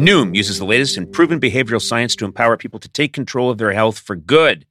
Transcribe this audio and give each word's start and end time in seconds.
Noom 0.00 0.34
uses 0.34 0.58
the 0.58 0.64
latest 0.64 0.96
in 0.96 1.06
proven 1.12 1.38
behavioral 1.38 1.78
science 1.78 2.16
to 2.16 2.24
empower 2.24 2.56
people 2.56 2.80
to 2.80 2.88
take 2.88 3.12
control 3.12 3.50
of 3.50 3.58
their 3.58 3.72
health 3.72 3.98
for 3.98 4.16
good. 4.16 4.64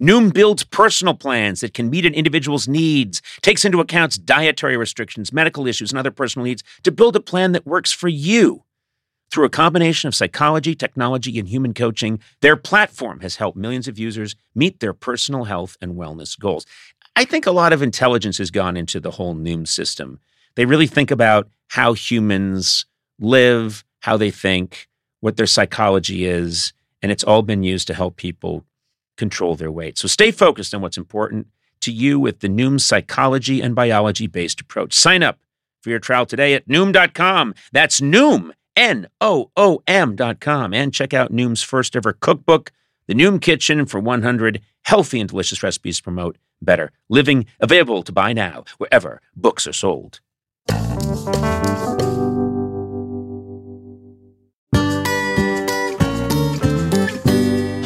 Noom 0.00 0.32
builds 0.32 0.64
personal 0.64 1.12
plans 1.12 1.60
that 1.60 1.74
can 1.74 1.90
meet 1.90 2.06
an 2.06 2.14
individual's 2.14 2.66
needs, 2.66 3.20
takes 3.42 3.66
into 3.66 3.80
account 3.80 4.24
dietary 4.24 4.78
restrictions, 4.78 5.30
medical 5.30 5.66
issues, 5.66 5.92
and 5.92 5.98
other 5.98 6.10
personal 6.10 6.46
needs 6.46 6.64
to 6.84 6.90
build 6.90 7.14
a 7.14 7.20
plan 7.20 7.52
that 7.52 7.66
works 7.66 7.92
for 7.92 8.08
you. 8.08 8.64
Through 9.30 9.44
a 9.44 9.50
combination 9.50 10.08
of 10.08 10.14
psychology, 10.14 10.74
technology, 10.74 11.38
and 11.38 11.46
human 11.48 11.74
coaching, 11.74 12.18
their 12.40 12.56
platform 12.56 13.20
has 13.20 13.36
helped 13.36 13.58
millions 13.58 13.88
of 13.88 13.98
users 13.98 14.36
meet 14.54 14.80
their 14.80 14.94
personal 14.94 15.44
health 15.44 15.76
and 15.82 15.96
wellness 15.96 16.38
goals. 16.38 16.64
I 17.14 17.26
think 17.26 17.44
a 17.44 17.52
lot 17.52 17.74
of 17.74 17.82
intelligence 17.82 18.38
has 18.38 18.50
gone 18.50 18.78
into 18.78 19.00
the 19.00 19.10
whole 19.10 19.34
Noom 19.34 19.68
system. 19.68 20.18
They 20.54 20.64
really 20.64 20.86
think 20.86 21.10
about 21.10 21.50
how 21.68 21.92
humans 21.92 22.86
live, 23.18 23.84
how 24.02 24.16
they 24.16 24.30
think, 24.30 24.88
what 25.20 25.36
their 25.36 25.46
psychology 25.46 26.26
is, 26.26 26.72
and 27.00 27.10
it's 27.10 27.24
all 27.24 27.42
been 27.42 27.62
used 27.62 27.86
to 27.86 27.94
help 27.94 28.16
people 28.16 28.64
control 29.16 29.56
their 29.56 29.70
weight. 29.70 29.98
So 29.98 30.08
stay 30.08 30.30
focused 30.30 30.74
on 30.74 30.82
what's 30.82 30.96
important 30.96 31.46
to 31.80 31.92
you 31.92 32.18
with 32.18 32.40
the 32.40 32.48
Noom 32.48 32.80
psychology 32.80 33.60
and 33.60 33.74
biology 33.74 34.26
based 34.26 34.60
approach. 34.60 34.92
Sign 34.92 35.22
up 35.22 35.38
for 35.80 35.90
your 35.90 35.98
trial 35.98 36.26
today 36.26 36.54
at 36.54 36.68
Noom.com. 36.68 37.54
That's 37.72 38.00
Noom, 38.00 38.50
N 38.76 39.08
O 39.20 39.50
O 39.56 39.82
M.com. 39.86 40.74
And 40.74 40.94
check 40.94 41.12
out 41.12 41.32
Noom's 41.32 41.62
first 41.62 41.96
ever 41.96 42.12
cookbook, 42.12 42.72
The 43.06 43.14
Noom 43.14 43.40
Kitchen, 43.40 43.86
for 43.86 44.00
100 44.00 44.60
healthy 44.82 45.20
and 45.20 45.28
delicious 45.28 45.62
recipes 45.62 45.98
to 45.98 46.02
promote 46.02 46.38
better 46.60 46.92
living. 47.08 47.46
Available 47.60 48.02
to 48.04 48.12
buy 48.12 48.32
now 48.32 48.64
wherever 48.78 49.20
books 49.36 49.66
are 49.66 49.72
sold. 49.72 50.20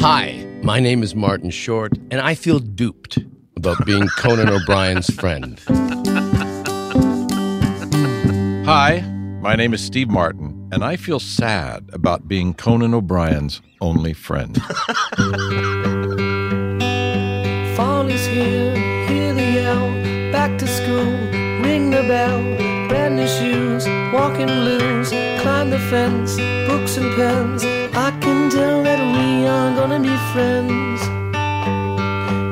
Hi, 0.09 0.41
my 0.63 0.79
name 0.79 1.03
is 1.03 1.15
Martin 1.15 1.49
Short, 1.49 1.91
and 2.11 2.21
I 2.21 2.33
feel 2.33 2.59
duped 2.59 3.19
about 3.57 3.85
being 3.85 4.07
Conan 4.17 4.47
O'Brien's 4.47 5.13
friend. 5.13 5.59
Hi, 8.65 9.01
my 9.41 9.57
name 9.57 9.73
is 9.73 9.83
Steve 9.83 10.07
Martin, 10.07 10.69
and 10.71 10.81
I 10.81 10.95
feel 10.95 11.19
sad 11.19 11.89
about 11.91 12.25
being 12.25 12.53
Conan 12.53 12.93
O'Brien's 12.93 13.59
only 13.81 14.13
friend. 14.13 14.55
Fall 17.75 18.07
is 18.07 18.25
here, 18.27 18.73
hear 19.07 19.33
the 19.33 19.43
yell. 19.43 19.91
Back 20.31 20.57
to 20.59 20.67
school, 20.67 21.11
ring 21.61 21.89
the 21.89 22.03
bell. 22.07 22.41
Brand 22.87 23.17
new 23.17 23.27
shoes, 23.27 23.85
walking 24.13 24.47
blues. 24.47 25.09
Climb 25.41 25.69
the 25.69 25.79
fence, 25.79 26.37
books 26.65 26.95
and 26.95 27.13
pens. 27.13 27.65
I 27.93 28.17
can 28.21 28.36
gonna 29.89 30.03
be 30.03 30.17
friends. 30.33 31.01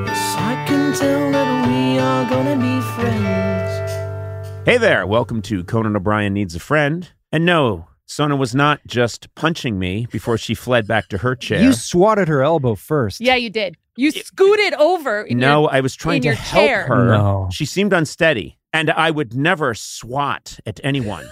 Yes, 0.08 0.36
I 0.38 0.64
can 0.68 0.94
tell 0.94 1.32
that 1.32 1.68
we 1.68 2.00
are 2.00 2.30
gonna 2.30 2.56
be 2.56 2.80
friends. 2.96 4.66
Hey 4.66 4.78
there, 4.78 5.06
welcome 5.06 5.42
to 5.44 5.64
Conan 5.66 5.98
O'Brien 5.98 6.34
Needs 6.34 6.56
a 6.56 6.60
Friend. 6.62 7.10
And 7.34 7.46
no, 7.46 7.88
Sona 8.06 8.38
was 8.38 8.56
not 8.56 8.80
just 8.88 9.34
punching 9.36 9.78
me 9.78 10.08
before 10.12 10.38
she 10.38 10.56
fled 10.56 10.88
back 10.88 11.10
to 11.10 11.18
her 11.18 11.36
chair. 11.36 11.62
You 11.62 11.74
swatted 11.74 12.30
her 12.30 12.42
elbow 12.42 12.76
first. 12.76 13.20
Yeah, 13.20 13.36
you 13.36 13.50
did. 13.50 13.76
You 13.98 14.12
scooted 14.12 14.74
over. 14.76 15.24
In 15.24 15.38
no, 15.38 15.64
your- 15.64 15.74
I 15.74 15.82
was 15.82 15.94
trying 15.94 16.18
in 16.18 16.22
to 16.22 16.28
your 16.30 16.36
help 16.36 16.66
chair. 16.66 16.84
her. 16.88 17.06
No. 17.06 17.50
She 17.52 17.66
seemed 17.66 17.92
unsteady, 17.92 18.58
and 18.72 18.90
I 18.92 19.12
would 19.12 19.36
never 19.36 19.74
swat 19.74 20.58
at 20.66 20.80
anyone. 20.86 21.26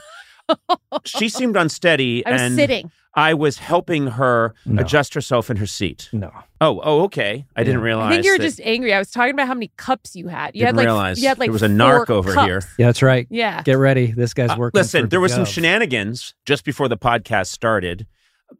She 1.05 1.29
seemed 1.29 1.55
unsteady, 1.55 2.25
I 2.25 2.31
was 2.31 2.41
and 2.41 2.55
sitting. 2.55 2.91
I 3.15 3.35
was 3.35 3.59
helping 3.59 4.07
her 4.07 4.55
No. 4.65 4.81
adjust 4.81 5.13
herself 5.13 5.51
in 5.51 5.57
her 5.57 5.67
seat. 5.67 6.09
No. 6.13 6.31
Oh, 6.59 6.81
oh, 6.83 7.01
okay. 7.03 7.45
I 7.55 7.63
didn't 7.63 7.81
realize. 7.81 8.07
I 8.07 8.13
think 8.15 8.25
you 8.25 8.31
were 8.31 8.37
that- 8.39 8.43
just 8.43 8.59
angry. 8.61 8.91
I 8.91 8.97
was 8.97 9.11
talking 9.11 9.33
about 9.33 9.47
how 9.47 9.53
many 9.53 9.71
cups 9.77 10.15
you 10.15 10.29
had. 10.29 10.55
You 10.55 10.61
Didn't 10.61 10.67
had 10.69 10.75
like 10.77 10.85
realize 10.85 11.21
you 11.21 11.27
had 11.27 11.37
like 11.37 11.47
there 11.47 11.53
was 11.53 11.61
a 11.61 11.67
four 11.69 11.77
narc 11.77 12.09
over 12.09 12.33
cups. 12.33 12.45
here. 12.47 12.61
Yeah, 12.79 12.87
that's 12.87 13.03
right. 13.03 13.27
Yeah. 13.29 13.61
Get 13.61 13.77
ready. 13.77 14.11
This 14.11 14.33
guy's 14.33 14.49
Uh, 14.51 14.55
working. 14.57 14.79
listen, 14.79 15.01
for 15.03 15.07
there 15.07 15.19
the 15.19 15.21
was 15.21 15.31
some 15.33 15.45
shenanigans 15.45 16.33
just 16.45 16.65
before 16.65 16.87
the 16.87 16.97
podcast 16.97 17.47
started. 17.47 18.07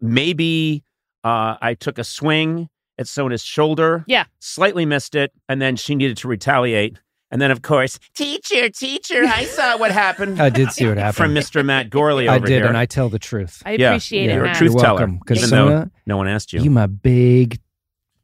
Maybe 0.01 0.83
uh, 1.23 1.55
I 1.61 1.73
took 1.73 1.97
a 1.97 2.03
swing 2.03 2.69
at 2.99 3.07
Sona's 3.07 3.43
shoulder. 3.43 4.03
Yeah. 4.07 4.25
Slightly 4.39 4.85
missed 4.85 5.15
it, 5.15 5.31
and 5.49 5.61
then 5.61 5.75
she 5.77 5.95
needed 5.95 6.17
to 6.17 6.27
retaliate. 6.27 6.99
And 7.33 7.41
then, 7.41 7.49
of 7.49 7.63
course, 7.63 7.97
teacher, 8.13 8.69
teacher, 8.69 9.23
I 9.25 9.45
saw 9.57 9.75
what 9.79 9.89
happened. 9.91 10.39
I 10.39 10.51
did 10.51 10.71
see 10.71 10.85
what 10.87 10.97
happened. 10.99 11.15
From 11.15 11.33
Mr. 11.33 11.65
Matt 11.65 11.89
Gourley 11.89 12.29
I 12.29 12.37
did, 12.37 12.49
here. 12.49 12.67
and 12.67 12.77
I 12.77 12.85
tell 12.85 13.09
the 13.09 13.17
truth. 13.17 13.63
I 13.65 13.71
Yeah. 13.71 13.89
appreciate 13.89 14.25
You're 14.25 14.33
it, 14.33 14.41
a 14.41 14.43
man. 14.43 14.55
truth 14.55 14.71
You're 14.73 14.81
teller, 14.81 14.93
welcome. 14.99 15.17
Because 15.17 15.39
even 15.39 15.49
though 15.49 15.89
no 16.05 16.17
one 16.17 16.27
asked 16.27 16.53
you. 16.53 16.61
you 16.61 16.69
my 16.69 16.85
big 16.85 17.59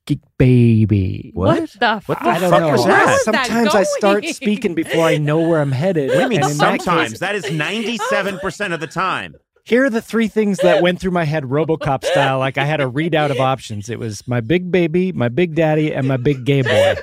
geek 0.05 0.19
baby. 0.37 1.31
What 1.33 1.71
the 1.79 2.01
What 2.05 2.19
fuck? 2.19 2.19
the 2.23 2.29
I 2.29 2.39
don't 2.39 2.51
fuck 2.51 2.59
know. 2.61 2.71
was 2.71 2.85
that? 2.85 3.05
Where 3.05 3.07
was 3.15 3.25
that 3.25 3.45
Sometimes 3.47 3.73
I 3.75 3.83
start 3.83 4.25
speaking 4.25 4.75
before 4.75 5.05
I 5.05 5.17
know 5.17 5.39
where 5.41 5.59
I'm 5.59 5.71
headed. 5.71 6.09
What 6.09 6.15
do 6.15 6.21
you 6.21 6.29
mean 6.29 6.41
and 6.43 6.51
that 6.59 6.81
sometimes? 6.81 7.09
case- 7.13 7.19
that 7.21 7.33
is 7.33 7.45
97% 7.45 8.73
of 8.73 8.79
the 8.79 8.87
time. 8.87 9.33
Here 9.63 9.85
are 9.85 9.89
the 9.89 10.01
three 10.01 10.27
things 10.27 10.57
that 10.59 10.81
went 10.81 10.99
through 10.99 11.11
my 11.11 11.25
head 11.25 11.43
RoboCop 11.43 12.03
style. 12.03 12.39
Like 12.39 12.57
I 12.57 12.65
had 12.65 12.81
a 12.81 12.85
readout 12.85 13.29
of 13.31 13.39
options. 13.39 13.89
It 13.89 13.99
was 13.99 14.27
my 14.27 14.41
big 14.41 14.71
baby, 14.71 15.11
my 15.11 15.29
big 15.29 15.55
daddy, 15.55 15.93
and 15.93 16.07
my 16.07 16.17
big 16.17 16.43
gay 16.45 16.61
boy. 16.61 16.95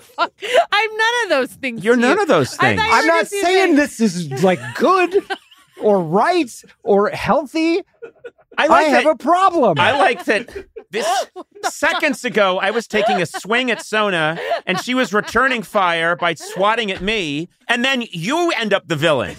Fuck. 0.00 0.32
I'm 0.72 0.96
none 0.96 1.14
of 1.24 1.28
those 1.30 1.52
things. 1.52 1.84
You're 1.84 1.96
none 1.96 2.16
you. 2.16 2.22
of 2.22 2.28
those 2.28 2.56
things. 2.56 2.80
I'm 2.82 3.06
not 3.06 3.26
saying 3.26 3.72
say- 3.72 3.76
this 3.76 4.00
is 4.00 4.42
like 4.42 4.60
good 4.76 5.14
or 5.80 6.02
right 6.02 6.50
or 6.82 7.10
healthy. 7.10 7.80
I 8.56 8.64
I, 8.64 8.66
like 8.66 8.86
have 8.88 9.04
that- 9.04 9.10
a 9.10 9.16
problem. 9.16 9.78
I 9.78 9.98
like 9.98 10.24
that 10.26 10.48
this 10.90 11.06
oh, 11.36 11.44
seconds 11.68 12.24
ago 12.24 12.58
I 12.60 12.70
was 12.70 12.86
taking 12.86 13.20
a 13.20 13.26
swing 13.26 13.70
at 13.70 13.82
Sona 13.82 14.38
and 14.64 14.80
she 14.80 14.94
was 14.94 15.12
returning 15.12 15.62
fire 15.62 16.14
by 16.14 16.34
swatting 16.34 16.90
at 16.92 17.02
me, 17.02 17.48
and 17.68 17.84
then 17.84 18.02
you 18.10 18.50
end 18.52 18.72
up 18.72 18.86
the 18.88 18.96
villain. 18.96 19.36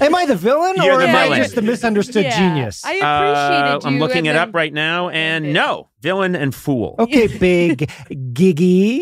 Am 0.00 0.14
I 0.14 0.26
the 0.26 0.36
villain 0.36 0.74
You're 0.76 0.94
or 0.94 0.98
the 0.98 1.08
am 1.08 1.32
I 1.32 1.36
just 1.38 1.54
the 1.54 1.62
misunderstood 1.62 2.24
Yeah. 2.24 2.38
genius? 2.38 2.84
I 2.84 2.92
appreciated 2.94 3.04
Uh, 3.04 3.78
you. 3.82 3.86
I'm 3.88 3.98
looking 3.98 4.26
it 4.26 4.36
up 4.36 4.48
then- 4.48 4.52
right 4.52 4.72
now, 4.72 5.08
and 5.10 5.52
no, 5.52 5.88
villain 6.00 6.34
and 6.34 6.54
fool. 6.54 6.96
okay, 6.98 7.26
big 7.38 7.90
giggy. 8.32 9.00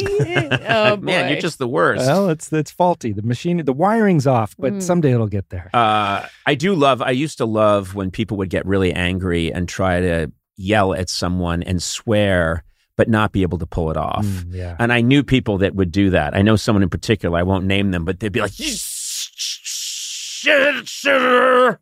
oh, 0.68 0.96
boy. 0.96 1.02
Man, 1.06 1.30
you're 1.30 1.40
just 1.40 1.58
the 1.58 1.68
worst. 1.68 2.06
Well, 2.06 2.28
it's 2.30 2.52
it's 2.52 2.70
faulty. 2.70 3.12
The 3.12 3.22
machine, 3.22 3.64
the 3.64 3.72
wiring's 3.72 4.26
off, 4.26 4.54
but 4.58 4.72
Mm. 4.74 4.82
someday 4.82 5.12
it'll 5.12 5.26
get 5.26 5.50
there. 5.50 5.70
Uh, 5.74 6.26
I 6.46 6.54
do 6.54 6.74
love. 6.74 7.02
I 7.02 7.10
used 7.10 7.38
to 7.38 7.44
love 7.46 7.94
when 7.94 8.10
people 8.10 8.36
would 8.38 8.50
get 8.50 8.64
really 8.66 8.92
angry 8.92 9.52
and 9.52 9.68
try 9.68 10.00
to 10.00 10.30
yell 10.56 10.94
at 10.94 11.08
someone 11.08 11.62
and 11.62 11.82
swear, 11.82 12.62
but 12.96 13.08
not 13.08 13.32
be 13.32 13.42
able 13.42 13.58
to 13.58 13.66
pull 13.66 13.90
it 13.90 13.96
off. 13.96 14.24
Mm, 14.26 14.54
yeah. 14.54 14.76
And 14.78 14.92
I 14.92 15.00
knew 15.00 15.22
people 15.22 15.58
that 15.58 15.74
would 15.74 15.92
do 15.92 16.10
that. 16.10 16.36
I 16.36 16.42
know 16.42 16.56
someone 16.56 16.82
in 16.82 16.90
particular. 16.90 17.38
I 17.38 17.42
won't 17.42 17.64
name 17.64 17.90
them, 17.90 18.04
but 18.04 18.20
they'd 18.20 18.32
be 18.32 18.40
like, 18.40 18.58
"You 18.58 18.70
shit, 18.74 20.88
sure, 20.88 21.80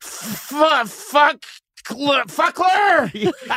fuck, 0.00 0.86
fuck." 0.86 1.44
Fuckler, 1.84 3.12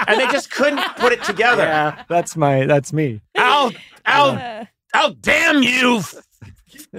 and 0.08 0.20
they 0.20 0.26
just 0.32 0.50
couldn't 0.50 0.82
put 0.98 1.14
it 1.14 1.24
together. 1.24 1.62
Yeah, 1.62 2.04
that's 2.10 2.36
my 2.36 2.66
that's 2.66 2.92
me. 2.92 3.22
I'll, 3.36 3.72
I'll, 4.04 4.32
Uh, 4.32 4.66
I'll 4.96 5.14
damn 5.14 5.62
you. 5.62 6.02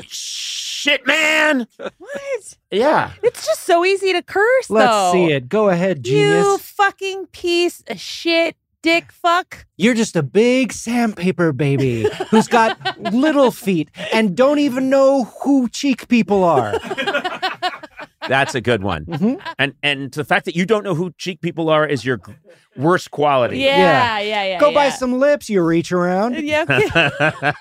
Shit, 0.01 1.07
man. 1.07 1.67
What? 1.77 2.55
Yeah. 2.71 3.13
It's 3.23 3.47
just 3.47 3.63
so 3.65 3.85
easy 3.85 4.13
to 4.13 4.23
curse. 4.23 4.71
Let's 4.71 4.91
though. 4.91 5.13
see 5.13 5.33
it. 5.33 5.49
Go 5.49 5.69
ahead, 5.69 6.03
genius. 6.05 6.45
You 6.45 6.59
fucking 6.59 7.27
piece 7.29 7.83
of 7.89 8.01
shit, 8.01 8.57
dick 8.83 9.11
fuck. 9.13 9.67
You're 9.77 9.95
just 9.95 10.17
a 10.17 10.23
big 10.23 10.73
sandpaper 10.73 11.53
baby 11.53 12.09
who's 12.31 12.49
got 12.49 12.79
little 13.13 13.51
feet 13.51 13.91
and 14.13 14.37
don't 14.37 14.59
even 14.59 14.89
know 14.91 15.25
who 15.43 15.69
cheek 15.69 16.09
people 16.09 16.45
are. 16.45 16.79
That's 18.29 18.55
a 18.57 18.61
good 18.61 18.83
one. 18.83 19.05
Mhm. 19.07 19.41
And 19.59 19.75
and 19.83 20.11
the 20.13 20.25
fact 20.25 20.47
that 20.47 20.57
you 20.57 20.67
don't 20.67 20.83
know 20.83 20.95
who 20.97 21.13
cheek 21.17 21.41
people 21.41 21.69
are 21.71 21.87
is 21.87 22.05
your 22.05 22.21
worst 22.79 23.11
quality. 23.11 23.59
Yeah, 23.59 24.19
yeah, 24.21 24.45
yeah. 24.45 24.61
Go 24.61 24.73
buy 24.73 24.91
some 24.91 25.19
lips, 25.19 25.49
you 25.51 25.63
reach 25.63 25.93
around. 25.93 26.37
Yeah. 26.47 26.65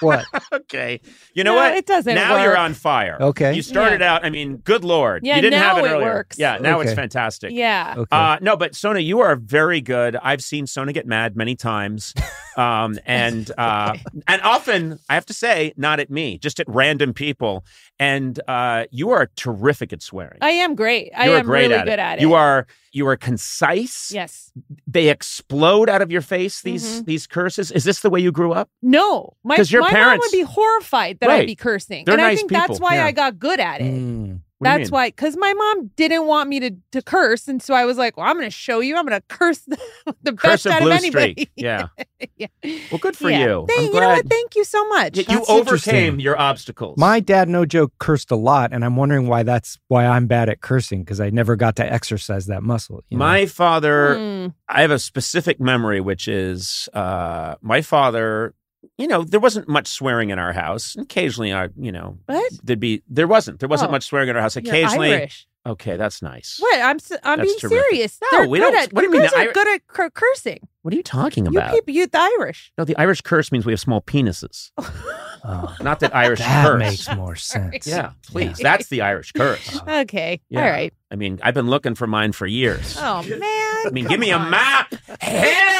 What? 0.00 0.24
okay. 0.52 1.00
You 1.34 1.44
know 1.44 1.52
No, 1.54 1.58
what? 1.60 1.74
it 1.76 1.86
doesn't 1.86 2.14
Now 2.14 2.34
work. 2.34 2.42
you're 2.44 2.56
on 2.56 2.74
fire. 2.74 3.18
Okay. 3.20 3.52
You 3.54 3.62
started 3.62 4.02
out, 4.02 4.24
I 4.24 4.30
mean, 4.30 4.56
good 4.58 4.84
lord. 4.84 5.24
Yeah, 5.24 5.36
you 5.36 5.42
didn't 5.42 5.58
now 5.60 5.74
have 5.76 5.84
it, 5.84 5.88
it 5.88 5.92
earlier. 5.92 6.06
works. 6.06 6.38
Yeah, 6.38 6.58
now 6.58 6.80
it's 6.80 6.94
fantastic. 6.94 7.50
Yeah. 7.52 7.94
Okay. 7.96 8.08
Uh, 8.16 8.38
no, 8.40 8.56
but 8.56 8.74
Sona, 8.74 9.00
you 9.00 9.20
are 9.20 9.36
very 9.36 9.80
good. 9.80 10.16
I've 10.16 10.42
seen 10.42 10.66
Sona 10.66 10.92
get 10.92 11.06
mad 11.06 11.36
many 11.36 11.54
times, 11.56 12.14
um, 12.56 12.98
and 13.04 13.50
uh, 13.58 13.96
and 14.26 14.42
often 14.42 14.98
I 15.08 15.14
have 15.14 15.26
to 15.26 15.34
say, 15.34 15.72
not 15.76 16.00
at 16.00 16.10
me, 16.10 16.38
just 16.38 16.60
at 16.60 16.66
random 16.68 17.12
people. 17.14 17.64
And 17.98 18.40
uh, 18.48 18.84
you 18.90 19.10
are 19.10 19.28
terrific 19.36 19.92
at 19.92 20.02
swearing. 20.02 20.38
I 20.40 20.50
am 20.52 20.74
great. 20.74 21.12
I 21.14 21.26
You're 21.26 21.36
am 21.38 21.46
great 21.46 21.62
really 21.68 21.74
at 21.74 21.84
good 21.84 21.98
at 21.98 22.18
it. 22.18 22.22
You 22.22 22.32
are 22.34 22.66
you 22.92 23.06
are 23.06 23.16
concise. 23.16 24.10
Yes. 24.12 24.52
They 24.86 25.08
explode 25.08 25.88
out 25.88 26.02
of 26.02 26.10
your 26.10 26.22
face. 26.22 26.60
These 26.62 27.02
Mhm. 27.02 27.04
these 27.06 27.26
curses. 27.26 27.70
Is 27.70 27.84
this 27.84 28.00
the 28.00 28.10
way 28.10 28.20
you 28.20 28.32
grew 28.32 28.52
up? 28.52 28.68
No, 28.82 29.34
my 29.44 29.56
your 29.56 29.82
my 29.82 29.88
mom 29.88 29.94
parents- 29.94 30.26
would 30.26 30.36
be 30.36 30.42
horrified 30.42 31.18
that 31.20 31.28
Right. 31.28 31.40
I'd 31.42 31.46
be 31.46 31.54
cursing, 31.56 32.04
They're 32.04 32.14
and 32.14 32.22
I 32.22 32.30
nice 32.30 32.38
think 32.38 32.50
that's 32.50 32.80
why 32.80 32.96
yeah. 32.96 33.06
I 33.06 33.12
got 33.12 33.38
good 33.38 33.60
at 33.60 33.80
it. 33.80 33.92
Mm. 33.92 34.40
What 34.60 34.76
That's 34.76 34.90
why, 34.90 35.08
because 35.08 35.38
my 35.38 35.54
mom 35.54 35.90
didn't 35.96 36.26
want 36.26 36.50
me 36.50 36.60
to 36.60 36.70
to 36.92 37.00
curse, 37.00 37.48
and 37.48 37.62
so 37.62 37.72
I 37.72 37.86
was 37.86 37.96
like, 37.96 38.18
"Well, 38.18 38.26
I'm 38.26 38.36
going 38.36 38.46
to 38.46 38.50
show 38.54 38.80
you. 38.80 38.94
I'm 38.94 39.06
going 39.06 39.18
to 39.18 39.26
curse 39.28 39.58
the, 39.66 39.78
the 40.22 40.34
Curse 40.34 40.64
best 40.64 40.66
of 40.66 40.72
out 40.72 40.80
Blue 40.82 40.90
of 40.90 40.96
anybody." 40.98 41.32
Street. 41.32 41.50
Yeah. 41.56 41.88
yeah. 42.36 42.46
Well, 42.92 42.98
good 42.98 43.16
for 43.16 43.30
Yeah. 43.30 43.38
you. 43.46 43.64
Thank, 43.66 43.88
I'm 43.88 43.94
you 43.94 44.00
know 44.00 44.08
what? 44.10 44.28
Thank 44.28 44.54
you 44.56 44.64
so 44.64 44.86
much. 44.88 45.14
that 45.14 45.30
you 45.30 45.42
overcame 45.48 46.20
your 46.20 46.38
obstacles. 46.38 46.98
My 46.98 47.20
dad, 47.20 47.48
no 47.48 47.64
joke, 47.64 47.92
cursed 47.98 48.30
a 48.30 48.36
lot, 48.36 48.74
and 48.74 48.84
I'm 48.84 48.96
wondering 48.96 49.28
why 49.28 49.42
that's 49.44 49.78
why 49.88 50.04
I'm 50.06 50.26
bad 50.26 50.50
at 50.50 50.60
cursing 50.60 51.04
because 51.04 51.20
I 51.22 51.30
never 51.30 51.56
got 51.56 51.76
to 51.76 51.90
exercise 51.90 52.44
that 52.46 52.62
muscle. 52.62 53.02
you 53.08 53.16
know? 53.16 53.24
My 53.24 53.46
father 53.46 54.16
Mm. 54.16 54.54
I 54.68 54.82
have 54.82 54.90
a 54.90 54.98
specific 54.98 55.58
memory, 55.58 56.02
which 56.02 56.28
is 56.28 56.86
uh, 56.92 57.54
my 57.62 57.80
father. 57.80 58.54
You 59.00 59.08
know, 59.08 59.22
there 59.24 59.40
wasn't 59.40 59.68
much 59.68 59.88
swearing 59.88 60.30
in 60.30 60.38
our 60.38 60.52
house. 60.52 60.94
Occasionally, 60.98 61.52
I, 61.52 61.68
you 61.76 61.90
know, 61.92 62.18
What? 62.26 62.52
there'd 62.62 62.78
be 62.80 63.02
there 63.08 63.26
wasn't 63.26 63.58
there 63.60 63.68
wasn't 63.68 63.88
Oh. 63.88 63.92
much 63.92 64.04
swearing 64.04 64.28
in 64.28 64.36
our 64.36 64.42
house. 64.42 64.56
You're 64.56 64.64
Occasionally, 64.66 65.14
Irish. 65.14 65.46
okay, 65.66 65.96
that's 65.96 66.20
nice. 66.22 66.56
What? 66.60 66.80
I'm 66.80 66.96
s- 66.96 67.12
I'm 67.24 67.38
That's 67.38 67.48
being 67.48 67.58
terrific. 67.60 67.78
serious. 67.90 68.18
No, 68.20 68.38
They're 68.40 68.48
we 68.48 68.58
don't- 68.58 68.76
At, 68.76 68.92
what 68.92 69.00
do 69.00 69.06
you 69.08 69.12
you 69.14 69.20
mean 69.20 69.30
guys 69.30 69.32
the 69.44 69.48
are 69.48 69.52
good 69.52 69.68
at 69.74 69.86
cur- 69.86 70.10
cursing. 70.10 70.60
What 70.82 70.94
are 70.94 70.96
you 70.96 71.02
talking 71.02 71.44
You 71.46 71.50
about? 71.58 71.72
people, 71.74 71.92
you 71.94 72.06
the 72.06 72.18
Irish. 72.38 72.72
no, 72.78 72.84
the 72.84 72.96
Irish 72.96 73.20
curse 73.22 73.50
means 73.52 73.64
we 73.66 73.72
have 73.72 73.80
small 73.80 74.00
penises, 74.02 74.70
Oh, 74.78 75.42
uh, 75.44 75.74
not 75.82 76.00
that 76.00 76.14
Irish 76.24 76.38
that 76.40 76.66
curse. 76.66 76.78
makes 76.78 77.14
more 77.16 77.36
sense. 77.54 77.86
yeah, 77.86 78.12
please. 78.26 78.58
That's 78.58 78.88
the 78.88 79.00
Irish 79.02 79.32
curse. 79.32 79.80
Okay. 79.88 80.40
Yeah. 80.50 80.62
All 80.64 80.70
right. 80.70 80.92
I 81.10 81.16
mean, 81.16 81.40
I've 81.42 81.54
been 81.54 81.68
looking 81.68 81.94
for 81.94 82.06
mine 82.06 82.32
for 82.32 82.46
years. 82.46 82.96
Oh 83.00 83.22
man. 83.22 83.40
I 83.42 83.90
mean, 83.92 84.06
give 84.06 84.20
me 84.20 84.30
a 84.30 84.38
map. 84.38 84.94
Help! 85.20 85.79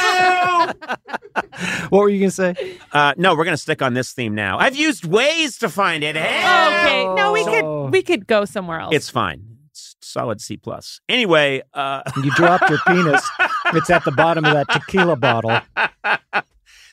What 1.90 2.00
were 2.02 2.08
you 2.08 2.20
gonna 2.20 2.31
say? 2.31 2.78
Uh, 2.93 3.14
no, 3.17 3.34
we're 3.34 3.44
gonna 3.44 3.56
stick 3.56 3.82
on 3.82 3.94
this 3.94 4.12
theme 4.12 4.34
now. 4.34 4.58
I've 4.58 4.76
used 4.76 5.05
ways 5.05 5.58
to 5.58 5.69
find 5.69 6.02
it. 6.05 6.17
Help! 6.17 6.72
Okay. 6.75 7.05
No, 7.14 7.32
we 7.32 7.44
So- 7.44 7.50
could 7.87 7.93
we 7.93 8.02
could 8.02 8.26
go 8.26 8.44
somewhere 8.44 8.81
else. 8.81 8.94
It's 8.94 9.08
fine. 9.11 9.43
It's 9.70 9.96
solid 10.00 10.40
C 10.40 10.56
plus. 10.56 11.00
Anyway, 11.08 11.62
uh, 11.75 12.02
You 12.22 12.31
dropped 12.32 12.69
your 12.70 12.78
penis. 12.87 13.26
It's 13.72 13.88
at 13.90 14.05
the 14.05 14.11
bottom 14.11 14.44
of 14.44 14.52
that 14.55 14.69
tequila 14.69 15.14
bottle. 15.14 15.61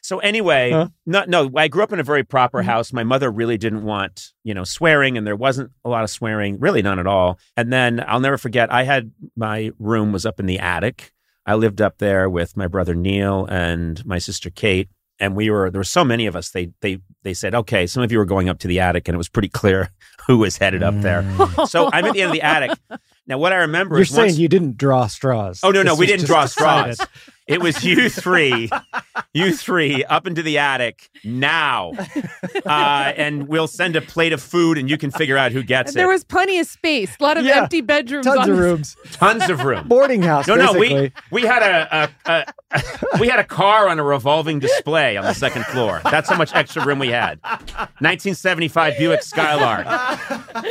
so 0.03 0.19
anyway, 0.19 0.69
Huh? 0.71 0.89
no, 1.07 1.23
no. 1.27 1.49
I 1.55 1.67
grew 1.69 1.81
up 1.81 1.91
in 1.91 1.99
a 1.99 2.03
very 2.03 2.23
proper 2.23 2.61
house. 2.61 2.93
My 2.93 3.03
mother 3.03 3.31
really 3.31 3.57
didn't 3.57 3.83
want 3.83 4.31
you 4.43 4.53
know 4.53 4.63
swearing, 4.63 5.17
and 5.17 5.25
there 5.25 5.35
wasn't 5.35 5.71
a 5.83 5.89
lot 5.89 6.03
of 6.03 6.09
swearing, 6.11 6.59
really 6.59 6.81
none 6.83 6.99
at 6.99 7.07
all. 7.07 7.39
And 7.55 7.73
then 7.73 8.03
I'll 8.07 8.19
never 8.19 8.37
forget. 8.37 8.71
I 8.71 8.83
had 8.83 9.11
my 9.35 9.71
room 9.79 10.11
was 10.11 10.23
up 10.25 10.39
in 10.39 10.45
the 10.45 10.59
attic. 10.59 11.13
I 11.47 11.55
lived 11.55 11.81
up 11.81 11.97
there 11.97 12.29
with 12.29 12.55
my 12.55 12.67
brother 12.67 12.93
Neil 12.93 13.45
and 13.45 14.05
my 14.05 14.19
sister 14.19 14.49
Kate. 14.51 14.89
And 15.19 15.35
we 15.35 15.49
were 15.49 15.71
there 15.71 15.79
were 15.79 15.83
so 15.83 16.05
many 16.05 16.27
of 16.27 16.35
us. 16.35 16.51
They 16.51 16.69
they 16.81 16.99
they 17.23 17.33
said, 17.33 17.55
okay, 17.55 17.87
some 17.87 18.03
of 18.03 18.11
you 18.11 18.19
were 18.19 18.25
going 18.25 18.49
up 18.49 18.59
to 18.59 18.67
the 18.67 18.79
attic, 18.79 19.07
and 19.07 19.15
it 19.15 19.17
was 19.17 19.29
pretty 19.29 19.49
clear 19.49 19.89
who 20.27 20.37
was 20.37 20.57
headed 20.57 20.83
up 20.83 20.93
there. 21.01 21.23
Mm. 21.23 21.67
So 21.67 21.89
I'm 21.91 22.05
at 22.05 22.13
the 22.13 22.21
end 22.21 22.29
of 22.29 22.33
the 22.33 22.43
attic. 22.43 22.77
Now, 23.25 23.39
what 23.39 23.51
I 23.51 23.57
remember 23.57 23.95
You're 23.95 24.03
is 24.03 24.09
saying 24.09 24.27
once, 24.27 24.37
you 24.37 24.47
didn't 24.47 24.77
draw 24.77 25.07
straws. 25.07 25.61
Oh 25.63 25.71
no, 25.71 25.81
no, 25.81 25.93
This 25.93 25.99
we 25.99 26.05
didn't 26.05 26.27
draw 26.27 26.43
decided. 26.43 26.97
straws. 26.97 27.09
It 27.47 27.61
was 27.61 27.83
you 27.83 28.09
three, 28.09 28.69
you 29.33 29.55
three 29.55 30.03
up 30.05 30.27
into 30.27 30.43
the 30.43 30.57
attic 30.57 31.09
now, 31.23 31.93
uh, 32.65 33.13
and 33.15 33.47
we'll 33.47 33.67
send 33.67 33.95
a 33.95 34.01
plate 34.01 34.33
of 34.33 34.41
food, 34.41 34.77
and 34.77 34.89
you 34.89 34.97
can 34.97 35.11
figure 35.11 35.37
out 35.37 35.51
who 35.53 35.63
gets 35.63 35.93
there 35.93 36.03
it. 36.03 36.05
There 36.07 36.13
was 36.13 36.23
plenty 36.23 36.59
of 36.59 36.67
space. 36.67 37.15
A 37.19 37.23
lot 37.23 37.37
of 37.37 37.45
Yeah. 37.45 37.61
empty 37.63 37.81
bedrooms. 37.81 38.25
Tons 38.25 38.39
on 38.39 38.49
of 38.49 38.57
rooms. 38.59 38.97
Tons 39.11 39.49
of 39.49 39.63
room. 39.63 39.87
Boarding 39.87 40.21
house. 40.21 40.47
No, 40.47 40.55
no, 40.55 40.73
basically. 40.73 41.13
we 41.31 41.41
we 41.41 41.47
had 41.47 41.61
a, 41.63 42.11
a, 42.25 42.45
a 42.73 43.19
we 43.19 43.27
had 43.29 43.39
a 43.39 43.43
car 43.45 43.87
on 43.87 43.97
a 43.99 44.03
revolving 44.03 44.59
display 44.59 45.15
on 45.15 45.23
the 45.23 45.33
second 45.33 45.65
floor. 45.67 46.01
That's 46.03 46.29
how 46.29 46.37
much 46.37 46.53
extra 46.53 46.85
room 46.85 46.99
we 46.99 47.09
had. 47.09 47.39
1975 47.41 48.97
Buick 48.97 49.23
Skylark. 49.23 49.85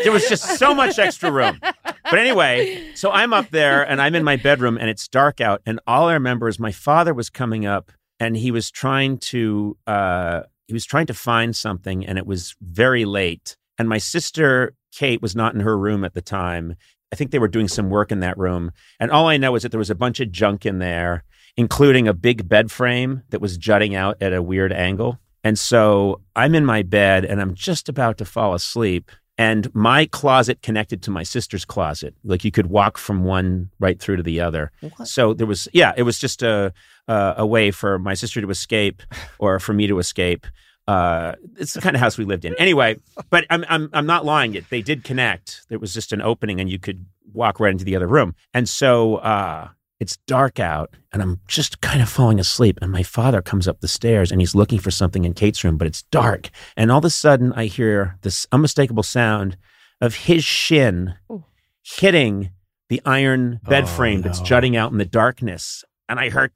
There 0.05 0.13
was 0.13 0.29
just 0.29 0.59
so 0.59 0.75
much 0.75 0.99
extra 0.99 1.31
room. 1.31 1.59
But 1.63 2.19
anyway, 2.19 2.93
so 2.95 3.11
I'm 3.11 3.33
up 3.33 3.51
there 3.51 3.83
and 3.83 4.01
I'm 4.01 4.15
in 4.15 4.23
my 4.25 4.37
bedroom 4.37 4.77
and 4.79 4.89
it's 4.89 5.09
dark 5.09 5.41
out 5.41 5.63
and 5.67 5.81
all 5.87 6.09
I 6.09 6.15
remember 6.15 6.49
is 6.49 6.59
my 6.59 6.66
father 6.73 7.15
was 7.15 7.31
coming 7.31 7.67
up 7.67 7.93
and 8.19 8.37
he 8.37 8.51
was 8.51 8.71
trying 8.71 9.19
to 9.19 9.77
uh, 9.87 10.43
he 10.67 10.73
was 10.73 10.87
trying 10.87 11.07
to 11.07 11.15
find 11.15 11.55
something 11.55 12.07
and 12.07 12.19
it 12.19 12.27
was 12.27 12.55
very 12.61 13.05
late 13.05 13.57
and 13.79 13.89
my 13.89 13.99
sister 13.99 14.75
Kate 14.93 15.21
was 15.21 15.37
not 15.37 15.55
in 15.55 15.61
her 15.61 15.77
room 15.77 16.05
at 16.05 16.15
the 16.15 16.23
time. 16.23 16.77
I 17.13 17.17
think 17.17 17.31
they 17.31 17.39
were 17.39 17.49
doing 17.49 17.69
some 17.69 17.91
work 17.91 18.11
in 18.11 18.21
that 18.21 18.39
room 18.39 18.73
and 18.99 19.11
all 19.11 19.29
I 19.29 19.37
know 19.37 19.55
is 19.55 19.63
that 19.63 19.71
there 19.71 19.79
was 19.79 19.91
a 19.91 19.95
bunch 19.95 20.21
of 20.21 20.33
junk 20.33 20.67
in 20.67 20.79
there 20.79 21.25
including 21.57 22.07
a 22.07 22.15
big 22.15 22.49
bed 22.49 22.71
frame 22.71 23.23
that 23.31 23.41
was 23.41 23.57
jutting 23.57 23.95
out 23.95 24.17
at 24.21 24.33
a 24.33 24.43
weird 24.43 24.73
angle. 24.73 25.19
And 25.43 25.59
so 25.59 26.21
I'm 26.35 26.55
in 26.55 26.65
my 26.65 26.83
bed 26.83 27.25
and 27.25 27.41
I'm 27.41 27.55
just 27.55 27.89
about 27.89 28.19
to 28.19 28.25
fall 28.25 28.55
asleep. 28.55 29.11
And 29.39 29.75
my 29.75 30.07
closet 30.07 30.63
connected 30.63 31.03
to 31.03 31.11
my 31.11 31.23
sister's 31.23 31.65
closet. 31.65 32.15
Like 32.25 32.45
you 32.45 32.51
could 32.51 32.67
walk 32.67 32.97
from 32.97 33.25
one 33.25 33.71
right 33.79 34.01
through 34.01 34.17
to 34.17 34.23
the 34.23 34.41
other. 34.41 34.73
So 35.05 35.35
there 35.35 35.47
was, 35.47 35.69
yeah, 35.73 35.93
it 35.97 36.05
was 36.05 36.19
just 36.19 36.43
a, 36.43 36.73
a, 37.07 37.35
a 37.39 37.47
way 37.47 37.71
for 37.71 37.99
my 37.99 38.15
sister 38.15 38.41
to 38.41 38.49
escape 38.51 39.03
or 39.39 39.59
for 39.59 39.73
me 39.75 39.87
to 39.87 39.99
escape. 39.99 40.47
Uh, 40.89 41.35
it's 41.59 41.75
the 41.75 41.81
kind 41.81 41.97
of 41.97 42.01
house 42.01 42.17
we 42.17 42.25
lived 42.25 42.45
in. 42.45 42.55
Anyway, 42.55 42.97
but 43.29 43.45
I'm, 43.51 43.65
I'm, 43.69 43.91
I'm 43.93 44.07
not 44.07 44.25
lying. 44.25 44.55
It 44.55 44.71
they 44.71 44.83
did 44.83 45.05
connect. 45.05 45.67
There 45.69 45.81
was 45.81 45.93
just 45.93 46.13
an 46.13 46.23
opening 46.23 46.61
and 46.61 46.71
you 46.71 46.79
could 46.79 47.05
walk 47.33 47.61
right 47.61 47.73
into 47.73 47.85
the 47.85 47.97
other 47.97 48.07
room. 48.07 48.35
And 48.55 48.69
so 48.69 49.17
uh, 49.17 49.69
it's 50.01 50.17
dark 50.27 50.61
out 50.61 50.91
and 51.13 51.23
I'm 51.23 51.41
just 51.49 51.81
kind 51.81 52.03
of 52.03 52.09
falling 52.09 52.39
asleep. 52.39 52.79
And 52.83 52.93
my 52.93 53.03
father 53.03 53.41
comes 53.43 53.67
up 53.67 53.81
the 53.81 53.89
stairs 53.89 54.31
and 54.31 54.41
he's 54.41 54.55
looking 54.55 54.79
for 54.79 54.91
something 54.91 55.25
in 55.25 55.33
Kate's 55.35 55.65
room, 55.65 55.79
but 55.79 55.87
it's 55.87 56.03
dark. 56.05 56.51
And 56.77 56.93
all 56.93 56.99
of 56.99 57.05
a 57.05 57.11
sudden, 57.11 57.53
I 57.55 57.67
hear 57.67 58.19
this 58.23 58.47
unmistakable 58.53 59.03
sound 59.03 59.57
of 60.01 60.15
his 60.15 60.45
shin 60.45 61.15
Ooh. 61.31 61.45
hitting 61.83 62.51
the 62.89 63.01
iron 63.07 63.61
bed 63.69 63.85
Oh, 63.85 63.87
frame 63.87 64.21
that's 64.23 64.41
no. 64.41 64.45
jutting 64.45 64.77
out 64.77 64.93
in 64.93 64.99
the 64.99 65.05
darkness. 65.07 65.83
And 66.09 66.21
I 66.21 66.29
heard 66.29 66.53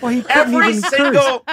Well, 0.00 0.22
every 0.28 0.74
single 0.74 1.44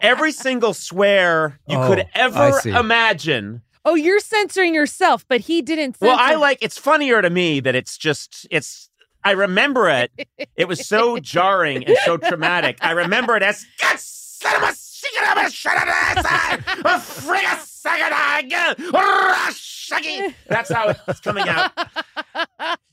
every 0.00 0.32
single 0.32 0.74
swear 0.74 1.58
you 1.68 1.76
Oh, 1.78 1.88
could 1.88 2.06
ever 2.14 2.60
imagine. 2.66 3.62
Oh, 3.86 3.94
you're 3.94 4.18
censoring 4.18 4.74
yourself, 4.74 5.24
but 5.28 5.42
he 5.42 5.62
didn't. 5.62 5.96
Censor. 5.96 6.10
Well, 6.10 6.18
I 6.18 6.34
like 6.34 6.58
it's 6.60 6.76
funnier 6.76 7.22
to 7.22 7.30
me 7.30 7.60
that 7.60 7.76
it's 7.76 7.96
just 7.96 8.46
it's 8.50 8.90
I 9.22 9.30
remember 9.30 9.88
it. 9.88 10.10
It 10.56 10.66
was 10.66 10.86
so 10.86 11.18
jarring 11.20 11.84
and 11.84 11.96
so 12.04 12.16
traumatic. 12.16 12.78
I 12.80 12.90
remember 12.90 13.36
it 13.36 13.44
as 13.44 13.64
"God, 13.80 13.98
son 13.98 14.56
of 14.56 14.68
a 14.68 14.72
secret 14.74 15.30
of 15.36 15.46
a 15.46 15.50
shut 15.50 15.76
up, 15.76 15.86
ass, 15.86 16.24
a 16.66 16.98
frig 16.98 17.44
a 17.44 17.60
second, 17.60 18.12
I 18.12 18.42
go, 18.42 18.90
rah, 18.90 19.50
shuggy." 19.52 20.34
That's 20.48 20.70
how 20.72 20.92
it's 21.06 21.20
coming 21.20 21.48
out. 21.48 21.70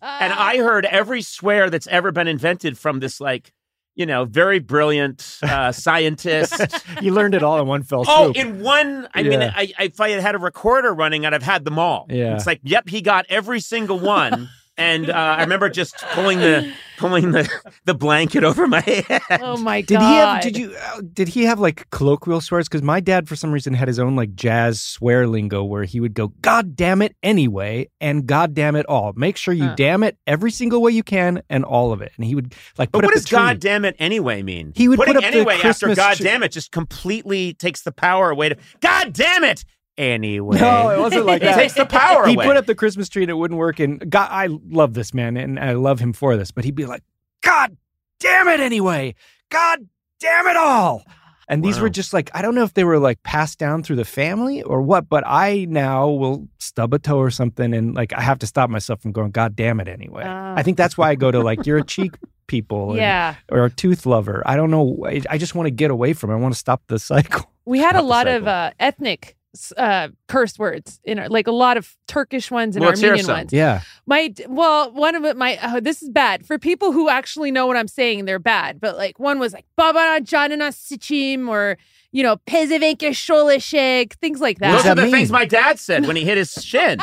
And 0.02 0.32
I 0.32 0.58
heard 0.58 0.86
every 0.86 1.24
swear 1.24 1.70
that's 1.70 1.88
ever 1.88 2.12
been 2.12 2.28
invented 2.28 2.78
from 2.78 3.00
this 3.00 3.20
like, 3.20 3.52
you 3.96 4.06
know, 4.06 4.26
very 4.26 4.60
brilliant 4.60 5.40
uh, 5.44 5.72
scientist. 6.08 6.62
You 7.02 7.14
learned 7.14 7.36
it 7.36 7.44
all 7.44 7.60
in 7.62 7.68
one 7.68 7.84
fell 7.84 8.06
swoop. 8.06 8.18
Oh, 8.18 8.32
in 8.32 8.62
one. 8.62 9.08
I 9.14 9.24
mean, 9.24 9.42
Yeah. 9.42 9.54
I, 9.56 9.72
if 9.80 10.02
I 10.02 10.10
had 10.10 10.22
had 10.22 10.36
a 10.36 10.40
recorder 10.40 10.94
running, 10.94 11.26
I'd 11.26 11.34
have 11.34 11.44
had 11.44 11.64
them 11.66 11.78
all. 11.78 12.08
Yeah. 12.10 12.36
It's 12.36 12.48
like, 12.48 12.60
yep, 12.64 12.90
he 12.90 13.02
got 13.02 13.26
every 13.30 13.60
single 13.60 14.00
one. 14.00 14.50
and 14.78 15.10
uh, 15.10 15.14
I 15.14 15.42
remember 15.42 15.70
just 15.70 15.96
pulling 16.14 16.40
the 16.40 16.74
pulling 16.98 17.32
the, 17.32 17.50
the 17.86 17.94
blanket 17.94 18.44
over 18.44 18.68
my 18.68 18.80
head. 18.82 19.22
Oh 19.42 19.58
my 19.58 19.82
god! 19.82 19.88
Did 19.88 20.00
god! 20.00 20.10
he 20.10 20.16
have? 20.16 20.42
Did 20.42 20.58
you? 20.58 20.76
Uh, 20.76 21.02
did 21.14 21.28
he 21.28 21.44
have 21.44 21.60
like 21.60 21.90
colloquial 21.92 22.42
swears? 22.42 22.68
Because 22.68 22.82
my 22.82 23.00
dad, 23.00 23.28
for 23.28 23.36
some 23.36 23.52
reason, 23.52 23.74
had 23.74 23.88
his 23.88 24.00
own 24.00 24.16
like 24.16 24.34
jazz 24.36 24.82
swear 24.82 25.28
lingo 25.28 25.64
where 25.64 25.84
he 25.84 26.00
would 26.00 26.14
go, 26.14 26.30
"God 26.42 26.76
damn 26.76 27.02
it, 27.02 27.16
anyway," 27.22 27.88
and 28.02 28.26
"God 28.26 28.54
damn 28.54 28.76
it 28.76 28.86
all." 28.88 29.14
Make 29.16 29.38
sure 29.38 29.54
you 29.54 29.64
Huh. 29.66 29.76
damn 29.76 30.04
it 30.04 30.18
every 30.26 30.52
single 30.52 30.82
way 30.82 30.92
you 30.92 31.04
can 31.04 31.42
and 31.50 31.64
all 31.64 31.92
of 31.92 32.02
it. 32.02 32.12
And 32.18 32.26
he 32.26 32.34
would 32.36 32.54
like 32.78 32.92
But 32.92 33.00
what 33.04 33.06
up 33.06 33.14
does. 33.14 33.26
God 33.26 33.60
damn 33.60 33.86
it 33.86 33.96
anyway 34.00 34.42
mean? 34.42 34.74
He 34.76 34.88
would 34.90 34.98
Putting 34.98 35.16
put 35.16 35.24
up 35.24 35.32
the 35.32 35.38
anyway 35.38 35.60
after 35.64 35.94
God 35.94 36.16
tree- 36.18 36.26
damn 36.26 36.44
it 36.44 36.52
just 36.52 36.72
completely 36.72 37.54
takes 37.54 37.82
the 37.84 37.92
power 37.92 38.30
away. 38.32 38.50
To, 38.50 38.58
God 38.82 39.14
damn 39.14 39.44
it 39.44 39.64
anyway. 39.98 40.60
No, 40.60 40.90
it 40.90 41.00
wasn't 41.00 41.26
like 41.26 41.42
it 41.42 41.46
that. 41.46 41.56
takes 41.56 41.74
the 41.74 41.86
power 41.86 42.26
he 42.28 42.34
away. 42.36 42.46
put 42.46 42.58
up 42.58 42.66
the 42.66 42.76
Christmas 42.76 43.10
tree 43.10 43.24
and 43.24 43.30
it 43.32 43.36
wouldn't 43.36 43.58
work. 43.60 43.80
And 43.80 44.10
God, 44.10 44.28
I 44.32 44.48
love 44.70 44.94
this 44.94 45.14
man 45.14 45.38
and 45.38 45.60
I 45.60 45.74
love 45.74 46.00
him 46.00 46.14
for 46.14 46.36
this. 46.38 46.52
But 46.52 46.66
he'd 46.66 46.76
be 46.76 46.86
like, 46.86 47.04
"God 47.42 47.78
damn 48.20 48.48
it, 48.48 48.60
anyway! 48.60 49.16
God 49.50 49.88
damn 50.20 50.48
it 50.48 50.58
all!" 50.58 51.04
And 51.50 51.62
these 51.64 51.76
Wow. 51.76 51.84
were 51.84 51.90
just 51.90 52.14
like 52.14 52.32
I 52.34 52.42
don't 52.42 52.56
know 52.56 52.64
if 52.64 52.74
they 52.74 52.86
were 52.86 53.00
like 53.00 53.22
passed 53.24 53.60
down 53.60 53.84
through 53.84 53.98
the 53.98 54.06
family 54.06 54.64
or 54.64 54.82
what, 54.82 55.10
but 55.10 55.24
I 55.28 55.66
now 55.70 56.08
will 56.10 56.48
stub 56.58 56.94
a 56.94 57.00
toe 57.00 57.18
or 57.18 57.30
something 57.30 57.74
and 57.74 57.94
like 57.94 58.14
I 58.14 58.22
have 58.22 58.40
to 58.40 58.48
stop 58.48 58.70
myself 58.70 59.02
from 59.02 59.12
going, 59.12 59.32
"God 59.32 59.56
damn 59.56 59.80
it, 59.80 59.88
anyway." 59.88 60.24
Ah. 60.26 60.56
I 60.58 60.64
think 60.64 60.78
that's 60.78 60.98
why 60.98 61.10
I 61.10 61.16
go 61.16 61.32
to 61.32 61.42
like 61.42 61.66
you're 61.66 61.78
a 61.80 61.84
cheek 61.84 62.14
people, 62.48 62.92
and- 62.92 63.00
Yeah, 63.00 63.36
or 63.52 63.66
a 63.66 63.70
tooth 63.70 64.06
lover. 64.06 64.42
I 64.46 64.56
don't 64.56 64.72
know. 64.72 65.06
I, 65.06 65.22
I 65.30 65.38
just 65.38 65.54
want 65.54 65.68
to 65.68 65.72
get 65.72 65.92
away 65.92 66.14
from. 66.14 66.30
it. 66.30 66.34
I 66.34 66.38
want 66.38 66.54
to 66.54 66.60
stop 66.60 66.82
the 66.88 66.98
cycle. 67.00 67.50
we 67.66 67.80
had 67.80 67.92
Stop 67.92 68.04
a 68.04 68.06
lot 68.08 68.28
of 68.28 68.48
uh, 68.48 68.72
ethnic 68.80 69.36
uh, 69.78 70.10
curse 70.28 70.58
words 70.58 71.00
in 71.04 71.20
our, 71.20 71.30
like 71.30 71.48
a 71.48 71.52
lot 71.52 71.78
of 71.78 71.96
Turkish 72.08 72.50
ones 72.52 72.76
and 72.76 72.82
Well, 72.82 72.90
let's 72.90 73.02
hear 73.02 73.10
Armenian 73.10 73.26
some. 73.26 73.38
ones. 73.38 73.54
Yeah. 73.54 73.82
My 74.06 74.34
well, 74.48 74.92
one 74.92 75.16
of 75.16 75.24
it, 75.26 75.38
my 75.38 75.60
oh, 75.64 75.80
this 75.80 76.02
is 76.02 76.10
bad 76.10 76.46
for 76.46 76.58
people 76.58 76.92
who 76.92 77.10
actually 77.10 77.52
know 77.52 77.68
what 77.68 77.78
I'm 77.78 77.88
saying. 77.88 78.26
They're 78.26 78.40
bad, 78.40 78.80
but 78.80 78.98
like 78.98 79.20
one 79.20 79.40
was 79.40 79.54
like 79.54 79.66
"Baba 79.76 80.20
canına 80.24 80.72
sichim" 80.74 81.48
or 81.48 81.78
you 82.14 82.24
know 82.24 82.38
"Pezevenke 82.46 83.14
şoleshek," 83.14 84.14
things 84.22 84.40
like 84.42 84.60
that. 84.60 84.70
What 84.72 84.78
does 84.78 84.84
Those 84.84 84.92
are 84.92 84.96
the 84.96 85.02
mean? 85.04 85.12
things 85.12 85.32
my 85.32 85.46
dad 85.46 85.80
said 85.80 86.06
when 86.08 86.16
he 86.16 86.24
hit 86.24 86.38
his 86.38 86.52
shin. 86.66 86.98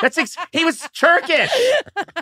That's 0.00 0.18
ex- 0.18 0.36
he 0.52 0.64
was 0.64 0.78
Turkish. 0.94 1.50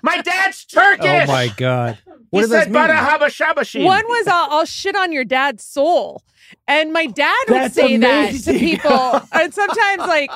My 0.03 0.17
dad's 0.23 0.65
Turkish. 0.65 1.29
Oh 1.29 1.33
my 1.33 1.49
god. 1.57 1.99
What 2.31 2.41
he 2.41 2.41
does 2.43 2.51
that 2.51 2.65
said 2.65 2.73
mean? 2.73 2.83
"Bada 2.83 2.97
haba 3.09 3.29
shabashim." 3.39 3.85
One 3.85 4.05
was 4.15 4.27
I'll, 4.27 4.49
I'll 4.51 4.67
shit 4.67 4.97
on 4.97 5.13
your 5.13 5.25
dad's 5.25 5.65
soul, 5.65 6.23
and 6.67 6.93
my 6.93 7.07
dad 7.07 7.45
would 7.49 7.57
That's 7.63 7.75
say 7.75 7.97
that 7.99 8.33
to 8.45 8.53
people, 8.69 9.21
and 9.41 9.55
sometimes 9.55 10.03
like 10.17 10.31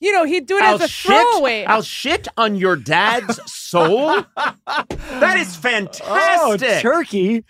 you 0.00 0.12
know 0.12 0.24
he'd 0.24 0.46
do 0.46 0.56
it 0.56 0.62
I'll 0.62 0.74
as 0.76 0.80
a 0.82 0.88
shit. 0.88 1.12
throwaway. 1.12 1.64
I'll 1.64 1.82
shit 1.82 2.26
on 2.36 2.56
your 2.56 2.76
dad's 2.76 3.40
soul. 3.50 4.24
that 4.36 5.36
is 5.38 5.56
Oh, 5.56 5.60
fantastic. 5.60 6.80
turkey! 6.82 7.44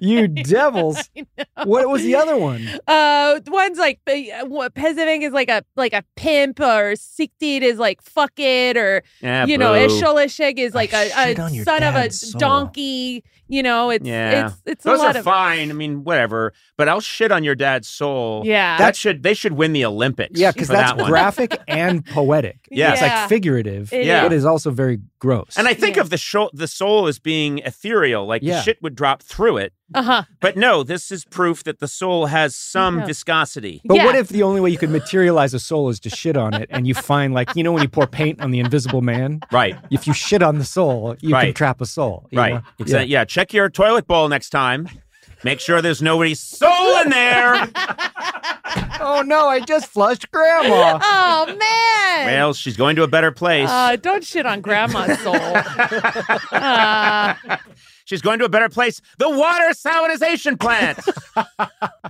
You 0.00 0.28
devils! 0.28 1.08
What 1.64 1.88
was 1.88 2.02
the 2.02 2.14
other 2.16 2.36
one? 2.36 2.66
Uh, 2.86 3.40
one's 3.48 3.78
like 3.78 4.00
uh, 4.06 4.12
Pezevenk 4.12 5.22
is 5.22 5.32
like 5.32 5.48
a 5.50 5.62
like 5.76 5.92
a 5.92 6.02
pimp, 6.16 6.58
or 6.60 6.94
Siktit 6.94 7.62
is 7.62 7.78
like 7.78 8.02
fuck 8.02 8.32
it, 8.38 8.76
or 8.76 9.02
Yeah, 9.20 9.46
you 9.46 9.58
know, 9.58 9.72
boo. 9.74 9.88
Esholesheg 9.94 10.58
is 10.58 10.74
like 10.74 10.94
I 10.94 11.30
a, 11.30 11.32
a 11.34 11.64
son 11.64 11.82
of 11.82 11.94
a 11.94 12.10
soul. 12.10 12.38
donkey. 12.38 13.24
You 13.52 13.64
know, 13.64 13.90
it's 13.90 14.06
Yeah. 14.06 14.46
it's 14.46 14.62
it's 14.64 14.84
Those 14.84 15.00
a 15.00 15.02
lot 15.02 15.16
are 15.16 15.18
of 15.18 15.24
fine. 15.24 15.70
I 15.70 15.72
mean, 15.72 16.04
whatever. 16.04 16.52
But 16.78 16.88
I'll 16.88 17.00
shit 17.00 17.32
on 17.32 17.42
your 17.42 17.56
dad's 17.56 17.88
soul. 17.88 18.42
yeah. 18.46 18.78
That 18.78 18.94
should 18.94 19.24
they 19.24 19.34
should 19.34 19.54
win 19.54 19.72
the 19.72 19.84
Olympics. 19.84 20.38
Yeah, 20.38 20.52
because 20.52 20.68
that's 20.68 20.92
that 20.92 20.98
one. 21.00 21.10
graphic 21.10 21.58
and 21.66 21.89
poetic. 22.10 22.58
Yeah. 22.70 22.92
It's 22.92 23.02
like 23.02 23.28
figurative, 23.28 23.92
It 23.92 24.06
Yeah. 24.06 24.22
but 24.22 24.32
is 24.32 24.44
also 24.44 24.70
very 24.70 25.00
gross. 25.18 25.54
And 25.56 25.68
I 25.68 25.74
think 25.74 25.96
Yeah. 25.96 26.02
of 26.02 26.10
the 26.10 26.16
sho- 26.16 26.50
the 26.52 26.66
soul 26.68 27.06
as 27.06 27.18
being 27.18 27.58
ethereal, 27.58 28.26
like 28.26 28.42
Yeah. 28.42 28.56
the 28.56 28.62
shit 28.62 28.82
would 28.82 28.94
drop 28.94 29.22
through 29.22 29.58
it. 29.58 29.72
uh 29.92 30.02
huh. 30.02 30.22
But 30.40 30.56
no, 30.56 30.84
this 30.84 31.10
is 31.10 31.24
proof 31.24 31.64
that 31.64 31.80
the 31.80 31.88
soul 31.88 32.26
has 32.26 32.54
some 32.54 33.00
Yeah. 33.00 33.06
viscosity. 33.06 33.80
but 33.84 33.96
yeah. 33.96 34.04
what 34.06 34.14
if 34.14 34.28
the 34.28 34.42
only 34.44 34.60
way 34.60 34.70
you 34.70 34.78
could 34.78 34.90
materialize 34.90 35.52
a 35.52 35.58
soul 35.58 35.88
is 35.88 35.98
to 36.00 36.10
shit 36.10 36.36
on 36.36 36.54
it, 36.54 36.68
and 36.70 36.86
you 36.86 36.94
find 36.94 37.34
like 37.34 37.54
you 37.56 37.62
know 37.64 37.72
when 37.72 37.82
you 37.82 37.88
pour 37.88 38.06
paint 38.06 38.40
on 38.40 38.50
the 38.52 38.60
invisible 38.60 39.00
man, 39.02 39.40
Right. 39.50 39.76
if 39.90 40.06
you 40.06 40.12
shit 40.14 40.42
on 40.42 40.58
the 40.58 40.64
soul, 40.64 41.16
you 41.20 41.34
can 41.34 41.52
trap 41.54 41.80
a 41.80 41.86
soul. 41.86 42.28
you 42.30 42.38
Right. 42.38 42.54
know? 42.54 42.62
Exactly. 42.78 43.10
Yeah. 43.10 43.24
Check 43.24 43.52
your 43.52 43.68
toilet 43.68 44.06
bowl 44.06 44.28
next 44.28 44.50
time. 44.50 44.88
Make 45.44 45.60
sure 45.60 45.80
there's 45.82 46.02
nobody's 46.02 46.40
soul 46.40 47.00
in 47.02 47.10
there. 47.10 47.68
Oh 49.02 49.22
no! 49.22 49.48
I 49.48 49.60
just 49.60 49.86
flushed 49.86 50.30
grandma. 50.30 50.98
Oh 51.02 51.46
man. 51.46 52.26
well, 52.26 52.52
she's 52.52 52.76
going 52.76 52.96
to 52.96 53.02
a 53.02 53.08
better 53.08 53.32
place. 53.32 53.68
Uh, 53.68 53.96
don't 53.96 54.22
shit 54.22 54.44
on 54.44 54.60
grandma's 54.60 55.18
soul. 55.20 55.34
uh, 56.52 57.34
She's 58.04 58.20
going 58.22 58.38
to 58.40 58.44
a 58.44 58.48
better 58.48 58.68
place. 58.68 59.00
The 59.18 59.28
water 59.30 59.70
salinization 59.70 60.60
plant. 60.60 60.98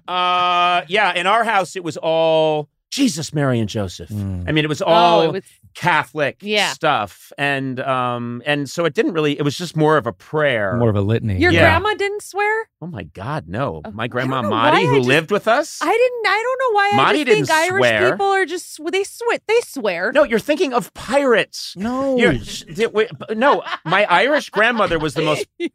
uh, 0.09 0.83
yeah, 0.89 1.15
in 1.15 1.27
our 1.27 1.45
house, 1.45 1.77
it 1.77 1.85
was 1.85 1.97
all 1.97 2.69
Jesus, 2.91 3.33
Mary, 3.33 3.61
and 3.61 3.69
Joseph. 3.69 4.09
Mm. 4.11 4.49
I 4.49 4.53
mean, 4.53 4.65
it 4.65 4.69
was 4.69 4.83
all 4.83 5.21
oh, 5.21 5.29
it 5.29 5.33
was 5.33 5.45
Catholic 5.75 6.39
Yeah. 6.43 6.73
stuff, 6.73 7.33
and 7.39 7.81
um, 7.81 8.43
and 8.47 8.69
so 8.69 8.85
it 8.85 8.95
didn't 8.95 9.13
really. 9.13 9.39
It 9.39 9.43
was 9.43 9.57
just 9.57 9.77
more 9.77 9.97
of 9.97 10.07
a 10.07 10.13
prayer. 10.13 10.77
More 10.77 10.91
of 10.91 10.97
a 10.97 11.01
litany. 11.01 11.39
your 11.39 11.53
Yeah. 11.53 11.61
grandma 11.61 11.95
didn't 11.95 12.23
swear. 12.23 12.69
oh 12.83 12.87
my 12.87 13.03
God, 13.05 13.47
no! 13.49 13.83
Oh, 13.85 13.91
My 13.91 14.09
grandma 14.09 14.43
don't 14.43 14.51
know 14.51 14.57
Marty, 14.57 14.77
why 14.77 14.83
I 14.83 14.87
who 14.87 14.97
just- 14.97 15.09
lived 15.09 15.31
with 15.31 15.47
us. 15.49 15.79
I 15.83 15.87
didn't. 15.91 16.27
I 16.27 16.43
don't 16.43 16.59
know 16.61 16.75
why. 16.77 16.91
I 16.93 16.97
Marty 16.97 17.25
just 17.25 17.37
think 17.37 17.47
didn't 17.47 17.59
Irish 17.73 17.81
swear. 17.81 18.11
people 18.11 18.27
are 18.27 18.47
just 18.47 18.81
they 18.93 19.05
swear. 19.05 19.39
They 19.47 19.61
swear. 19.63 20.13
no, 20.13 20.23
you're 20.25 20.39
thinking 20.39 20.73
of 20.73 20.93
pirates. 20.95 21.75
No. 21.77 22.17
You're, 22.17 22.39
sh- 22.39 22.65
th- 22.75 22.91
wait, 22.93 23.11
no, 23.37 23.63
my 23.85 24.05
Irish 24.07 24.51
grandmother 24.51 24.99
was 24.99 25.15
the 25.15 25.23
most 25.23 25.47
right. 25.61 25.71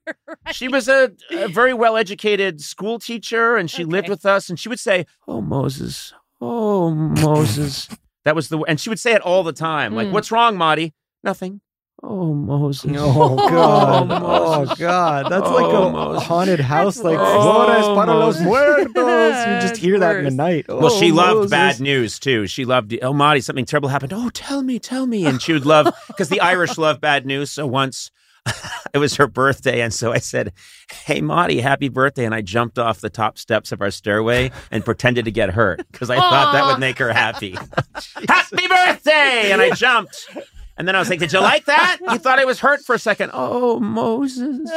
She 0.52 0.68
was 0.68 0.88
a, 0.88 1.12
a 1.32 1.48
very 1.48 1.74
well 1.74 1.96
educated 1.98 2.62
school 2.62 3.00
teacher 3.00 3.56
and 3.58 3.70
she 3.70 3.84
lived 3.86 4.10
with 4.10 4.26
us 4.26 4.50
and 4.50 4.60
she 4.60 4.70
would 4.70 4.80
say, 4.80 5.06
Oh, 5.28 5.42
Moses. 5.42 6.14
Oh, 6.42 6.92
Moses. 6.92 7.88
That 8.26 8.36
was 8.36 8.50
the, 8.50 8.60
and 8.68 8.80
she 8.80 8.90
would 8.90 9.00
say 9.00 9.14
it 9.14 9.22
all 9.22 9.44
the 9.44 9.54
time. 9.54 9.96
Like, 9.96 10.08
Mm. 10.08 10.12
what's 10.12 10.32
wrong, 10.32 10.58
Marty? 10.58 10.94
Nothing. 11.24 11.62
Oh, 12.04 12.34
Moses. 12.34 12.92
Oh 13.00 13.36
God! 13.50 14.12
Oh, 14.12 14.66
Oh 14.70 14.76
God! 14.76 15.28
That's 15.32 15.48
Oh, 15.48 15.56
like 15.56 15.74
a 15.74 15.90
Moses. 15.92 16.28
haunted 16.28 16.60
house. 16.60 16.98
Like 17.00 17.18
worse. 17.18 17.44
Flores 17.44 17.86
para 17.86 18.12
Oh, 18.14 18.20
los 18.20 18.36
Moses. 18.42 18.44
muertos. 18.46 19.48
You 19.48 19.60
just 19.62 19.78
hear 19.82 19.98
that 20.00 20.18
in 20.18 20.26
the 20.26 20.32
night. 20.32 20.68
Well, 20.68 20.86
Oh, 20.88 21.00
she 21.00 21.12
loved 21.12 21.36
Moses. 21.38 21.52
bad 21.52 21.80
news 21.80 22.20
too. 22.20 22.46
She 22.48 22.66
loved, 22.66 22.96
oh, 23.02 23.14
Marty, 23.14 23.40
something 23.42 23.66
terrible 23.66 23.90
happened. 23.90 24.14
Oh, 24.14 24.30
tell 24.30 24.62
me, 24.62 24.78
tell 24.78 25.08
me. 25.08 25.26
And 25.26 25.42
she 25.42 25.54
would 25.54 25.66
love, 25.66 25.96
because 26.08 26.30
the 26.30 26.42
Irish 26.42 26.78
love 26.78 27.00
bad 27.00 27.26
news. 27.26 27.50
So 27.52 27.66
once 27.66 28.12
it 28.94 28.98
was 28.98 29.16
her 29.16 29.28
birthday. 29.28 29.82
And 29.82 29.94
so 29.94 30.12
I 30.12 30.20
said, 30.20 30.54
Hey, 30.92 31.22
Marty, 31.22 31.62
happy 31.62 31.90
birthday. 31.90 32.26
And 32.26 32.36
I 32.36 32.42
jumped 32.42 32.78
off 32.78 33.02
the 33.02 33.10
top 33.10 33.38
steps 33.38 33.72
of 33.72 33.82
our 33.82 33.92
stairway 33.92 34.52
and 34.72 34.84
pretended 34.86 35.26
to 35.26 35.32
get 35.32 35.52
hurt 35.52 35.86
because 35.92 36.10
I 36.10 36.18
thought 36.18 36.54
that 36.54 36.66
would 36.66 36.80
make 36.80 36.98
her 37.00 37.12
happy. 37.12 37.52
happy 38.28 38.68
birthday. 38.68 39.52
And 39.52 39.62
I 39.62 39.72
jumped. 39.72 40.30
And 40.78 40.88
then 40.88 40.96
I 40.96 41.00
was 41.00 41.10
like, 41.10 41.20
Did 41.20 41.34
you 41.34 41.40
like 41.40 41.66
that? 41.66 41.98
You 42.02 42.18
thought 42.18 42.40
I 42.40 42.46
was 42.46 42.60
hurt 42.60 42.82
for 42.82 42.96
a 42.96 43.00
second. 43.00 43.32
Oh, 43.34 43.80
Moses. 43.80 44.70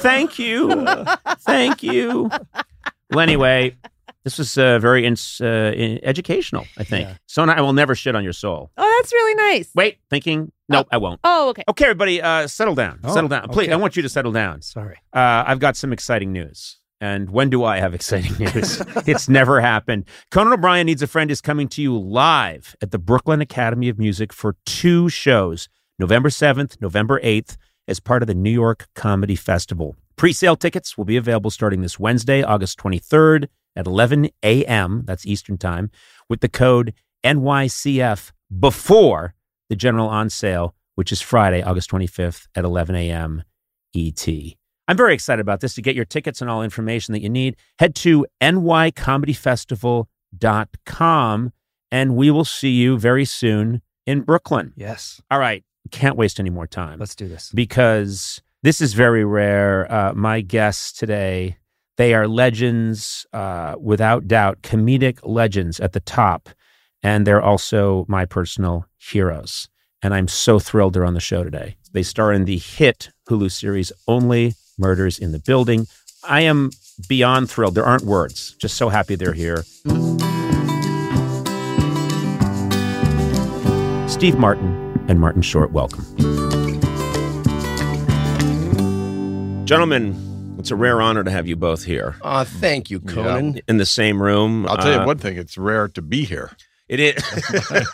Thank 0.00 0.38
you. 0.38 0.86
Thank 1.40 1.82
you. 1.82 2.30
Well, 3.10 3.20
anyway, 3.20 3.76
this 4.24 4.38
was 4.38 4.56
uh, 4.56 4.78
very 4.78 5.04
ins- 5.04 5.40
uh, 5.40 5.72
in- 5.74 5.98
educational, 6.04 6.66
I 6.78 6.84
think. 6.84 7.08
Yeah. 7.08 7.16
So 7.26 7.42
I 7.44 7.60
will 7.60 7.72
never 7.72 7.94
shit 7.94 8.14
on 8.14 8.22
your 8.24 8.32
soul. 8.32 8.70
Oh, 8.76 8.98
that's 9.00 9.12
really 9.12 9.34
nice. 9.34 9.70
Wait, 9.74 9.98
thinking, 10.10 10.52
no, 10.68 10.84
I 10.90 10.98
won't. 10.98 11.20
Oh, 11.24 11.48
okay. 11.50 11.64
Okay, 11.68 11.84
everybody, 11.86 12.22
uh, 12.22 12.46
settle 12.46 12.74
down. 12.74 13.00
Oh, 13.04 13.12
settle 13.14 13.28
down. 13.28 13.48
Please, 13.48 13.64
okay. 13.66 13.72
I 13.72 13.76
want 13.76 13.96
you 13.96 14.02
to 14.02 14.08
settle 14.08 14.32
down. 14.32 14.62
Sorry. 14.62 14.96
Uh, 15.12 15.44
I've 15.46 15.58
got 15.58 15.76
some 15.76 15.92
exciting 15.92 16.32
news. 16.32 16.78
And 17.00 17.30
when 17.30 17.50
do 17.50 17.64
I 17.64 17.80
have 17.80 17.94
exciting 17.94 18.32
news? 18.38 18.80
it's 19.08 19.28
never 19.28 19.60
happened. 19.60 20.04
Conan 20.30 20.52
O'Brien 20.52 20.86
Needs 20.86 21.02
a 21.02 21.08
Friend 21.08 21.28
is 21.32 21.40
coming 21.40 21.66
to 21.70 21.82
you 21.82 21.98
live 21.98 22.76
at 22.80 22.92
the 22.92 22.98
Brooklyn 22.98 23.40
Academy 23.40 23.88
of 23.88 23.98
Music 23.98 24.32
for 24.32 24.54
two 24.66 25.08
shows, 25.08 25.68
November 25.98 26.28
7th, 26.28 26.80
November 26.80 27.20
8th, 27.20 27.56
as 27.88 27.98
part 27.98 28.22
of 28.22 28.28
the 28.28 28.34
New 28.34 28.52
York 28.52 28.86
Comedy 28.94 29.34
Festival. 29.34 29.96
Pre 30.14 30.32
sale 30.32 30.54
tickets 30.54 30.96
will 30.96 31.04
be 31.04 31.16
available 31.16 31.50
starting 31.50 31.80
this 31.82 31.98
Wednesday, 31.98 32.44
August 32.44 32.78
23rd 32.78 33.48
at 33.76 33.86
11 33.86 34.30
a.m., 34.42 35.02
that's 35.04 35.26
Eastern 35.26 35.58
Time, 35.58 35.90
with 36.28 36.40
the 36.40 36.48
code 36.48 36.94
NYCF 37.24 38.32
before 38.58 39.34
the 39.68 39.76
general 39.76 40.08
on 40.08 40.28
sale, 40.30 40.74
which 40.94 41.12
is 41.12 41.20
Friday, 41.20 41.62
August 41.62 41.90
25th 41.90 42.46
at 42.54 42.64
11 42.64 42.94
a.m. 42.96 43.42
ET. 43.94 44.28
I'm 44.88 44.96
very 44.96 45.14
excited 45.14 45.40
about 45.40 45.60
this. 45.60 45.74
To 45.74 45.82
get 45.82 45.94
your 45.94 46.04
tickets 46.04 46.40
and 46.40 46.50
all 46.50 46.62
information 46.62 47.12
that 47.12 47.20
you 47.22 47.28
need, 47.30 47.56
head 47.78 47.94
to 47.96 48.26
nycomedyfestival.com 50.40 51.52
and 51.90 52.16
we 52.16 52.30
will 52.30 52.44
see 52.44 52.70
you 52.70 52.98
very 52.98 53.24
soon 53.24 53.82
in 54.06 54.22
Brooklyn. 54.22 54.72
Yes. 54.76 55.20
All 55.30 55.38
right. 55.38 55.62
Can't 55.90 56.16
waste 56.16 56.40
any 56.40 56.48
more 56.50 56.66
time 56.66 56.98
Let's 56.98 57.14
do 57.14 57.28
this. 57.28 57.50
because 57.52 58.40
this 58.62 58.80
is 58.80 58.94
very 58.94 59.24
rare. 59.24 59.90
Uh, 59.92 60.12
my 60.14 60.40
guests 60.40 60.92
today, 60.92 61.58
they 61.96 62.14
are 62.14 62.26
legends, 62.26 63.26
uh, 63.32 63.74
without 63.80 64.26
doubt, 64.26 64.62
comedic 64.62 65.18
legends 65.22 65.78
at 65.80 65.92
the 65.92 66.00
top, 66.00 66.48
and 67.02 67.26
they're 67.26 67.42
also 67.42 68.04
my 68.08 68.24
personal 68.24 68.86
heroes. 68.98 69.68
and 70.02 70.12
I'm 70.14 70.26
so 70.26 70.58
thrilled 70.58 70.94
they're 70.94 71.04
on 71.04 71.14
the 71.14 71.20
show 71.20 71.44
today. 71.44 71.76
They 71.92 72.02
star 72.02 72.32
in 72.32 72.44
the 72.44 72.58
hit 72.58 73.10
Hulu 73.28 73.52
series 73.52 73.92
Only 74.08 74.54
Murders 74.76 75.18
in 75.18 75.30
the 75.32 75.38
Building. 75.38 75.86
I 76.24 76.40
am 76.40 76.70
beyond 77.08 77.48
thrilled. 77.50 77.74
There 77.76 77.84
aren't 77.84 78.04
words. 78.04 78.56
Just 78.58 78.76
so 78.76 78.88
happy 78.88 79.14
they're 79.14 79.32
here. 79.32 79.62
Steve 84.08 84.38
Martin 84.38 85.04
and 85.08 85.20
Martin 85.20 85.42
Short, 85.42 85.72
welcome. 85.72 86.04
Gentlemen, 89.66 90.31
it's 90.62 90.70
a 90.70 90.76
rare 90.76 91.00
honor 91.02 91.24
to 91.24 91.30
have 91.30 91.46
you 91.48 91.56
both 91.56 91.82
here 91.84 92.14
Aw, 92.22 92.44
thank 92.44 92.88
you, 92.90 93.00
Conan. 93.00 93.60
in 93.68 93.76
the 93.78 93.86
same 93.86 94.22
room. 94.22 94.66
I'll 94.68 94.76
tell 94.76 94.94
Uh, 94.94 95.00
you 95.00 95.06
one 95.06 95.18
thing: 95.18 95.36
it's 95.36 95.58
rare 95.58 95.88
to 95.88 96.00
be 96.02 96.24
here. 96.24 96.50
It 96.88 97.00
is. 97.00 97.22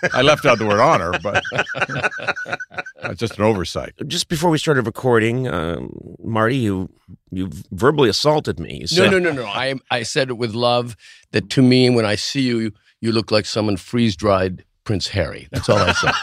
I 0.12 0.22
left 0.22 0.44
out 0.44 0.58
the 0.58 0.66
word 0.66 0.80
honor, 0.80 1.12
but 1.22 1.42
that's 3.02 3.18
just 3.20 3.38
an 3.38 3.44
oversight. 3.44 3.92
Just 4.06 4.28
before 4.28 4.50
we 4.50 4.58
started 4.58 4.86
recording, 4.86 5.46
um, 5.48 5.90
Marty, 6.22 6.56
you 6.56 6.90
you 7.30 7.48
verbally 7.70 8.08
assaulted 8.08 8.58
me. 8.58 8.84
You 8.90 9.02
No, 9.04 9.10
no, 9.10 9.18
no, 9.18 9.32
no. 9.32 9.46
I 9.46 9.74
I 9.90 10.02
said 10.02 10.28
it 10.30 10.34
with 10.38 10.52
love. 10.54 10.96
That 11.32 11.48
to 11.50 11.62
me, 11.62 11.88
when 11.90 12.04
I 12.04 12.16
see 12.16 12.42
you, 12.42 12.72
you 13.00 13.12
look 13.12 13.30
like 13.30 13.46
someone 13.46 13.76
freeze 13.76 14.16
dried 14.16 14.64
Prince 14.84 15.08
Harry. 15.08 15.46
That's 15.52 15.68
all 15.68 15.78
I 15.78 15.92
said. 15.92 16.14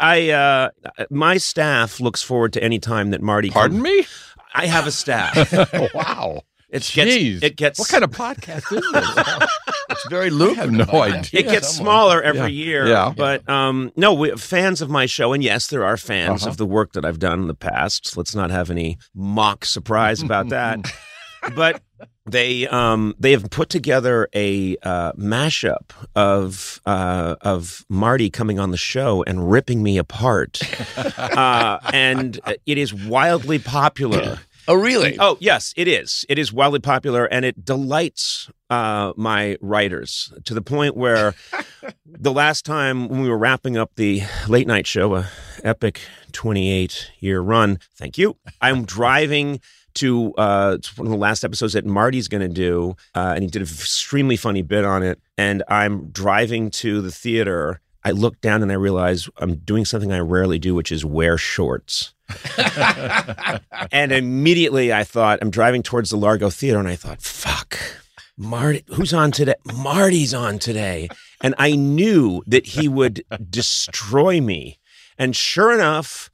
I 0.00 0.30
uh, 0.30 0.70
my 1.10 1.36
staff 1.36 2.00
looks 2.00 2.22
forward 2.22 2.52
to 2.54 2.62
any 2.62 2.78
time 2.78 3.10
that 3.10 3.20
Marty. 3.22 3.50
Pardon 3.50 3.78
comes- 3.82 3.84
me? 3.84 4.06
I 4.54 4.66
have 4.66 4.86
a 4.86 4.90
staff. 4.90 5.52
wow. 5.94 6.40
It 6.70 6.82
Jeez. 6.82 7.40
gets 7.40 7.44
it 7.44 7.56
gets 7.56 7.78
What 7.78 7.88
kind 7.88 8.04
of 8.04 8.10
podcast 8.10 8.72
is 8.76 8.92
this? 8.92 9.48
It's 9.90 10.08
very 10.08 10.26
I 10.26 10.54
have 10.54 10.70
lucrative. 10.70 10.72
no 10.92 11.02
idea. 11.02 11.40
it 11.40 11.46
gets 11.50 11.74
someone. 11.74 11.84
smaller 11.92 12.22
every 12.22 12.40
Yeah. 12.52 12.64
year. 12.64 12.86
Yeah. 12.86 13.12
But 13.14 13.46
um, 13.48 13.90
no, 13.96 14.14
we, 14.14 14.30
fans 14.36 14.80
of 14.80 14.88
my 14.88 15.06
show, 15.06 15.32
and 15.32 15.42
yes, 15.42 15.66
there 15.66 15.84
are 15.84 15.96
fans 15.96 16.42
Uh-huh. 16.42 16.50
of 16.50 16.56
the 16.58 16.64
work 16.64 16.92
that 16.92 17.04
I've 17.04 17.18
done 17.18 17.40
in 17.40 17.48
the 17.48 17.54
past. 17.54 18.16
Let's 18.16 18.32
not 18.34 18.50
have 18.52 18.70
any 18.70 18.98
mock 19.14 19.64
surprise 19.64 20.22
about 20.22 20.48
that. 20.50 20.78
but 21.54 21.82
they 22.26 22.66
um, 22.68 23.14
they 23.18 23.32
have 23.32 23.48
put 23.50 23.68
together 23.68 24.28
a 24.34 24.76
uh, 24.82 25.12
mashup 25.12 25.92
of 26.14 26.80
uh, 26.86 27.36
of 27.40 27.84
Marty 27.88 28.30
coming 28.30 28.58
on 28.58 28.70
the 28.70 28.76
show 28.76 29.22
and 29.26 29.50
ripping 29.50 29.82
me 29.82 29.98
apart, 29.98 30.60
uh, 31.18 31.78
and 31.92 32.40
it 32.66 32.78
is 32.78 32.92
wildly 32.94 33.58
popular. 33.58 34.38
Oh, 34.68 34.74
really? 34.74 35.16
Oh 35.18 35.36
yes, 35.40 35.74
it 35.76 35.88
is. 35.88 36.24
It 36.28 36.38
is 36.38 36.52
wildly 36.52 36.80
popular, 36.80 37.24
and 37.24 37.44
it 37.44 37.64
delights 37.64 38.48
uh, 38.68 39.12
my 39.16 39.56
writers 39.60 40.32
to 40.44 40.54
the 40.54 40.62
point 40.62 40.96
where 40.96 41.34
the 42.06 42.32
last 42.32 42.64
time 42.64 43.08
when 43.08 43.20
we 43.22 43.28
were 43.28 43.38
wrapping 43.38 43.76
up 43.76 43.92
the 43.96 44.22
late 44.46 44.66
night 44.66 44.86
show, 44.86 45.16
a 45.16 45.28
epic 45.64 46.00
twenty-eight 46.32 47.10
year 47.18 47.40
run. 47.40 47.78
Thank 47.96 48.18
you. 48.18 48.36
I'm 48.60 48.84
driving. 48.84 49.60
To 49.94 50.32
uh, 50.34 50.78
one 50.96 51.06
of 51.06 51.10
the 51.10 51.18
last 51.18 51.44
episodes 51.44 51.72
that 51.72 51.84
Marty's 51.84 52.28
going 52.28 52.42
to 52.42 52.48
do, 52.48 52.96
uh, 53.14 53.32
and 53.34 53.42
he 53.42 53.50
did 53.50 53.62
an 53.62 53.68
extremely 53.68 54.36
funny 54.36 54.62
bit 54.62 54.84
on 54.84 55.02
it. 55.02 55.20
And 55.36 55.62
I'm 55.68 56.10
driving 56.10 56.70
to 56.72 57.00
the 57.00 57.10
theater. 57.10 57.80
I 58.04 58.12
look 58.12 58.40
down 58.40 58.62
and 58.62 58.70
I 58.72 58.76
realize 58.76 59.28
I'm 59.38 59.56
doing 59.56 59.84
something 59.84 60.12
I 60.12 60.20
rarely 60.20 60.58
do, 60.58 60.74
which 60.74 60.90
is 60.92 61.04
wear 61.04 61.36
shorts. 61.36 62.14
and 63.92 64.12
immediately 64.12 64.92
I 64.92 65.04
thought, 65.04 65.40
I'm 65.42 65.50
driving 65.50 65.82
towards 65.82 66.10
the 66.10 66.16
Largo 66.16 66.50
Theater, 66.50 66.78
and 66.78 66.88
I 66.88 66.96
thought, 66.96 67.20
fuck, 67.20 67.78
Marty, 68.36 68.84
who's 68.88 69.12
on 69.12 69.32
today? 69.32 69.54
Marty's 69.74 70.32
on 70.32 70.58
today. 70.58 71.08
And 71.42 71.54
I 71.58 71.74
knew 71.74 72.42
that 72.46 72.66
he 72.66 72.88
would 72.88 73.22
destroy 73.50 74.40
me. 74.40 74.78
And 75.18 75.36
sure 75.36 75.72
enough, 75.72 76.29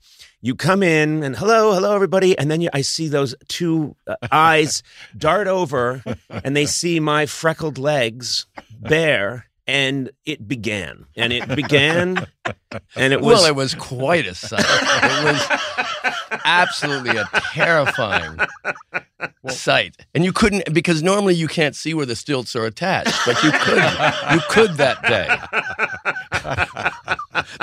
you 0.47 0.55
come 0.55 0.85
in 0.85 1.25
and 1.25 1.35
hello, 1.37 1.75
hello, 1.75 1.93
everybody. 1.93 2.39
And 2.39 2.49
then 2.49 2.61
you, 2.61 2.71
I 2.73 2.83
see 2.83 3.09
those 3.09 3.35
two 3.49 3.97
uh, 4.07 4.15
eyes 4.31 4.85
dart 5.17 5.49
over 5.49 6.05
and 6.31 6.57
they 6.57 6.67
see 6.67 7.01
my 7.01 7.27
freckled 7.27 7.79
legs 7.79 8.47
bare. 8.81 9.47
And 9.67 10.11
it 10.25 10.47
began. 10.47 11.07
And 11.17 11.33
it 11.33 11.49
began. 11.55 12.25
And 12.95 13.13
it 13.13 13.21
was. 13.21 13.41
well, 13.41 13.47
it 13.47 13.55
was 13.57 13.75
quite 13.75 14.27
a 14.27 14.35
sight. 14.35 14.61
It 14.65 15.25
was 15.25 15.43
absolutely 16.45 17.17
a 17.17 17.29
terrifying 17.53 18.39
sight, 19.49 19.97
and 20.15 20.25
you 20.25 20.33
couldn't 20.33 20.73
because 20.73 21.03
normally 21.03 21.35
you 21.35 21.49
can't 21.49 21.75
see 21.75 21.95
where 21.95 22.07
the 22.07 22.15
stilts 22.15 22.55
are 22.55 22.65
attached, 22.65 23.19
but 23.27 23.43
you 23.43 23.51
could. 23.51 23.83
You 24.33 24.41
could 24.49 24.75
that 24.77 25.03
day. 25.03 25.27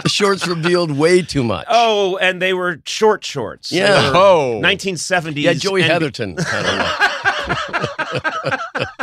the 0.03 0.09
shorts 0.09 0.45
revealed 0.47 0.91
way 0.91 1.21
too 1.21 1.43
much. 1.43 1.67
Oh, 1.69 2.17
and 2.17 2.41
they 2.41 2.53
were 2.53 2.81
short 2.85 3.23
shorts. 3.23 3.71
Yeah. 3.71 4.11
were 4.11 4.17
Oh. 4.17 4.59
1970s. 4.61 5.41
yeah, 5.41 5.53
Joey 5.53 5.83
and- 5.83 5.91
Heatherton 5.91 6.35
kind 6.35 6.65
of 6.67 6.87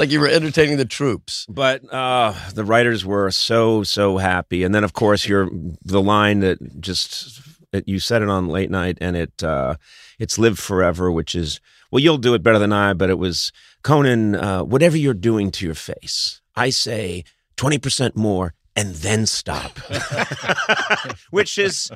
like 0.00 0.10
you 0.10 0.18
were 0.18 0.28
entertaining 0.28 0.78
the 0.78 0.84
troops. 0.86 1.46
But 1.48 1.82
uh, 1.92 2.34
the 2.54 2.64
writers 2.64 3.04
were 3.04 3.30
so 3.30 3.82
so 3.82 4.16
happy, 4.16 4.64
and 4.64 4.74
then 4.74 4.82
of 4.82 4.94
course 4.94 5.28
your 5.28 5.48
the 5.84 6.00
line 6.00 6.40
that 6.40 6.80
just 6.80 7.40
that 7.70 7.86
you 7.86 8.00
said 8.00 8.22
it 8.22 8.28
on 8.28 8.48
late 8.48 8.70
night, 8.70 8.98
and 9.00 9.16
it 9.16 9.44
uh, 9.44 9.76
it's 10.18 10.38
lived 10.38 10.58
forever, 10.58 11.12
which 11.12 11.34
is 11.34 11.60
well, 11.90 12.00
you'll 12.00 12.18
do 12.18 12.34
it 12.34 12.42
better 12.42 12.58
than 12.58 12.72
I, 12.72 12.94
but 12.94 13.10
it 13.10 13.18
was 13.18 13.52
Conan. 13.82 14.34
Uh, 14.34 14.62
whatever 14.64 14.96
you're 14.96 15.14
doing 15.14 15.50
to 15.52 15.66
your 15.66 15.74
face, 15.74 16.40
I 16.56 16.70
say 16.70 17.24
twenty 17.56 17.78
percent 17.78 18.16
more, 18.16 18.54
and 18.74 18.94
then 18.94 19.26
stop, 19.26 19.78
which 21.30 21.58
is 21.58 21.90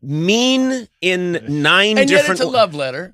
mean 0.00 0.86
in 1.00 1.32
nine 1.48 1.98
And 1.98 2.08
yet 2.08 2.18
different. 2.18 2.40
it's 2.40 2.48
a 2.48 2.50
love 2.50 2.74
letter. 2.74 3.10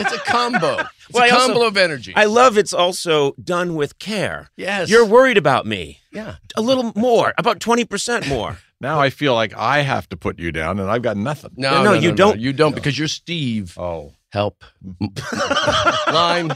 It's 0.00 0.12
a 0.12 0.18
combo. 0.18 0.84
It's 1.06 1.12
Well, 1.12 1.24
I 1.24 1.26
a 1.28 1.34
also- 1.34 1.46
combo 1.52 1.66
of 1.66 1.76
energy. 1.76 2.14
I 2.16 2.24
love 2.24 2.56
it's 2.56 2.72
also 2.72 3.32
done 3.32 3.74
with 3.74 3.98
care. 3.98 4.48
yes. 4.56 4.88
You're 4.88 5.04
worried 5.04 5.36
about 5.36 5.66
me. 5.66 5.98
yeah. 6.10 6.36
A 6.56 6.62
little 6.62 6.92
more, 6.96 7.34
about 7.36 7.58
20% 7.60 8.26
more. 8.28 8.56
Now 8.80 9.00
I 9.00 9.08
feel 9.10 9.34
like 9.34 9.54
I 9.56 9.80
have 9.80 10.08
to 10.10 10.16
put 10.16 10.38
you 10.38 10.50
down, 10.52 10.78
and 10.80 10.90
I've 10.90 11.00
got 11.02 11.16
nothing. 11.16 11.52
No, 11.56 11.70
No, 11.70 11.82
no, 11.84 11.92
you 11.94 12.10
no, 12.10 12.16
don't- 12.16 12.36
No, 12.36 12.42
you 12.42 12.52
don't 12.52 12.74
because 12.74 12.98
you're 12.98 13.08
Steve. 13.08 13.78
Oh. 13.78 14.12
Help. 14.30 14.62
Line. 16.12 16.50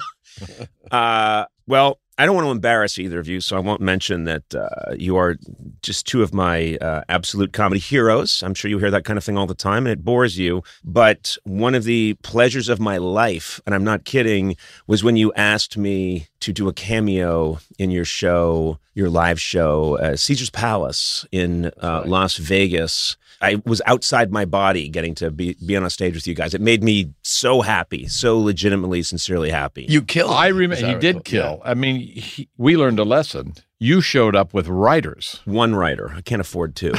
Uh, 0.90 1.44
well, 1.66 2.00
I 2.20 2.26
don't 2.26 2.34
want 2.34 2.46
to 2.46 2.50
embarrass 2.50 2.98
either 2.98 3.20
of 3.20 3.28
you, 3.28 3.40
so 3.40 3.56
I 3.56 3.60
won't 3.60 3.80
mention 3.80 4.24
that 4.24 4.52
uh, 4.52 4.92
you 4.96 5.16
are 5.16 5.36
just 5.82 6.04
two 6.04 6.20
of 6.20 6.34
my 6.34 6.76
uh, 6.80 7.02
absolute 7.08 7.52
comedy 7.52 7.78
heroes. 7.78 8.42
I'm 8.42 8.54
sure 8.54 8.68
you 8.68 8.80
hear 8.80 8.90
that 8.90 9.04
kind 9.04 9.16
of 9.16 9.22
thing 9.22 9.38
all 9.38 9.46
the 9.46 9.54
time, 9.54 9.86
and 9.86 9.92
it 9.92 10.04
bores 10.04 10.36
you. 10.36 10.64
But 10.82 11.36
one 11.44 11.76
of 11.76 11.84
the 11.84 12.14
pleasures 12.24 12.68
of 12.68 12.80
my 12.80 12.96
life, 12.96 13.60
and 13.66 13.74
I'm 13.74 13.84
not 13.84 14.04
kidding, 14.04 14.56
was 14.88 15.04
when 15.04 15.16
you 15.16 15.32
asked 15.34 15.78
me 15.78 16.26
to 16.40 16.52
do 16.52 16.68
a 16.68 16.72
cameo 16.72 17.60
in 17.78 17.92
your 17.92 18.04
show, 18.04 18.80
your 18.94 19.10
live 19.10 19.40
show, 19.40 19.96
uh, 19.98 20.16
Caesar's 20.16 20.50
Palace 20.50 21.24
in 21.30 21.66
uh, 21.80 22.02
Las 22.04 22.36
Vegas. 22.36 23.16
I 23.40 23.62
was 23.64 23.80
outside 23.86 24.32
my 24.32 24.44
body 24.44 24.88
getting 24.88 25.14
to 25.16 25.30
be, 25.30 25.56
be 25.64 25.76
on 25.76 25.84
a 25.84 25.90
stage 25.90 26.14
with 26.14 26.26
you 26.26 26.34
guys. 26.34 26.54
It 26.54 26.60
made 26.60 26.82
me 26.82 27.12
so 27.22 27.60
happy, 27.60 28.08
so 28.08 28.38
legitimately, 28.38 29.02
sincerely 29.02 29.50
happy. 29.50 29.86
You 29.88 30.02
killed. 30.02 30.32
I 30.32 30.48
remember 30.48 30.76
as 30.76 30.82
I 30.82 30.94
he 30.94 30.98
did 30.98 31.16
recall. 31.16 31.22
kill. 31.22 31.62
I 31.64 31.74
mean, 31.74 32.00
he, 32.00 32.48
we 32.56 32.76
learned 32.76 32.98
a 32.98 33.04
lesson. 33.04 33.54
You 33.80 34.00
showed 34.00 34.34
up 34.34 34.52
with 34.52 34.66
writers. 34.66 35.40
one 35.44 35.76
writer. 35.76 36.12
I 36.12 36.20
can't 36.20 36.40
afford 36.40 36.74
two. 36.74 36.94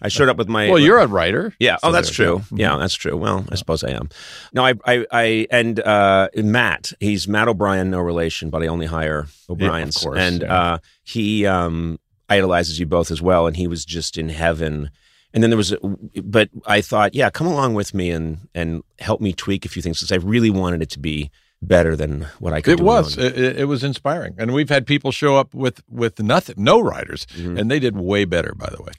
I 0.00 0.06
showed 0.06 0.28
up 0.28 0.36
with 0.36 0.48
my. 0.48 0.68
Well, 0.74 0.78
you're 0.78 1.00
a 1.00 1.08
writer. 1.08 1.52
Yeah. 1.58 1.76
So 1.78 1.88
oh, 1.88 1.92
that's 1.92 2.16
there 2.16 2.28
you 2.28 2.38
true. 2.38 2.44
go. 2.50 2.56
Yeah, 2.56 2.76
that's 2.76 2.94
true. 2.94 3.16
Well, 3.16 3.44
I 3.50 3.56
suppose 3.56 3.82
I 3.82 3.90
am. 3.90 4.08
No, 4.52 4.64
I, 4.64 4.74
I, 4.86 5.06
I 5.10 5.46
and 5.50 5.80
uh, 5.80 6.28
Matt. 6.36 6.92
He's 7.00 7.26
Matt 7.26 7.48
O'Brien, 7.48 7.90
no 7.90 7.98
relation, 7.98 8.48
but 8.48 8.62
I 8.62 8.68
only 8.68 8.86
hire 8.86 9.26
O'Briens. 9.50 9.96
course, 9.96 10.18
and 10.18 10.42
yeah. 10.42 10.54
uh, 10.54 10.78
he 11.02 11.46
um, 11.46 11.98
idolizes 12.28 12.78
you 12.78 12.86
both 12.86 13.10
as 13.10 13.20
well, 13.20 13.48
and 13.48 13.56
he 13.56 13.66
was 13.66 13.84
just 13.84 14.16
in 14.16 14.28
heaven. 14.28 14.90
And 15.34 15.42
then 15.42 15.50
there 15.50 15.56
was, 15.56 15.72
a, 15.72 15.78
but 16.22 16.48
I 16.64 16.80
thought, 16.80 17.14
yeah, 17.14 17.28
come 17.28 17.46
along 17.48 17.74
with 17.74 17.92
me 17.92 18.10
and 18.10 18.38
and 18.54 18.82
help 19.00 19.20
me 19.20 19.32
tweak 19.34 19.66
a 19.66 19.68
few 19.68 19.82
things 19.82 19.98
because 19.98 20.12
I 20.12 20.16
really 20.24 20.48
wanted 20.50 20.80
it 20.80 20.90
to 20.90 20.98
be 21.00 21.30
better 21.60 21.96
than 21.96 22.26
what 22.38 22.52
I 22.52 22.60
could. 22.60 22.74
It 22.74 22.76
do 22.78 22.84
was. 22.84 23.18
It, 23.18 23.36
it- 23.38 23.56
it 23.60 23.64
was 23.64 23.82
inspiring, 23.82 24.34
and 24.38 24.52
we've 24.54 24.68
had 24.68 24.86
people 24.86 25.10
show 25.12 25.36
up 25.36 25.52
with 25.54 25.82
with 25.90 26.22
nothing, 26.22 26.54
no 26.58 26.78
writers, 26.80 27.26
Mhm. 27.36 27.58
and 27.58 27.68
they 27.70 27.78
did 27.80 27.96
way 27.96 28.24
better. 28.24 28.54
By 28.54 28.70
the 28.70 28.82
way, 28.82 28.92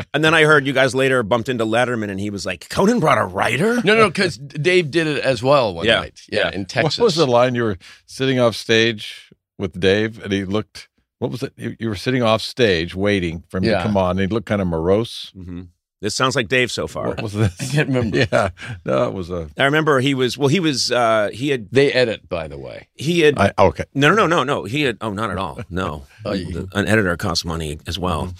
And 0.12 0.22
then 0.22 0.34
I 0.34 0.42
heard 0.44 0.66
you 0.66 0.72
guys 0.74 0.94
later 0.94 1.22
bumped 1.22 1.48
into 1.48 1.64
Letterman, 1.64 2.10
and 2.10 2.20
he 2.20 2.28
was 2.30 2.44
like, 2.44 2.68
"Conan 2.68 3.00
brought 3.00 3.18
a 3.18 3.24
writer." 3.24 3.80
No, 3.82 3.94
no, 3.96 4.08
because 4.08 4.36
Dave 4.38 4.90
did 4.90 5.06
it 5.06 5.24
as 5.24 5.42
well 5.42 5.74
one 5.74 5.86
Yeah, 5.86 6.00
night. 6.00 6.20
Yeah, 6.30 6.48
yeah. 6.50 6.54
in 6.54 6.66
Texas. 6.66 6.98
what 6.98 7.04
was 7.06 7.14
the 7.16 7.26
line 7.26 7.54
you 7.54 7.62
were 7.64 7.78
sitting 8.06 8.38
off 8.38 8.54
stage 8.56 9.30
with 9.58 9.78
Dave, 9.80 10.22
and 10.22 10.32
he 10.32 10.44
looked. 10.44 10.88
What 11.18 11.30
was 11.30 11.42
it? 11.42 11.52
You 11.56 11.76
you 11.78 11.88
were 11.88 11.96
sitting 11.96 12.22
off 12.22 12.42
stage 12.42 12.94
waiting 12.94 13.44
for 13.48 13.58
him 13.58 13.64
Yeah. 13.64 13.78
to 13.78 13.82
come 13.84 13.96
on, 13.96 14.12
and 14.12 14.20
he 14.20 14.26
looked 14.26 14.46
kind 14.46 14.60
of 14.62 14.68
morose. 14.68 15.32
Mm-hmm. 15.36 15.62
This 16.02 16.14
sounds 16.14 16.36
like 16.36 16.48
Dave 16.48 16.70
so 16.70 16.86
far. 16.86 17.08
What 17.08 17.22
was 17.22 17.32
this? 17.32 17.56
I 17.60 17.64
can't 17.64 17.88
remember. 17.88 18.18
Yeah, 18.30 18.50
no, 18.84 19.08
it 19.08 19.14
was 19.14 19.30
a. 19.30 19.48
I 19.58 19.64
remember 19.64 19.98
he 20.00 20.12
was 20.14 20.36
well. 20.36 20.48
He 20.48 20.60
was 20.60 20.92
uh, 20.92 21.30
he 21.32 21.48
had 21.48 21.68
They 21.72 21.90
edit, 21.90 22.28
by 22.28 22.48
the 22.48 22.58
way. 22.58 22.88
he 22.94 23.20
had 23.20 23.38
I, 23.38 23.52
okay. 23.58 23.84
no 23.94 24.10
no 24.10 24.26
no 24.26 24.26
no 24.26 24.44
no 24.44 24.64
he 24.64 24.82
had 24.82 24.98
oh 25.00 25.12
not 25.14 25.30
at 25.30 25.38
all 25.38 25.58
no 25.70 26.04
Oh, 26.26 26.32
an 26.32 26.86
editor 26.86 27.16
costs 27.16 27.46
money 27.46 27.78
as 27.86 27.98
well. 27.98 28.34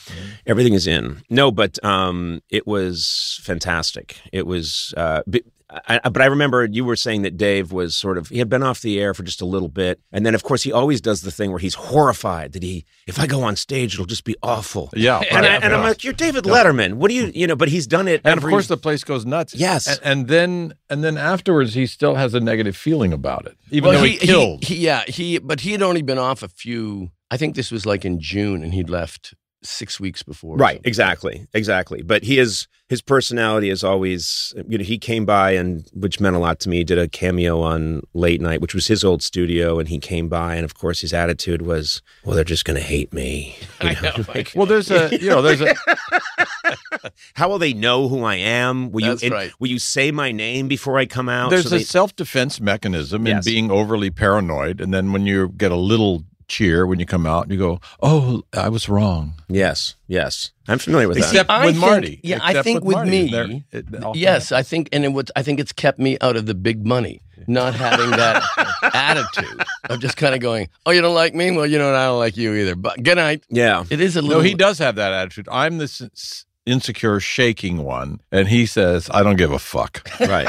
Everything 0.47 0.75
is 0.75 0.87
in 0.87 1.23
no, 1.31 1.51
but 1.51 1.83
um, 1.83 2.43
it 2.51 2.67
was 2.67 3.41
fantastic. 3.43 4.21
It 4.33 4.47
was 4.47 4.93
uh, 4.97 5.23
bi- 5.27 5.41
I, 5.69 6.01
I- 6.05 6.09
but 6.11 6.23
I 6.23 6.27
remember 6.27 6.65
you 6.65 6.85
were 6.85 6.95
saying 6.97 7.23
that 7.23 7.37
Dave 7.37 7.73
was 7.73 7.97
sort 7.97 8.19
of 8.19 8.29
he 8.29 8.39
had 8.39 8.49
been 8.49 8.63
off 8.63 8.81
the 8.83 9.01
air 9.01 9.15
for 9.15 9.23
just 9.25 9.41
a 9.43 9.45
little 9.45 9.69
bit, 9.69 10.01
and 10.13 10.25
then 10.25 10.35
of 10.35 10.43
course 10.45 10.63
he 10.63 10.71
always 10.73 11.01
does 11.01 11.23
the 11.23 11.31
thing 11.33 11.51
where 11.51 11.59
he's 11.59 11.75
horrified 11.75 12.53
that 12.53 12.63
he 12.63 12.85
if 13.07 13.19
I 13.19 13.27
go 13.27 13.43
on 13.43 13.57
stage 13.57 13.95
it'll 13.95 14.07
just 14.07 14.25
be 14.25 14.37
awful. 14.43 14.91
Yeah, 14.95 15.19
And, 15.31 15.45
I, 15.45 15.55
right, 15.55 15.63
and 15.65 15.75
I'm 15.75 15.81
yeah. 15.81 15.89
like, 15.89 16.05
you're 16.05 16.13
David 16.13 16.45
Letterman. 16.45 16.95
What 16.95 17.09
do 17.09 17.15
you, 17.15 17.33
you 17.35 17.47
know? 17.49 17.57
But 17.57 17.69
he's 17.69 17.87
done 17.87 18.07
it. 18.07 18.21
and 18.25 18.37
every- 18.39 18.51
of 18.51 18.53
course 18.53 18.69
the 18.69 18.77
place 18.77 19.03
goes 19.05 19.27
nuts. 19.27 19.55
Yes. 19.55 19.87
and, 19.89 19.99
and 20.05 20.29
then 20.29 20.75
and 20.89 21.03
then 21.03 21.17
afterwards 21.19 21.75
he 21.75 21.87
still 21.87 22.15
has 22.15 22.33
a 22.35 22.41
negative 22.41 22.77
feeling 22.77 23.13
about 23.13 23.47
it, 23.47 23.57
even 23.71 23.91
well, 23.91 23.99
though 23.99 24.07
he, 24.07 24.17
killed. 24.19 24.65
He, 24.65 24.77
yeah, 24.77 25.03
he. 25.09 25.39
But 25.39 25.61
he 25.61 25.73
had 25.73 25.83
only 25.83 26.03
been 26.03 26.19
off 26.19 26.43
a 26.45 26.49
few. 26.49 27.11
I 27.31 27.37
think 27.37 27.57
this 27.57 27.73
was 27.73 27.85
like 27.85 28.05
in 28.05 28.21
June, 28.21 28.63
and 28.63 28.73
he'd 28.73 28.89
left 28.89 29.35
six 29.69 29.99
weeks 30.01 30.23
before. 30.23 30.57
Right, 30.57 30.77
something. 30.77 30.89
exactly, 30.89 31.47
exactly. 31.55 32.03
But 32.03 32.23
he 32.25 32.39
is 32.39 32.67
his 32.89 33.03
personality 33.03 33.69
is 33.69 33.83
always 33.83 34.55
you 34.69 34.79
know 34.79 34.85
he 34.85 34.97
came 34.99 35.25
by 35.27 35.53
and 35.53 35.89
which 35.93 36.21
meant 36.21 36.37
a 36.37 36.39
lot 36.39 36.61
to 36.61 36.69
me. 36.69 36.85
Did 36.85 36.99
a 36.99 37.09
cameo 37.09 37.61
on 37.61 38.03
Late 38.15 38.41
Night, 38.41 38.61
which 38.61 38.75
was 38.75 38.87
his 38.87 39.03
old 39.05 39.23
studio, 39.23 39.79
and 39.79 39.89
he 39.89 39.99
came 39.99 40.29
by, 40.29 40.55
and 40.55 40.65
of 40.65 40.75
course 40.75 41.01
his 41.01 41.13
attitude 41.13 41.63
was, 41.63 42.01
"Well, 42.25 42.35
they're 42.37 42.45
just 42.45 42.65
going 42.65 42.77
to 42.79 42.83
hate 42.87 43.13
me." 43.13 43.57
You 43.83 43.91
know, 44.03 44.25
like, 44.35 44.53
well, 44.55 44.67
there's 44.67 44.91
a 44.91 45.11
you 45.21 45.29
know 45.29 45.43
there's 45.43 45.61
a 45.61 45.75
how 47.35 47.49
will 47.49 47.59
they 47.59 47.73
know 47.73 48.09
who 48.09 48.25
I 48.25 48.37
am? 48.37 48.91
Will 48.91 49.05
That's 49.07 49.23
you 49.23 49.31
right. 49.31 49.53
will 49.59 49.69
you 49.69 49.79
say 49.79 50.11
my 50.11 50.33
name 50.33 50.69
before 50.69 50.99
I 50.99 51.07
come 51.07 51.29
out? 51.29 51.51
there's 51.51 51.69
So 51.69 51.77
a 51.77 51.79
they- 51.79 51.85
self 51.85 52.15
defense 52.17 52.61
mechanism 52.61 53.27
in 53.27 53.37
Yes. 53.37 53.45
being 53.45 53.71
overly 53.71 54.11
paranoid, 54.11 54.81
and 54.81 54.93
then 54.95 55.13
when 55.13 55.27
you 55.27 55.49
get 55.57 55.71
a 55.73 55.77
little 55.77 56.25
cheer 56.49 56.87
when 56.87 56.99
you 57.01 57.07
come 57.07 57.27
out, 57.27 57.45
and 57.45 57.53
you 57.53 57.59
go, 57.59 57.81
"Oh, 58.03 58.43
I 58.53 58.69
was 58.69 58.89
wrong." 58.89 59.35
yes, 59.49 59.95
yes, 60.07 60.53
I'm 60.69 60.79
familiar 60.79 61.09
with 61.09 61.19
that. 61.19 61.25
Except 61.27 61.51
I 61.51 61.67
with 61.67 61.75
think- 61.75 61.81
Marty. 61.87 62.21
yeah, 62.23 62.39
I 62.43 62.63
think 62.63 62.85
with 62.85 62.95
Marty. 62.97 63.11
me, 63.11 63.31
There- 63.31 63.51
it- 63.73 64.05
all- 64.05 64.17
Yes, 64.17 64.53
I 64.53 64.63
think, 64.63 64.89
and 64.93 65.05
it 65.05 65.13
would. 65.13 65.31
I 65.37 65.43
think 65.43 65.61
it's 65.61 65.73
kept 65.73 65.99
me 65.99 66.17
out 66.21 66.37
of 66.37 66.47
the 66.47 66.55
big 66.55 66.87
money. 66.87 67.21
Not 67.49 67.75
having 67.75 68.11
that 68.11 68.43
attitude 68.95 69.63
of 69.91 70.01
just 70.01 70.17
kind 70.17 70.35
of 70.35 70.41
going, 70.41 70.69
"Oh, 70.87 70.91
you 70.91 71.03
don't 71.03 71.15
like 71.15 71.35
me? 71.35 71.51
Well, 71.51 71.67
you 71.67 71.79
know, 71.79 71.87
what? 71.87 71.95
I 71.95 72.07
don't 72.07 72.19
like 72.19 72.37
you 72.37 72.55
either." 72.55 72.75
But 72.75 73.03
good 73.03 73.17
night. 73.19 73.45
yeah, 73.51 73.85
It 73.91 74.01
is 74.01 74.17
a 74.17 74.23
little. 74.23 74.31
No, 74.31 74.37
little. 74.39 74.49
he 74.49 74.55
does 74.55 74.79
have 74.79 74.97
that 74.97 75.13
attitude. 75.13 75.47
I'm 75.53 75.77
this 75.79 76.01
s- 76.01 76.46
insecure, 76.67 77.21
shaking 77.21 77.85
one, 77.85 78.21
and 78.31 78.49
he 78.49 78.67
says, 78.67 79.09
"I 79.13 79.23
don't 79.23 79.37
give 79.37 79.53
a 79.53 79.59
fuck." 79.59 80.07
right. 80.21 80.49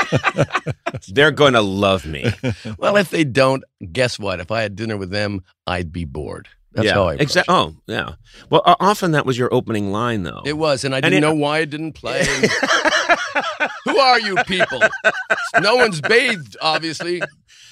they're 1.08 1.32
going 1.32 1.54
to 1.54 1.62
love 1.62 2.06
me. 2.06 2.32
Well, 2.78 2.98
if 2.98 3.10
they 3.10 3.24
don't, 3.24 3.64
guess 3.92 4.20
what? 4.20 4.40
If 4.40 4.52
I 4.52 4.62
had 4.62 4.76
dinner 4.76 4.98
with 4.98 5.10
them, 5.10 5.44
I'd 5.66 5.92
be 5.92 6.06
bored. 6.06 6.48
That's 6.74 6.86
yeah, 6.88 6.94
how 6.94 7.08
I. 7.08 7.14
exactly. 7.16 7.54
Oh, 7.56 7.76
yeah. 7.88 8.14
Well, 8.50 8.62
uh, 8.66 8.76
often 8.80 9.12
that 9.12 9.26
was 9.26 9.38
your 9.38 9.52
opening 9.54 9.92
line, 9.92 10.24
though. 10.24 10.42
It 10.46 10.54
was, 10.58 10.84
and 10.84 10.94
I 10.94 11.02
didn't 11.02 11.18
it- 11.18 11.22
know 11.22 11.34
why 11.34 11.60
it 11.60 11.70
didn't 11.70 11.94
play. 11.94 12.24
Who 13.86 13.98
are 13.98 14.20
you 14.20 14.36
people? 14.46 14.82
No 15.62 15.76
one's 15.76 16.02
bathed, 16.02 16.58
obviously. 16.62 17.22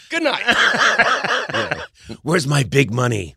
Good 0.10 0.24
night. 0.24 0.44
Yeah. 0.46 1.82
Where's 2.22 2.48
my 2.48 2.64
big 2.64 2.94
money? 2.94 3.36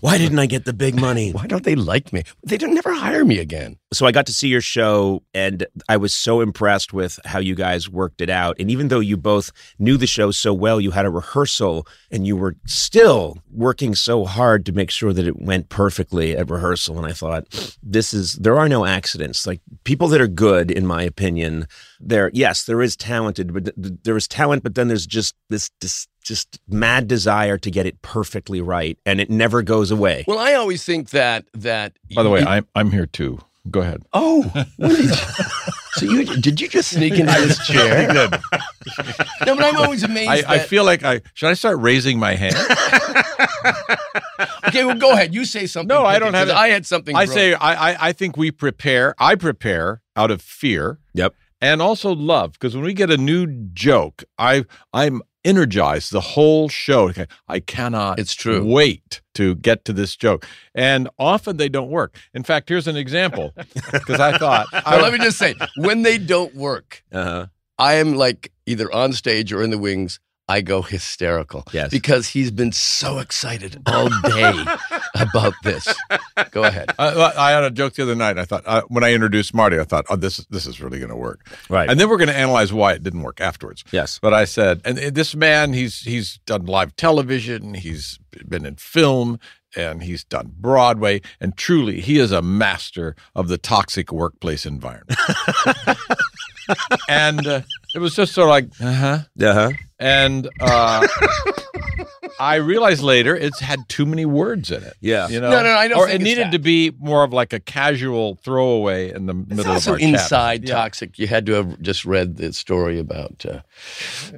Why 0.00 0.18
didn't 0.18 0.38
I 0.38 0.46
get 0.46 0.64
the 0.64 0.72
big 0.72 0.94
money? 0.94 1.32
Why 1.32 1.46
don't 1.46 1.64
they 1.64 1.74
like 1.74 2.12
me? 2.12 2.22
They 2.44 2.56
don't 2.56 2.74
never 2.74 2.92
hire 2.92 3.24
me 3.24 3.38
again. 3.38 3.76
So 3.92 4.06
I 4.06 4.12
got 4.12 4.26
to 4.26 4.32
see 4.32 4.48
your 4.48 4.60
show, 4.60 5.22
and 5.32 5.66
I 5.88 5.96
was 5.96 6.14
so 6.14 6.40
impressed 6.40 6.92
with 6.92 7.18
how 7.24 7.38
you 7.38 7.54
guys 7.54 7.88
worked 7.88 8.20
it 8.20 8.30
out. 8.30 8.56
And 8.60 8.70
even 8.70 8.88
though 8.88 9.00
you 9.00 9.16
both 9.16 9.50
knew 9.78 9.96
the 9.96 10.06
show 10.06 10.30
so 10.30 10.52
well, 10.54 10.80
you 10.80 10.92
had 10.92 11.06
a 11.06 11.10
rehearsal, 11.10 11.86
and 12.10 12.26
you 12.26 12.36
were 12.36 12.56
still 12.66 13.38
working 13.50 13.94
so 13.94 14.24
hard 14.24 14.64
to 14.66 14.72
make 14.72 14.90
sure 14.90 15.12
that 15.12 15.26
it 15.26 15.40
went 15.40 15.68
perfectly 15.68 16.36
at 16.36 16.50
rehearsal. 16.50 16.96
And 16.98 17.06
I 17.06 17.12
thought, 17.12 17.44
this 17.82 18.14
is 18.14 18.34
there 18.34 18.58
are 18.58 18.68
no 18.68 18.84
accidents. 18.84 19.46
Like 19.46 19.60
people 19.84 20.08
that 20.08 20.20
are 20.20 20.28
good, 20.28 20.70
in 20.70 20.86
my 20.86 21.02
opinion, 21.02 21.66
there 22.00 22.30
yes, 22.32 22.64
there 22.64 22.82
is 22.82 22.96
talented, 22.96 23.52
but 23.52 23.64
th- 23.64 23.76
th- 23.80 23.94
there 24.04 24.16
is 24.16 24.28
talent, 24.28 24.62
but 24.62 24.74
then 24.74 24.88
there's 24.88 25.06
just 25.06 25.34
this, 25.48 25.70
this 26.04 26.08
just 26.22 26.60
mad 26.68 27.06
desire 27.08 27.58
to 27.58 27.70
get 27.70 27.86
it 27.86 28.00
perfectly 28.02 28.60
right, 28.60 28.98
and 29.04 29.20
it 29.20 29.30
never 29.30 29.62
goes 29.62 29.90
away. 29.90 30.24
Well, 30.26 30.38
I 30.38 30.54
always 30.54 30.84
think 30.84 31.10
that 31.10 31.44
that. 31.54 31.92
By 32.14 32.22
the 32.22 32.30
way, 32.30 32.40
you- 32.40 32.46
I'm 32.46 32.66
I'm 32.74 32.90
here 32.90 33.06
too. 33.06 33.38
Go 33.70 33.80
ahead. 33.80 34.02
oh, 34.12 34.42
what 34.76 34.88
did 34.90 34.98
you, 34.98 35.14
so 35.94 36.04
you 36.06 36.24
did 36.40 36.60
you 36.60 36.68
just 36.68 36.90
sneak 36.90 37.14
into 37.18 37.32
this 37.32 37.66
chair? 37.66 38.08
No, 39.46 39.56
but 39.56 39.64
I'm 39.64 39.76
always 39.76 40.02
amazed. 40.02 40.30
I, 40.46 40.54
I 40.54 40.58
feel 40.58 40.84
like 40.84 41.02
I 41.02 41.20
should 41.34 41.48
I 41.48 41.54
start 41.54 41.78
raising 41.80 42.18
my 42.18 42.34
hand. 42.34 42.54
okay, 44.68 44.84
well, 44.84 44.96
go 44.96 45.12
ahead. 45.12 45.34
You 45.34 45.44
say 45.44 45.66
something. 45.66 45.88
No, 45.88 46.04
I 46.04 46.18
don't 46.18 46.34
have. 46.34 46.50
I 46.50 46.68
had 46.68 46.86
something. 46.86 47.14
I 47.16 47.26
brilliant. 47.26 47.60
say 47.60 47.66
I, 47.66 47.90
I 47.92 48.08
I 48.08 48.12
think 48.12 48.36
we 48.36 48.50
prepare. 48.50 49.14
I 49.18 49.34
prepare 49.34 50.02
out 50.16 50.30
of 50.30 50.42
fear. 50.42 50.98
Yep. 51.14 51.34
And 51.60 51.80
also 51.80 52.14
love 52.14 52.52
because 52.52 52.74
when 52.74 52.84
we 52.84 52.92
get 52.94 53.10
a 53.10 53.16
new 53.16 53.46
joke, 53.72 54.24
I 54.38 54.64
I'm 54.92 55.22
energized 55.44 56.12
the 56.12 56.20
whole 56.20 56.68
show. 56.68 57.08
Okay, 57.10 57.26
I 57.48 57.60
cannot. 57.60 58.18
It's 58.18 58.34
true. 58.34 58.64
Wait 58.64 59.20
to 59.34 59.54
get 59.56 59.84
to 59.86 59.92
this 59.92 60.16
joke, 60.16 60.46
and 60.74 61.08
often 61.18 61.56
they 61.56 61.68
don't 61.68 61.90
work. 61.90 62.16
In 62.34 62.42
fact, 62.44 62.68
here's 62.68 62.86
an 62.88 62.96
example 62.96 63.52
because 63.92 64.20
I 64.20 64.38
thought 64.38 64.66
I, 64.72 65.00
let 65.00 65.12
me 65.12 65.18
just 65.18 65.38
say, 65.38 65.54
when 65.76 66.02
they 66.02 66.18
don't 66.18 66.54
work, 66.54 67.02
Uh-huh. 67.12 67.46
I 67.78 67.94
am 67.94 68.14
like 68.14 68.52
either 68.66 68.92
on 68.94 69.12
stage 69.12 69.52
or 69.52 69.62
in 69.62 69.70
the 69.70 69.78
wings. 69.78 70.20
I 70.48 70.60
go 70.60 70.82
hysterical. 70.82 71.64
Yes. 71.72 71.90
Because 71.90 72.28
he's 72.28 72.50
been 72.50 72.72
so 72.72 73.18
excited 73.18 73.80
all 73.86 74.10
day 74.22 74.52
about 75.14 75.54
this. 75.62 75.88
Go 76.50 76.64
ahead. 76.64 76.90
I, 76.98 77.32
I 77.36 77.50
had 77.52 77.64
a 77.64 77.70
joke 77.70 77.94
the 77.94 78.02
other 78.02 78.14
night. 78.14 78.38
I 78.38 78.44
thought 78.44 78.62
uh, 78.66 78.82
when 78.88 79.02
I 79.04 79.14
introduced 79.14 79.54
Marty, 79.54 79.78
I 79.78 79.84
thought, 79.84 80.04
oh, 80.10 80.16
this 80.16 80.38
this 80.50 80.66
is 80.66 80.80
really 80.80 80.98
going 80.98 81.10
to 81.10 81.16
work. 81.16 81.48
Right. 81.70 81.88
And 81.88 81.98
then 81.98 82.10
we're 82.10 82.18
going 82.18 82.28
to 82.28 82.36
analyze 82.36 82.72
why 82.72 82.92
it 82.92 83.02
didn't 83.02 83.22
work 83.22 83.40
afterwards. 83.40 83.84
Yes. 83.90 84.18
But 84.20 84.34
I 84.34 84.44
said, 84.44 84.82
and 84.84 84.98
this 84.98 85.34
man, 85.34 85.72
he's 85.72 86.00
he's 86.00 86.38
done 86.44 86.66
live 86.66 86.94
television, 86.96 87.74
he's 87.74 88.18
been 88.46 88.66
in 88.66 88.76
film, 88.76 89.38
and 89.76 90.02
he's 90.02 90.24
done 90.24 90.52
Broadway, 90.58 91.20
and 91.40 91.56
truly, 91.56 92.00
he 92.00 92.18
is 92.18 92.32
a 92.32 92.42
master 92.42 93.16
of 93.34 93.48
the 93.48 93.58
toxic 93.58 94.12
workplace 94.12 94.66
environment. 94.66 95.18
and 97.08 97.46
uh, 97.46 97.62
it 97.94 97.98
was 97.98 98.14
just 98.14 98.32
sort 98.32 98.46
of 98.46 98.50
like, 98.50 98.68
uh 98.80 98.92
huh. 98.92 99.18
Uh-huh. 99.40 99.70
And 99.98 100.48
uh, 100.60 101.06
I 102.40 102.56
realized 102.56 103.02
later 103.02 103.36
it's 103.36 103.60
had 103.60 103.88
too 103.88 104.04
many 104.04 104.24
words 104.26 104.70
in 104.70 104.82
it. 104.82 104.94
Yeah. 105.00 105.28
You 105.28 105.40
know? 105.40 105.50
No, 105.50 105.56
no, 105.58 105.62
no, 105.72 105.76
I 105.76 105.88
don't 105.88 105.98
Or 105.98 106.06
think 106.06 106.14
it 106.14 106.22
it's 106.22 106.24
needed 106.24 106.46
that. 106.46 106.52
to 106.52 106.58
be 106.58 106.90
more 106.98 107.22
of 107.22 107.32
like 107.32 107.52
a 107.52 107.60
casual 107.60 108.34
throwaway 108.44 109.12
in 109.12 109.26
the 109.26 109.34
It's 109.34 109.48
middle 109.50 109.66
of 109.66 109.76
also 109.76 109.92
our 109.92 109.98
chat. 109.98 110.08
inside 110.08 110.68
Yeah. 110.68 110.74
toxic. 110.74 111.18
You 111.18 111.26
had 111.28 111.46
to 111.46 111.52
have 111.52 111.80
just 111.80 112.04
read 112.04 112.36
the 112.36 112.52
story 112.52 112.98
about 112.98 113.44
uh, 113.48 113.60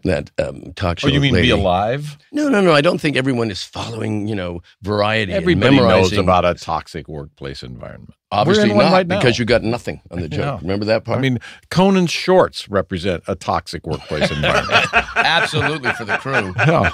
that 0.04 0.30
um, 0.38 0.72
talk 0.74 0.98
show. 1.00 1.08
Oh, 1.08 1.10
you 1.10 1.20
mean 1.20 1.32
lady. 1.34 1.48
be 1.48 1.50
alive? 1.52 2.18
No, 2.32 2.48
no, 2.48 2.60
no. 2.60 2.72
I 2.72 2.82
don't 2.82 3.00
think 3.00 3.16
everyone 3.16 3.50
is 3.50 3.62
following. 3.62 4.28
You 4.28 4.34
know, 4.34 4.60
variety. 4.82 5.32
and 5.32 5.40
Everybody 5.42 5.76
knows 5.76 5.82
memorizing. 6.12 6.18
about 6.18 6.44
a 6.44 6.54
toxic 6.54 7.08
workplace 7.08 7.62
environment. 7.62 8.14
Obviously 8.32 8.64
We're 8.64 8.70
in 8.70 8.76
one 8.76 8.86
not, 8.86 8.92
right 8.92 9.08
because 9.08 9.38
you 9.38 9.44
got 9.44 9.62
nothing 9.62 10.00
on 10.10 10.20
the 10.20 10.28
joke. 10.28 10.40
Yeah. 10.40 10.58
Remember 10.60 10.84
that 10.86 11.04
part? 11.04 11.18
I 11.18 11.20
mean, 11.20 11.38
Conan's 11.70 12.10
shorts 12.10 12.68
represent 12.68 13.22
a 13.28 13.36
toxic 13.36 13.86
workplace 13.86 14.30
environment. 14.30 14.86
absolutely 15.16 15.92
for 15.92 16.04
the 16.04 16.16
crew. 16.18 16.54
Yeah. 16.66 16.92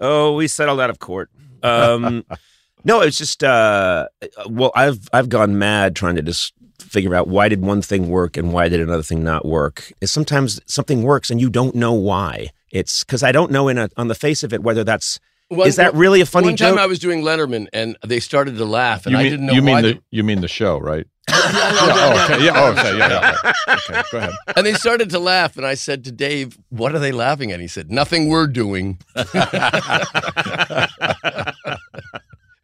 Oh, 0.00 0.34
we 0.34 0.48
settled 0.48 0.80
out 0.80 0.90
of 0.90 0.98
court. 0.98 1.30
Um, 1.62 2.24
no, 2.84 3.00
it's 3.02 3.18
just 3.18 3.44
uh, 3.44 4.08
well, 4.48 4.72
I've 4.74 5.08
I've 5.12 5.28
gone 5.28 5.58
mad 5.58 5.94
trying 5.94 6.16
to 6.16 6.22
just 6.22 6.54
figure 6.80 7.14
out 7.14 7.28
why 7.28 7.48
did 7.48 7.60
one 7.60 7.82
thing 7.82 8.08
work 8.08 8.36
and 8.36 8.52
why 8.52 8.68
did 8.68 8.80
another 8.80 9.02
thing 9.02 9.22
not 9.22 9.44
work. 9.44 9.92
Is 10.00 10.10
sometimes 10.10 10.60
something 10.66 11.02
works 11.02 11.30
and 11.30 11.40
you 11.40 11.50
don't 11.50 11.74
know 11.74 11.92
why. 11.92 12.48
It's 12.72 13.04
because 13.04 13.22
I 13.22 13.30
don't 13.30 13.52
know 13.52 13.68
in 13.68 13.78
a, 13.78 13.90
on 13.96 14.08
the 14.08 14.14
face 14.14 14.42
of 14.42 14.52
it 14.52 14.62
whether 14.62 14.84
that's 14.84 15.20
One- 15.50 15.66
is 15.68 15.76
that 15.76 15.94
really 15.94 16.20
a 16.20 16.26
funny 16.26 16.46
One 16.48 16.56
time 16.56 16.74
joke. 16.74 16.78
I 16.80 16.86
was 16.86 16.98
doing 17.00 17.22
Letterman 17.22 17.66
and 17.72 17.96
they 18.06 18.20
started 18.20 18.56
to 18.56 18.64
laugh, 18.64 19.04
and 19.06 19.12
You 19.12 19.18
I 19.18 19.22
didn't 19.24 19.46
know 19.46 19.52
you 19.52 19.62
mean 19.62 19.74
why. 19.74 19.82
the 19.82 20.00
you 20.10 20.22
mean 20.24 20.40
the 20.40 20.48
show, 20.48 20.78
right? 20.78 21.06
Yeah, 21.28 21.36
Yeah, 21.52 21.78
oh, 21.82 22.24
okay. 22.24 22.44
Yeah. 22.44 22.52
Oh, 22.54 22.72
okay. 22.72 22.98
Yeah. 22.98 23.36
yeah. 23.42 23.52
Okay. 23.74 24.02
Go 24.12 24.18
ahead. 24.18 24.32
And 24.56 24.64
they 24.66 24.74
started 24.74 25.10
to 25.10 25.18
laugh, 25.18 25.56
and 25.56 25.66
I 25.66 25.74
said 25.74 26.04
to 26.04 26.12
Dave, 26.12 26.58
"What 26.70 26.94
are 26.94 26.98
they 26.98 27.12
laughing 27.12 27.50
at?" 27.52 27.60
He 27.60 27.66
said, 27.68 27.90
"Nothing 27.90 28.28
we're 28.28 28.46
doing." 28.46 28.98
but 29.14 29.26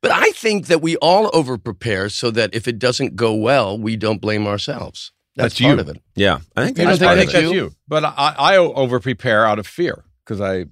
I 0.05 0.31
think 0.35 0.67
that 0.67 0.81
we 0.83 0.97
all 0.99 1.31
over 1.33 1.59
prepare 1.59 2.09
so 2.09 2.31
that 2.33 2.55
if 2.55 2.69
it 2.69 2.79
doesn't 2.79 3.17
go 3.17 3.35
well, 3.35 3.79
we 3.79 3.97
don't 3.97 4.21
blame 4.21 4.47
ourselves. 4.47 5.13
That's, 5.37 5.55
That's 5.55 5.61
part 5.61 5.75
you. 5.75 5.81
of 5.81 5.89
it. 5.89 6.03
yeah, 6.15 6.39
I 6.57 6.65
think 6.67 6.79
You 6.79 6.85
that's 6.87 6.99
don't 6.99 7.09
part 7.09 7.19
I 7.19 7.23
of 7.23 7.29
think 7.29 7.39
it. 7.39 7.43
that's 7.43 7.55
you. 7.55 7.73
But 7.89 8.05
I, 8.05 8.35
I 8.39 8.57
over 8.57 9.01
prepare 9.01 9.45
out 9.47 9.59
of 9.59 9.67
fear 9.67 10.05
because 10.25 10.41
I, 10.41 10.65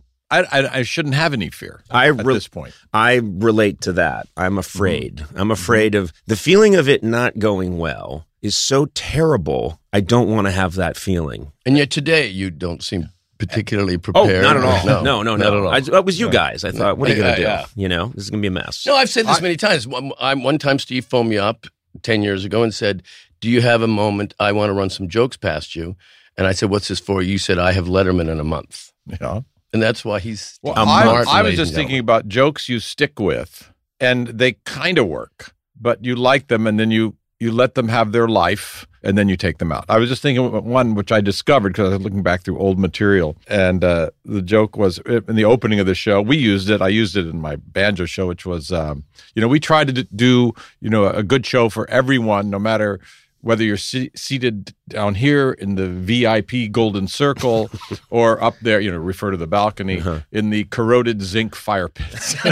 I 0.42 0.61
I 0.61 0.79
I 0.79 0.83
shouldn't 0.83 1.14
have 1.14 1.33
any 1.33 1.51
fear 1.51 1.83
I 1.90 2.09
at 2.09 2.25
re- 2.25 2.35
this 2.35 2.49
point. 2.49 2.75
I 2.92 3.14
relate 3.23 3.81
to 3.83 3.92
that. 3.94 4.29
I'm 4.37 4.59
afraid. 4.59 5.16
Mm-hmm. 5.16 5.38
I'm 5.38 5.51
afraid 5.51 5.94
of 5.94 6.12
the 6.27 6.37
feeling 6.37 6.75
of 6.77 6.88
it 6.88 7.03
not 7.03 7.38
going 7.38 7.79
well 7.79 8.27
is 8.42 8.57
so 8.57 8.87
terrible. 8.94 9.81
I 9.92 10.01
don't 10.01 10.29
want 10.29 10.47
to 10.47 10.51
have 10.51 10.75
that 10.75 10.97
feeling. 10.97 11.53
And 11.64 11.79
yet 11.79 11.90
today 11.90 12.29
you 12.29 12.51
don't 12.51 12.83
seem 12.83 13.09
particularly 13.38 13.99
prepared. 13.99 14.25
Oh, 14.25 14.27
prepared. 14.27 14.42
not 14.44 14.57
at 14.57 14.64
all. 14.64 14.87
No, 14.87 15.03
No, 15.03 15.23
no, 15.23 15.37
not 15.37 15.47
at 15.55 15.61
all. 15.61 15.68
I, 15.68 15.99
it 15.99 16.05
was 16.05 16.20
you 16.20 16.31
guys. 16.31 16.62
I 16.64 16.70
thought, 16.70 16.99
what 16.99 17.11
are 17.11 17.14
you 17.14 17.23
going 17.23 17.35
to 17.35 17.40
do? 17.40 17.42
yeah. 17.42 17.66
You 17.75 17.88
know, 17.88 18.07
this 18.14 18.25
is 18.25 18.31
going 18.31 18.42
to 18.42 18.49
be 18.49 18.49
a 18.49 18.62
mess. 18.62 18.85
No, 18.87 18.94
I've 18.94 19.09
said 19.11 19.27
this 19.27 19.40
many 19.40 19.57
times. 19.57 19.87
One, 19.88 20.12
I, 20.20 20.35
one 20.35 20.59
time, 20.59 20.79
Steve 20.79 21.05
phoned 21.07 21.29
me 21.31 21.38
up 21.38 21.66
10 22.03 22.23
years 22.23 22.44
ago 22.44 22.62
and 22.62 22.73
said, 22.73 23.03
Do 23.40 23.49
you 23.51 23.61
have 23.62 23.83
a 23.83 23.88
moment? 23.88 24.35
I 24.38 24.53
want 24.53 24.68
to 24.70 24.75
run 24.75 24.90
some 24.90 25.09
jokes 25.09 25.37
past 25.37 25.75
you. 25.75 25.97
And 26.37 26.47
I 26.47 26.53
said, 26.53 26.70
What's 26.70 26.88
this 26.88 27.01
for? 27.01 27.23
You 27.23 27.38
said, 27.38 27.59
I 27.59 27.73
have 27.73 27.87
Letterman 27.87 28.31
in 28.31 28.40
a 28.40 28.44
month. 28.44 28.92
Yeah. 29.07 29.40
And 29.75 29.83
that's 29.83 30.05
why 30.05 30.21
he's. 30.21 30.59
Well, 30.63 30.75
a 30.75 30.85
I, 30.87 31.43
was 31.43 31.57
just 31.57 31.75
thinking 31.75 31.99
about 31.99 32.29
jokes 32.29 32.69
you 32.69 32.79
stick 32.79 33.19
with, 33.19 33.73
and 33.99 34.29
they 34.29 34.53
kind 34.65 34.99
of 34.99 35.09
work, 35.09 35.53
but 35.79 36.05
you 36.05 36.15
like 36.15 36.47
them, 36.47 36.69
and 36.69 36.79
then 36.79 36.93
you 36.93 37.17
you 37.41 37.51
let 37.51 37.75
them 37.75 37.89
have 37.89 38.13
their 38.13 38.29
life, 38.29 38.87
and 39.03 39.19
then 39.19 39.29
you 39.29 39.37
take 39.37 39.59
them 39.59 39.73
out. 39.73 39.85
I 39.89 39.99
was 39.99 40.09
just 40.09 40.23
thinking 40.23 40.45
of 40.47 40.65
one 40.65 40.95
which 40.95 41.11
I 41.11 41.21
discovered 41.21 41.71
because 41.71 41.91
I 41.91 41.97
was 41.97 42.05
looking 42.05 42.23
back 42.23 42.43
through 42.43 42.57
old 42.57 42.79
material, 42.79 43.37
and 43.49 43.83
uh, 43.83 44.11
the 44.25 44.43
joke 44.43 44.77
was 44.77 44.99
in 44.99 45.35
the 45.35 45.45
opening 45.45 45.81
of 45.81 45.87
the 45.87 45.95
show. 45.97 46.23
We 46.23 46.37
used 46.37 46.71
it. 46.71 46.81
I 46.81 46.89
used 46.89 47.17
it 47.17 47.27
in 47.27 47.41
my 47.41 47.57
banjo 47.57 48.05
show, 48.05 48.29
which 48.29 48.47
was, 48.47 48.71
um, 48.71 49.03
you 49.35 49.43
know, 49.43 49.49
we 49.49 49.59
tried 49.59 49.93
to 49.93 50.05
do, 50.05 50.53
you 50.81 50.89
know, 50.89 51.07
a 51.07 51.25
good 51.25 51.45
show 51.45 51.69
for 51.69 51.91
everyone, 51.91 52.49
no 52.49 52.61
matter 52.61 53.01
whether 53.45 53.63
you're 53.63 53.77
se- 53.77 54.11
seated 54.17 54.75
down 54.89 55.15
here 55.15 55.53
in 55.53 55.75
the 55.75 55.87
VIP 55.87 56.73
golden 56.73 57.07
circle 57.07 57.71
or 58.11 58.43
up 58.43 58.55
there, 58.63 58.81
you 58.81 58.91
know, 58.91 58.97
refer 58.97 59.31
to 59.31 59.37
the 59.37 59.47
balcony 59.47 60.01
uh-huh. 60.01 60.21
in 60.33 60.49
the 60.49 60.65
corroded 60.65 61.23
zinc 61.23 61.55
fire 61.55 61.89
pits. 61.89 62.35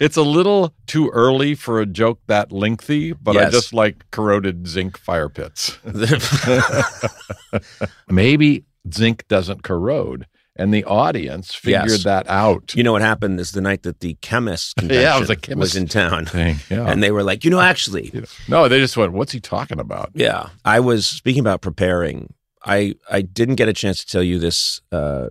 It's 0.00 0.16
a 0.16 0.22
little 0.22 0.74
too 0.86 1.10
early 1.10 1.54
for 1.54 1.80
a 1.80 1.86
joke 1.86 2.20
that 2.26 2.52
lengthy, 2.52 3.12
but 3.12 3.36
I 3.36 3.50
just 3.50 3.72
like 3.72 4.10
corroded 4.10 4.66
zinc 4.66 4.96
fire 4.96 5.28
pits. 5.28 5.78
Maybe 8.08 8.64
zinc 8.92 9.26
doesn't 9.28 9.62
corrode. 9.62 10.26
And 10.58 10.74
the 10.74 10.84
audience 10.84 11.54
figured 11.54 11.88
Yes. 11.90 12.02
that 12.04 12.28
out. 12.28 12.74
you 12.74 12.82
know 12.82 12.90
what 12.92 13.00
happened 13.02 13.38
is 13.38 13.52
the 13.52 13.60
night 13.60 13.84
that 13.84 14.00
the 14.00 14.14
chemist 14.20 14.74
convention 14.76 15.02
Yeah, 15.04 15.16
it 15.16 15.20
was 15.20 15.30
a 15.30 15.36
chemist 15.36 15.58
was 15.60 15.76
in 15.76 15.86
town. 15.86 16.24
thing. 16.26 16.56
Yeah. 16.68 16.84
And 16.90 17.00
they 17.02 17.12
were 17.12 17.22
like, 17.22 17.44
you 17.44 17.50
know, 17.50 17.60
actually, 17.60 18.12
no, 18.48 18.66
they 18.68 18.78
just 18.80 18.96
went, 18.96 19.12
what's 19.12 19.30
he 19.32 19.38
talking 19.40 19.78
about? 19.78 20.10
Yeah, 20.14 20.48
I 20.64 20.80
was 20.80 21.06
speaking 21.06 21.40
about 21.40 21.60
preparing. 21.60 22.34
I 22.64 22.94
I 23.10 23.22
didn't 23.22 23.54
get 23.54 23.68
a 23.68 23.72
chance 23.72 24.04
to 24.04 24.06
tell 24.10 24.22
you 24.22 24.40
this, 24.40 24.80
uh, 24.90 25.28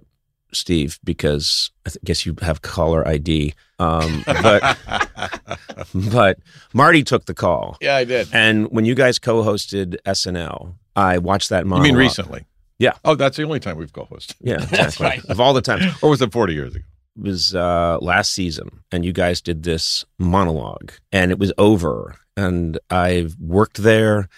Steve, 0.53 0.97
because 1.03 1.71
I 1.85 1.89
th- 1.89 2.03
guess 2.05 2.25
you 2.25 2.33
have 2.41 2.61
caller 2.61 3.05
ID. 3.05 3.53
Um, 3.79 4.23
but 4.25 4.77
but 5.93 6.39
Marty 6.73 7.03
took 7.03 7.25
the 7.25 7.33
call, 7.33 7.77
Yeah, 7.81 7.95
I 7.97 8.05
did. 8.05 8.29
and 8.31 8.67
when 8.71 8.85
you 8.85 8.95
guys 8.95 9.19
co-hosted 9.19 9.97
SNL, 10.05 10.75
I 10.95 11.17
watched 11.17 11.49
that 11.49 11.65
You 11.65 11.81
mean 11.81 11.95
recently? 11.95 12.45
Yeah. 12.79 12.93
Oh, 13.03 13.15
that's 13.15 13.37
the 13.37 13.43
only 13.43 13.59
time 13.59 13.77
we've 13.77 13.91
co-hosted. 13.93 14.35
Yeah, 14.39 14.55
exactly. 14.61 15.21
Of 15.29 15.39
all 15.39 15.53
the 15.53 15.61
times, 15.61 15.85
Or 16.01 16.09
was 16.11 16.21
it 16.21 16.31
40 16.31 16.53
years 16.53 16.75
ago? 16.75 16.85
it 17.17 17.21
was 17.23 17.55
uh, 17.55 17.97
last 18.01 18.33
season, 18.33 18.69
and 18.91 19.03
you 19.03 19.11
guys 19.13 19.41
did 19.41 19.63
this 19.63 20.05
monologue, 20.19 20.91
and 21.11 21.31
it 21.31 21.39
was 21.39 21.51
over. 21.57 22.15
And 22.35 22.77
I've 22.91 23.35
worked 23.39 23.77
there. 23.77 24.29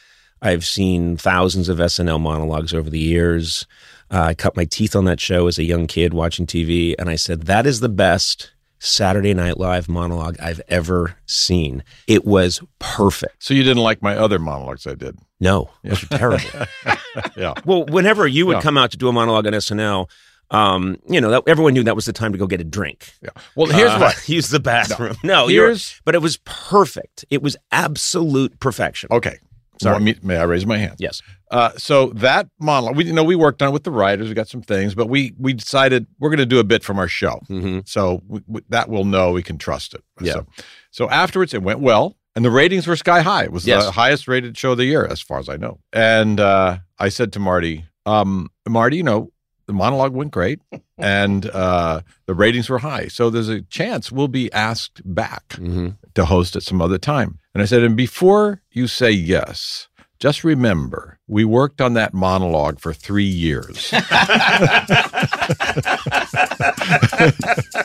I've 0.41 0.65
seen 0.65 1.17
thousands 1.17 1.67
of 1.67 1.79
SNL 1.79 2.21
monologues 2.21 2.73
over 2.73 2.89
the 2.89 2.97
years. 2.99 3.67
Uh, 4.09 4.21
I 4.21 4.33
cut 4.33 4.55
my 4.55 4.63
teeth 4.63 4.95
on 4.95 5.03
that 5.05 5.19
show 5.19 5.47
as 5.47 5.57
a 5.59 5.63
young 5.65 5.85
kid 5.87 6.13
watching 6.13 6.45
TV, 6.47 6.95
and 6.97 7.09
I 7.09 7.15
said 7.17 7.43
that 7.47 7.65
is 7.67 7.81
the 7.81 7.89
best 7.89 8.51
Saturday 8.79 9.33
Night 9.33 9.57
Live 9.59 9.87
monologue 9.89 10.37
I've 10.41 10.61
ever 10.67 11.15
seen. 11.25 11.83
It 12.07 12.25
was 12.25 12.61
perfect. 12.79 13.43
So 13.43 13.53
you 13.53 13.63
didn't 13.63 13.83
like 13.83 14.01
my 14.01 14.15
other 14.15 14.39
monologues 14.39 14.87
I 14.87 14.95
did? 14.95 15.17
No, 15.39 15.69
those 15.83 16.09
were 16.09 16.17
terrible. 16.17 16.49
Yeah. 17.35 17.53
Well, 17.65 17.85
whenever 17.85 18.27
you 18.27 18.45
would 18.45 18.57
Yeah. 18.57 18.61
come 18.61 18.77
out 18.77 18.91
to 18.91 18.97
do 18.97 19.07
a 19.09 19.11
monologue 19.13 19.47
on 19.47 19.53
SNL, 19.53 20.09
um, 20.51 20.97
you 21.09 21.19
know, 21.19 21.29
that, 21.31 21.43
everyone 21.47 21.73
knew 21.73 21.83
that 21.83 21.95
was 21.95 22.05
the 22.05 22.13
time 22.13 22.31
to 22.31 22.37
go 22.37 22.47
get 22.47 22.61
a 22.61 22.63
drink. 22.63 23.13
Yeah. 23.21 23.29
Well, 23.55 23.67
here's 23.67 23.91
Uh, 23.91 23.99
what. 23.99 24.29
use 24.29 24.49
the 24.49 24.59
bathroom. 24.59 25.15
No, 25.23 25.47
you're, 25.47 25.67
Here's 25.67 25.99
but 26.05 26.15
it 26.15 26.21
was 26.21 26.37
perfect. 26.45 27.25
It 27.29 27.41
was 27.41 27.55
absolute 27.71 28.59
perfection. 28.59 29.09
okay. 29.11 29.37
Sorry. 29.81 29.99
Me- 29.99 30.15
may 30.21 30.37
I 30.37 30.43
raise 30.43 30.65
my 30.65 30.77
hand? 30.77 30.95
Yes. 30.99 31.21
Uh, 31.51 31.71
so 31.77 32.07
that 32.15 32.47
monologue, 32.59 32.95
we 32.97 33.05
you 33.05 33.13
know 33.13 33.23
we 33.23 33.35
worked 33.35 33.61
on 33.61 33.69
it 33.69 33.71
with 33.71 33.83
the 33.83 33.91
writers. 33.91 34.27
We 34.27 34.33
got 34.33 34.47
some 34.47 34.61
things, 34.61 34.93
but 34.95 35.07
we 35.07 35.33
we 35.39 35.53
decided 35.53 36.05
we're 36.19 36.29
going 36.29 36.39
to 36.39 36.45
do 36.45 36.59
a 36.59 36.63
bit 36.63 36.83
from 36.83 36.99
our 36.99 37.07
show. 37.07 37.39
hmm 37.47 37.79
So 37.85 38.21
we, 38.27 38.41
we, 38.47 38.61
that 38.69 38.89
we'll 38.89 39.05
know 39.05 39.31
we 39.31 39.43
can 39.43 39.57
trust 39.57 39.93
it. 39.93 40.03
Yeah. 40.21 40.33
So, 40.33 40.45
so 40.91 41.09
afterwards, 41.09 41.53
it 41.53 41.63
went 41.63 41.79
well, 41.79 42.17
and 42.35 42.43
the 42.45 42.51
ratings 42.51 42.87
were 42.87 42.95
sky 42.95 43.21
high. 43.21 43.43
It 43.45 43.51
was 43.51 43.65
Yes. 43.65 43.85
the 43.85 43.91
highest 43.91 44.27
rated 44.27 44.57
show 44.57 44.71
of 44.73 44.77
the 44.77 44.85
year, 44.85 45.05
as 45.05 45.21
far 45.21 45.39
as 45.39 45.49
I 45.49 45.55
know. 45.57 45.79
And 45.93 46.39
uh, 46.39 46.77
I 46.99 47.09
said 47.09 47.31
to 47.33 47.39
Marty, 47.39 47.85
um, 48.05 48.49
Marty, 48.67 48.97
you 48.97 49.03
know, 49.03 49.31
the 49.69 49.73
monologue 49.73 50.13
went 50.13 50.31
great, 50.31 50.59
and 50.97 51.45
uh, 51.51 52.01
the 52.25 52.33
ratings 52.33 52.69
were 52.69 52.79
high. 52.79 53.07
So 53.07 53.29
there's 53.29 53.49
a 53.49 53.61
chance 53.61 54.11
we'll 54.11 54.27
be 54.27 54.51
asked 54.51 55.01
back 55.05 55.53
hmm 55.53 55.89
to 56.15 56.25
host 56.25 56.55
at 56.55 56.63
some 56.63 56.81
other 56.81 56.97
time. 56.97 57.37
And 57.53 57.61
I 57.61 57.65
said, 57.65 57.83
and 57.83 57.95
before 57.95 58.61
you 58.71 58.87
say 58.87 59.11
yes. 59.11 59.87
Just 60.19 60.43
remember, 60.43 61.17
we 61.27 61.45
worked 61.45 61.79
on 61.79 61.93
that 61.93 62.13
monologue 62.13 62.81
for 62.81 62.93
three 62.93 63.23
years. 63.23 63.93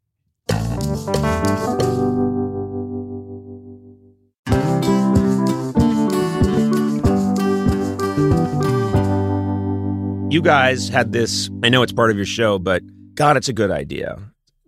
You 10.31 10.41
guys 10.41 10.87
had 10.87 11.11
this, 11.11 11.49
I 11.61 11.67
know 11.67 11.83
it's 11.83 11.91
part 11.91 12.09
of 12.09 12.15
your 12.15 12.25
show, 12.25 12.57
but 12.57 12.81
God, 13.15 13.35
it's 13.35 13.49
a 13.49 13.53
good 13.53 13.69
idea. 13.69 14.17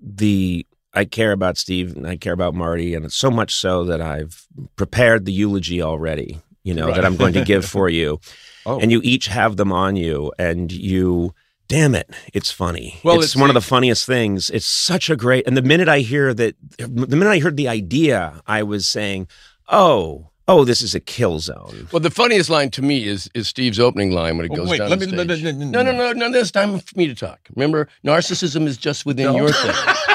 The 0.02 0.68
I 0.94 1.06
care 1.06 1.32
about 1.32 1.58
Steve 1.58 1.96
and 1.96 2.06
I 2.06 2.18
care 2.18 2.34
about 2.34 2.54
Marty, 2.54 2.94
and 2.94 3.06
it's 3.06 3.16
so 3.16 3.32
much 3.32 3.56
so 3.56 3.86
that 3.86 4.02
I've 4.02 4.46
prepared 4.76 5.24
the 5.24 5.32
eulogy 5.32 5.82
already, 5.82 6.42
you 6.66 6.74
know, 6.74 6.88
that 6.92 7.06
I'm 7.06 7.16
going 7.16 7.34
to 7.34 7.46
give 7.46 7.66
for 7.66 7.90
you. 7.90 8.20
Oh. 8.66 8.80
And 8.80 8.94
you 8.94 9.02
each 9.04 9.28
have 9.28 9.58
them 9.58 9.74
on 9.74 9.98
you, 9.98 10.32
and 10.40 10.72
you, 10.72 11.34
damn 11.68 11.96
it, 11.96 12.10
it's 12.34 12.50
funny. 12.50 12.98
Well, 13.04 13.18
it's, 13.18 13.36
it's- 13.36 13.42
one 13.42 13.50
of 13.50 13.56
the 13.56 13.60
funniest 13.60 14.06
things. 14.06 14.50
It's 14.50 14.66
such 14.66 15.10
a 15.10 15.18
great, 15.18 15.46
and 15.46 15.58
the 15.58 15.62
minute 15.62 15.90
I 15.90 16.00
hear 16.00 16.34
that, 16.34 16.56
the 16.78 16.88
minute 17.18 17.28
I 17.30 17.40
heard 17.40 17.58
the 17.58 17.68
idea, 17.68 18.42
I 18.48 18.64
was 18.64 18.88
saying, 18.88 19.28
oh, 19.68 20.30
oh, 20.48 20.66
this 20.66 20.82
is 20.82 20.94
a 20.94 21.00
kill 21.00 21.40
zone. 21.40 21.88
Well, 21.92 22.00
the 22.00 22.10
funniest 22.12 22.50
line 22.50 22.70
to 22.72 22.82
me 22.82 23.06
is 23.08 23.30
is 23.34 23.48
Steve's 23.48 23.80
opening 23.80 24.12
line 24.12 24.38
when 24.38 24.46
it 24.46 24.52
Oh, 24.52 24.56
goes 24.58 24.70
wait, 24.70 24.78
down 24.80 24.90
let 24.90 25.00
the 25.00 25.08
me- 25.08 25.14
stage. 25.24 25.44
let 25.44 25.56
me- 25.56 25.66
no, 25.66 25.82
no, 25.82 25.92
no, 25.92 26.12
no. 26.14 26.32
This 26.32 26.52
time 26.52 26.80
for 26.80 26.98
me 26.98 27.08
to 27.08 27.16
talk. 27.16 27.40
Remember, 27.56 27.88
narcissism 28.06 28.68
is 28.68 28.78
just 28.78 29.06
within 29.06 29.34
your 29.36 29.52
thing. 29.62 29.72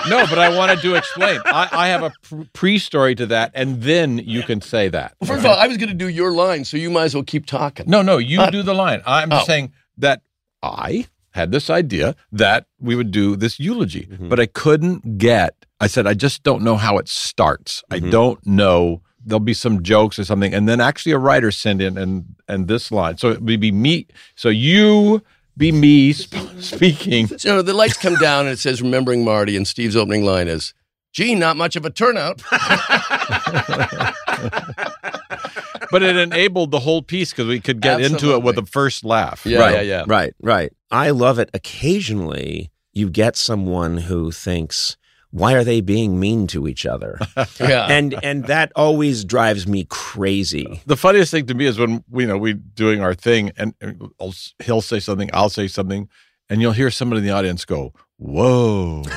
no, 0.08 0.26
but 0.28 0.38
I 0.38 0.54
wanted 0.56 0.80
to 0.80 0.94
explain. 0.94 1.40
I, 1.46 1.68
I 1.72 1.88
have 1.88 2.02
a 2.02 2.12
pre-story 2.52 3.14
to 3.16 3.26
that, 3.26 3.52
and 3.54 3.82
then 3.82 4.18
you 4.18 4.42
can 4.42 4.60
say 4.60 4.88
that. 4.88 5.14
Well, 5.20 5.28
first 5.28 5.40
of 5.44 5.50
all, 5.50 5.56
I 5.56 5.66
was 5.66 5.76
going 5.76 5.88
to 5.90 5.94
do 5.94 6.08
your 6.08 6.32
line, 6.32 6.64
so 6.64 6.76
you 6.76 6.90
might 6.90 7.04
as 7.04 7.14
well 7.14 7.24
keep 7.24 7.46
talking. 7.46 7.86
No, 7.88 8.02
no, 8.02 8.18
you 8.18 8.40
Uh, 8.40 8.50
do 8.50 8.62
the 8.62 8.74
line. 8.74 9.02
I'm 9.06 9.30
just 9.30 9.42
oh. 9.44 9.46
saying 9.46 9.72
that 9.96 10.22
I 10.62 11.06
had 11.32 11.52
this 11.52 11.70
idea 11.70 12.16
that 12.32 12.66
we 12.80 12.96
would 12.96 13.10
do 13.10 13.36
this 13.36 13.60
eulogy, 13.60 14.08
but 14.18 14.40
I 14.40 14.46
couldn't 14.46 15.18
get. 15.18 15.54
I 15.80 15.86
said 15.86 16.06
I 16.06 16.14
just 16.14 16.42
don't 16.42 16.62
know 16.62 16.76
how 16.76 16.98
it 16.98 17.08
starts. 17.08 17.84
I 17.90 18.00
don't 18.00 18.44
know. 18.44 19.02
There'll 19.24 19.40
be 19.40 19.54
some 19.54 19.82
jokes 19.82 20.18
or 20.18 20.24
something, 20.24 20.54
and 20.54 20.68
then 20.68 20.80
actually 20.80 21.12
a 21.12 21.18
writer 21.18 21.50
send 21.50 21.82
in 21.82 21.98
and 21.98 22.36
and 22.46 22.68
this 22.68 22.90
line. 22.90 23.18
So 23.18 23.30
it 23.30 23.42
would 23.42 23.60
be 23.60 23.72
me. 23.72 24.06
So 24.36 24.48
you 24.48 25.22
be 25.56 25.72
me 25.72 26.12
sp- 26.14 26.60
speaking. 26.60 27.28
So 27.38 27.62
the 27.62 27.74
lights 27.74 27.96
come 27.96 28.14
down 28.16 28.46
and 28.46 28.50
it 28.50 28.58
says 28.58 28.80
"Remembering 28.80 29.24
Marty," 29.24 29.56
and 29.56 29.66
Steve's 29.66 29.96
opening 29.96 30.24
line 30.24 30.48
is, 30.48 30.72
"Gee, 31.12 31.34
not 31.34 31.56
much 31.56 31.76
of 31.76 31.84
a 31.84 31.90
turnout." 31.90 32.42
But 35.90 36.02
it 36.02 36.16
enabled 36.16 36.70
the 36.70 36.80
whole 36.80 37.02
piece 37.02 37.30
because 37.30 37.46
we 37.46 37.60
could 37.60 37.80
get 37.80 38.00
into 38.00 38.34
it 38.34 38.42
with 38.42 38.58
Absolutely. 38.58 38.60
the 38.60 38.66
first 38.66 39.04
laugh. 39.04 39.46
Yeah, 39.46 39.58
right, 39.60 39.74
yeah, 39.76 39.80
yeah. 39.80 40.04
Right, 40.06 40.34
right. 40.42 40.72
I 40.90 41.10
love 41.10 41.38
it. 41.38 41.50
Occasionally, 41.54 42.70
you 42.92 43.08
get 43.08 43.36
someone 43.36 43.98
who 43.98 44.30
thinks, 44.30 44.96
"Why 45.30 45.54
are 45.54 45.64
they 45.64 45.80
being 45.80 46.18
mean 46.18 46.46
to 46.48 46.66
each 46.68 46.86
other?" 46.86 47.18
yeah, 47.60 47.86
and 47.88 48.14
and 48.22 48.44
that 48.46 48.72
always 48.76 49.24
drives 49.24 49.66
me 49.66 49.86
crazy. 49.88 50.82
The 50.86 50.96
funniest 50.96 51.30
thing 51.30 51.46
to 51.46 51.54
me 51.54 51.66
is 51.66 51.78
when 51.78 52.04
you 52.12 52.26
know 52.26 52.38
we're 52.38 52.54
doing 52.54 53.00
our 53.00 53.14
thing, 53.14 53.52
and 53.56 53.74
uh, 53.82 53.92
and 54.20 54.34
he'll 54.60 54.82
say 54.82 55.00
something, 55.00 55.30
I'll 55.32 55.50
say 55.50 55.68
something, 55.68 56.08
and 56.48 56.60
you'll 56.60 56.72
hear 56.72 56.90
somebody 56.90 57.20
in 57.20 57.26
the 57.26 57.32
audience 57.32 57.64
go, 57.64 57.92
"Whoa!" 58.18 59.02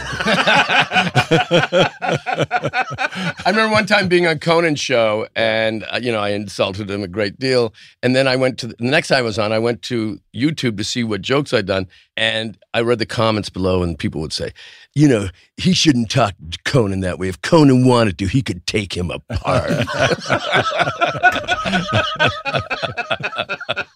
I 3.44 3.44
remember 3.48 3.71
one 3.73 3.86
time 3.86 4.08
being 4.08 4.28
on 4.28 4.40
Conan's 4.40 4.80
show, 4.80 5.28
and 5.36 5.84
uh, 5.92 6.00
you 6.02 6.12
know 6.12 6.19
I 6.19 6.30
insulted 6.30 6.90
him 6.90 7.04
a 7.04 7.08
great 7.08 7.40
deal. 7.40 7.73
And 8.04 8.15
then 8.15 8.28
I 8.28 8.36
went 8.36 8.58
to 8.60 8.67
the, 8.67 8.75
the 8.78 8.86
next 8.86 9.08
time 9.08 9.19
I 9.19 9.21
was 9.23 9.40
on, 9.40 9.52
I 9.52 9.60
went 9.60 9.82
to 9.84 10.19
YouTube 10.36 10.78
to 10.78 10.84
see 10.84 11.04
what 11.04 11.21
jokes 11.21 11.54
I'd 11.54 11.65
done, 11.65 11.88
and 12.15 12.58
I 12.73 12.82
read 12.82 13.00
the 13.00 13.06
comments 13.06 13.50
below, 13.50 13.82
and 13.84 13.98
people 13.98 14.21
would 14.21 14.34
say, 14.34 14.52
you 14.94 15.08
know, 15.08 15.30
he 15.58 15.73
shouldn't 15.73 16.12
talk 16.12 16.36
to 16.52 16.60
Conan 16.65 17.00
that 17.02 17.17
way. 17.17 17.28
If 17.28 17.42
Conan 17.42 17.86
wanted 17.88 18.17
to, 18.19 18.28
he 18.28 18.42
could 18.42 18.67
take 18.67 18.96
him 18.96 19.10
apart. 19.12 19.71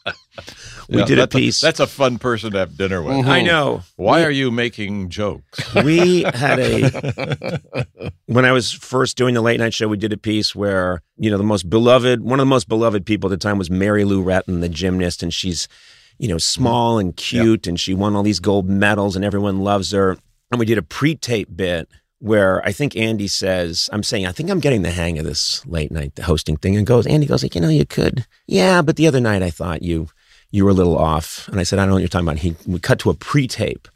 we 0.89 0.99
Yeah, 0.99 1.05
did 1.05 1.17
a 1.17 1.21
that's 1.21 1.35
piece. 1.35 1.61
that's 1.61 1.79
a 1.79 1.87
fun 1.87 2.17
person 2.19 2.51
to 2.51 2.59
have 2.59 2.77
dinner 2.77 3.01
with. 3.01 3.15
Mm-hmm. 3.15 3.29
I 3.29 3.41
know. 3.41 3.81
Why 3.95 4.23
are 4.23 4.31
you 4.31 4.51
making 4.51 5.09
jokes? 5.09 5.73
we 5.83 6.23
had 6.23 6.59
a 6.59 7.59
when 8.27 8.45
I 8.45 8.51
was 8.51 8.71
first 8.71 9.17
doing 9.17 9.33
the 9.33 9.41
late 9.41 9.59
night 9.59 9.73
show, 9.73 9.87
we 9.87 9.97
did 9.97 10.13
a 10.13 10.17
piece 10.17 10.55
where 10.55 11.01
you 11.17 11.29
know 11.31 11.37
the 11.37 11.43
most 11.43 11.69
beloved, 11.69 12.21
one 12.21 12.39
of 12.39 12.45
the 12.45 12.49
most 12.49 12.67
beloved 12.67 13.05
people 13.05 13.29
at 13.31 13.39
the 13.39 13.43
time 13.43 13.57
was 13.57 13.69
Mary 13.69 14.03
Lou 14.05 14.23
Retton, 14.23 14.61
the 14.61 14.69
gymnast, 14.69 15.23
and 15.23 15.33
she's 15.33 15.67
you 16.17 16.27
know 16.27 16.37
small 16.37 16.99
and 16.99 17.15
cute, 17.15 17.67
and 17.67 17.79
she 17.79 17.93
won 17.93 18.15
all 18.15 18.23
these 18.23 18.39
gold 18.39 18.69
medals, 18.69 19.15
and 19.15 19.25
everyone 19.25 19.59
loves 19.61 19.91
her. 19.91 20.17
And 20.51 20.59
we 20.59 20.65
did 20.65 20.77
a 20.77 20.83
pre-tape 20.83 21.55
bit 21.55 21.89
where 22.19 22.63
I 22.65 22.71
think 22.71 22.95
Andy 22.95 23.27
says, 23.27 23.89
"I'm 23.91 24.03
saying 24.03 24.25
I 24.27 24.31
think 24.31 24.49
I'm 24.49 24.59
getting 24.59 24.83
the 24.83 24.91
hang 24.91 25.17
of 25.19 25.25
this 25.25 25.65
late 25.65 25.91
night 25.91 26.17
hosting 26.19 26.55
thing," 26.57 26.77
and 26.77 26.85
goes, 26.85 27.07
Andy 27.07 27.25
goes 27.25 27.43
like, 27.43 27.55
"You 27.55 27.61
know, 27.61 27.69
you 27.69 27.85
could, 27.85 28.25
yeah, 28.47 28.81
but 28.81 28.95
the 28.95 29.07
other 29.07 29.19
night 29.19 29.41
I 29.41 29.49
thought 29.49 29.81
you." 29.81 30.07
You 30.51 30.65
were 30.65 30.71
a 30.71 30.75
little 30.75 30.97
off, 30.97 31.47
and 31.49 31.59
I 31.59 31.63
said, 31.63 31.79
"I 31.79 31.83
don't 31.83 31.89
know 31.89 31.95
what 31.95 31.99
you're 31.99 32.07
talking 32.09 32.27
about." 32.27 32.39
He 32.39 32.55
we 32.65 32.79
cut 32.79 32.99
to 32.99 33.09
a 33.09 33.13
pre-tape, 33.13 33.87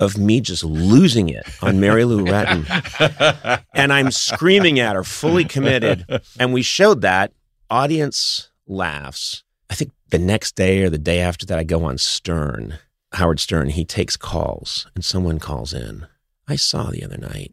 of 0.00 0.16
me 0.16 0.40
just 0.40 0.64
losing 0.64 1.28
it 1.28 1.46
on 1.62 1.80
Mary 1.80 2.04
Lou 2.04 2.24
Retton. 2.24 3.62
and 3.74 3.92
I'm 3.92 4.10
screaming 4.10 4.78
at 4.78 4.96
her, 4.96 5.04
fully 5.04 5.44
committed. 5.44 6.06
And 6.38 6.52
we 6.52 6.62
showed 6.62 7.02
that. 7.02 7.32
Audience 7.70 8.50
laughs. 8.66 9.42
I 9.68 9.74
think 9.74 9.92
the 10.10 10.18
next 10.18 10.54
day 10.54 10.82
or 10.82 10.90
the 10.90 10.98
day 10.98 11.20
after 11.20 11.44
that, 11.46 11.58
I 11.58 11.64
go 11.64 11.84
on 11.84 11.98
Stern, 11.98 12.78
Howard 13.12 13.40
Stern. 13.40 13.70
He 13.70 13.84
takes 13.84 14.16
calls, 14.16 14.86
and 14.94 15.04
someone 15.04 15.38
calls 15.38 15.74
in. 15.74 16.06
I 16.46 16.56
saw 16.56 16.84
the 16.84 17.04
other 17.04 17.18
night. 17.18 17.52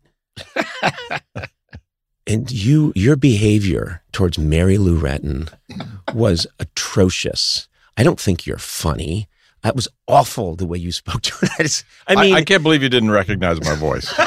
and 2.28 2.50
you, 2.50 2.94
your 2.96 3.16
behavior 3.18 4.04
towards 4.14 4.38
Mary 4.38 4.78
Lou 4.78 5.00
Retton 5.00 5.52
was 6.14 6.48
atrocious. 6.60 7.68
I 7.98 8.04
don't 8.04 8.20
think 8.20 8.46
you're 8.46 8.58
funny. 8.58 9.28
That 9.64 9.76
was 9.76 9.88
awful 10.08 10.56
the 10.56 10.66
way 10.68 10.78
you 10.78 10.92
spoke 10.92 11.22
to 11.24 11.34
her. 11.38 11.48
I, 11.60 11.64
just- 11.64 11.86
I 12.08 12.14
I, 12.16 12.22
mean, 12.24 12.34
I 12.36 12.44
can't 12.44 12.62
believe 12.64 12.84
you 12.84 12.90
didn't 12.90 13.12
recognize 13.12 13.60
my 13.64 13.76
voice. 13.76 14.14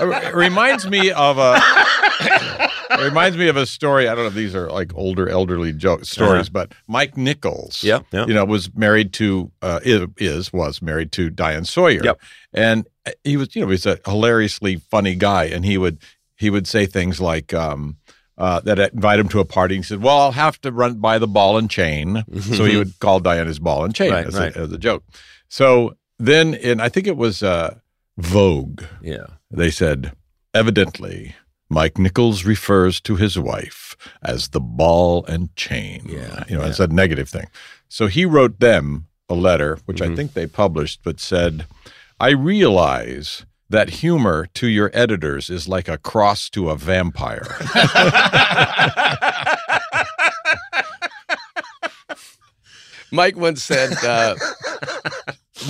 it 0.00 0.34
reminds 0.34 0.88
me 0.88 1.10
of 1.12 1.38
a. 1.38 1.60
It 2.90 3.04
reminds 3.04 3.36
me 3.36 3.48
of 3.48 3.56
a 3.56 3.64
story. 3.66 4.06
I 4.08 4.14
don't 4.14 4.24
know 4.24 4.28
if 4.28 4.34
these 4.34 4.54
are 4.54 4.70
like 4.70 4.94
older 4.94 5.28
elderly 5.28 5.72
joke 5.72 6.04
stories, 6.04 6.48
but 6.48 6.72
Mike 6.88 7.16
Nichols, 7.16 7.82
Yeah, 7.82 8.00
yeah. 8.12 8.26
you 8.26 8.34
know, 8.34 8.44
was 8.44 8.74
married 8.74 9.12
to 9.14 9.50
uh, 9.62 9.80
is, 9.82 10.06
is 10.18 10.52
was 10.52 10.82
married 10.82 11.10
to 11.12 11.30
Diane 11.30 11.64
Sawyer, 11.64 12.02
Yep. 12.04 12.20
and 12.52 12.86
he 13.24 13.36
was 13.36 13.54
you 13.56 13.62
know 13.62 13.70
he's 13.70 13.86
a 13.86 13.98
hilariously 14.04 14.76
funny 14.76 15.14
guy, 15.14 15.44
and 15.44 15.64
he 15.64 15.78
would 15.78 15.98
he 16.36 16.50
would 16.50 16.66
say 16.66 16.86
things 16.86 17.20
like. 17.20 17.52
Um, 17.54 17.96
uh, 18.42 18.58
that 18.62 18.92
invite 18.92 19.20
him 19.20 19.28
to 19.28 19.38
a 19.38 19.44
party. 19.44 19.76
He 19.76 19.82
said, 19.82 20.02
"Well, 20.02 20.18
I'll 20.18 20.32
have 20.32 20.60
to 20.62 20.72
run 20.72 20.94
by 20.94 21.18
the 21.20 21.28
ball 21.28 21.56
and 21.56 21.70
chain." 21.70 22.24
so 22.40 22.64
he 22.64 22.76
would 22.76 22.98
call 22.98 23.20
Diana's 23.20 23.60
ball 23.60 23.84
and 23.84 23.94
chain 23.94 24.10
Right, 24.10 24.26
as, 24.26 24.34
right. 24.34 24.54
A, 24.56 24.60
as 24.60 24.72
a 24.72 24.78
joke. 24.78 25.04
So 25.48 25.96
then, 26.18 26.54
in 26.54 26.80
I 26.80 26.88
think 26.88 27.06
it 27.06 27.16
was 27.16 27.44
uh, 27.44 27.76
Vogue, 28.18 28.82
yeah. 29.00 29.26
they 29.48 29.70
said, 29.70 30.16
evidently, 30.52 31.36
Mike 31.70 31.98
Nichols 31.98 32.44
refers 32.44 33.00
to 33.02 33.14
his 33.14 33.38
wife 33.38 33.96
as 34.22 34.48
the 34.48 34.60
ball 34.60 35.24
and 35.26 35.54
chain. 35.54 36.02
Yeah, 36.08 36.42
you 36.48 36.58
know, 36.58 36.64
it's 36.64 36.80
a 36.80 36.88
negative 36.88 37.28
thing. 37.28 37.46
So 37.88 38.08
he 38.08 38.24
wrote 38.24 38.58
them 38.58 39.06
a 39.28 39.34
letter, 39.34 39.78
which 39.84 40.02
I 40.02 40.16
think 40.16 40.32
they 40.32 40.48
published, 40.48 41.02
but 41.04 41.20
said, 41.20 41.66
"I 42.18 42.30
realize." 42.30 43.46
That 43.72 43.88
humor 43.88 44.48
to 44.52 44.66
your 44.68 44.90
editors 44.92 45.48
is 45.48 45.66
like 45.66 45.88
a 45.88 45.96
cross 45.96 46.50
to 46.50 46.68
a 46.68 46.76
vampire. 46.76 47.40
Mike 53.10 53.38
once 53.38 53.62
said. 53.64 53.94
Uh, 54.04 54.36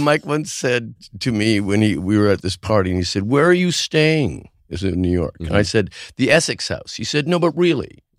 Mike 0.00 0.26
once 0.26 0.52
said 0.52 0.96
to 1.20 1.30
me 1.30 1.60
when 1.60 1.80
he 1.80 1.96
we 1.96 2.18
were 2.18 2.26
at 2.26 2.42
this 2.42 2.56
party, 2.56 2.90
and 2.90 2.98
he 2.98 3.04
said, 3.04 3.28
"Where 3.28 3.46
are 3.46 3.52
you 3.52 3.70
staying?" 3.70 4.48
Is 4.68 4.82
it 4.82 4.94
in 4.94 5.00
New 5.00 5.08
York, 5.08 5.36
and 5.38 5.54
I 5.54 5.62
said, 5.62 5.90
"The 6.16 6.32
Essex 6.32 6.66
House." 6.66 6.94
He 6.94 7.04
said, 7.04 7.28
"No, 7.28 7.38
but 7.38 7.56
really." 7.56 8.02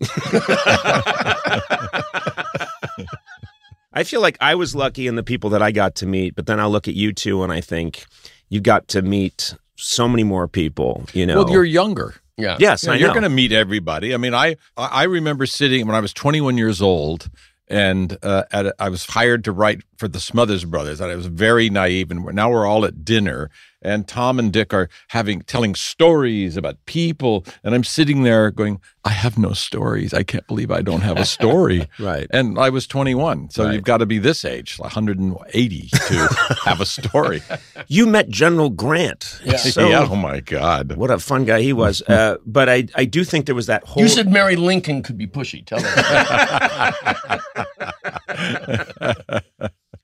I 3.92 4.02
feel 4.02 4.22
like 4.22 4.38
I 4.40 4.54
was 4.54 4.74
lucky 4.74 5.06
in 5.06 5.16
the 5.16 5.22
people 5.22 5.50
that 5.50 5.60
I 5.60 5.72
got 5.72 5.94
to 5.96 6.06
meet, 6.06 6.34
but 6.34 6.46
then 6.46 6.58
I'll 6.58 6.70
look 6.70 6.88
at 6.88 6.94
you 6.94 7.12
two 7.12 7.42
and 7.42 7.52
I 7.52 7.60
think 7.60 8.06
you 8.48 8.62
got 8.62 8.88
to 8.88 9.02
meet 9.02 9.54
so 9.76 10.08
many 10.08 10.24
more 10.24 10.48
people, 10.48 11.04
you 11.12 11.26
know. 11.26 11.44
Well, 11.44 11.50
you're 11.50 11.64
younger. 11.64 12.14
Yeah. 12.36 12.56
yes, 12.58 12.84
Yeah, 12.84 12.92
I 12.92 12.96
you're 12.96 13.10
going 13.10 13.22
to 13.22 13.28
meet 13.28 13.52
everybody. 13.52 14.12
I 14.12 14.16
mean, 14.16 14.34
I 14.34 14.56
I 14.76 15.04
remember 15.04 15.46
sitting 15.46 15.86
when 15.86 15.94
I 15.94 16.00
was 16.00 16.12
21 16.12 16.58
years 16.58 16.82
old, 16.82 17.30
and 17.68 18.18
uh, 18.22 18.44
at 18.50 18.66
a, 18.66 18.74
I 18.78 18.88
was 18.88 19.06
hired 19.06 19.44
to 19.44 19.52
write 19.52 19.82
for 19.98 20.08
the 20.08 20.20
Smothers 20.20 20.64
Brothers, 20.64 21.00
and 21.00 21.12
I 21.12 21.16
was 21.16 21.26
very 21.26 21.70
naive. 21.70 22.10
And 22.10 22.24
we're, 22.24 22.32
now 22.32 22.50
we're 22.50 22.66
all 22.66 22.84
at 22.84 23.04
dinner, 23.04 23.50
and 23.84 24.08
Tom 24.08 24.38
and 24.38 24.52
Dick 24.52 24.72
are 24.74 24.88
having 25.08 25.42
telling 25.42 25.74
stories 25.74 26.56
about 26.56 26.76
people, 26.86 27.44
and 27.62 27.74
I'm 27.74 27.84
sitting 27.84 28.22
there 28.22 28.50
going, 28.50 28.80
"I 29.04 29.10
have 29.10 29.36
no 29.38 29.52
stories. 29.52 30.12
I 30.14 30.22
can't 30.22 30.46
believe 30.46 30.70
I 30.70 30.82
don't 30.82 31.02
have 31.02 31.18
a 31.18 31.24
story." 31.24 31.88
Right. 31.98 32.26
And 32.32 32.58
I 32.58 32.70
was 32.70 32.86
21, 32.86 33.50
so 33.50 33.64
Right. 33.64 33.74
you've 33.74 33.84
got 33.84 33.98
to 33.98 34.06
be 34.06 34.18
this 34.18 34.44
age, 34.44 34.78
180, 34.78 35.88
to 35.88 36.28
have 36.64 36.80
a 36.80 36.86
story. 36.86 37.42
you 37.88 38.06
met 38.06 38.28
General 38.28 38.70
Grant. 38.70 39.40
So 39.58 39.88
yeah. 39.88 40.06
Oh 40.10 40.16
my 40.16 40.40
God. 40.40 40.96
what 40.96 41.10
a 41.10 41.18
fun 41.18 41.44
guy 41.44 41.60
he 41.62 41.72
was. 41.72 42.02
Uh, 42.02 42.36
but 42.46 42.68
I, 42.68 42.86
I 42.94 43.04
do 43.04 43.24
think 43.24 43.46
there 43.46 43.54
was 43.54 43.66
that 43.66 43.84
whole 43.84 44.02
You 44.02 44.08
said 44.08 44.30
Mary 44.30 44.56
Lincoln 44.56 45.02
could 45.02 45.16
be 45.16 45.26
pushy. 45.26 45.64
Tell 45.64 45.80
her. 45.80 45.94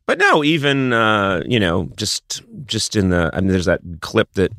But 0.06 0.18
no, 0.18 0.42
even 0.42 0.92
uh, 0.92 1.42
you 1.46 1.60
know, 1.60 1.88
just 1.96 2.42
just 2.70 2.96
in 2.96 3.10
the 3.10 3.30
I 3.34 3.40
mean, 3.40 3.50
there's 3.50 3.66
that 3.66 3.80
clip 4.00 4.32
that 4.34 4.52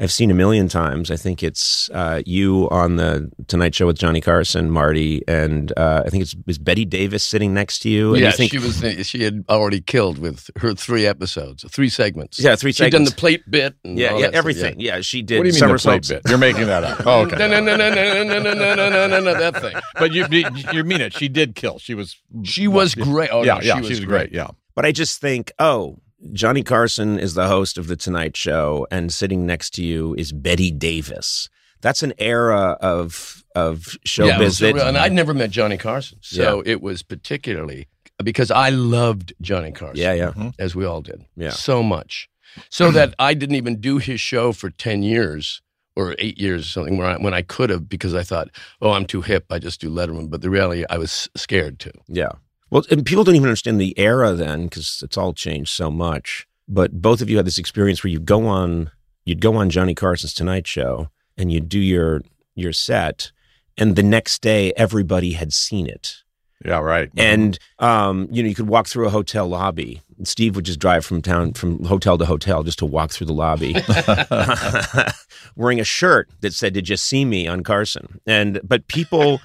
I've 0.00 0.12
seen 0.12 0.30
a 0.30 0.34
million 0.34 0.68
times. 0.68 1.10
I 1.10 1.16
think 1.16 1.42
it's 1.42 1.90
uh, 1.90 2.22
you 2.24 2.68
on 2.70 2.96
the 2.96 3.30
Tonight 3.48 3.74
Show 3.74 3.86
with 3.86 3.98
Johnny 3.98 4.20
Carson, 4.20 4.70
Marty, 4.70 5.22
and 5.26 5.72
uh, 5.76 6.04
I 6.06 6.08
think 6.08 6.22
it's 6.22 6.36
is 6.46 6.58
Bette 6.58 6.84
Davis 6.84 7.24
sitting 7.24 7.52
next 7.52 7.80
to 7.80 7.90
you. 7.90 8.14
And 8.14 8.20
yeah, 8.20 8.30
you 8.30 8.36
think, 8.36 8.52
she 8.52 8.58
was. 8.58 9.06
She 9.06 9.24
had 9.24 9.44
already 9.48 9.80
killed 9.80 10.18
with 10.18 10.50
her 10.56 10.72
three 10.74 11.04
episodes, 11.04 11.64
three 11.68 11.88
segments. 11.88 12.38
Yeah, 12.38 12.54
three 12.54 12.70
She'd 12.70 12.90
done 12.90 13.04
the 13.04 13.10
plate 13.10 13.42
bit. 13.50 13.74
And 13.84 13.98
yeah, 13.98 14.10
all 14.10 14.20
yeah, 14.20 14.26
that 14.26 14.34
stuff, 14.34 14.38
everything. 14.38 14.80
Yeah. 14.80 15.00
she 15.00 15.22
did. 15.22 15.38
What 15.38 15.44
do 15.44 15.48
you 15.48 15.54
mean 15.54 15.60
the 15.60 15.66
plate 15.66 16.04
somersaults. 16.04 16.08
bit? 16.08 16.22
You're 16.28 16.38
making 16.38 16.66
that 16.66 16.84
up. 16.84 17.04
Oh, 17.04 17.22
okay. 17.22 17.36
No, 17.36 17.48
no, 17.48 17.60
no, 17.60 17.76
no, 17.76 17.90
no, 17.90 18.22
no, 18.22 18.38
no, 18.38 18.54
no, 18.54 18.74
no, 18.74 18.88
no, 18.88 19.06
no, 19.08 19.20
no, 19.20 19.34
that 19.34 19.60
thing. 19.60 19.76
But 19.94 20.12
you 20.12 20.26
you 20.72 20.84
mean 20.84 21.00
it? 21.00 21.12
She 21.12 21.28
did 21.28 21.56
kill. 21.56 21.80
She 21.80 21.94
was. 21.94 22.16
She 22.44 22.68
was 22.68 22.94
great. 22.94 23.30
Oh, 23.32 23.42
yeah, 23.42 23.54
no, 23.54 23.60
yeah, 23.62 23.80
she 23.80 23.88
was, 23.88 24.04
great. 24.04 24.30
Yeah. 24.30 24.50
But 24.76 24.86
I 24.86 24.92
just 24.92 25.20
think, 25.20 25.50
oh, 25.58 25.98
Johnny 26.32 26.62
Carson 26.62 27.18
is 27.18 27.34
the 27.34 27.46
host 27.46 27.78
of 27.78 27.86
the 27.86 27.96
Tonight 27.96 28.36
Show, 28.36 28.86
and 28.90 29.12
sitting 29.12 29.46
next 29.46 29.70
to 29.74 29.84
you 29.84 30.14
is 30.14 30.32
Bette 30.32 30.70
Davis. 30.70 31.48
That's 31.80 32.02
an 32.02 32.12
era 32.18 32.76
of 32.80 33.44
of 33.54 33.96
Yeah, 34.04 34.36
it 34.36 34.38
was 34.40 34.58
showbiz 34.58 34.60
that 34.60 34.74
surreal. 34.74 34.88
and 34.88 34.98
I'd 34.98 35.12
never 35.12 35.32
met 35.32 35.50
Johnny 35.50 35.76
Carson, 35.76 36.18
so 36.20 36.62
it 36.66 36.82
was 36.82 37.02
particularly 37.02 37.88
because 38.22 38.50
I 38.50 38.70
loved 38.70 39.32
Johnny 39.40 39.72
Carson. 39.72 39.96
yeah, 40.02 40.12
yeah, 40.12 40.28
mm-hmm. 40.30 40.48
as 40.58 40.74
we 40.74 40.84
all 40.84 41.00
did. 41.00 41.24
Yeah. 41.36 41.50
So 41.50 41.82
much. 41.82 42.28
So 42.68 42.90
that 42.92 43.14
I 43.18 43.34
didn't 43.34 43.56
even 43.56 43.80
do 43.80 43.98
his 43.98 44.20
show 44.20 44.52
for 44.52 44.70
10 44.70 45.02
years 45.02 45.62
or 45.94 46.14
eight 46.18 46.38
years 46.38 46.64
or 46.64 46.68
something 46.68 46.96
where 46.96 47.08
I, 47.08 47.16
when 47.16 47.34
I 47.34 47.42
could 47.42 47.70
have 47.70 47.88
because 47.88 48.14
I 48.14 48.22
thought, 48.22 48.48
oh, 48.80 48.92
I'm 48.92 49.04
too 49.04 49.22
hip. 49.22 49.46
I 49.50 49.58
just 49.58 49.80
do 49.80 49.90
Letterman. 49.90 50.30
But 50.30 50.42
the 50.42 50.50
reality, 50.50 50.84
I 50.88 50.98
was 50.98 51.28
scared 51.36 51.78
to. 51.80 51.92
Yeah. 52.06 52.32
Well, 52.70 52.84
and 52.90 53.04
people 53.04 53.24
don't 53.24 53.36
even 53.36 53.48
understand 53.48 53.80
the 53.80 53.98
era 53.98 54.32
then 54.32 54.64
because 54.64 55.00
it's 55.02 55.16
all 55.16 55.32
changed 55.32 55.70
so 55.70 55.90
much. 55.90 56.46
But 56.68 57.00
both 57.00 57.22
of 57.22 57.30
you 57.30 57.36
had 57.38 57.46
this 57.46 57.58
experience 57.58 58.04
where 58.04 58.10
you 58.10 58.20
go 58.20 58.46
on, 58.46 58.90
you'd 59.24 59.40
go 59.40 59.56
on 59.56 59.70
Johnny 59.70 59.94
Carson's 59.94 60.34
Tonight 60.34 60.66
Show 60.66 61.08
and 61.36 61.50
you'd 61.50 61.68
do 61.68 61.78
your 61.78 62.20
your 62.54 62.72
set, 62.72 63.30
and 63.78 63.96
the 63.96 64.02
next 64.02 64.42
day 64.42 64.72
everybody 64.76 65.32
had 65.32 65.52
seen 65.52 65.86
it. 65.86 66.16
Yeah. 66.64 66.80
Right. 66.80 67.10
And 67.16 67.58
um, 67.78 68.28
you 68.30 68.42
know, 68.42 68.48
you 68.48 68.54
could 68.54 68.68
walk 68.68 68.88
through 68.88 69.06
a 69.06 69.10
hotel 69.10 69.46
lobby. 69.46 70.02
Steve 70.24 70.56
would 70.56 70.64
just 70.64 70.80
drive 70.80 71.06
from 71.06 71.22
town, 71.22 71.52
from 71.52 71.84
hotel 71.84 72.18
to 72.18 72.26
hotel, 72.26 72.64
just 72.64 72.80
to 72.80 72.86
walk 72.86 73.12
through 73.12 73.28
the 73.28 73.32
lobby, 73.32 73.76
wearing 75.56 75.78
a 75.78 75.84
shirt 75.84 76.28
that 76.40 76.52
said 76.52 76.74
"Did 76.74 76.88
you 76.88 76.96
see 76.96 77.24
me 77.24 77.46
on 77.46 77.62
Carson?" 77.62 78.20
And 78.26 78.60
but 78.64 78.88
people, 78.88 79.40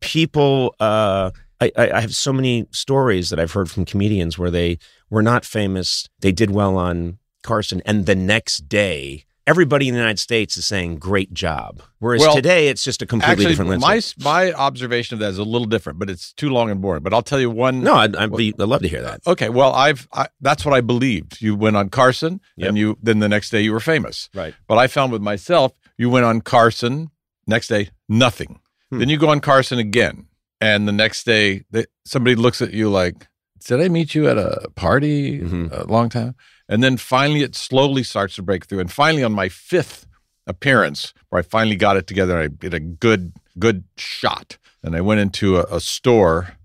people, 0.00 0.74
uh, 0.80 1.32
I, 1.60 1.72
I 1.76 2.00
have 2.00 2.14
so 2.14 2.32
many 2.32 2.66
stories 2.70 3.30
that 3.30 3.38
I've 3.40 3.52
heard 3.52 3.70
from 3.70 3.84
comedians 3.84 4.38
where 4.38 4.50
they 4.50 4.78
were 5.10 5.22
not 5.22 5.44
famous, 5.44 6.08
they 6.20 6.32
did 6.32 6.50
well 6.50 6.76
on 6.76 7.18
Carson, 7.42 7.82
and 7.86 8.06
the 8.06 8.14
next 8.14 8.68
day. 8.68 9.24
Everybody 9.48 9.86
in 9.86 9.94
the 9.94 10.00
United 10.00 10.18
States 10.18 10.56
is 10.56 10.66
saying 10.66 10.96
"great 10.98 11.32
job," 11.32 11.80
whereas 12.00 12.20
Well, 12.20 12.34
today 12.34 12.66
it's 12.66 12.82
just 12.82 13.00
a 13.00 13.06
completely 13.06 13.44
Actually, 13.44 13.52
different 13.52 13.80
my 13.80 13.88
landscape. 13.92 14.24
my 14.24 14.52
observation 14.52 15.14
of 15.14 15.20
that 15.20 15.28
is 15.28 15.38
a 15.38 15.44
little 15.44 15.68
different, 15.68 16.00
but 16.00 16.10
it's 16.10 16.32
too 16.32 16.50
long 16.50 16.68
and 16.68 16.80
boring. 16.80 17.04
But 17.04 17.14
I'll 17.14 17.22
tell 17.22 17.38
you 17.38 17.48
one. 17.48 17.80
No, 17.84 17.94
I'd, 17.94 18.16
I'd, 18.16 18.32
be, 18.34 18.52
I'd 18.58 18.66
love 18.66 18.82
to 18.82 18.88
hear 18.88 19.02
that. 19.02 19.20
Okay. 19.24 19.48
Well, 19.48 19.72
I've 19.72 20.08
I, 20.12 20.26
that's 20.40 20.64
what 20.64 20.74
I 20.74 20.80
believed. 20.80 21.40
You 21.40 21.54
went 21.54 21.76
on 21.76 21.90
Carson, 21.90 22.40
Yep. 22.56 22.68
and 22.70 22.76
you 22.76 22.98
then 23.00 23.20
the 23.20 23.28
next 23.28 23.50
day 23.50 23.60
you 23.60 23.72
were 23.72 23.78
famous. 23.78 24.28
Right. 24.34 24.52
But 24.66 24.78
I 24.78 24.88
found 24.88 25.12
with 25.12 25.22
myself, 25.22 25.72
you 25.96 26.10
went 26.10 26.24
on 26.26 26.40
Carson, 26.40 27.12
next 27.46 27.68
day 27.68 27.90
nothing. 28.08 28.58
Hmm. 28.90 28.98
Then 28.98 29.08
you 29.08 29.16
go 29.16 29.28
on 29.28 29.38
Carson 29.38 29.78
again, 29.78 30.26
and 30.60 30.88
the 30.88 30.92
next 30.92 31.24
day 31.24 31.64
they, 31.70 31.86
somebody 32.04 32.34
looks 32.36 32.62
at 32.62 32.72
you 32.72 32.88
like, 32.88 33.26
"Did 33.64 33.80
I 33.80 33.88
meet 33.88 34.14
you 34.14 34.28
at 34.28 34.38
a 34.38 34.68
party 34.74 35.40
Mhm. 35.40 35.70
a 35.72 35.84
long 35.84 36.08
time?" 36.08 36.34
And 36.68 36.82
then 36.82 36.96
finally, 36.96 37.42
it 37.42 37.54
slowly 37.54 38.02
starts 38.02 38.34
to 38.36 38.42
break 38.42 38.66
through. 38.66 38.80
And 38.80 38.90
finally, 38.90 39.22
on 39.22 39.32
my 39.32 39.48
fifth 39.48 40.06
appearance, 40.46 41.12
where 41.28 41.40
I 41.40 41.42
finally 41.42 41.76
got 41.76 41.96
it 41.96 42.06
together, 42.06 42.38
I 42.38 42.48
did 42.48 42.74
a 42.74 42.80
good 42.80 43.32
good 43.58 43.84
shot, 43.96 44.58
and 44.82 44.94
I 44.96 45.00
went 45.00 45.20
into 45.20 45.58
a, 45.58 45.76
a 45.76 45.80
store 45.80 46.56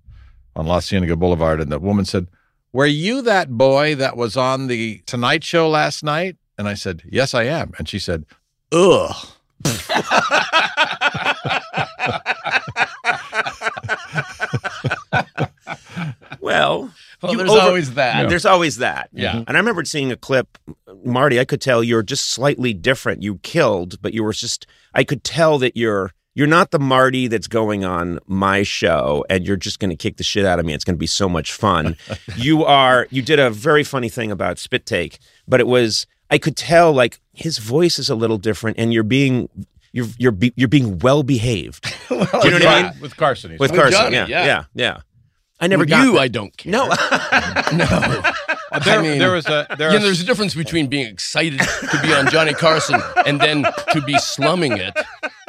on 0.56 0.66
La 0.68 0.80
Cienega 0.82 1.16
Boulevard, 1.16 1.62
and 1.62 1.72
the 1.72 1.80
woman 1.80 2.06
said, 2.06 2.28
"Were 2.74 2.86
you 2.86 3.22
that 3.24 3.50
boy 3.52 3.96
that 3.96 4.16
was 4.18 4.38
on 4.38 4.68
the 4.68 5.02
Tonight 5.06 5.44
Show 5.44 5.70
last 5.70 6.04
night?" 6.04 6.38
And 6.58 6.68
I 6.68 6.74
said, 6.76 7.04
"Yes, 7.10 7.34
I 7.34 7.44
am." 7.44 7.72
And 7.78 7.88
she 7.90 8.00
said, 8.00 8.26
"Ugh." 8.72 9.16
Well, 16.42 16.92
Well, 17.22 17.32
you 17.32 17.38
there's 17.38 17.41
over- 17.58 17.68
always 17.68 17.94
that. 17.96 18.30
there's 18.30 18.46
always 18.46 18.78
that. 18.78 19.10
Yeah. 19.12 19.38
And 19.38 19.50
I 19.50 19.60
remember 19.60 19.84
seeing 19.86 20.12
a 20.12 20.18
clip, 20.18 20.58
Marty. 21.04 21.40
I 21.40 21.46
could 21.46 21.62
tell 21.62 21.84
you're 21.84 22.04
just 22.04 22.30
slightly 22.32 22.74
different. 22.74 23.24
You 23.24 23.38
killed, 23.40 24.02
but 24.02 24.14
you 24.14 24.24
were 24.24 24.34
just. 24.34 24.68
I 24.94 25.04
could 25.04 25.24
tell 25.24 25.58
that 25.60 25.76
you're. 25.78 26.12
You're 26.34 26.48
not 26.48 26.72
the 26.72 26.80
Marty 26.80 27.28
that's 27.28 27.48
going 27.48 27.84
on 27.84 28.18
my 28.26 28.64
show, 28.64 29.26
and 29.30 29.46
you're 29.46 29.58
just 29.58 29.80
going 29.80 29.90
to 29.90 29.98
kick 29.98 30.16
the 30.16 30.24
shit 30.24 30.46
out 30.46 30.60
of 30.60 30.66
me. 30.66 30.74
It's 30.74 30.86
going 30.86 30.96
to 30.96 31.00
be 31.00 31.06
so 31.06 31.28
much 31.28 31.52
fun. 31.52 31.98
you 32.38 32.64
are. 32.64 33.06
You 33.10 33.22
did 33.22 33.38
a 33.38 33.50
very 33.50 33.84
funny 33.84 34.08
thing 34.08 34.32
about 34.32 34.58
spit 34.58 34.86
take, 34.86 35.20
but 35.48 35.60
it 35.60 35.68
was. 35.68 36.08
I 36.30 36.38
could 36.38 36.56
tell 36.56 36.94
like 36.94 37.20
his 37.34 37.58
voice 37.58 38.00
is 38.00 38.10
a 38.10 38.16
little 38.16 38.38
different, 38.38 38.78
and 38.80 38.94
you're 38.94 39.04
being. 39.04 39.50
You're 39.94 40.08
you're 40.18 40.32
be, 40.32 40.54
you're 40.56 40.70
being 40.70 41.00
well 41.04 41.22
behaved. 41.22 41.84
Do 42.08 42.16
you 42.16 42.20
know 42.22 42.26
what 42.32 42.66
I 42.66 42.84
mean? 42.84 43.02
With 43.02 43.18
Carson, 43.18 43.52
he 43.52 43.58
With 43.58 43.72
said. 43.72 43.76
Carson, 43.78 44.00
Johnny, 44.00 44.16
yeah, 44.16 44.26
yeah. 44.28 44.46
yeah, 44.46 44.64
yeah. 44.74 44.98
I 45.62 45.68
never 45.68 45.82
With 45.82 45.90
got 45.90 46.04
you, 46.06 46.14
that. 46.14 46.20
I 46.22 46.28
don't 46.28 46.56
care. 46.58 46.72
no. 46.72 46.88
no. 47.74 47.86
There, 48.86 49.00
I 49.00 49.02
mean, 49.02 49.20
there 49.20 49.32
was 49.32 49.46
a 49.48 49.68
there 49.78 49.92
Yeah, 49.92 49.98
are- 49.98 50.00
there's 50.00 50.22
a 50.22 50.26
difference 50.26 50.56
between 50.56 50.88
being 50.88 51.06
excited 51.08 51.60
to 51.60 52.00
be 52.02 52.14
on 52.14 52.30
Johnny 52.30 52.54
Carson 52.54 53.00
and 53.26 53.40
then 53.40 53.64
to 53.94 54.02
be 54.02 54.18
slumming 54.18 54.78
it. 54.78 54.94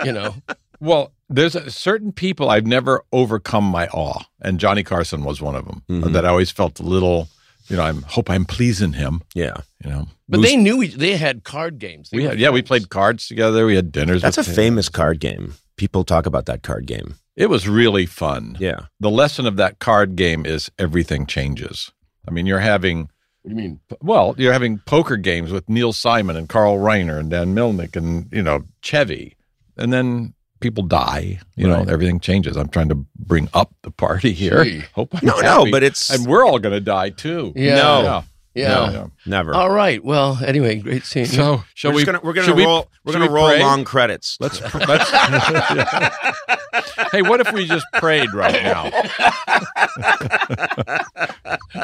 You 0.04 0.12
know, 0.12 0.34
well 0.80 1.12
there's 1.28 1.54
a, 1.54 1.70
certain 1.70 2.12
people 2.12 2.50
I've 2.50 2.66
never 2.66 3.02
overcome 3.12 3.64
my 3.64 3.86
awe, 3.88 4.20
and 4.42 4.58
Johnny 4.60 4.82
Carson 4.82 5.24
was 5.24 5.40
one 5.40 5.54
of 5.54 5.64
them. 5.66 5.82
Mhm. 5.88 6.12
That 6.12 6.26
I 6.26 6.28
always 6.28 6.50
felt 6.50 6.78
a 6.80 6.82
little, 6.82 7.28
you 7.68 7.76
know, 7.76 7.84
I 7.84 7.92
hope 8.08 8.28
I'm 8.28 8.44
pleasing 8.44 8.92
him. 8.94 9.22
yeah. 9.34 9.56
You 9.84 9.90
know, 9.90 10.08
but 10.28 10.38
Who's- 10.40 10.50
they 10.50 10.56
knew 10.56 10.82
each, 10.82 10.94
they 10.94 11.16
had 11.16 11.42
card 11.44 11.78
games. 11.78 12.10
They 12.10 12.18
we 12.18 12.22
were 12.24 12.30
had, 12.30 12.38
yeah 12.40 12.50
we 12.50 12.60
played 12.62 12.88
cards 12.90 13.26
together. 13.28 13.64
We 13.66 13.76
had 13.76 13.90
dinners. 13.92 14.20
That's 14.22 14.38
a 14.38 14.42
him. 14.42 14.54
famous 14.54 14.88
card 14.88 15.20
game. 15.20 15.54
People 15.76 16.04
talk 16.04 16.26
about 16.26 16.46
that 16.46 16.62
card 16.62 16.86
game. 16.86 17.14
It 17.36 17.48
was 17.48 17.68
really 17.68 18.06
fun. 18.06 18.56
Yeah. 18.60 18.86
The 19.00 19.10
lesson 19.10 19.46
of 19.46 19.56
that 19.56 19.78
card 19.78 20.16
game 20.16 20.44
is 20.44 20.70
everything 20.78 21.26
changes. 21.26 21.90
I 22.28 22.30
mean, 22.30 22.46
you're 22.46 22.60
having 22.60 23.08
What 23.42 23.48
do 23.48 23.50
you 23.50 23.56
mean? 23.56 23.80
well, 24.00 24.34
you're 24.38 24.52
having 24.52 24.78
poker 24.80 25.16
games 25.16 25.50
with 25.50 25.68
Neil 25.68 25.92
Simon 25.92 26.36
and 26.36 26.48
Carl 26.48 26.76
Reiner 26.78 27.18
and 27.18 27.30
Dan 27.30 27.54
Melnick 27.54 27.96
and 27.96 28.28
you 28.32 28.42
know 28.42 28.64
Chevy, 28.82 29.34
and 29.76 29.92
then 29.92 30.34
people 30.60 30.84
die. 30.84 31.40
You 31.56 31.72
Right. 31.72 31.86
know, 31.86 31.92
everything 31.92 32.20
changes. 32.20 32.56
I'm 32.56 32.68
trying 32.68 32.90
to 32.90 33.04
bring 33.18 33.48
up 33.54 33.74
the 33.82 33.90
party 33.90 34.32
here. 34.32 34.62
Gee. 34.64 34.82
Hope 34.94 35.14
I'm 35.14 35.26
No, 35.26 35.40
no, 35.40 35.66
but 35.70 35.82
it's 35.82 36.10
and 36.10 36.26
we're 36.26 36.46
all 36.46 36.58
going 36.58 36.74
to 36.74 36.80
die 36.80 37.10
too. 37.10 37.52
Yeah. 37.56 37.74
No. 37.76 38.02
Yeah. 38.02 38.22
Yeah. 38.54 38.90
Yeah. 38.90 39.06
never. 39.26 39.54
All 39.54 39.70
right. 39.70 40.02
Well, 40.04 40.38
anyway, 40.44 40.76
great 40.76 41.04
seeing 41.04 41.26
you. 41.26 41.32
So 41.32 41.64
shall 41.74 41.92
we're 41.92 41.96
we? 41.98 42.04
Gonna, 42.04 42.20
we're 42.22 42.32
gonna 42.34 42.46
should 42.46 42.56
we- 42.56 42.64
roll 42.66 42.88
we, 43.04 43.10
are 43.10 43.12
gonna 43.18 43.30
we 43.30 43.34
roll 43.34 43.48
pray? 43.48 43.60
long 43.60 43.84
credits. 43.84 44.36
Let's. 44.40 44.60
let's 44.74 45.10
hey, 47.12 47.22
what 47.22 47.40
if 47.40 47.50
we 47.52 47.66
just 47.66 47.86
prayed 47.94 48.32
right 48.34 48.62
now? 48.62 48.84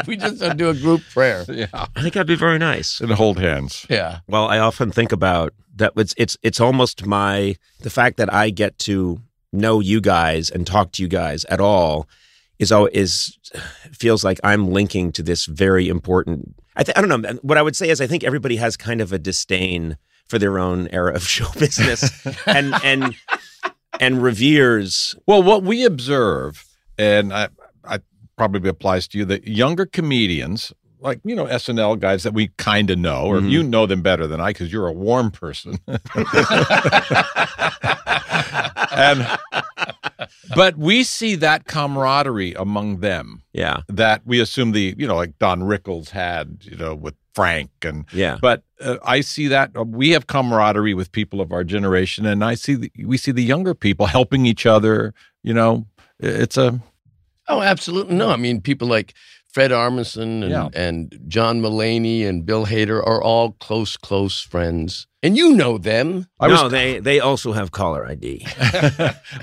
we 0.06 0.16
just 0.16 0.42
uh, 0.42 0.54
do 0.54 0.70
a 0.70 0.74
group 0.74 1.02
prayer. 1.12 1.44
Yeah, 1.48 1.66
I 1.72 2.02
think 2.02 2.14
that'd 2.14 2.26
be 2.26 2.34
very 2.34 2.58
nice. 2.58 3.00
and 3.00 3.10
hold 3.12 3.38
hands. 3.38 3.86
Yeah. 3.88 4.20
Well, 4.28 4.46
I 4.46 4.58
often 4.58 4.90
think 4.90 5.12
about 5.12 5.54
that. 5.76 5.92
It's 5.96 6.14
it's 6.16 6.36
it's 6.42 6.60
almost 6.60 7.06
my 7.06 7.56
the 7.80 7.90
fact 7.90 8.16
that 8.18 8.32
I 8.32 8.50
get 8.50 8.78
to 8.80 9.20
know 9.52 9.80
you 9.80 10.00
guys 10.00 10.50
and 10.50 10.66
talk 10.66 10.92
to 10.92 11.02
you 11.02 11.08
guys 11.08 11.44
at 11.46 11.60
all 11.60 12.06
is 12.58 12.72
is 12.92 13.38
feels 13.92 14.24
like 14.24 14.40
I'm 14.44 14.68
linking 14.70 15.12
to 15.12 15.22
this 15.22 15.46
very 15.46 15.88
important. 15.88 16.54
I 16.76 16.82
th- 16.84 16.96
I 16.96 17.00
don't 17.02 17.22
know. 17.22 17.38
What 17.42 17.58
I 17.58 17.62
would 17.62 17.76
say 17.76 17.88
is 17.90 18.00
I 18.00 18.06
think 18.06 18.24
everybody 18.24 18.56
has 18.56 18.76
kind 18.76 19.00
of 19.00 19.12
a 19.12 19.18
disdain 19.18 19.96
for 20.26 20.38
their 20.38 20.58
own 20.58 20.88
era 20.88 21.14
of 21.14 21.22
show 21.28 21.46
business 21.58 22.10
and 22.46 22.74
and 22.84 23.14
and 24.00 24.22
reveres. 24.22 25.14
Well, 25.26 25.42
what 25.42 25.62
we 25.62 25.84
observe, 25.84 26.64
and 26.98 27.32
I, 27.32 27.48
I 27.84 27.98
probably 28.36 28.68
applies 28.68 29.08
to 29.08 29.18
you, 29.18 29.24
that 29.26 29.46
younger 29.48 29.86
comedians, 29.86 30.72
like 31.00 31.20
you 31.24 31.34
know 31.34 31.46
SNL 31.46 31.98
guys 31.98 32.22
that 32.24 32.34
we 32.34 32.48
kind 32.58 32.90
of 32.90 32.98
know, 32.98 33.24
or 33.26 33.40
Mhm. 33.40 33.50
you 33.50 33.62
know 33.62 33.86
them 33.86 34.02
better 34.02 34.26
than 34.26 34.40
I 34.40 34.50
because 34.50 34.72
you're 34.72 34.86
a 34.86 34.92
warm 34.92 35.30
person. 35.30 35.78
and 38.90 39.26
but 40.54 40.76
we 40.76 41.02
see 41.02 41.34
that 41.36 41.64
camaraderie 41.66 42.54
among 42.54 43.00
them 43.00 43.42
Yeah, 43.52 43.82
that 43.88 44.22
we 44.26 44.40
assume 44.40 44.72
the 44.72 44.94
you 44.98 45.06
know 45.06 45.16
like 45.16 45.38
Don 45.38 45.62
Rickles 45.62 46.10
had 46.10 46.58
you 46.62 46.76
know 46.76 46.94
with 46.94 47.14
Frank 47.34 47.70
and 47.82 48.04
yeah. 48.12 48.38
but 48.40 48.64
uh, 48.80 48.96
I 49.04 49.20
see 49.20 49.48
that 49.48 49.70
uh, 49.76 49.84
we 49.84 50.10
have 50.10 50.26
camaraderie 50.26 50.94
with 50.94 51.12
people 51.12 51.40
of 51.40 51.52
our 51.52 51.64
generation, 51.64 52.26
and 52.26 52.44
I 52.44 52.54
see 52.54 52.74
the, 52.74 52.92
we 53.04 53.16
see 53.16 53.32
the 53.32 53.44
younger 53.44 53.74
people 53.74 54.06
helping 54.06 54.46
each 54.46 54.66
other. 54.66 55.14
You 55.42 55.54
know, 55.54 55.86
it's 56.18 56.56
a 56.56 56.80
Oh, 57.48 57.62
absolutely. 57.62 58.14
No, 58.14 58.30
I 58.30 58.36
mean, 58.36 58.60
people 58.60 58.88
like 58.88 59.14
Fred 59.52 59.70
Armisen 59.70 60.42
and, 60.42 60.50
Yeah. 60.50 60.68
and 60.74 61.18
John 61.26 61.60
Mulaney 61.60 62.26
and 62.26 62.44
Bill 62.44 62.66
Hader 62.66 62.98
are 63.04 63.22
all 63.22 63.52
close, 63.52 63.96
close 63.96 64.40
friends. 64.40 65.06
And 65.22 65.36
you 65.36 65.52
know 65.54 65.78
them. 65.78 66.26
I 66.38 66.46
no, 66.48 66.64
was 66.64 66.72
they 66.72 67.00
they 67.00 67.18
also 67.18 67.52
have 67.52 67.72
caller 67.72 68.06
ID. 68.06 68.46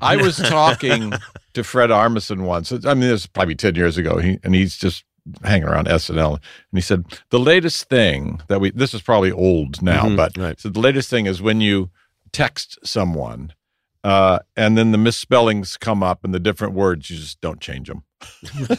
I 0.01 0.16
was 0.16 0.38
talking 0.38 1.12
to 1.53 1.64
Fred 1.64 1.89
Armisen 1.89 2.45
once. 2.45 2.72
I 2.72 2.78
mean, 2.93 3.01
this 3.10 3.22
is 3.22 3.28
probably 3.28 3.56
ten 3.56 3.76
years 3.76 3.97
ago, 3.97 4.18
he, 4.20 4.39
and 4.43 4.56
he's 4.56 4.78
just 4.78 5.03
hanging 5.43 5.68
around 5.68 5.88
SNL, 5.88 6.34
and 6.36 6.39
he 6.74 6.82
said 6.82 7.03
the 7.30 7.39
latest 7.39 7.89
thing 7.89 8.39
that 8.47 8.62
we 8.62 8.72
this 8.72 8.93
is 8.93 9.01
probably 9.01 9.32
old 9.32 9.82
now, 9.82 10.03
Mhm, 10.06 10.16
but 10.16 10.38
right. 10.38 10.60
so 10.60 10.70
the 10.70 10.80
latest 10.80 11.10
thing 11.10 11.26
is 11.26 11.41
when 11.41 11.60
you 11.62 11.89
text 12.32 12.78
someone. 12.84 13.51
Uh, 14.06 14.38
and 14.56 14.78
then 14.78 14.91
the 14.91 14.99
misspellings 14.99 15.78
come 15.78 16.03
up 16.03 16.24
and 16.24 16.32
the 16.32 16.39
different 16.39 16.76
words, 16.76 17.10
you 17.10 17.18
just 17.18 17.41
don't 17.41 17.60
change 17.60 17.88
them. 17.88 18.03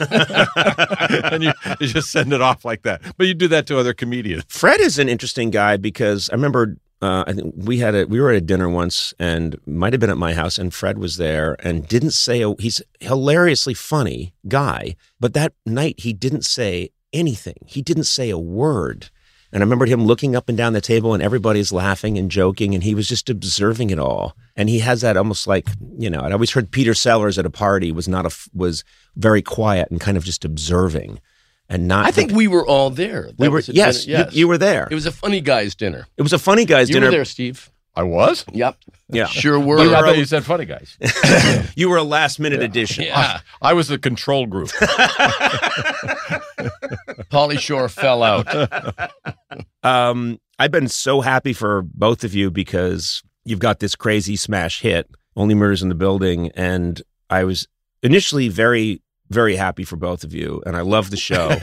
and 1.25 1.43
you, 1.43 1.53
you 1.81 1.89
just 1.89 2.13
send 2.13 2.33
it 2.33 2.41
off 2.41 2.65
like 2.65 2.83
that. 2.83 3.03
But 3.17 3.27
you 3.27 3.35
do 3.35 3.49
that 3.49 3.67
to 3.67 3.77
other 3.77 3.93
comedians. 3.93 4.45
Fred 4.47 4.81
is 4.81 5.01
an 5.01 5.09
interesting 5.09 5.51
guy 5.51 5.79
because 5.79 6.31
I 6.31 6.35
remember 6.35 6.77
uh, 7.03 7.25
I 7.27 7.33
think 7.33 7.55
we 7.57 7.79
had 7.79 7.97
a 7.97 8.07
we 8.07 8.21
were 8.21 8.31
at 8.31 8.37
a 8.37 8.41
dinner 8.41 8.69
once 8.69 9.13
and 9.19 9.57
might 9.67 9.93
have 9.93 9.99
been 9.99 10.11
at 10.11 10.17
my 10.17 10.33
house 10.33 10.59
and 10.59 10.73
Fred 10.73 10.97
was 10.97 11.17
there 11.17 11.57
and 11.59 11.89
didn't 11.89 12.13
say 12.13 12.43
a, 12.43 12.55
he's 12.61 12.81
hilariously 13.01 13.75
funny 13.75 14.33
guy, 14.47 14.95
but 15.19 15.35
that 15.35 15.55
night 15.67 15.97
he 15.99 16.13
didn't 16.13 16.45
say 16.45 16.91
anything. 17.13 17.57
He 17.67 17.83
didn't 17.83 18.05
say 18.05 18.31
a 18.31 18.39
word. 18.39 19.11
And 19.57 19.63
I 19.63 19.65
remembered 19.65 19.89
him 19.89 20.05
looking 20.05 20.37
up 20.37 20.51
and 20.51 20.59
down 20.59 20.75
the 20.75 20.83
table 20.83 21.15
and 21.15 21.23
everybody's 21.23 21.73
laughing 21.73 22.19
and 22.19 22.31
joking 22.31 22.75
and 22.75 22.85
he 22.85 22.95
was 22.95 23.09
just 23.09 23.31
observing 23.31 23.89
it 23.89 23.99
all. 23.99 24.37
And 24.55 24.69
he 24.69 24.81
has 24.81 25.01
that 25.01 25.17
almost 25.17 25.47
like, 25.47 25.67
you 25.97 26.11
know, 26.11 26.21
I'd 26.21 26.33
always 26.33 26.51
heard 26.51 26.71
Peter 26.71 26.93
Sellers 26.93 27.39
at 27.39 27.47
a 27.47 27.51
party 27.51 27.91
was 27.91 28.07
not 28.07 28.27
a, 28.27 28.37
was 28.53 28.85
very 29.17 29.41
quiet 29.41 29.91
and 29.91 29.99
kind 29.99 30.19
of 30.19 30.25
just 30.25 30.45
observing 30.45 31.23
and 31.71 31.89
not 31.89 32.05
I 32.05 32.11
think 32.11 32.33
we 32.33 32.47
were 32.49 32.67
all 32.67 32.91
there. 32.91 33.31
we 33.39 33.49
were 33.49 33.55
was 33.57 33.71
yes, 33.71 34.05
dinner- 34.05 34.19
yes. 34.25 34.35
You, 34.35 34.41
you 34.41 34.49
were 34.49 34.59
there. 34.59 34.89
It 34.91 34.95
was 34.95 35.07
a 35.07 35.11
funny 35.11 35.41
guys' 35.41 35.75
dinner. 35.75 36.07
It 36.19 36.23
was 36.23 36.35
a 36.35 36.39
funny 36.39 36.67
guys' 36.67 36.91
You 36.91 36.97
dinner. 36.97 37.07
were 37.07 37.13
there, 37.13 37.25
Steve. 37.25 37.71
I 37.95 38.03
was? 38.03 38.45
Yep. 38.53 38.77
Yeah, 39.09 39.27
Sure 39.31 39.59
were. 39.61 39.79
I 39.79 40.01
thought 40.01 40.19
you 40.19 40.25
said 40.25 40.45
funny 40.45 40.65
guys. 40.65 40.99
you 41.77 41.89
were 41.89 41.97
a 41.97 42.03
last 42.03 42.41
minute 42.41 42.63
addition. 42.63 43.05
yeah. 43.05 43.41
I 43.63 43.73
was 43.73 43.89
the 43.89 43.99
control 43.99 44.47
group. 44.47 44.69
Pauly 47.31 47.59
Shore 47.59 47.89
fell 47.89 48.23
out. 48.23 48.47
Um, 49.83 50.39
I've 50.59 50.71
been 50.71 50.89
so 50.89 51.21
happy 51.21 51.53
for 51.53 51.83
both 51.83 52.25
of 52.25 52.35
you 52.35 52.51
because 52.51 53.23
you've 53.45 53.59
got 53.59 53.79
this 53.81 53.95
crazy 53.95 54.37
smash 54.37 54.81
hit, 54.81 55.09
Only 55.37 55.55
Murders 55.55 55.83
in 55.83 55.89
the 55.89 55.95
Building, 55.95 56.51
and 56.55 57.03
I 57.31 57.45
was 57.45 57.69
initially 58.03 58.49
very, 58.49 59.03
very 59.31 59.57
happy 59.57 59.85
for 59.85 59.97
both 59.97 60.25
of 60.25 60.33
you, 60.35 60.63
and 60.67 60.77
I 60.77 60.81
love 60.81 61.11
the 61.11 61.17
show. 61.17 61.57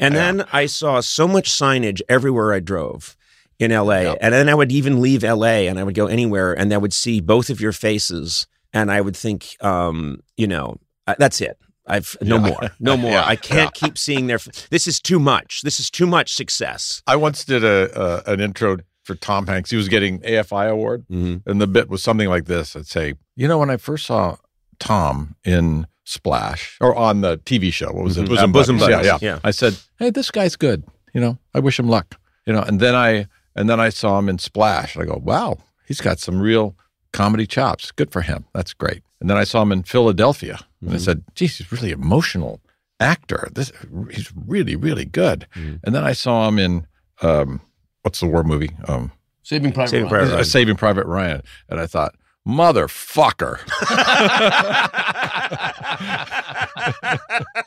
And 0.00 0.14
then 0.14 0.44
I 0.52 0.66
saw 0.66 1.00
so 1.00 1.28
much 1.28 1.50
signage 1.50 2.00
everywhere 2.08 2.52
I 2.52 2.60
drove 2.60 3.16
in 3.58 3.70
LA. 3.70 4.00
Yep. 4.00 4.18
And 4.20 4.34
then 4.34 4.48
I 4.48 4.54
would 4.54 4.70
even 4.72 5.00
leave 5.00 5.22
LA 5.22 5.66
and 5.68 5.78
I 5.78 5.84
would 5.84 5.94
go 5.94 6.06
anywhere 6.06 6.52
and 6.52 6.72
I 6.72 6.78
would 6.78 6.92
see 6.92 7.20
both 7.20 7.50
of 7.50 7.60
your 7.60 7.72
faces 7.72 8.46
and 8.72 8.90
I 8.92 9.00
would 9.00 9.16
think, 9.16 9.56
um, 9.64 10.20
you 10.36 10.46
know, 10.46 10.76
uh, 11.06 11.14
that's 11.18 11.40
it. 11.40 11.58
I've 11.86 12.16
no 12.20 12.36
Yeah. 12.36 12.40
more, 12.48 12.60
no 12.80 12.96
more. 13.04 13.12
Yeah. 13.12 13.24
I 13.24 13.36
can't 13.36 13.72
keep 13.72 13.96
seeing 13.96 14.26
their. 14.26 14.36
f- 14.36 14.68
This 14.70 14.86
is 14.86 15.00
too 15.00 15.18
much. 15.20 15.62
This 15.62 15.78
is 15.80 15.88
too 15.90 16.06
much 16.06 16.34
success. 16.34 17.00
I 17.06 17.16
once 17.16 17.44
did 17.44 17.62
a, 17.64 18.22
an 18.30 18.40
intro 18.40 18.78
for 19.04 19.14
Tom 19.14 19.46
Hanks. 19.46 19.70
He 19.70 19.76
was 19.76 19.88
getting 19.88 20.18
AFI 20.22 20.68
award, 20.68 21.04
Mhm. 21.08 21.42
and 21.46 21.60
the 21.60 21.68
bit 21.68 21.88
was 21.88 22.02
something 22.02 22.28
like 22.28 22.46
this. 22.46 22.74
I'd 22.74 22.88
say, 22.88 23.14
you 23.36 23.46
know, 23.46 23.58
when 23.58 23.70
I 23.70 23.76
first 23.76 24.04
saw 24.06 24.36
Tom 24.80 25.36
in 25.44 25.86
Splash 26.04 26.76
or 26.80 26.94
on 26.94 27.20
the 27.20 27.38
TV 27.38 27.72
show. 27.72 27.92
What 27.92 28.04
was 28.04 28.16
it? 28.18 28.26
Mhm. 28.26 28.28
Bosom, 28.30 28.50
Uh, 28.50 28.52
Bosom. 28.52 28.78
Buddies, 28.78 28.96
Yeah, 28.96 29.02
yeah. 29.04 29.18
yeah. 29.20 29.38
I 29.44 29.50
said, 29.52 29.76
"Hey, 29.98 30.10
this 30.10 30.30
guy's 30.30 30.56
good. 30.56 30.84
You 31.14 31.20
know, 31.20 31.38
I 31.54 31.60
wish 31.60 31.78
him 31.78 31.88
luck." 31.88 32.16
You 32.46 32.52
know, 32.52 32.62
and 32.62 32.78
then 32.80 32.94
I 32.94 33.26
and 33.56 33.68
then 33.68 33.80
I 33.80 33.88
saw 33.88 34.18
him 34.18 34.28
in 34.28 34.38
Splash. 34.38 34.96
I 34.96 35.04
go, 35.04 35.20
"Wow, 35.22 35.58
he's 35.86 36.00
got 36.00 36.20
some 36.20 36.40
real 36.40 36.76
comedy 37.12 37.46
chops. 37.46 37.90
Good 37.90 38.12
for 38.12 38.20
him. 38.22 38.44
That's 38.52 38.72
great." 38.74 39.02
And 39.20 39.28
then 39.28 39.36
I 39.36 39.44
saw 39.44 39.62
him 39.62 39.72
in 39.72 39.82
Philadelphia, 39.82 40.60
and 40.80 40.94
I 40.94 40.98
said, 40.98 41.24
"Geez, 41.34 41.56
he's 41.58 41.72
really 41.72 41.90
emotional 41.90 42.60
actor. 43.00 43.48
This 43.52 43.72
he's 44.10 44.30
really 44.36 44.76
really 44.76 45.06
good." 45.06 45.48
And 45.82 45.94
then 45.94 46.04
I 46.04 46.12
saw 46.12 46.46
him 46.46 46.58
in 46.58 46.86
um, 47.22 47.60
what's 48.02 48.20
the 48.20 48.26
war 48.26 48.44
movie? 48.44 48.70
Um, 48.86 49.10
Saving 49.42 49.72
Private 49.72 49.90
Saving 49.90 50.04
Ryan. 50.04 50.10
Private 50.10 50.32
uh, 50.32 50.34
Ryan. 50.34 50.44
Saving 50.44 50.76
Private 50.76 51.06
Ryan, 51.06 51.42
and 51.68 51.80
I 51.80 51.86
thought, 51.86 52.14
"Motherfucker." 52.46 53.60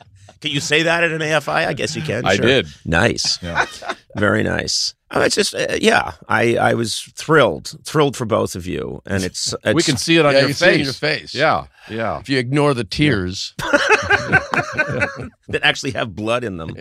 Can 0.40 0.50
you 0.52 0.60
say 0.60 0.82
that 0.84 1.04
at 1.04 1.10
an 1.12 1.20
AFI? 1.20 1.66
I 1.66 1.74
guess 1.74 1.94
you 1.94 2.02
can. 2.02 2.24
I 2.24 2.36
sure. 2.36 2.46
did. 2.46 2.66
Nice. 2.84 3.40
Yeah. 3.42 3.66
Very 4.16 4.42
nice. 4.42 4.94
Oh, 5.12 5.20
it's 5.20 5.34
just, 5.34 5.54
uh, 5.54 5.76
yeah, 5.80 6.12
I, 6.28 6.56
I 6.56 6.74
was 6.74 7.00
thrilled, 7.16 7.74
thrilled 7.84 8.16
for 8.16 8.24
both 8.26 8.54
of 8.56 8.66
you. 8.66 9.02
And 9.06 9.22
it's, 9.24 9.54
it's 9.64 9.74
we 9.74 9.82
can 9.82 9.96
see 9.96 10.16
it 10.16 10.26
on 10.26 10.32
Yeah, 10.32 10.40
your 10.40 10.48
you 10.48 10.54
can 10.54 10.56
see 10.56 10.66
it 10.66 10.70
face. 10.70 10.78
in 10.78 10.84
your 10.84 10.92
face. 10.94 11.34
Yeah, 11.34 11.66
yeah. 11.88 12.18
If 12.20 12.28
you 12.28 12.38
ignore 12.38 12.74
the 12.74 12.84
tears, 12.84 13.54
that 13.58 15.60
actually 15.62 15.92
have 15.92 16.14
blood 16.14 16.44
in 16.44 16.56
them. 16.58 16.76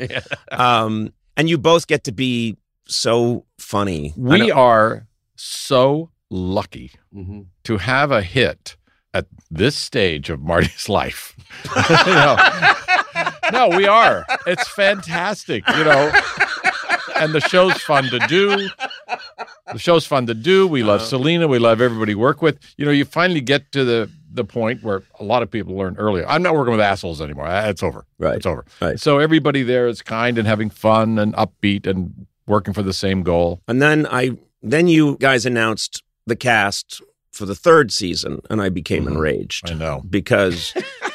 Um, 0.52 1.14
and 1.38 1.50
you 1.50 1.58
both 1.58 1.88
get 1.88 2.04
to 2.06 2.12
be 2.12 2.58
so 2.88 3.46
funny. 3.58 4.14
We 4.18 4.52
are 4.52 5.08
so 5.36 6.12
lucky 6.30 6.92
Mhm. 7.16 7.46
to 7.64 7.78
have 7.78 8.12
a 8.12 8.22
hit 8.22 8.76
at 9.14 9.26
this 9.50 9.76
stage 9.76 10.30
of 10.30 10.42
Marty's 10.42 10.88
life. 10.90 11.36
You 11.76 12.14
know? 12.14 12.36
No, 13.52 13.70
we 13.70 13.86
are. 13.86 14.26
It's 14.48 14.68
fantastic, 14.68 15.64
you 15.70 15.84
know. 15.84 16.12
And 17.18 17.34
the 17.34 17.42
show's 17.42 17.78
fun 17.82 18.06
to 18.06 18.20
do. 18.28 18.70
The 19.74 19.78
show's 19.80 20.06
fun 20.06 20.26
to 20.28 20.34
do. 20.34 20.68
We 20.68 20.84
love 20.84 21.02
Selena. 21.02 21.48
We 21.48 21.60
love 21.60 21.82
everybody 21.82 22.16
we 22.16 22.22
work 22.22 22.42
with. 22.42 22.58
You 22.78 22.86
know, 22.86 22.92
you 22.92 23.06
finally 23.06 23.42
get 23.42 23.72
to 23.74 23.84
the 23.84 24.10
the 24.32 24.44
point 24.46 24.84
where 24.84 25.02
a 25.20 25.24
lot 25.24 25.42
of 25.42 25.50
people 25.50 25.76
learn 25.76 25.98
earlier. 25.98 26.26
I'm 26.28 26.44
not 26.44 26.54
working 26.54 26.72
with 26.72 26.80
assholes 26.82 27.20
anymore. 27.20 27.48
It's 27.50 27.82
over. 27.82 28.06
Right. 28.20 28.36
It's 28.38 28.46
over. 28.46 28.64
Right. 28.80 29.00
So 29.00 29.18
everybody 29.20 29.64
there 29.64 29.88
is 29.88 30.02
kind 30.04 30.38
and 30.38 30.48
having 30.48 30.70
fun 30.70 31.18
and 31.18 31.34
upbeat 31.34 31.88
and 31.88 32.28
working 32.46 32.74
for 32.76 32.84
the 32.84 32.94
same 32.94 33.24
goal. 33.24 33.60
And 33.68 33.82
then 33.82 34.06
I, 34.06 34.38
then 34.62 34.88
you 34.88 35.18
guys 35.20 35.48
announced 35.48 36.04
the 36.28 36.36
cast 36.36 37.02
for 37.32 37.46
the 37.48 37.56
third 37.56 37.92
season, 37.92 38.40
and 38.52 38.62
I 38.62 38.70
became 38.70 39.06
Mhm. 39.06 39.12
enraged 39.14 39.72
I 39.72 39.74
know. 39.74 40.04
because 40.08 40.74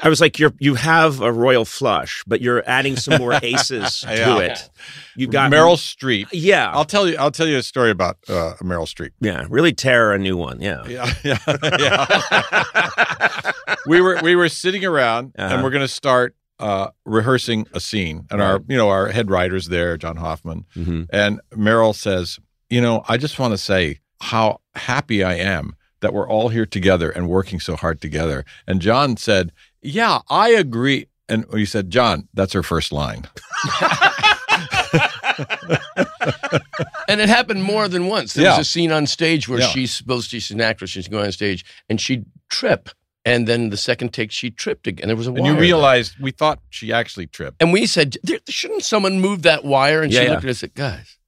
I 0.00 0.08
was 0.08 0.20
like, 0.20 0.38
"You're 0.38 0.52
you 0.60 0.74
have 0.76 1.20
a 1.20 1.32
royal 1.32 1.64
flush, 1.64 2.22
but 2.26 2.40
you're 2.40 2.62
adding 2.68 2.96
some 2.96 3.18
more 3.18 3.32
aces 3.42 4.00
to 4.00 4.14
Yeah. 4.14 4.38
it. 4.38 4.70
You've 5.16 5.30
got 5.30 5.50
Meryl 5.50 5.76
Streep. 5.76 6.28
yeah, 6.32 6.70
I'll 6.72 6.84
tell 6.84 7.08
you. 7.08 7.16
I'll 7.18 7.32
tell 7.32 7.48
you 7.48 7.56
a 7.58 7.62
story 7.62 7.90
about 7.90 8.16
uh, 8.28 8.54
Meryl 8.62 8.86
Streep. 8.86 9.10
yeah, 9.20 9.44
really 9.50 9.72
tear 9.72 10.12
a 10.12 10.18
new 10.18 10.36
one, 10.36 10.60
yeah." 10.60 10.84
Yeah, 10.86 11.12
yeah, 11.24 11.38
yeah. 11.78 13.52
we 13.86 14.00
were 14.00 14.20
we 14.22 14.36
were 14.36 14.48
sitting 14.48 14.84
around, 14.84 15.32
Uh-huh. 15.38 15.54
and 15.54 15.62
we're 15.64 15.70
going 15.70 15.84
to 15.84 15.88
start 15.92 16.34
uh, 16.58 16.88
rehearsing 17.04 17.66
a 17.72 17.80
scene, 17.80 18.26
and 18.30 18.40
our 18.42 18.60
you 18.68 18.76
know 18.76 18.88
our 18.90 19.08
head 19.08 19.30
writer's 19.30 19.68
there, 19.68 19.96
John 19.96 20.16
Hoffman, 20.16 20.64
hmm 20.74 21.02
and 21.10 21.40
Meryl 21.52 21.94
says, 21.94 22.38
"You 22.70 22.80
know, 22.80 23.04
I 23.08 23.16
just 23.16 23.38
want 23.38 23.52
to 23.52 23.58
say 23.58 23.98
how 24.20 24.60
happy 24.74 25.22
I 25.24 25.34
am 25.34 25.74
that 26.00 26.12
we're 26.12 26.28
all 26.28 26.48
here 26.48 26.66
together 26.66 27.10
and 27.10 27.28
working 27.28 27.60
so 27.60 27.76
hard 27.76 28.00
together." 28.00 28.44
And 28.66 28.80
John 28.80 29.16
said, 29.16 29.52
"Yeah, 29.88 30.20
I 30.28 30.50
agree." 30.50 31.06
And 31.28 31.44
you 31.52 31.66
said, 31.66 31.90
"John, 31.90 32.28
that's 32.34 32.52
her 32.52 32.62
first 32.62 32.92
line." 32.92 33.26
and 37.08 37.20
it 37.20 37.28
happened 37.28 37.62
more 37.64 37.88
than 37.88 38.06
once. 38.06 38.34
There 38.34 38.44
Yeah. 38.44 38.58
was 38.58 38.66
a 38.66 38.70
scene 38.70 38.92
on 38.92 39.06
stage 39.06 39.48
where 39.48 39.60
Yeah. 39.60 39.68
she's 39.68 39.92
supposed 39.94 40.30
to, 40.30 40.40
she's 40.40 40.50
an 40.54 40.60
actress, 40.60 40.90
she's 40.90 41.08
going 41.08 41.26
on 41.26 41.32
stage, 41.32 41.64
and 41.88 42.00
she'd 42.00 42.24
trip. 42.50 42.88
And 43.24 43.46
then 43.46 43.70
the 43.70 43.76
second 43.76 44.14
take, 44.14 44.30
she 44.32 44.50
tripped 44.50 44.86
again. 44.86 45.08
There 45.08 45.16
was 45.16 45.26
a 45.26 45.32
wire. 45.32 45.38
And 45.38 45.46
you 45.46 45.60
realized 45.60 46.14
we 46.20 46.30
thought 46.30 46.60
she 46.70 46.92
actually 46.92 47.26
tripped. 47.26 47.60
and 47.60 47.72
we 47.72 47.86
said, 47.86 48.16
"There- 48.22 48.38
shouldn't 48.48 48.84
someone 48.84 49.20
move 49.20 49.42
that 49.42 49.64
wire? 49.64 50.02
And 50.02 50.12
Yeah, 50.12 50.22
she 50.22 50.28
looked 50.30 50.44
at 50.44 50.50
us 50.50 50.62
and 50.62 50.72
said, 50.72 50.74
guys, 50.74 51.18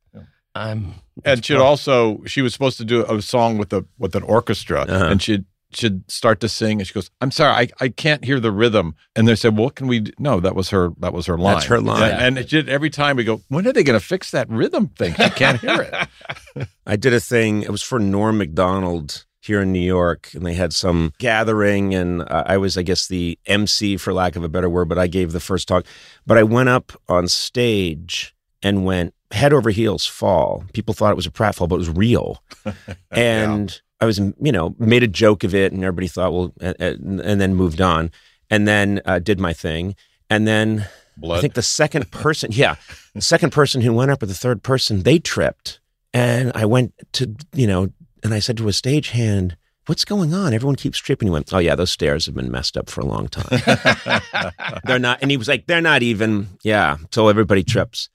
I'm. 0.54 0.94
and 1.24 1.44
she'd 1.44 1.56
also 1.56 2.22
she 2.26 2.40
was 2.42 2.52
supposed 2.54 2.78
to 2.78 2.84
do 2.84 3.04
a 3.04 3.20
song 3.20 3.58
with 3.58 3.72
a 3.72 3.84
with 3.98 4.14
an 4.16 4.22
orchestra 4.22 4.82
Uh-huh. 4.82 5.04
and 5.06 5.20
she'd 5.22 5.44
she'd 5.72 6.10
start 6.10 6.40
to 6.40 6.48
sing 6.48 6.80
and 6.80 6.86
she 6.86 6.92
goes 6.94 7.10
i'm 7.20 7.30
sorry 7.30 7.54
i, 7.54 7.84
I 7.84 7.88
can't 7.88 8.24
hear 8.24 8.40
the 8.40 8.50
rhythm 8.52 8.94
and 9.14 9.28
they 9.28 9.36
said 9.36 9.54
well, 9.56 9.64
what 9.66 9.76
can 9.76 9.86
we 9.86 10.00
do? 10.00 10.12
no 10.18 10.40
that 10.40 10.54
was 10.56 10.70
her 10.70 10.90
that 10.98 11.12
was 11.12 11.26
her 11.26 11.38
line 11.38 11.54
That's 11.54 11.66
her 11.66 11.80
line. 11.80 12.10
and, 12.10 12.20
and 12.22 12.38
it 12.38 12.48
did, 12.48 12.68
every 12.68 12.90
time 12.90 13.16
we 13.16 13.24
go 13.24 13.40
when 13.48 13.66
are 13.66 13.72
they 13.72 13.84
going 13.84 13.98
to 13.98 14.04
fix 14.04 14.30
that 14.32 14.48
rhythm 14.48 14.88
thing 14.88 15.14
she 15.14 15.30
can't 15.30 15.60
hear 15.60 15.82
it 15.82 16.68
I 16.86 16.96
did 16.96 17.14
a 17.14 17.20
thing. 17.20 17.62
It 17.62 17.70
was 17.70 17.82
for 17.82 18.00
Norm 18.00 18.38
Macdonald 18.38 19.24
here 19.40 19.62
in 19.62 19.70
New 19.72 19.78
York, 19.78 20.30
and 20.34 20.44
they 20.44 20.54
had 20.54 20.72
some 20.74 21.12
gathering, 21.18 21.94
and 21.94 22.22
uh, 22.22 22.42
I 22.46 22.56
was, 22.56 22.76
I 22.76 22.82
guess, 22.82 23.06
the 23.06 23.38
MC 23.46 23.96
for 23.96 24.12
lack 24.12 24.34
of 24.34 24.42
a 24.42 24.48
better 24.48 24.68
word, 24.68 24.88
but 24.88 24.98
I 24.98 25.06
gave 25.06 25.30
the 25.30 25.38
first 25.40 25.68
talk. 25.68 25.86
But 26.26 26.36
I 26.36 26.42
went 26.42 26.68
up 26.68 26.92
on 27.08 27.28
stage 27.28 28.34
and 28.60 28.84
went 28.84 29.14
head 29.30 29.52
over 29.52 29.70
heels 29.70 30.04
fall. 30.04 30.64
People 30.72 30.92
thought 30.92 31.12
it 31.12 31.16
was 31.16 31.26
a 31.26 31.30
pratfall, 31.30 31.68
but 31.68 31.76
it 31.76 31.78
was 31.78 31.90
real, 31.90 32.42
and 33.12 33.80
I 34.01 34.07
was, 34.07 34.18
you 34.18 34.53
know, 34.53 34.74
made 34.78 35.03
a 35.03 35.09
joke 35.09 35.44
of 35.44 35.55
it, 35.55 35.72
and 35.72 35.84
everybody 35.84 36.09
thought, 36.09 36.32
well, 36.32 36.55
and, 36.61 37.20
and 37.20 37.40
then 37.40 37.55
moved 37.55 37.80
on, 37.80 38.11
and 38.48 38.66
then 38.66 39.01
uh, 39.05 39.18
did 39.18 39.38
my 39.38 39.53
thing, 39.53 39.94
and 40.28 40.46
then 40.46 40.88
blood 41.16 41.38
I 41.38 41.40
think 41.40 41.55
the 41.55 41.62
second 41.62 42.11
person, 42.11 42.51
yeah, 42.53 42.76
the 43.14 43.20
second 43.20 43.51
person 43.51 43.80
who 43.82 43.92
went 43.92 44.11
up 44.11 44.22
or 44.22 44.26
the 44.26 44.34
third 44.34 44.62
person, 44.62 45.03
they 45.03 45.18
tripped. 45.18 45.80
And 46.12 46.51
I 46.55 46.64
went 46.64 46.92
to, 47.12 47.36
you 47.53 47.66
know, 47.66 47.90
and 48.24 48.34
I 48.34 48.40
said 48.40 48.57
to 48.59 48.68
a 48.68 48.72
stagehand, 48.72 49.57
What's 49.86 50.05
going 50.05 50.34
on? 50.34 50.53
Everyone 50.55 50.76
keeps 50.76 50.98
tripping. 50.98 51.26
He 51.26 51.32
went, 51.32 51.53
Oh, 51.53 51.59
yeah, 51.59 51.74
those 51.74 51.90
stairs 51.90 52.26
have 52.26 52.34
been 52.34 52.51
messed 52.51 52.76
up 52.76 52.88
for 52.88 53.01
a 53.01 53.07
long 53.07 53.28
time. 53.28 53.61
they're 54.84 54.98
not. 54.98 55.18
And 55.22 55.30
he 55.30 55.36
was 55.36 55.48
like, 55.48 55.66
They're 55.66 55.80
not 55.80 56.03
even, 56.03 56.48
yeah, 56.62 56.98
so 57.11 57.28
everybody 57.28 57.64
trips. 57.64 58.09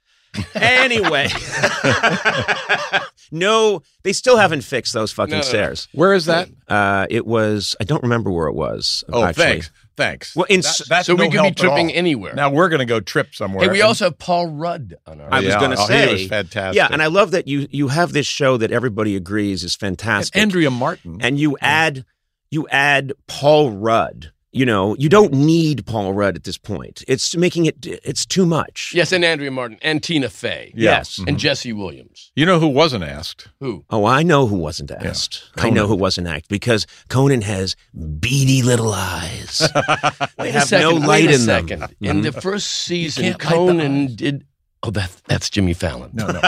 anyway, 0.55 1.27
no, 3.31 3.81
they 4.03 4.13
still 4.13 4.37
haven't 4.37 4.61
fixed 4.61 4.93
those 4.93 5.11
fucking 5.11 5.31
No, 5.31 5.37
no, 5.37 5.43
no. 5.43 5.47
stairs. 5.49 5.87
where 5.93 6.13
is 6.13 6.25
that 6.25 6.49
Uh, 6.67 7.05
it 7.09 7.25
was, 7.25 7.75
I 7.79 7.83
don't 7.83 8.03
remember 8.03 8.31
where 8.31 8.47
it 8.47 8.55
was. 8.55 9.03
oh 9.11 9.23
actually. 9.23 9.43
thanks 9.45 9.71
thanks 9.97 10.35
Well, 10.35 10.45
in 10.49 10.59
That- 10.61 10.67
s- 10.67 10.87
that's 10.89 11.05
So 11.07 11.15
we 11.15 11.25
no 11.25 11.31
could 11.31 11.41
be 11.43 11.47
at 11.47 11.55
tripping 11.57 11.89
all. 11.91 11.95
anywhere. 11.97 12.33
now 12.33 12.49
we're 12.49 12.69
going 12.69 12.79
to 12.79 12.85
go 12.85 12.99
trip 12.99 13.33
somewhere 13.33 13.63
hey, 13.65 13.71
we 13.71 13.79
And- 13.79 13.87
also 13.87 14.05
have 14.05 14.17
Paul 14.19 14.47
Rudd 14.47 14.95
on 15.07 15.21
our. 15.21 15.27
I 15.33 15.39
was 15.39 15.47
Yeah. 15.49 15.59
gonna 15.59 15.75
Oh, 15.79 15.87
say- 15.87 16.07
he 16.07 16.13
was 16.13 16.27
fantastic 16.27 16.75
Yeah, 16.75 16.89
and 16.91 17.01
I 17.01 17.07
love 17.07 17.31
that 17.31 17.47
you 17.47 17.67
you 17.71 17.87
have 17.89 18.11
this 18.13 18.27
show 18.27 18.57
that 18.57 18.71
everybody 18.71 19.15
agrees 19.15 19.63
is 19.63 19.75
fantastic. 19.75 20.35
andrea 20.39 20.69
martin 20.71 21.17
and 21.21 21.39
you 21.39 21.57
add 21.61 22.03
you 22.51 22.67
add 22.69 23.13
Paul 23.27 23.71
Rudd. 23.71 24.31
You 24.55 24.65
know, 24.65 24.95
you 24.97 25.09
don't 25.09 25.33
need 25.33 25.85
Paul 25.85 26.13
Rudd 26.13 26.37
at 26.37 26.45
this 26.45 26.57
point. 26.57 27.03
It's 27.09 27.35
making 27.35 27.65
it 27.65 27.75
it's 27.85 28.25
too 28.25 28.45
much. 28.45 28.93
yes, 28.95 29.11
and 29.11 29.25
Andrea 29.25 29.51
Martin 29.51 29.77
and 29.81 30.01
Tina 30.01 30.29
Fey 30.29 30.71
Yeah. 30.73 30.91
Yes. 30.99 31.19
and 31.27 31.37
Jesse 31.37 31.73
Williams. 31.73 32.31
you 32.37 32.45
know 32.45 32.57
who 32.57 32.67
wasn't 32.69 33.03
asked 33.03 33.49
Who? 33.59 33.83
Oh, 33.89 34.05
I 34.05 34.23
know 34.23 34.47
who 34.47 34.55
wasn't 34.55 34.91
asked. 34.91 35.43
I 35.57 35.69
know 35.69 35.87
who 35.87 35.95
wasn't 35.95 36.27
asked 36.27 36.47
because 36.47 36.87
Conan 37.09 37.41
has 37.41 37.75
beady 37.93 38.61
little 38.63 38.93
eyes. 38.93 39.59
they 40.37 40.51
have 40.51 40.63
second, 40.63 41.01
no 41.01 41.05
light 41.05 41.29
a 41.29 41.33
in 41.33 41.39
second. 41.41 41.79
them. 41.81 41.91
In 41.99 42.21
Mhm. 42.21 42.23
the 42.23 42.31
first 42.41 42.67
season, 42.67 43.23
can't 43.23 43.43
light 43.43 43.49
the 43.49 43.55
Conan 43.55 44.15
did. 44.15 44.45
Oh, 44.83 44.91
that 44.91 45.11
that's 45.27 45.49
Jimmy 45.49 45.73
Fallon. 45.73 46.11
no 46.13 46.27
no 46.27 46.39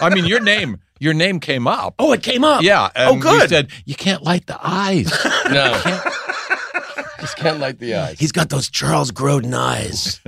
i 0.00 0.10
mean 0.14 0.24
your 0.26 0.40
name 0.40 0.76
your 1.04 1.14
name 1.14 1.38
came 1.40 1.66
up 1.68 1.94
Oh, 1.98 2.12
it 2.12 2.22
came 2.22 2.42
up. 2.44 2.62
yeah 2.62 2.88
Oh, 2.96 3.16
good. 3.18 3.42
we 3.42 3.48
said 3.48 3.68
you 3.84 3.94
can't 3.94 4.22
light 4.22 4.46
the 4.46 4.58
eyes 4.60 5.10
No, 5.50 5.80
just 7.20 7.36
can't 7.36 7.58
light 7.60 7.78
the 7.78 7.94
eyes. 7.94 8.18
He's 8.18 8.32
got 8.32 8.48
those 8.50 8.68
Charles 8.68 9.10
Grodin 9.12 9.54
eyes. 9.54 10.20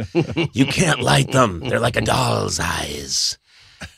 you 0.55 0.67
can't 0.67 1.01
light 1.01 1.31
them. 1.33 1.61
They're 1.61 1.81
like 1.81 1.97
a 1.97 2.01
doll's 2.01 2.59
eyes. 2.61 3.39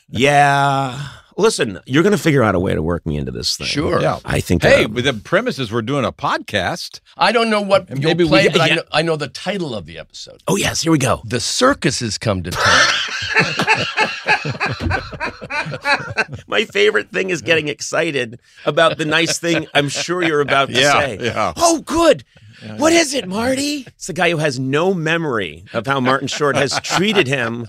Yeah. 0.09 1.07
Listen, 1.37 1.79
you're 1.85 2.03
going 2.03 2.11
to 2.11 2.21
figure 2.21 2.43
out 2.43 2.55
a 2.55 2.59
way 2.59 2.73
to 2.73 2.81
work 2.81 3.05
me 3.05 3.15
into 3.15 3.31
this 3.31 3.55
thing. 3.55 3.67
Sure. 3.67 4.01
Yeah. 4.01 4.19
I 4.25 4.41
think. 4.41 4.63
Hey, 4.63 4.85
but 4.85 5.05
the 5.05 5.13
premise 5.13 5.57
is 5.59 5.71
we're 5.71 5.81
doing 5.81 6.03
a 6.03 6.11
podcast. 6.11 6.99
I 7.15 7.31
don't 7.31 7.49
know 7.49 7.61
what 7.61 7.89
you'll 7.89 7.99
maybe 8.01 8.25
play, 8.27 8.43
get- 8.43 8.51
but 8.53 8.61
I, 8.61 8.75
know, 8.75 8.81
I 8.91 9.01
know 9.03 9.15
the 9.15 9.29
title 9.29 9.73
of 9.73 9.85
the 9.85 9.97
episode. 9.97 10.43
oh 10.49 10.57
yes, 10.57 10.81
here 10.81 10.91
we 10.91 10.97
go. 10.97 11.21
The 11.23 11.39
circus 11.39 12.01
has 12.01 12.17
come 12.17 12.43
to 12.43 12.51
town. 12.51 12.65
My 16.47 16.65
favorite 16.65 17.11
thing 17.11 17.29
is 17.29 17.41
getting 17.41 17.67
excited 17.67 18.39
about 18.65 18.97
the 18.97 19.05
nice 19.05 19.39
thing 19.39 19.67
I'm 19.73 19.89
sure 19.89 20.23
you're 20.23 20.41
about 20.41 20.69
to 20.69 20.75
Yeah, 20.79 20.99
say. 20.99 21.17
yeah. 21.21 21.53
Oh, 21.57 21.81
good. 21.81 22.23
What 22.77 22.91
is 22.91 23.13
it, 23.13 23.25
Marty? 23.27 23.85
It's 23.87 24.07
the 24.07 24.13
guy 24.13 24.31
who 24.31 24.37
has 24.37 24.59
no 24.59 24.93
memory 24.93 25.63
of 25.73 25.87
how 25.87 25.99
Martin 26.01 26.27
Short 26.27 26.57
has 26.57 26.77
treated 26.81 27.25
him 27.27 27.65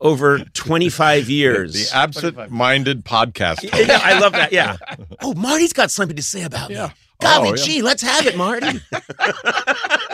over 0.00 0.40
25 0.40 1.30
years. 1.30 1.90
The 1.90 1.96
absent-minded 1.96 3.04
podcast. 3.04 3.62
Yeah, 3.62 4.00
I 4.02 4.18
love 4.18 4.32
that. 4.32 4.52
Yeah. 4.52 4.78
Oh, 5.22 5.32
Marty's 5.34 5.72
got 5.72 5.92
something 5.92 6.16
to 6.16 6.22
say 6.24 6.42
about 6.42 6.70
Yeah. 6.70 6.88
me. 6.88 6.92
Golly 7.20 7.50
Oh, 7.50 7.54
yeah. 7.54 7.62
gee, 7.64 7.82
let's 7.82 8.02
have 8.02 8.26
it, 8.26 8.36
Marty. 8.36 8.80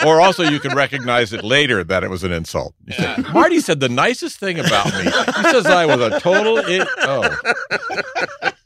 Or 0.05 0.21
also, 0.21 0.45
you 0.45 0.61
can 0.61 0.77
recognize 0.77 1.33
it 1.33 1.43
later 1.43 1.83
that 1.83 2.05
it 2.05 2.11
was 2.11 2.23
an 2.23 2.31
insult. 2.31 2.75
Say, 2.91 3.17
Marty 3.33 3.59
said 3.61 3.81
the 3.81 3.89
nicest 3.89 4.39
thing 4.39 4.59
about 4.61 4.87
me. 4.95 5.05
He 5.05 5.43
says 5.51 5.67
I 5.67 5.87
was 5.87 6.01
a 6.01 6.21
total. 6.21 6.59
It- 6.59 6.87
oh, 6.99 7.37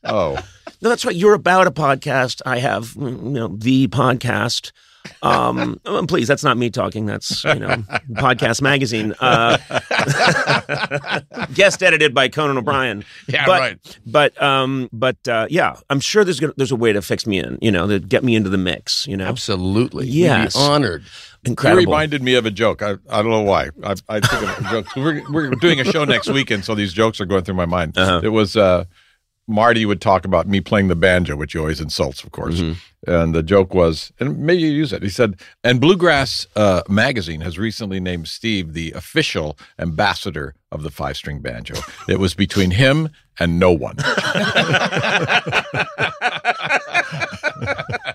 oh. 0.04 0.38
No, 0.82 0.88
that's 0.88 1.04
right. 1.04 1.14
You're 1.14 1.34
about 1.34 1.66
a 1.66 1.70
podcast. 1.70 2.42
I 2.44 2.58
have, 2.58 2.94
you 2.98 3.10
know, 3.10 3.48
the 3.56 3.86
podcast. 3.88 4.72
Um, 5.22 5.80
please, 6.08 6.28
that's 6.28 6.44
not 6.44 6.56
me 6.56 6.70
talking. 6.70 7.06
That's 7.06 7.44
you 7.44 7.56
know, 7.56 7.76
podcast 8.12 8.62
magazine. 8.62 9.14
Uh, 9.20 9.58
guest 11.54 11.82
edited 11.82 12.14
by 12.14 12.28
Conan 12.28 12.56
O'Brien. 12.58 13.04
Yeah, 13.28 13.46
but, 13.46 13.60
right. 13.60 13.98
But 14.06 14.42
um, 14.42 14.88
but 14.92 15.16
uh, 15.28 15.46
yeah, 15.50 15.76
I'm 15.88 16.00
sure 16.00 16.24
there's 16.24 16.40
gonna, 16.40 16.52
there's 16.56 16.72
a 16.72 16.76
way 16.76 16.92
to 16.92 17.02
fix 17.02 17.26
me 17.26 17.38
in. 17.38 17.58
You 17.60 17.70
know, 17.70 17.86
to 17.86 17.98
get 18.00 18.24
me 18.24 18.34
into 18.34 18.50
the 18.50 18.58
mix. 18.58 19.06
You 19.06 19.16
know, 19.16 19.26
Absolutely. 19.26 20.06
We'd 20.06 20.12
be 20.12 20.18
Yes. 20.18 20.56
honored. 20.56 21.02
You 21.44 21.50
incredible. 21.52 21.80
reminded 21.92 22.22
me 22.22 22.34
of 22.34 22.44
a 22.44 22.50
joke. 22.50 22.82
I, 22.82 22.96
I 23.08 23.22
don't 23.22 23.30
know 23.30 23.42
why. 23.42 23.70
I, 23.82 23.94
I 24.08 24.20
think 24.20 24.42
of 24.42 24.66
a 24.66 24.70
joke. 24.70 24.96
We're, 24.96 25.22
we're 25.30 25.50
doing 25.52 25.80
a 25.80 25.84
show 25.84 26.04
next 26.04 26.28
weekend, 26.28 26.64
so 26.66 26.74
these 26.74 26.92
jokes 26.92 27.18
are 27.20 27.24
going 27.24 27.44
through 27.44 27.54
my 27.54 27.64
mind. 27.66 27.96
Uh-huh. 27.96 28.20
It 28.22 28.28
was 28.28 28.56
uh, 28.56 28.84
Marty 29.50 29.84
would 29.84 30.00
talk 30.00 30.24
about 30.24 30.48
me 30.48 30.60
playing 30.60 30.88
the 30.88 30.96
banjo, 30.96 31.36
which 31.36 31.52
he 31.52 31.58
always 31.58 31.80
insults, 31.80 32.24
of 32.24 32.30
course. 32.30 32.60
And 33.06 33.34
the 33.34 33.42
joke 33.42 33.74
was, 33.74 34.12
and 34.20 34.38
maybe 34.38 34.62
you 34.62 34.70
use 34.70 34.92
it. 34.92 35.02
He 35.02 35.08
said, 35.08 35.40
and 35.64 35.80
Bluegrass 35.80 36.46
uh, 36.54 36.82
magazine 36.88 37.40
has 37.40 37.58
recently 37.58 37.98
named 37.98 38.28
Steve 38.28 38.72
the 38.72 38.92
official 38.92 39.58
ambassador 39.78 40.54
of 40.70 40.82
the 40.82 40.90
five 40.90 41.16
string 41.16 41.40
banjo. 41.40 41.74
It 42.08 42.18
was 42.18 42.34
between 42.34 42.72
him 42.72 43.08
and 43.38 43.58
no 43.58 43.72
one. 43.72 43.96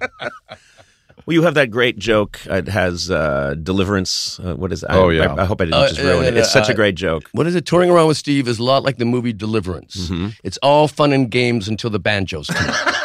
Well, 1.25 1.33
you 1.33 1.41
have 1.41 1.55
that 1.55 1.71
great 1.71 1.97
joke. 1.97 2.39
It 2.45 2.67
has 2.67 3.09
uh, 3.09 3.55
deliverance. 3.61 4.39
Uh, 4.39 4.55
what 4.55 4.71
is 4.71 4.83
it? 4.83 4.89
I- 4.91 4.95
Oh, 4.97 5.09
yeah. 5.09 5.33
I, 5.33 5.41
I 5.41 5.45
hope 5.45 5.59
I 5.61 5.65
didn't 5.65 5.75
Uh, 5.81 5.87
just 5.89 5.99
ruin 6.01 6.23
it. 6.25 6.35
uh, 6.35 6.39
It's 6.39 6.51
such 6.51 6.69
a 6.69 6.73
uh, 6.73 6.75
great 6.75 6.93
joke. 6.95 7.29
What 7.31 7.47
is 7.47 7.55
it? 7.55 7.65
Touring 7.65 7.89
around 7.89 8.07
with 8.07 8.17
Steve 8.17 8.47
is 8.47 8.59
a 8.59 8.63
lot 8.63 8.83
like 8.83 8.97
the 8.97 9.05
movie 9.05 9.33
Deliverance. 9.33 9.95
Mm-hmm. 10.09 10.27
It's 10.43 10.57
all 10.61 10.87
fun 10.87 11.13
and 11.13 11.29
games 11.31 11.67
until 11.67 11.89
the 11.89 11.99
banjos 11.99 12.47
come. 12.47 12.75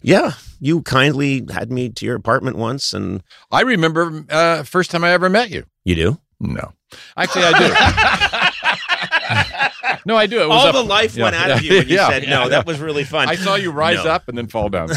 Yeah, 0.00 0.32
you 0.60 0.82
kindly 0.82 1.44
had 1.52 1.72
me 1.72 1.88
to 1.90 2.06
your 2.06 2.14
apartment 2.14 2.56
once, 2.56 2.92
and 2.94 3.22
I 3.50 3.62
remember 3.62 4.24
uh, 4.30 4.62
first 4.62 4.92
time 4.92 5.02
I 5.02 5.10
ever 5.10 5.28
met 5.28 5.50
you. 5.50 5.64
you 5.84 5.96
do. 5.96 6.20
No. 6.38 6.72
Actually, 7.16 7.44
I 7.46 7.58
do. 7.58 8.77
no, 10.06 10.16
I 10.16 10.26
do. 10.26 10.40
It 10.42 10.48
was 10.48 10.60
All 10.62 10.66
up- 10.68 10.74
the 10.74 10.82
life 10.82 11.16
yeah, 11.16 11.24
went 11.24 11.36
out 11.36 11.50
of 11.50 11.62
you 11.62 11.76
when 11.78 11.88
you 11.88 11.96
yeah, 11.96 12.08
said 12.08 12.28
no. 12.28 12.48
That 12.48 12.66
was 12.66 12.78
really 12.80 13.04
fun. 13.04 13.28
I 13.28 13.34
saw 13.36 13.54
you 13.54 13.70
rise 13.70 14.04
No. 14.04 14.10
up 14.10 14.28
and 14.28 14.36
then 14.36 14.46
fall 14.46 14.68
down. 14.68 14.88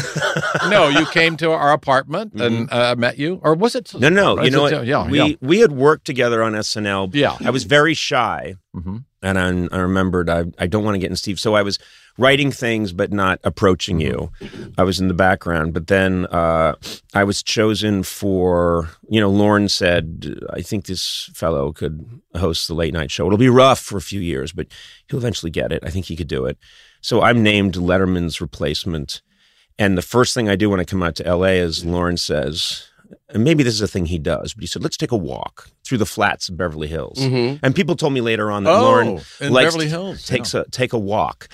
no, 0.68 0.88
you 0.88 1.06
came 1.06 1.36
to 1.38 1.50
our 1.50 1.72
apartment 1.72 2.34
and 2.34 2.70
uh, 2.72 2.94
met 2.96 3.18
you, 3.18 3.40
or 3.42 3.54
was 3.54 3.74
it? 3.74 3.86
Mm-hmm. 3.86 4.00
No, 4.14 4.34
no. 4.36 4.42
You 4.42 4.50
know 4.50 4.66
a- 4.66 4.72
what? 4.78 4.86
Yeah, 4.86 5.08
we 5.08 5.38
we 5.40 5.60
had 5.60 5.72
worked 5.72 6.04
together 6.04 6.42
on 6.42 6.52
SNL. 6.52 7.14
Yeah. 7.14 7.36
I 7.44 7.50
was 7.50 7.64
very 7.64 7.94
shy, 7.94 8.54
hmm 8.74 8.98
and 9.24 9.38
I, 9.38 9.76
I 9.76 9.80
remembered 9.80 10.28
I 10.28 10.44
I 10.58 10.66
don't 10.66 10.84
want 10.84 10.94
to 10.96 10.98
get 10.98 11.10
in 11.10 11.16
Steve, 11.16 11.38
so 11.38 11.54
I 11.54 11.62
was 11.62 11.78
writing 12.18 12.50
things 12.52 12.92
but 12.92 13.12
not 13.12 13.40
approaching 13.44 14.00
you. 14.00 14.30
I 14.78 14.82
was 14.82 15.00
in 15.00 15.08
the 15.08 15.14
background, 15.14 15.72
but 15.74 15.86
then 15.86 16.26
uh, 16.26 16.74
I 17.14 17.24
was 17.24 17.42
chosen 17.42 18.02
for. 18.02 18.88
You 19.08 19.20
know, 19.20 19.30
Lorne 19.30 19.68
said, 19.68 20.34
"I 20.50 20.62
think 20.62 20.86
this 20.86 21.30
fellow 21.34 21.72
could 21.72 22.04
host 22.36 22.68
the 22.68 22.74
late 22.74 22.92
night 22.94 23.10
show. 23.10 23.26
It'll 23.26 23.38
be 23.38 23.48
rough 23.48 23.80
for 23.80 23.96
a 23.96 24.02
few 24.02 24.20
years, 24.20 24.52
but 24.52 24.66
he'll 25.08 25.18
eventually 25.18 25.50
get 25.50 25.72
it. 25.72 25.82
I 25.84 25.90
think 25.90 26.06
he 26.06 26.16
could 26.16 26.28
do 26.28 26.44
it." 26.46 26.58
So 27.00 27.22
I'm 27.22 27.42
named 27.42 27.74
Letterman's 27.74 28.40
replacement. 28.40 29.22
And 29.78 29.96
the 29.98 30.02
first 30.02 30.34
thing 30.34 30.48
I 30.48 30.54
do 30.56 30.68
when 30.70 30.80
I 30.80 30.84
come 30.84 31.02
out 31.02 31.14
to 31.16 31.24
LA 31.24 31.54
is 31.64 31.84
Lorne 31.84 32.18
says, 32.18 32.86
and 33.30 33.42
maybe 33.42 33.62
this 33.64 33.74
is 33.74 33.80
a 33.80 33.88
thing 33.88 34.06
he 34.06 34.18
does, 34.18 34.52
but 34.54 34.60
he 34.62 34.66
said, 34.66 34.82
let's 34.82 34.96
take 34.98 35.10
a 35.12 35.16
walk 35.16 35.70
through 35.84 35.98
the 35.98 36.06
flats 36.06 36.48
of 36.48 36.56
Beverly 36.56 36.88
Hills. 36.88 37.18
Mhm. 37.18 37.58
And 37.62 37.74
people 37.74 37.96
told 37.96 38.12
me 38.12 38.20
later 38.20 38.50
on 38.50 38.64
that 38.64 38.70
Oh, 38.70 38.82
Lorne 38.82 39.14
likes 39.40 39.72
Beverly 39.72 39.88
Hills, 39.88 40.26
takes 40.26 40.54
a 40.54 40.64
take 40.70 40.92
a 40.92 40.98
walk. 40.98 41.48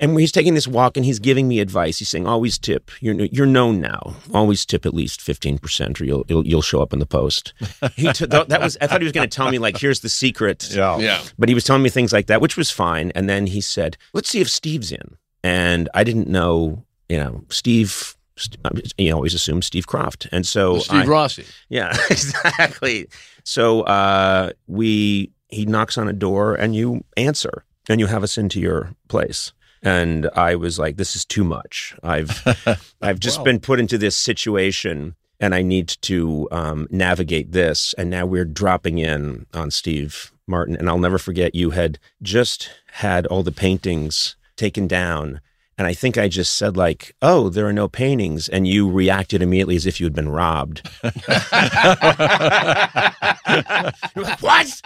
And 0.00 0.18
he's 0.18 0.32
taking 0.32 0.54
this 0.54 0.66
walk 0.66 0.96
and 0.96 1.04
he's 1.04 1.18
giving 1.18 1.46
me 1.46 1.60
advice, 1.60 1.98
he's 1.98 2.08
saying, 2.08 2.26
"Always 2.26 2.58
tip. 2.58 2.90
You're 3.00 3.14
you're 3.26 3.46
known 3.46 3.80
now. 3.80 4.16
Always 4.32 4.64
tip 4.64 4.86
at 4.86 4.94
least 4.94 5.20
fifteen 5.20 5.58
percent, 5.58 6.00
or 6.00 6.04
you'll, 6.06 6.24
you'll 6.28 6.46
you'll 6.46 6.62
show 6.62 6.80
up 6.80 6.92
in 6.92 6.98
the 6.98 7.06
post." 7.06 7.52
He 7.94 8.10
t- 8.12 8.24
that 8.26 8.48
that 8.48 8.60
was. 8.62 8.76
I 8.80 8.86
thought 8.86 9.00
he 9.02 9.04
was 9.04 9.12
going 9.12 9.28
to 9.28 9.36
tell 9.36 9.50
me 9.50 9.58
like, 9.58 9.76
"Here's 9.76 10.00
the 10.00 10.08
secret." 10.08 10.70
Yeah. 10.72 10.98
Yeah. 10.98 11.22
But 11.38 11.48
he 11.50 11.54
was 11.54 11.64
telling 11.64 11.82
me 11.82 11.90
things 11.90 12.12
like 12.12 12.26
that, 12.28 12.40
which 12.40 12.56
was 12.56 12.70
fine. 12.70 13.12
And 13.14 13.28
then 13.28 13.46
he 13.46 13.60
said, 13.60 13.96
"Let's 14.14 14.30
see 14.30 14.40
if 14.40 14.48
Steve's 14.50 14.90
in." 14.90 15.16
And 15.44 15.88
I 15.94 16.02
didn't 16.04 16.28
know, 16.28 16.84
you 17.08 17.18
know, 17.18 17.44
Steve. 17.50 18.16
St- 18.36 18.58
You 18.96 19.12
always 19.12 19.34
assume 19.34 19.60
Steve 19.60 19.86
Kroft, 19.86 20.26
and 20.32 20.46
so 20.46 20.78
Steve 20.78 21.02
I- 21.02 21.06
Rossi. 21.06 21.44
yeah, 21.68 21.94
exactly. 22.10 23.06
So 23.44 23.82
uh, 23.82 24.50
we 24.66 25.30
he 25.48 25.66
knocks 25.66 25.98
on 25.98 26.08
a 26.08 26.12
door 26.14 26.54
and 26.54 26.74
you 26.74 27.04
answer 27.18 27.64
and 27.88 28.00
you 28.00 28.06
have 28.06 28.22
us 28.22 28.38
into 28.38 28.60
your 28.60 28.94
place. 29.08 29.52
And 29.82 30.28
I 30.34 30.54
was 30.56 30.78
like, 30.78 30.96
this 30.96 31.16
is 31.16 31.24
too 31.24 31.44
much. 31.44 31.94
I've 32.02 32.42
I've 33.00 33.20
just 33.20 33.38
Wow. 33.38 33.44
been 33.44 33.60
put 33.60 33.80
into 33.80 33.96
this 33.98 34.16
situation 34.16 35.16
and 35.38 35.54
I 35.54 35.62
need 35.62 35.88
to 36.02 36.48
um, 36.50 36.86
navigate 36.90 37.52
this. 37.52 37.94
And 37.96 38.10
now 38.10 38.26
we're 38.26 38.44
dropping 38.44 38.98
in 38.98 39.46
on 39.54 39.70
Steve 39.70 40.32
Martin. 40.46 40.76
And 40.76 40.88
I'll 40.88 40.98
never 40.98 41.16
forget 41.18 41.54
you 41.54 41.70
had 41.70 41.98
just 42.20 42.68
had 42.92 43.26
all 43.26 43.42
the 43.42 43.52
paintings 43.52 44.36
taken 44.56 44.86
down. 44.86 45.40
And 45.80 45.86
I 45.86 45.94
think 45.94 46.18
I 46.18 46.28
just 46.28 46.56
said 46.58 46.76
like, 46.76 47.16
"Oh, 47.22 47.48
there 47.48 47.66
are 47.66 47.72
no 47.72 47.88
paintings," 47.88 48.50
and 48.50 48.68
you 48.68 48.86
reacted 48.90 49.40
immediately 49.40 49.76
as 49.76 49.86
if 49.86 49.98
you 49.98 50.04
had 50.04 50.14
been 50.14 50.28
robbed. 50.28 50.86
Like, 54.16 54.40
what? 54.42 54.80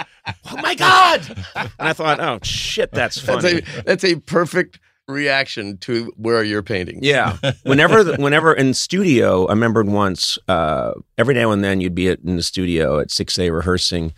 Oh 0.51 0.57
my 0.63 0.75
god! 0.75 1.23
And 1.57 1.71
I 1.79 1.93
thought, 1.93 2.21
oh 2.21 2.39
shit, 2.43 2.93
that's 2.93 3.21
That's 3.23 3.45
funny. 3.45 3.59
a 3.59 3.83
that's 3.83 4.05
a 4.05 4.17
perfect 4.21 4.79
reaction 5.09 5.77
to 5.79 6.13
where 6.17 6.37
are 6.37 6.45
your 6.45 6.63
paintings. 6.63 7.01
yeah. 7.03 7.37
Whenever, 7.65 8.03
the- 8.05 8.17
whenever 8.17 8.55
in 8.55 8.73
studio, 8.73 9.47
I 9.47 9.51
remembered 9.53 9.87
once. 9.89 10.39
Uh, 10.49 10.93
every 11.19 11.35
now 11.35 11.51
and 11.51 11.63
then, 11.63 11.81
you'd 11.81 11.95
be 11.95 12.09
at, 12.09 12.21
in 12.21 12.37
the 12.37 12.43
studio 12.43 12.99
at 13.01 13.11
six 13.11 13.39
a 13.39 13.51
rehearsing, 13.51 14.15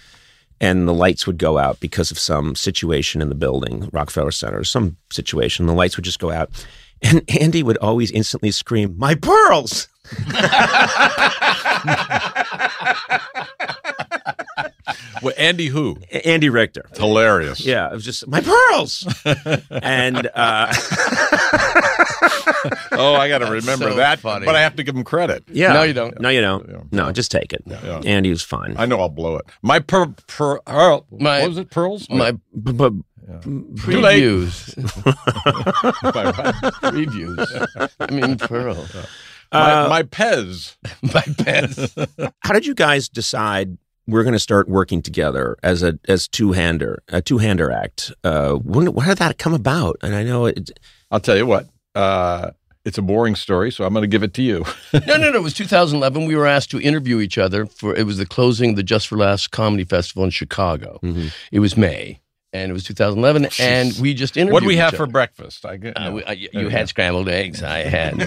and 0.60 0.86
the 0.88 0.94
lights 0.94 1.26
would 1.26 1.38
go 1.38 1.58
out 1.58 1.80
because 1.80 2.10
of 2.10 2.18
some 2.18 2.54
situation 2.54 3.20
in 3.22 3.28
the 3.28 3.34
building, 3.34 3.88
Rockefeller 3.92 4.30
Center, 4.30 4.64
some 4.64 4.96
situation. 5.10 5.66
The 5.66 5.74
lights 5.74 5.96
would 5.96 6.04
just 6.04 6.18
go 6.18 6.30
out, 6.30 6.50
and 7.02 7.22
Andy 7.40 7.62
would 7.62 7.76
always 7.78 8.10
instantly 8.10 8.50
scream, 8.50 8.94
"My 8.98 9.14
pearls!" 9.14 9.88
Well, 15.22 15.34
Andy 15.38 15.66
who? 15.66 15.98
Andy 16.24 16.48
Richter. 16.48 16.86
Hilarious. 16.94 17.60
Yeah, 17.64 17.90
it 17.90 17.94
was 17.94 18.04
just 18.04 18.28
my 18.28 18.40
pearls, 18.40 19.06
and 19.70 20.30
uh, 20.34 20.72
Oh, 22.92 23.14
I 23.14 23.28
got 23.28 23.38
to 23.38 23.46
remember 23.46 23.90
so 23.90 23.96
that. 23.96 24.20
funny. 24.20 24.46
But 24.46 24.54
I 24.56 24.60
have 24.60 24.76
to 24.76 24.82
give 24.82 24.94
him 24.96 25.04
credit. 25.04 25.44
yeah. 25.48 25.72
No, 25.72 25.82
you 25.82 25.92
don't. 25.92 26.18
No, 26.20 26.28
you 26.28 26.40
don't. 26.40 26.68
Yeah. 26.68 26.80
No, 26.92 27.12
just 27.12 27.30
take 27.30 27.52
it. 27.52 27.62
Yeah. 27.66 28.00
Andy 28.04 28.30
was 28.30 28.42
fine. 28.42 28.74
I 28.78 28.86
know 28.86 29.00
I'll 29.00 29.08
blow 29.08 29.36
it. 29.36 29.46
My 29.62 29.78
per, 29.80 30.06
per, 30.26 30.60
pearl. 30.60 31.06
My- 31.10 31.40
what 31.40 31.48
was 31.48 31.58
it? 31.58 31.70
Pearls? 31.70 32.08
My 32.10 32.32
B- 32.32 32.38
but 32.72 32.92
Too 33.42 33.66
late. 34.00 34.22
previews. 34.22 34.74
previews. 36.82 37.90
I 38.00 38.10
mean, 38.12 38.38
Pearl. 38.38 38.86
Uh, 39.52 39.86
my 39.88 40.02
Pez. 40.02 40.76
My 41.14 41.22
pets. 41.44 41.94
how 42.40 42.52
did 42.52 42.66
you 42.66 42.74
guys 42.74 43.08
decide 43.08 43.78
we're 44.08 44.22
going 44.24 44.32
to 44.32 44.38
start 44.40 44.68
working 44.68 45.02
together 45.02 45.56
as 45.62 45.82
a 45.84 45.98
as 46.08 46.26
two 46.28 46.52
hander 46.52 47.02
a 47.08 47.22
two 47.22 47.38
hander 47.38 47.70
act? 47.70 48.12
Uh, 48.24 48.54
when, 48.54 48.92
when 48.92 49.06
did 49.08 49.18
that 49.18 49.38
come 49.38 49.54
about? 49.54 49.96
And 50.02 50.14
I 50.16 50.24
know 50.24 50.46
it. 50.46 50.70
I'll 51.12 51.20
tell 51.20 51.36
you 51.36 51.46
what. 51.46 51.68
Uh, 51.96 52.50
it's 52.84 52.98
a 52.98 53.02
boring 53.02 53.34
story, 53.34 53.72
so 53.72 53.84
I'm 53.84 53.92
going 53.92 54.02
to 54.02 54.06
give 54.08 54.22
it 54.22 54.32
to 54.34 54.42
you. 54.42 54.64
No, 55.06 55.16
no, 55.16 55.30
no. 55.30 55.38
It 55.38 55.42
was 55.42 55.54
2011. 55.54 56.24
We 56.26 56.36
were 56.36 56.46
asked 56.46 56.70
to 56.70 56.80
interview 56.80 57.18
each 57.20 57.36
other 57.38 57.66
for 57.66 57.94
it 57.96 58.04
was 58.06 58.18
the 58.18 58.26
closing 58.26 58.70
of 58.70 58.76
the 58.76 58.82
Just 58.84 59.08
for 59.08 59.16
Laughs 59.18 59.48
Comedy 59.48 59.84
Festival 59.84 60.22
in 60.24 60.30
Chicago. 60.30 61.00
Mhm. 61.02 61.32
It 61.50 61.58
was 61.60 61.76
May, 61.76 62.20
and 62.56 62.70
it 62.70 62.72
was 62.72 62.84
2011, 62.84 63.48
and 63.60 63.94
we 64.00 64.14
just 64.14 64.36
interviewed. 64.36 64.52
what 64.54 64.60
do 64.60 64.66
we 64.66 64.74
each 64.74 64.80
have 64.80 64.94
for 64.94 65.06
breakfast? 65.06 65.64
I 65.66 65.76
get. 65.76 65.94
Uh, 65.96 66.10
we- 66.12 66.24
uh, 66.24 66.32
you 66.32 66.48
There 66.52 66.64
we 66.66 66.70
had 66.72 66.82
go. 66.82 66.86
scrambled 66.86 67.28
eggs. 67.28 67.62
I 67.62 67.78
had 67.78 68.22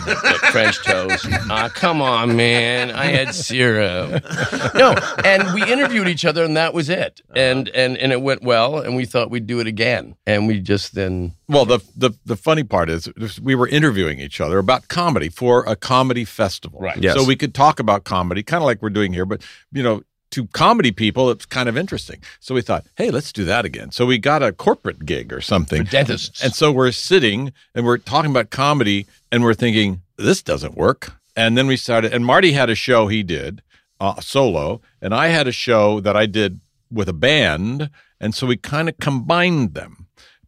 French 0.52 0.84
toast. 0.84 1.26
Ah, 1.50 1.70
come 1.74 2.02
on, 2.02 2.36
man. 2.36 2.92
I 2.92 3.06
had 3.06 3.34
syrup. 3.36 4.24
No, 4.76 4.94
and 5.26 5.54
we 5.54 5.64
interviewed 5.64 6.08
each 6.08 6.26
other, 6.26 6.44
and 6.44 6.56
that 6.58 6.74
was 6.74 6.90
it. 6.90 7.22
And 7.36 7.70
and 7.70 7.98
and 7.98 8.12
it 8.12 8.22
went 8.22 8.44
well, 8.44 8.80
and 8.80 8.96
we 8.96 9.06
thought 9.06 9.30
we'd 9.30 9.48
do 9.48 9.60
it 9.60 9.68
again, 9.68 10.16
and 10.26 10.48
we 10.48 10.60
just 10.60 10.96
then 10.96 11.34
Well, 11.48 11.66
the, 11.66 11.80
the 11.96 12.12
the 12.26 12.36
funny 12.36 12.64
part 12.64 12.90
is 12.90 13.10
we 13.42 13.56
were 13.56 13.68
interviewing 13.68 14.20
each 14.20 14.40
other 14.42 14.58
about 14.60 14.88
comedy 14.88 15.30
for 15.30 15.64
a 15.66 15.76
comedy 15.76 16.26
festival. 16.26 16.80
Right. 16.80 16.98
Yes. 16.98 17.16
So 17.16 17.24
we 17.26 17.36
could 17.36 17.54
talk 17.54 17.80
about 17.80 18.04
comedy, 18.04 18.44
kind 18.44 18.62
of 18.62 18.66
like 18.66 18.82
we're 18.82 18.90
doing 18.90 19.14
here, 19.14 19.26
but 19.26 19.42
you 19.72 19.84
know, 19.84 20.02
to 20.32 20.48
comedy 20.48 20.92
people, 20.92 21.30
it's 21.32 21.46
kind 21.46 21.70
of 21.70 21.78
interesting. 21.78 22.22
So 22.40 22.56
we 22.56 22.62
thought, 22.62 22.86
hey, 22.96 23.12
let's 23.12 23.34
do 23.34 23.46
that 23.46 23.66
again. 23.66 23.92
So 23.92 24.06
we 24.06 24.18
got 24.18 24.44
a 24.44 24.52
corporate 24.52 25.06
gig 25.06 25.34
or 25.34 25.42
something. 25.42 25.86
For 25.86 25.92
dentists. 25.92 26.44
And 26.44 26.54
so 26.54 26.72
we're 26.72 26.92
sitting 26.92 27.54
and 27.74 27.86
we're 27.86 27.98
talking 27.98 28.32
about 28.32 28.50
comedy 28.50 29.06
and 29.32 29.44
we're 29.44 29.54
thinking, 29.54 30.02
this 30.18 30.42
doesn't 30.42 30.76
work. 30.76 31.14
And 31.36 31.58
then 31.58 31.68
we 31.68 31.78
started, 31.78 32.14
and 32.14 32.26
Marty 32.26 32.52
had 32.52 32.70
a 32.70 32.76
show 32.76 33.08
he 33.08 33.24
did 33.24 33.62
uh, 34.00 34.20
solo, 34.20 34.82
and 35.02 35.14
I 35.14 35.28
had 35.28 35.48
a 35.48 35.52
show 35.52 36.00
that 36.02 36.16
I 36.16 36.26
did 36.26 36.60
with 36.92 37.08
a 37.08 37.14
band. 37.14 37.90
And 38.20 38.36
so 38.36 38.48
we 38.48 38.58
kind 38.58 38.90
of 38.90 38.98
combined 38.98 39.74
them. 39.74 39.99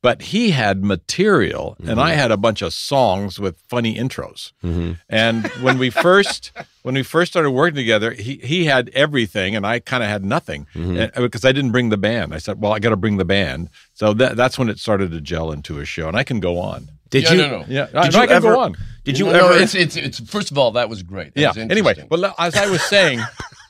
But 0.04 0.24
he 0.24 0.50
had 0.50 0.84
material, 0.84 1.78
and 1.86 2.00
I 2.02 2.12
mm-hmm. 2.12 2.20
had 2.20 2.32
a 2.32 2.38
bunch 2.38 2.64
of 2.64 2.74
songs 2.74 3.40
with 3.40 3.62
funny 3.70 3.96
intros. 3.96 4.52
Mm-hmm. 4.64 4.94
And 5.10 5.46
when 5.62 5.78
we 5.78 5.90
first 6.08 6.52
when 6.82 6.96
we 6.96 7.04
first 7.04 7.32
started 7.32 7.52
working 7.52 7.76
together, 7.76 8.12
he 8.12 8.38
he 8.38 8.66
had 8.66 8.90
everything, 8.94 9.56
and 9.56 9.66
I 9.66 9.80
kind 9.80 10.02
of 10.02 10.10
had 10.10 10.26
nothing 10.26 10.66
And- 10.74 11.12
because 11.16 11.46
I 11.46 11.52
didn't 11.52 11.72
bring 11.72 11.90
the 11.90 11.98
band. 11.98 12.34
I 12.34 12.40
said, 12.40 12.60
"Well, 12.60 12.74
I 12.74 12.80
got 12.80 12.90
to 12.90 12.98
bring 12.98 13.18
the 13.18 13.26
band." 13.26 13.70
So 13.94 14.14
that, 14.16 14.36
that's 14.36 14.58
when 14.58 14.70
it 14.70 14.80
started 14.80 15.12
to 15.12 15.22
gel 15.22 15.52
into 15.52 15.80
a 15.80 15.86
show, 15.86 16.08
and 16.08 16.18
I 16.18 16.24
can 16.24 16.40
go 16.40 16.58
on. 16.58 16.90
Did 17.12 17.24
Yeah, 17.26 17.32
you? 17.34 17.38
no, 17.38 17.48
no. 17.60 17.66
Yeah, 17.68 17.86
Did 17.88 17.96
I, 17.96 18.06
you 18.10 18.18
I 18.20 18.28
can 18.28 18.36
ever? 18.38 18.54
go 18.54 18.60
on. 18.62 18.76
Did 19.04 19.20
you 19.20 19.26
No, 19.26 19.32
ever? 19.32 19.50
no, 19.50 19.56
it's, 19.56 19.76
it's, 19.76 19.98
it's, 19.98 20.20
first 20.22 20.50
of 20.50 20.58
all, 20.58 20.72
that 20.72 20.90
was 20.90 21.04
great. 21.04 21.34
That 21.36 21.42
Yeah. 21.42 21.48
was 21.50 21.58
Anyway, 21.58 21.92
interesting. 21.92 22.08
well, 22.10 22.34
as 22.40 22.56
I 22.56 22.70
was 22.70 22.82
saying, 22.84 23.20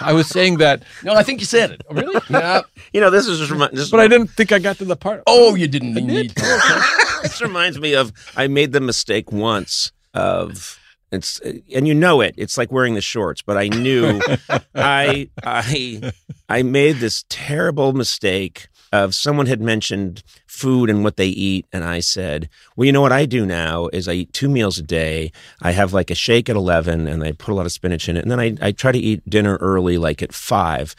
I 0.00 0.12
was 0.12 0.28
saying 0.28 0.58
that, 0.58 0.82
no, 1.02 1.14
I 1.14 1.22
think 1.22 1.40
you 1.40 1.46
said 1.46 1.70
it. 1.72 1.82
Oh, 1.88 1.94
really? 1.94 2.20
Yeah. 2.30 2.62
you 2.92 3.00
know, 3.00 3.10
this 3.10 3.26
is 3.26 3.38
just 3.38 3.50
remi- 3.50 3.68
this, 3.72 3.90
but 3.90 4.00
I 4.00 4.08
didn't 4.08 4.28
think 4.28 4.52
I 4.52 4.58
got 4.58 4.78
to 4.78 4.84
the 4.84 4.96
part. 4.96 5.22
Oh, 5.26 5.54
you 5.54 5.66
didn't 5.66 5.94
need 5.94 6.34
to. 6.36 6.42
this 7.22 7.40
reminds 7.40 7.78
me 7.80 7.94
of 7.94 8.12
I 8.36 8.46
made 8.46 8.72
the 8.72 8.80
mistake 8.80 9.32
once 9.32 9.92
of 10.14 10.78
it's 11.10 11.40
and 11.40 11.88
you 11.88 11.94
know 11.94 12.20
it. 12.20 12.34
It's 12.36 12.58
like 12.58 12.70
wearing 12.70 12.94
the 12.94 13.00
shorts, 13.00 13.40
but 13.42 13.56
I 13.56 13.68
knew 13.68 14.20
I 14.74 15.28
I 15.42 16.12
I 16.48 16.62
made 16.62 16.96
this 16.96 17.24
terrible 17.28 17.92
mistake 17.92 18.68
of 18.92 19.14
someone 19.14 19.46
had 19.46 19.60
mentioned 19.60 20.22
food 20.46 20.90
and 20.90 21.04
what 21.04 21.16
they 21.16 21.28
eat 21.28 21.66
and 21.72 21.84
I 21.84 22.00
said, 22.00 22.48
"Well, 22.76 22.86
you 22.86 22.92
know 22.92 23.00
what 23.00 23.12
I 23.12 23.26
do 23.26 23.46
now 23.46 23.88
is 23.92 24.08
I 24.08 24.12
eat 24.12 24.32
two 24.32 24.48
meals 24.48 24.78
a 24.78 24.82
day. 24.82 25.32
I 25.62 25.72
have 25.72 25.92
like 25.92 26.10
a 26.10 26.14
shake 26.14 26.48
at 26.48 26.56
11 26.56 27.06
and 27.06 27.22
I 27.22 27.32
put 27.32 27.52
a 27.52 27.54
lot 27.54 27.66
of 27.66 27.72
spinach 27.72 28.08
in 28.08 28.16
it 28.16 28.22
and 28.22 28.30
then 28.30 28.40
I 28.40 28.56
I 28.60 28.72
try 28.72 28.92
to 28.92 28.98
eat 28.98 29.28
dinner 29.28 29.56
early 29.56 29.98
like 29.98 30.22
at 30.22 30.32
5." 30.32 30.94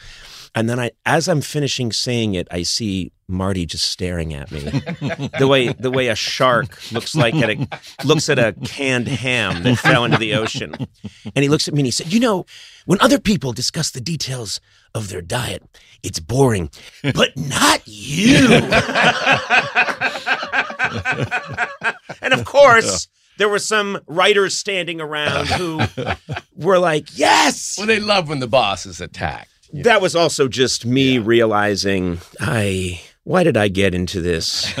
And 0.54 0.68
then 0.68 0.80
I 0.80 0.90
as 1.06 1.28
I'm 1.28 1.40
finishing 1.40 1.92
saying 1.92 2.34
it, 2.34 2.48
I 2.50 2.62
see 2.62 3.12
Marty 3.28 3.64
just 3.66 3.88
staring 3.88 4.34
at 4.34 4.50
me. 4.50 4.60
the 5.38 5.46
way 5.48 5.72
the 5.72 5.90
way 5.90 6.08
a 6.08 6.16
shark 6.16 6.90
looks 6.92 7.14
like 7.14 7.34
at 7.36 7.50
a 7.50 7.68
looks 8.04 8.28
at 8.28 8.38
a 8.38 8.52
canned 8.64 9.06
ham 9.08 9.62
that 9.62 9.78
fell 9.78 10.04
into 10.04 10.18
the 10.18 10.34
ocean. 10.34 10.74
And 11.34 11.42
he 11.42 11.48
looks 11.48 11.68
at 11.68 11.74
me 11.74 11.80
and 11.80 11.86
he 11.86 11.92
said, 11.92 12.12
"You 12.12 12.18
know, 12.20 12.46
when 12.86 13.00
other 13.00 13.20
people 13.20 13.52
discuss 13.52 13.90
the 13.90 14.00
details 14.00 14.60
of 14.94 15.08
their 15.08 15.22
diet, 15.22 15.62
it's 16.02 16.18
boring, 16.18 16.70
but 17.14 17.36
not 17.36 17.82
you." 17.86 18.48
and 22.20 22.34
of 22.34 22.44
course, 22.44 23.06
there 23.38 23.48
were 23.48 23.58
some 23.60 24.00
writers 24.06 24.56
standing 24.56 25.00
around 25.00 25.46
who 25.48 25.80
were 26.56 26.78
like, 26.78 27.16
"Yes." 27.16 27.76
Well, 27.78 27.86
they 27.86 28.00
love 28.00 28.28
when 28.28 28.40
the 28.40 28.48
boss 28.48 28.86
is 28.86 29.00
attacked. 29.00 29.49
That 29.72 30.00
was 30.00 30.16
also 30.16 30.48
just 30.48 30.84
me 30.84 31.18
realizing 31.18 32.20
I 32.40 33.00
why 33.24 33.44
did 33.44 33.56
I 33.56 33.68
get 33.68 33.94
into 33.94 34.20
this? 34.20 34.72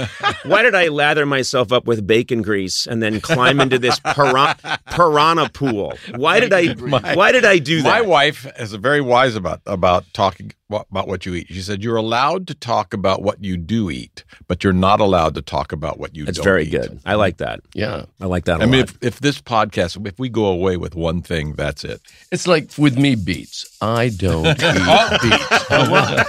why 0.44 0.62
did 0.62 0.74
I 0.74 0.88
lather 0.88 1.26
myself 1.26 1.72
up 1.72 1.86
with 1.86 2.06
bacon 2.06 2.42
grease 2.42 2.86
and 2.86 3.02
then 3.02 3.20
climb 3.20 3.60
into 3.60 3.78
this 3.78 4.00
piran- 4.00 4.56
piranha 4.90 5.50
pool? 5.50 5.92
Why 6.16 6.40
did 6.40 6.52
I 6.52 6.68
why 7.14 7.32
did 7.32 7.44
I 7.44 7.58
do 7.58 7.82
that? 7.82 7.88
My 7.88 8.00
wife 8.00 8.46
is 8.58 8.72
very 8.74 9.00
wise 9.02 9.36
about 9.36 9.60
about 9.66 10.04
talking 10.14 10.52
about 10.70 11.08
what 11.08 11.26
you 11.26 11.34
eat. 11.34 11.48
She 11.48 11.60
said 11.62 11.82
you're 11.82 11.96
allowed 11.96 12.46
to 12.46 12.54
talk 12.54 12.94
about 12.94 13.22
what 13.22 13.42
you 13.44 13.56
do 13.56 13.90
eat, 13.90 14.24
but 14.48 14.62
you're 14.64 14.72
not 14.72 15.00
allowed 15.00 15.34
to 15.34 15.42
talk 15.42 15.72
about 15.72 15.98
what 15.98 16.14
you 16.16 16.24
That's 16.24 16.38
don't 16.38 16.46
eat. 16.60 16.62
It's 16.62 16.70
very 16.72 16.84
eat. 16.84 16.88
good. 16.90 17.00
I 17.04 17.14
like 17.16 17.38
that. 17.38 17.60
Yeah. 17.74 18.04
I 18.20 18.26
like 18.26 18.44
that 18.44 18.60
a 18.60 18.62
I 18.62 18.66
mean, 18.66 18.80
lot. 18.80 18.90
if, 18.90 18.98
if 19.02 19.20
this 19.20 19.40
podcast, 19.40 20.06
if 20.06 20.18
we 20.18 20.28
go 20.28 20.46
away 20.46 20.76
with 20.76 20.94
one 20.94 21.22
thing, 21.22 21.54
that's 21.54 21.82
it. 21.84 22.00
It's 22.30 22.46
like 22.46 22.70
with 22.78 22.96
me, 22.96 23.16
beets. 23.16 23.76
I 23.82 24.10
don't 24.10 24.46
eat 24.62 25.20
beets. 25.22 25.46
Oh, 25.70 26.22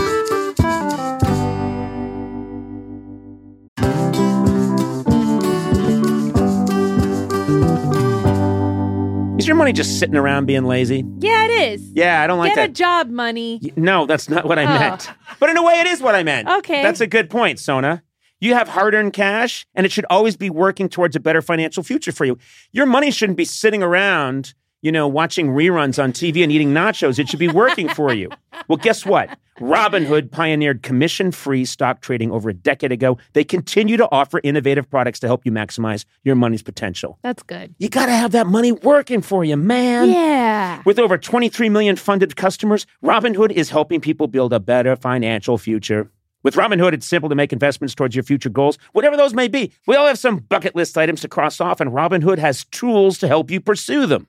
Is 9.40 9.48
your 9.48 9.56
money 9.58 9.74
just 9.74 10.00
sitting 10.00 10.16
around 10.16 10.46
being 10.46 10.64
lazy? 10.64 11.04
Yeah, 11.20 11.46
it 11.46 11.74
is. 11.74 11.92
Yeah, 11.94 12.22
I 12.22 12.28
don't 12.28 12.38
like 12.38 12.54
Get 12.56 12.64
a 12.64 12.68
that. 12.68 12.74
job, 12.74 13.10
money. 13.10 13.60
Y- 13.62 13.72
No, 13.76 14.06
that's 14.06 14.30
not 14.30 14.46
what 14.46 14.58
I 14.60 14.64
Oh. 14.64 14.80
meant. 14.80 15.10
But 15.40 15.50
in 15.50 15.58
a 15.58 15.64
way, 15.64 15.74
it 15.82 15.88
is 15.88 16.02
what 16.02 16.16
I 16.16 16.24
meant. 16.24 16.48
Okay. 16.48 16.82
That's 16.84 17.02
a 17.02 17.08
good 17.08 17.30
point, 17.30 17.60
Sona. 17.60 18.04
You 18.40 18.54
have 18.54 18.70
hard 18.70 18.94
earned 18.94 19.12
cash, 19.14 19.66
and 19.76 19.86
it 19.86 19.92
should 19.92 20.06
always 20.10 20.38
be 20.38 20.50
working 20.50 20.88
towards 20.88 21.16
a 21.16 21.20
better 21.20 21.42
financial 21.42 21.84
future 21.84 22.12
for 22.14 22.24
you. 22.26 22.38
Your 22.72 22.86
money 22.86 23.12
shouldn't 23.12 23.38
be 23.38 23.44
sitting 23.46 23.82
around, 23.84 24.54
you 24.84 24.92
know, 24.92 25.08
watching 25.08 25.48
reruns 25.48 26.02
on 26.02 26.12
TV 26.12 26.44
and 26.44 26.52
eating 26.52 26.74
nachos. 26.74 27.18
It 27.18 27.30
should 27.30 27.40
be 27.40 27.48
working 27.48 27.90
for 27.90 28.14
you. 28.14 28.30
Well, 28.70 28.78
guess 28.78 29.06
what? 29.06 29.38
Robinhood 29.60 30.32
pioneered 30.32 30.84
commission 30.84 31.34
free 31.34 31.66
stock 31.66 32.00
trading 32.00 32.32
over 32.32 32.50
a 32.50 32.54
decade 32.54 32.94
ago. 32.94 33.18
They 33.34 33.44
continue 33.44 33.98
to 33.98 34.08
offer 34.10 34.40
innovative 34.42 34.90
products 34.90 35.20
to 35.20 35.28
help 35.28 35.46
you 35.46 35.52
maximize 35.52 36.06
your 36.24 36.36
money's 36.36 36.62
potential. 36.62 37.20
That's 37.24 37.44
good. 37.44 37.76
You 37.78 37.90
got 37.90 38.06
to 38.06 38.14
have 38.14 38.32
that 38.32 38.48
money 38.48 38.72
working 38.72 39.22
for 39.22 39.44
you, 39.44 39.58
man. 39.58 40.08
Yeah. 40.08 40.82
With 40.86 40.98
over 40.98 41.18
23 41.18 41.68
million 41.68 41.98
funded 41.98 42.38
customers, 42.38 42.86
Robinhood 43.04 43.52
is 43.52 43.70
helping 43.70 44.00
people 44.00 44.28
build 44.28 44.54
a 44.54 44.62
better 44.62 44.96
financial 44.96 45.58
future. 45.58 46.10
With 46.44 46.56
Robinhood, 46.56 46.94
it's 46.94 47.08
simple 47.08 47.28
to 47.30 47.36
make 47.36 47.52
investments 47.52 47.96
towards 47.96 48.16
your 48.16 48.24
future 48.24 48.50
goals, 48.50 48.78
whatever 48.94 49.18
those 49.18 49.34
may 49.34 49.50
be. 49.50 49.74
We 49.88 49.98
all 49.98 50.08
have 50.08 50.20
some 50.20 50.38
bucket 50.38 50.74
list 50.74 50.98
items 50.98 51.20
to 51.22 51.28
cross 51.28 51.60
off, 51.60 51.82
and 51.82 51.92
Robinhood 51.92 52.38
has 52.38 52.64
tools 52.66 53.18
to 53.20 53.28
help 53.28 53.52
you 53.52 53.60
pursue 53.60 54.06
them. 54.06 54.28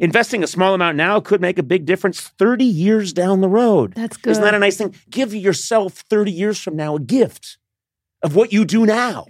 Investing 0.00 0.42
a 0.42 0.46
small 0.46 0.72
amount 0.72 0.96
now 0.96 1.20
could 1.20 1.42
make 1.42 1.58
a 1.58 1.62
big 1.62 1.84
difference 1.84 2.20
30 2.20 2.64
years 2.64 3.12
down 3.12 3.42
the 3.42 3.50
road. 3.50 3.92
That's 3.94 4.16
good. 4.16 4.30
Isn't 4.30 4.42
that 4.42 4.54
a 4.54 4.58
nice 4.58 4.78
thing? 4.78 4.94
Give 5.10 5.34
yourself 5.34 5.92
30 5.92 6.32
years 6.32 6.58
from 6.58 6.74
now 6.74 6.96
a 6.96 7.00
gift 7.00 7.58
of 8.22 8.34
what 8.34 8.50
you 8.50 8.64
do 8.64 8.86
now. 8.86 9.26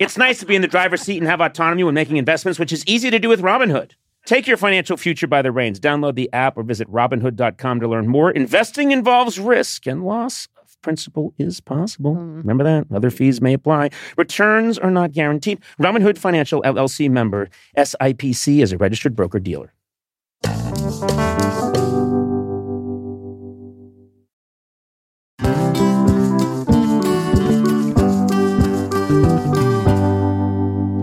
it's 0.00 0.18
nice 0.18 0.40
to 0.40 0.46
be 0.46 0.56
in 0.56 0.62
the 0.62 0.66
driver's 0.66 1.02
seat 1.02 1.18
and 1.18 1.26
have 1.28 1.40
autonomy 1.40 1.84
when 1.84 1.94
making 1.94 2.16
investments, 2.16 2.58
which 2.58 2.72
is 2.72 2.84
easy 2.84 3.10
to 3.10 3.20
do 3.20 3.28
with 3.28 3.42
Robinhood. 3.42 3.92
Take 4.26 4.48
your 4.48 4.56
financial 4.56 4.96
future 4.96 5.28
by 5.28 5.40
the 5.40 5.52
reins. 5.52 5.78
Download 5.78 6.16
the 6.16 6.32
app 6.32 6.56
or 6.56 6.64
visit 6.64 6.90
robinhood.com 6.90 7.78
to 7.78 7.86
learn 7.86 8.08
more. 8.08 8.32
Investing 8.32 8.90
involves 8.90 9.38
risk 9.38 9.86
and 9.86 10.04
loss 10.04 10.48
of 10.84 10.88
principal 10.94 11.32
is 11.38 11.60
possible. 11.60 12.14
Hmm. 12.14 12.38
Remember 12.38 12.64
that? 12.64 12.86
Other 12.94 13.10
fees 13.10 13.40
may 13.40 13.54
apply. 13.54 13.90
Returns 14.16 14.78
are 14.78 14.90
not 14.90 15.12
guaranteed. 15.12 15.60
Robinhood 15.80 16.18
Financial 16.18 16.62
LLC 16.62 17.10
member 17.10 17.48
SIPC 17.76 18.62
is 18.62 18.72
a 18.72 18.78
registered 18.78 19.16
broker 19.16 19.38
dealer. 19.38 19.72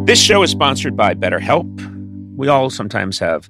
This 0.05 0.19
show 0.19 0.43
is 0.43 0.51
sponsored 0.51 0.97
by 0.97 1.13
BetterHelp. 1.13 1.87
We 2.35 2.49
all 2.49 2.69
sometimes 2.69 3.19
have 3.19 3.49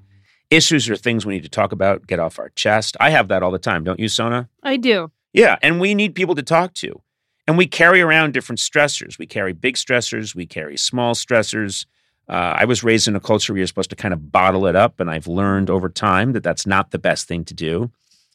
issues 0.52 0.90
or 0.90 0.96
things 0.96 1.26
we 1.26 1.34
need 1.34 1.44
to 1.44 1.50
talk 1.50 1.72
about, 1.72 2.06
get 2.06 2.20
off 2.20 2.38
our 2.38 2.50
chest. 2.50 2.96
I 3.00 3.10
have 3.10 3.30
that 3.30 3.42
all 3.42 3.52
the 3.52 3.58
time, 3.58 3.84
don't 3.84 4.00
you, 4.00 4.10
Sona? 4.10 4.50
I 4.62 4.78
do. 4.78 5.12
Yeah, 5.34 5.58
and 5.62 5.80
we 5.80 5.96
need 5.96 6.16
people 6.16 6.36
to 6.36 6.44
talk 6.44 6.74
to. 6.76 7.02
And 7.48 7.58
we 7.58 7.68
carry 7.68 8.02
around 8.02 8.34
different 8.34 8.60
stressors. 8.60 9.18
We 9.18 9.26
carry 9.26 9.54
big 9.54 9.76
stressors, 9.76 10.36
we 10.36 10.46
carry 10.46 10.78
small 10.78 11.16
stressors. 11.16 11.86
Uh, 12.30 12.56
I 12.58 12.66
was 12.66 12.84
raised 12.84 13.08
in 13.08 13.16
a 13.16 13.20
culture 13.20 13.52
where 13.52 13.58
you're 13.58 13.68
supposed 13.68 13.90
to 13.90 13.96
kind 13.96 14.14
of 14.14 14.32
bottle 14.32 14.66
it 14.68 14.76
up, 14.76 15.00
and 15.00 15.10
I've 15.10 15.28
learned 15.28 15.70
over 15.70 15.90
time 15.90 16.34
that 16.34 16.44
that's 16.44 16.66
not 16.66 16.92
the 16.92 17.00
best 17.00 17.28
thing 17.28 17.44
to 17.46 17.54
do. 17.54 17.92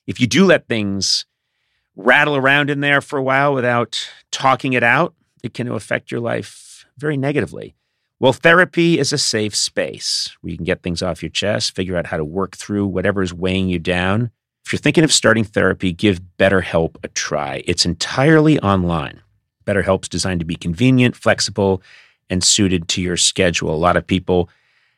If 0.06 0.20
you 0.20 0.26
do 0.26 0.44
let 0.44 0.68
things 0.68 1.24
rattle 1.94 2.36
around 2.36 2.68
in 2.68 2.80
there 2.80 3.00
for 3.00 3.18
a 3.18 3.22
while 3.22 3.54
without 3.54 4.08
talking 4.30 4.74
it 4.74 4.82
out, 4.82 5.14
it 5.42 5.54
can 5.54 5.68
affect 5.68 6.10
your 6.10 6.20
life 6.20 6.84
very 6.98 7.16
negatively. 7.16 7.74
Well, 8.18 8.32
therapy 8.32 8.98
is 8.98 9.12
a 9.12 9.18
safe 9.18 9.54
space 9.54 10.36
where 10.40 10.50
you 10.50 10.56
can 10.56 10.64
get 10.64 10.82
things 10.82 11.02
off 11.02 11.22
your 11.22 11.30
chest, 11.30 11.74
figure 11.74 11.96
out 11.96 12.06
how 12.06 12.16
to 12.16 12.24
work 12.24 12.56
through 12.56 12.86
whatever 12.86 13.22
is 13.22 13.34
weighing 13.34 13.68
you 13.68 13.78
down. 13.78 14.30
If 14.66 14.72
you're 14.72 14.80
thinking 14.80 15.04
of 15.04 15.12
starting 15.12 15.44
therapy, 15.44 15.92
give 15.92 16.20
BetterHelp 16.40 16.96
a 17.04 17.08
try. 17.08 17.62
It's 17.68 17.86
entirely 17.86 18.58
online. 18.58 19.22
BetterHelp's 19.64 20.08
designed 20.08 20.40
to 20.40 20.46
be 20.46 20.56
convenient, 20.56 21.14
flexible, 21.14 21.82
and 22.28 22.42
suited 22.42 22.88
to 22.88 23.00
your 23.00 23.16
schedule. 23.16 23.72
A 23.72 23.76
lot 23.76 23.96
of 23.96 24.04
people 24.04 24.50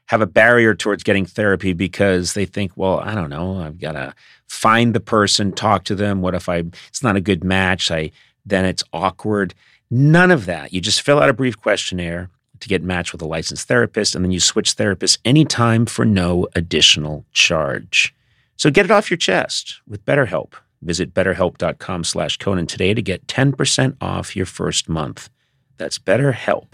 have 0.07 0.23
a 0.23 0.27
barrier 0.27 0.75
towards 0.75 1.03
getting 1.03 1.27
therapy 1.27 1.75
because 1.75 2.33
they 2.33 2.47
think, 2.47 2.73
well, 2.77 3.01
I 3.01 3.15
don't 3.15 3.29
know, 3.29 3.61
I've 3.61 3.79
got 3.79 3.93
to 3.93 4.15
find 4.47 4.95
the 4.95 5.01
person, 5.01 5.53
talk 5.53 5.85
to 5.85 5.95
them. 5.95 6.23
What 6.23 6.35
if 6.35 6.49
I 6.49 6.65
it's 6.89 7.03
not 7.03 7.17
a 7.17 7.21
good 7.21 7.45
match? 7.45 7.91
I 7.91 8.11
then 8.47 8.65
it's 8.65 8.85
awkward. 8.95 9.55
None 9.91 10.31
of 10.31 10.47
that. 10.47 10.73
You 10.73 10.81
just 10.81 11.03
fill 11.03 11.21
out 11.21 11.29
a 11.29 11.35
brief 11.35 11.61
questionnaire. 11.61 12.31
to 12.61 12.69
get 12.69 12.83
matched 12.83 13.13
with 13.13 13.23
a 13.23 13.27
licensed 13.27 13.69
therapist, 13.69 14.15
and 14.15 14.25
then 14.25 14.33
you 14.33 14.41
switch 14.41 14.77
therapists 14.77 15.19
anytime 15.25 15.87
for 15.87 16.05
no 16.05 16.49
additional 16.55 17.25
charge. 17.33 18.15
So 18.59 18.71
get 18.73 18.85
it 18.85 18.91
off 18.91 19.09
your 19.09 19.17
chest 19.17 19.81
with 19.87 20.05
BetterHelp. 20.05 20.55
Visit 20.83 21.15
betterhelp.com 21.15 22.03
slash 22.03 22.37
Conan 22.39 22.67
today 22.67 22.93
to 22.93 23.01
get 23.01 23.27
10% 23.29 23.97
off 24.01 24.35
your 24.35 24.47
first 24.47 24.89
month. 24.89 25.31
That's 25.77 25.99
BetterHelp, 25.99 26.67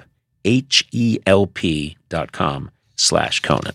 H-E-L-P 0.46 1.96
dot 2.08 2.32
com 2.32 2.70
slash 2.96 3.40
Conan. 3.40 3.74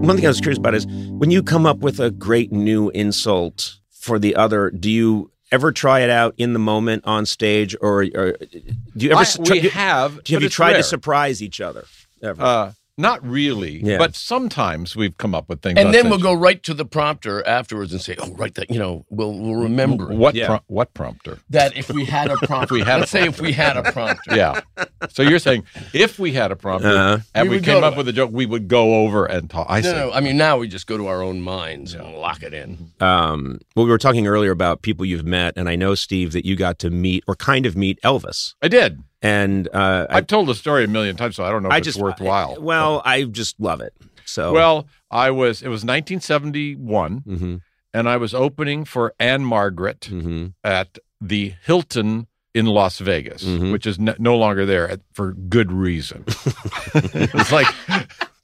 One 0.00 0.16
thing 0.16 0.24
I 0.24 0.28
was 0.28 0.40
curious 0.40 0.58
about 0.58 0.74
is 0.74 0.86
when 0.86 1.30
you 1.30 1.42
come 1.42 1.66
up 1.66 1.80
with 1.80 2.00
a 2.00 2.10
great 2.10 2.50
new 2.50 2.88
insult 2.90 3.76
for 3.90 4.18
the 4.18 4.34
other, 4.36 4.70
do 4.70 4.90
you 4.90 5.30
ever 5.52 5.72
try 5.72 6.00
it 6.00 6.10
out 6.10 6.34
in 6.38 6.52
the 6.52 6.58
moment 6.58 7.04
on 7.06 7.26
stage, 7.26 7.74
or, 7.80 8.02
or 8.14 8.32
do 8.32 9.06
you 9.06 9.10
ever? 9.12 9.20
I- 9.20 9.24
try- 9.24 9.54
we 9.54 9.60
do- 9.62 9.68
have. 9.70 10.22
do 10.24 10.34
have 10.34 10.42
you 10.42 10.48
tried 10.48 10.68
rare. 10.72 10.76
to 10.78 10.82
surprise 10.82 11.42
each 11.42 11.60
other? 11.60 11.84
Ever? 12.22 12.42
Uh, 12.42 12.72
not 12.98 13.24
really, 13.26 13.80
Yeah. 13.82 13.96
but 13.98 14.14
sometimes 14.16 14.94
we've 14.96 15.16
come 15.16 15.34
up 15.34 15.48
with 15.48 15.62
things. 15.62 15.78
And 15.78 15.94
then 15.94 16.10
we'll 16.10 16.18
go 16.18 16.34
right 16.34 16.62
to 16.64 16.74
the 16.74 16.84
prompter 16.84 17.46
afterwards 17.46 17.92
and 17.92 18.02
say, 18.02 18.16
"Oh, 18.18 18.32
right, 18.34 18.54
that 18.56 18.70
you 18.70 18.78
know, 18.78 19.06
we'll 19.08 19.32
we'll 19.38 19.54
remember. 19.62 20.06
What 20.08 20.34
Yeah. 20.34 20.46
pro- 20.48 20.60
what 20.66 20.92
prompter? 20.94 21.38
that 21.50 21.76
if 21.76 21.88
we 21.90 22.04
had 22.04 22.30
a 22.30 22.36
prompter. 22.38 22.74
we 22.74 22.80
had 22.80 22.96
a 22.96 23.00
let's 23.00 23.10
say 23.10 23.26
if 23.26 23.40
we 23.40 23.52
had 23.52 23.76
a 23.76 23.90
prompter. 23.92 24.36
Yeah. 24.36 24.60
so 25.08 25.22
you're 25.22 25.38
saying 25.38 25.64
if 25.94 26.18
we 26.18 26.32
had 26.32 26.50
a 26.52 26.56
prompter 26.56 26.88
Uh-huh. 26.88 27.18
and 27.34 27.48
We 27.48 27.56
we, 27.56 27.62
came 27.62 27.82
up 27.84 27.94
it. 27.94 27.96
with 27.96 28.08
a 28.08 28.12
joke, 28.12 28.30
we 28.32 28.46
would 28.46 28.68
go 28.68 28.96
over 29.04 29.24
and 29.26 29.48
talk. 29.48 29.66
I 29.70 29.80
No, 29.80 29.90
see. 29.90 29.96
no. 29.96 30.12
I 30.12 30.20
mean, 30.20 30.36
now 30.36 30.58
we 30.58 30.66
just 30.68 30.86
go 30.86 30.96
to 30.98 31.06
our 31.06 31.22
own 31.22 31.40
minds 31.40 31.94
and 31.94 32.14
lock 32.16 32.42
it 32.42 32.52
in. 32.52 32.90
um, 33.00 33.58
well, 33.76 33.84
we 33.86 33.90
were 33.90 33.98
talking 33.98 34.26
earlier 34.26 34.50
about 34.50 34.82
people 34.82 35.04
you've 35.06 35.24
met, 35.24 35.54
and 35.56 35.68
I 35.68 35.76
know 35.76 35.94
Steve 35.94 36.32
that 36.32 36.44
you 36.44 36.56
got 36.56 36.78
to 36.80 36.90
meet 36.90 37.22
or 37.28 37.34
kind 37.36 37.64
of 37.66 37.76
meet 37.76 38.00
Elvis, 38.02 38.54
I 38.60 38.68
did. 38.68 38.98
And 39.22 39.68
uh, 39.74 40.06
I, 40.10 40.18
I've 40.18 40.26
told 40.28 40.46
the 40.48 40.54
story 40.54 40.84
a 40.84 40.88
million 40.88 41.16
times, 41.16 41.36
so 41.36 41.44
I 41.44 41.50
don't 41.50 41.62
know 41.62 41.68
if 41.70 41.74
I 41.74 41.78
it's 41.78 41.86
just 41.86 41.98
worthwhile. 42.00 42.56
well, 42.60 43.02
I 43.04 43.24
just 43.24 43.58
love 43.60 43.80
it. 43.80 43.92
So 44.24 44.52
well, 44.52 44.86
I 45.10 45.30
was. 45.30 45.62
It 45.62 45.68
was 45.68 45.84
1971, 45.84 47.18
hmm 47.26 47.56
and 47.94 48.06
I 48.06 48.18
was 48.18 48.34
opening 48.34 48.84
for 48.84 49.14
Ann-Margret 49.18 50.04
hmm 50.10 50.48
at 50.62 50.98
the 51.22 51.54
Hilton 51.64 52.26
in 52.54 52.66
Las 52.66 52.98
Vegas, 52.98 53.42
Mhm. 53.44 53.72
which 53.72 53.86
is 53.86 53.98
no 53.98 54.36
longer 54.36 54.66
there 54.66 54.88
at, 54.88 55.00
for 55.14 55.32
good 55.32 55.72
reason. 55.72 56.24
it's 56.94 57.50
like 57.50 57.66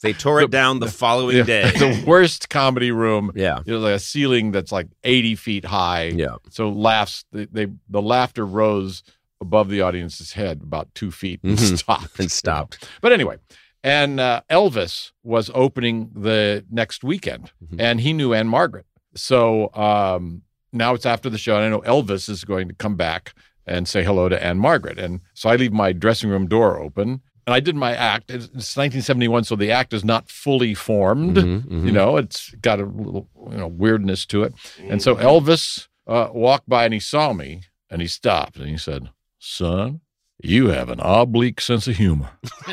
they 0.02 0.12
tore 0.14 0.40
it 0.40 0.50
The- 0.50 0.56
down 0.56 0.80
the 0.80 0.88
following 0.90 1.44
day. 1.44 1.70
the 1.72 2.04
worst 2.06 2.48
comedy 2.48 2.90
room. 2.90 3.32
yeah, 3.34 3.60
You 3.66 3.74
know, 3.74 3.80
like 3.80 3.96
a 3.96 3.98
ceiling 3.98 4.50
that's 4.50 4.72
like 4.72 4.88
80 5.04 5.34
feet 5.36 5.64
high. 5.66 6.04
yeah. 6.14 6.36
So 6.50 6.70
laughs, 6.70 7.24
they, 7.32 7.44
they 7.46 7.66
the 7.88 8.02
laughter 8.02 8.46
rose 8.46 9.02
above 9.46 9.68
the 9.68 9.80
audience's 9.82 10.32
head 10.32 10.56
about 10.62 10.86
two 10.94 11.10
feet 11.10 11.40
and 11.42 11.58
Mhm. 11.58 11.78
stopped. 11.78 12.18
And 12.20 12.30
stopped. 12.30 12.74
But 13.02 13.12
anyway, 13.12 13.36
and 13.82 14.18
uh, 14.20 14.40
Elvis 14.50 15.12
was 15.22 15.50
opening 15.54 16.10
the 16.28 16.64
next 16.70 17.04
weekend, 17.04 17.52
Mhm. 17.62 17.76
and 17.86 18.00
he 18.00 18.12
knew 18.12 18.32
Ann-Margret. 18.34 18.86
So 19.14 19.70
um, 19.74 20.42
now 20.72 20.94
it's 20.94 21.06
after 21.06 21.28
the 21.30 21.38
show, 21.38 21.54
and 21.56 21.64
I 21.64 21.68
know 21.68 21.82
Elvis 21.82 22.28
is 22.28 22.44
going 22.44 22.68
to 22.68 22.74
come 22.74 22.96
back 22.96 23.34
and 23.66 23.86
say 23.88 24.02
hello 24.04 24.28
to 24.28 24.42
Ann-Margret. 24.42 24.98
And 24.98 25.20
so 25.34 25.48
I 25.48 25.56
leave 25.56 25.72
my 25.72 25.92
dressing 25.92 26.30
room 26.30 26.46
door 26.48 26.78
open, 26.86 27.08
and 27.46 27.54
I 27.54 27.60
did 27.60 27.76
my 27.76 27.94
act. 27.94 28.30
It's, 28.30 28.46
it's 28.46 28.76
1971, 28.76 29.44
so 29.44 29.54
the 29.56 29.70
act 29.70 29.92
is 29.92 30.04
not 30.04 30.28
fully 30.30 30.74
formed. 30.74 31.36
Mhm, 31.36 31.62
mhm. 31.66 31.86
You 31.86 31.92
know, 31.92 32.16
it's 32.16 32.50
got 32.68 32.80
a 32.80 32.84
little 32.86 33.28
you 33.52 33.58
know 33.58 33.68
weirdness 33.68 34.26
to 34.26 34.42
it. 34.44 34.52
And 34.90 35.00
so 35.02 35.14
Elvis 35.16 35.88
uh, 36.06 36.28
walked 36.32 36.68
by 36.68 36.84
and 36.86 36.92
he 36.94 37.00
saw 37.00 37.32
me 37.32 37.62
and 37.90 38.00
he 38.02 38.08
stopped 38.08 38.56
and 38.56 38.68
he 38.68 38.76
said, 38.78 39.08
"Son, 39.44 40.00
you 40.42 40.68
have 40.68 40.88
an 40.88 41.00
oblique 41.00 41.60
sense 41.60 41.86
of 41.86 41.96
humor." 41.96 42.30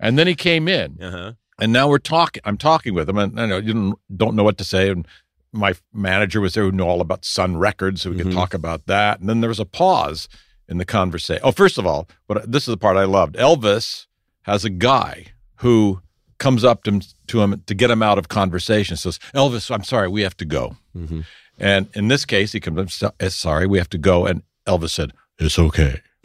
and 0.00 0.18
then 0.18 0.26
he 0.26 0.34
came 0.34 0.68
in, 0.68 0.98
Uh-huh. 1.02 1.32
and 1.60 1.72
now 1.72 1.88
we're 1.88 1.98
talking. 1.98 2.42
I'm 2.44 2.56
talking 2.58 2.94
with 2.94 3.08
him, 3.08 3.18
and 3.18 3.38
I 3.40 3.46
know 3.46 3.58
you 3.58 3.98
don't, 4.14 4.34
know 4.36 4.44
what 4.44 4.58
to 4.58 4.64
say. 4.64 4.90
And 4.90 5.06
my 5.52 5.74
manager 5.92 6.40
was 6.40 6.54
there 6.54 6.64
who 6.64 6.72
knew 6.72 6.84
all 6.84 7.00
about 7.00 7.24
Sun 7.24 7.56
Records, 7.56 8.02
so 8.02 8.10
we 8.10 8.16
could 8.18 8.32
talk 8.32 8.54
about 8.54 8.86
that. 8.86 9.20
And 9.20 9.28
then 9.28 9.40
there 9.40 9.48
was 9.48 9.60
a 9.60 9.64
pause 9.66 10.28
in 10.68 10.78
the 10.78 10.84
conversation. 10.84 11.42
Oh, 11.44 11.52
first 11.52 11.78
of 11.78 11.86
all, 11.86 12.08
but 12.26 12.50
this 12.50 12.62
is 12.62 12.72
the 12.72 12.76
part 12.78 12.96
I 12.96 13.04
loved. 13.04 13.36
Elvis 13.36 14.06
has 14.42 14.64
a 14.64 14.70
guy 14.70 15.26
who 15.56 16.00
comes 16.38 16.64
up 16.64 16.82
to 16.84 16.90
him, 16.90 17.02
to 17.28 17.40
him 17.42 17.62
to 17.66 17.74
get 17.74 17.90
him 17.90 18.02
out 18.02 18.18
of 18.18 18.28
conversation. 18.28 18.96
Says, 18.96 19.18
"Elvis, 19.34 19.70
I'm 19.72 19.84
sorry, 19.84 20.08
we 20.08 20.22
have 20.22 20.36
to 20.38 20.44
go." 20.44 20.76
Mhm. 20.96 21.24
And 21.58 21.88
in 21.94 22.08
this 22.08 22.24
case, 22.24 22.52
he 22.52 22.60
comes 22.60 23.02
up, 23.02 23.14
eh, 23.20 23.28
"Sorry, 23.28 23.66
we 23.66 23.78
have 23.78 23.90
to 23.90 23.98
go." 23.98 24.26
And 24.26 24.42
Elvis 24.66 24.90
said, 24.90 25.12
"It's 25.38 25.58
okay." 25.58 26.00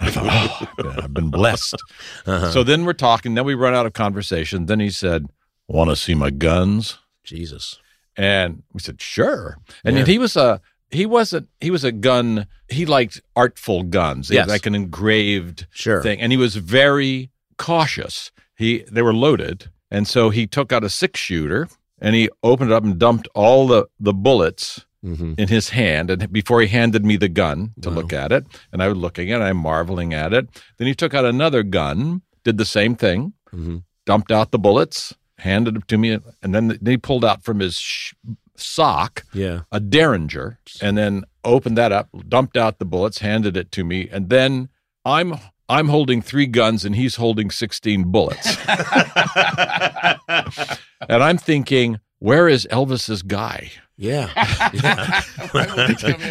I 0.00 0.10
thought, 0.10 0.70
oh, 0.78 0.82
man, 0.84 1.00
I've 1.00 1.14
been 1.14 1.30
blessed. 1.30 1.76
Uh-huh. 2.26 2.50
So 2.52 2.62
then 2.62 2.84
we're 2.84 2.92
talking. 2.94 3.34
Then 3.34 3.44
we 3.44 3.54
run 3.54 3.74
out 3.74 3.86
of 3.86 3.92
conversation. 3.92 4.66
Then 4.66 4.80
he 4.80 4.90
said, 4.90 5.26
"Want 5.68 5.90
to 5.90 5.96
see 5.96 6.14
my 6.14 6.30
guns?" 6.30 6.98
Jesus. 7.24 7.78
And 8.16 8.62
we 8.72 8.80
said, 8.80 9.00
"Sure." 9.00 9.56
And 9.84 9.96
Yeah. 9.96 10.04
he 10.04 10.18
was 10.18 10.36
a 10.36 10.60
he 10.90 11.06
wasn't 11.06 11.48
he 11.60 11.70
was 11.70 11.84
a 11.84 11.92
gun. 11.92 12.46
He 12.68 12.86
liked 12.86 13.20
artful 13.36 13.84
guns. 13.84 14.30
Yes. 14.30 14.48
like 14.48 14.66
an 14.66 14.74
engraved 14.74 15.66
Sure. 15.70 16.02
thing, 16.02 16.20
and 16.20 16.32
he 16.32 16.38
was 16.38 16.56
very 16.56 17.30
cautious. 17.58 18.30
He 18.56 18.84
they 18.90 19.02
were 19.02 19.14
loaded, 19.14 19.70
and 19.90 20.08
so 20.08 20.30
he 20.30 20.46
took 20.46 20.72
out 20.72 20.82
a 20.84 20.88
six 20.90 21.20
shooter 21.20 21.68
and 22.00 22.14
he 22.14 22.28
opened 22.42 22.70
it 22.70 22.74
up 22.74 22.84
and 22.84 22.98
dumped 22.98 23.28
all 23.34 23.66
the 23.66 23.86
the 23.98 24.12
bullets 24.14 24.84
hmm 25.02 25.32
in 25.38 25.48
his 25.48 25.70
hand 25.70 26.10
and 26.10 26.30
before 26.30 26.60
he 26.60 26.68
handed 26.68 27.04
me 27.04 27.16
the 27.16 27.28
gun 27.28 27.72
to 27.80 27.88
Wow. 27.88 27.96
look 27.96 28.12
at 28.12 28.32
it 28.32 28.44
and 28.72 28.82
i 28.82 28.88
was 28.88 28.98
looking 28.98 29.30
at 29.32 29.40
it 29.40 29.44
i'm 29.44 29.56
marveling 29.56 30.12
at 30.12 30.32
it 30.34 30.48
then 30.76 30.86
he 30.86 30.94
took 30.94 31.14
out 31.14 31.24
another 31.24 31.62
gun 31.62 32.20
did 32.44 32.58
the 32.58 32.64
same 32.66 32.94
thing 32.96 33.32
hmm 33.50 33.78
dumped 34.06 34.30
out 34.32 34.50
the 34.50 34.58
bullets 34.58 35.14
handed 35.38 35.76
it 35.76 35.88
to 35.88 35.96
me 35.96 36.18
and 36.42 36.54
then 36.54 36.68
then 36.68 36.78
he 36.94 36.98
pulled 36.98 37.24
out 37.24 37.42
from 37.42 37.60
his 37.60 37.78
sh- 37.78 38.12
sock 38.56 39.24
Yeah. 39.32 39.60
a 39.72 39.80
derringer 39.80 40.58
and 40.82 40.98
then 40.98 41.24
opened 41.44 41.78
that 41.78 41.92
up 41.92 42.08
dumped 42.28 42.56
out 42.58 42.78
the 42.78 42.84
bullets 42.84 43.18
handed 43.20 43.56
it 43.56 43.72
to 43.72 43.84
me 43.84 44.08
and 44.12 44.28
then 44.28 44.68
i'm 45.06 45.34
i'm 45.70 45.88
holding 45.88 46.20
three 46.20 46.46
guns 46.46 46.84
and 46.84 46.94
he's 46.96 47.16
holding 47.16 47.50
16 47.50 48.10
bullets 48.10 48.56
and 51.08 51.22
i'm 51.22 51.38
thinking 51.38 51.98
where 52.18 52.48
is 52.48 52.66
elvis's 52.70 53.22
guy 53.22 53.70
Yeah. 53.96 54.30
yeah. 54.82 55.20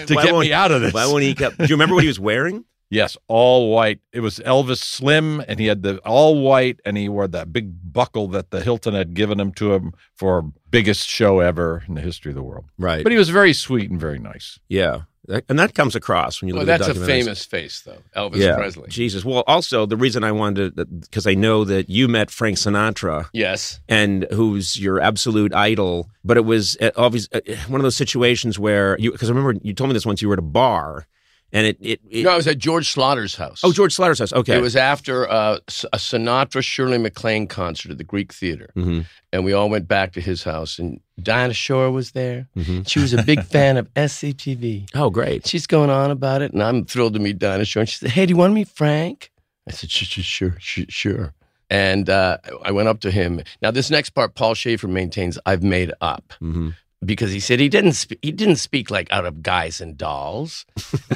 to 0.06 0.16
get 0.16 0.36
me 0.36 0.52
out 0.54 0.72
of 0.72 0.82
this 0.82 0.94
Why 0.94 1.06
won't 1.06 1.24
he 1.24 1.36
kept, 1.36 1.58
Do 1.58 1.66
you 1.66 1.76
remember 1.76 1.96
what 1.96 2.04
he 2.04 2.08
was 2.08 2.20
wearing? 2.20 2.66
Yes, 2.92 3.16
all 3.28 3.72
white. 3.72 4.00
It 4.12 4.22
was 4.22 4.40
Elvis 4.40 4.80
Slim, 4.80 5.44
and 5.48 5.60
he 5.60 5.68
had 5.68 5.84
the 5.84 6.00
all 6.00 6.42
white, 6.42 6.80
and 6.86 6.98
he 6.98 7.08
wore 7.08 7.28
that 7.28 7.54
big 7.54 7.94
buckle 7.94 8.28
that 8.30 8.50
the 8.50 8.62
Hilton 8.62 8.96
had 8.96 9.14
given 9.14 9.40
him 9.40 9.52
to 9.62 9.76
him 9.76 9.94
for 10.16 10.52
biggest 10.72 11.08
show 11.08 11.40
ever 11.40 11.84
in 11.88 11.94
the 11.94 12.02
history 12.02 12.32
of 12.32 12.36
the 12.36 12.42
world. 12.42 12.66
Right. 12.80 13.04
But 13.04 13.12
he 13.12 13.18
was 13.20 13.30
very 13.30 13.54
sweet 13.54 13.92
and 13.92 14.00
very 14.00 14.18
nice. 14.18 14.58
yeah. 14.70 15.02
And 15.48 15.60
that 15.60 15.76
comes 15.76 15.96
across 15.96 16.42
when 16.42 16.48
you 16.50 16.56
Well, 16.56 16.64
look 16.66 16.74
at 16.74 16.82
it. 16.82 16.86
That's 16.88 17.00
a 17.00 17.06
famous 17.06 17.46
face, 17.46 17.82
though. 17.82 18.02
Elvis 18.16 18.38
yeah. 18.38 18.56
Presley. 18.56 18.90
Jesus. 18.90 19.24
Well, 19.24 19.44
also 19.48 19.86
the 19.86 19.96
reason 19.98 20.24
I 20.24 20.32
wanted 20.32 20.76
to, 20.78 20.86
because 20.86 21.28
I 21.28 21.36
know 21.36 21.64
that 21.66 21.90
you 21.90 22.08
met 22.08 22.32
Frank 22.32 22.58
Sinatra, 22.58 23.28
Yes. 23.34 23.80
and 23.88 24.26
who's 24.32 24.80
your 24.80 25.00
absolute 25.00 25.54
idol. 25.54 26.10
But 26.24 26.38
it 26.38 26.46
was 26.46 26.78
uh, 26.82 26.92
obvious 26.98 27.28
uh, 27.32 27.40
one 27.68 27.80
of 27.80 27.84
those 27.84 27.96
situations 27.96 28.58
where 28.58 28.98
you, 29.00 29.12
because 29.12 29.30
I 29.30 29.34
remember 29.34 29.60
you 29.64 29.74
told 29.74 29.90
me 29.90 29.94
this 29.94 30.06
once. 30.06 30.22
You 30.22 30.30
were 30.30 30.34
at 30.34 30.40
a 30.40 30.42
bar, 30.42 31.06
and 31.52 31.66
it, 31.68 31.78
it, 31.82 32.00
it 32.10 32.24
No, 32.24 32.32
I 32.32 32.36
was 32.36 32.48
at 32.48 32.58
George 32.58 32.94
Schlatter's 32.94 33.36
house. 33.36 33.62
oh 33.64 33.72
George 33.72 33.96
Schlatter's 33.96 34.20
house. 34.20 34.34
Okay, 34.34 34.58
It 34.58 34.62
was 34.62 34.76
after 34.76 35.30
uh, 35.30 35.58
S- 35.68 35.86
a 35.94 35.98
Sinatra 35.98 36.64
Shirley 36.64 36.98
MacLaine 36.98 37.48
concert 37.48 37.92
at 37.92 37.98
the 37.98 38.04
Greek 38.04 38.34
Theater. 38.34 38.70
Mhm. 38.76 39.06
And 39.32 39.46
we 39.46 39.54
all 39.54 39.70
went 39.70 39.88
back 39.88 40.14
to 40.14 40.22
his 40.22 40.44
house, 40.44 40.80
and 40.80 41.00
Dinah 41.22 41.54
Shore 41.54 41.92
was 41.92 42.12
there. 42.12 42.48
Mhm. 42.58 42.88
She 42.90 43.00
was 43.00 43.14
a 43.14 43.22
big 43.24 43.44
fan 43.56 43.78
of 43.78 43.88
SCTV. 43.94 44.88
Oh, 44.96 45.10
great. 45.10 45.46
She's 45.48 45.68
going 45.68 45.90
on 45.90 46.12
about 46.12 46.42
it, 46.42 46.52
and 46.54 46.62
I'm 46.64 46.86
thrilled 46.86 47.14
to 47.14 47.20
meet 47.20 47.38
Dinah 47.40 47.66
Shore. 47.66 47.82
And 47.82 47.90
she 47.90 47.98
said, 47.98 48.10
Hey, 48.12 48.26
do 48.26 48.32
you 48.32 48.38
want 48.38 48.52
to 48.52 48.56
meet 48.56 48.68
Frank? 48.70 49.32
I 49.68 49.72
said, 49.72 49.90
Sure, 49.92 50.56
sure, 50.60 50.86
sure. 50.90 51.34
And 51.70 52.10
uh, 52.10 52.38
I 52.64 52.72
went 52.72 52.88
up 52.88 53.00
to 53.02 53.12
him. 53.12 53.42
Now, 53.62 53.70
this 53.70 53.92
next 53.92 54.10
part, 54.12 54.34
Paul 54.34 54.56
Shaffer 54.56 54.88
maintains 54.88 55.38
I've 55.46 55.62
made 55.62 55.92
up 56.02 56.34
hmm 56.40 56.70
because 57.04 57.32
he 57.32 57.40
said 57.40 57.60
he 57.60 57.70
didn't 57.70 57.94
sp- 57.96 58.20
he 58.22 58.32
didn't 58.32 58.58
speak 58.58 58.92
like 58.92 59.12
out 59.12 59.26
of 59.26 59.42
guys 59.42 59.80
and 59.82 59.98
dolls, 59.98 60.66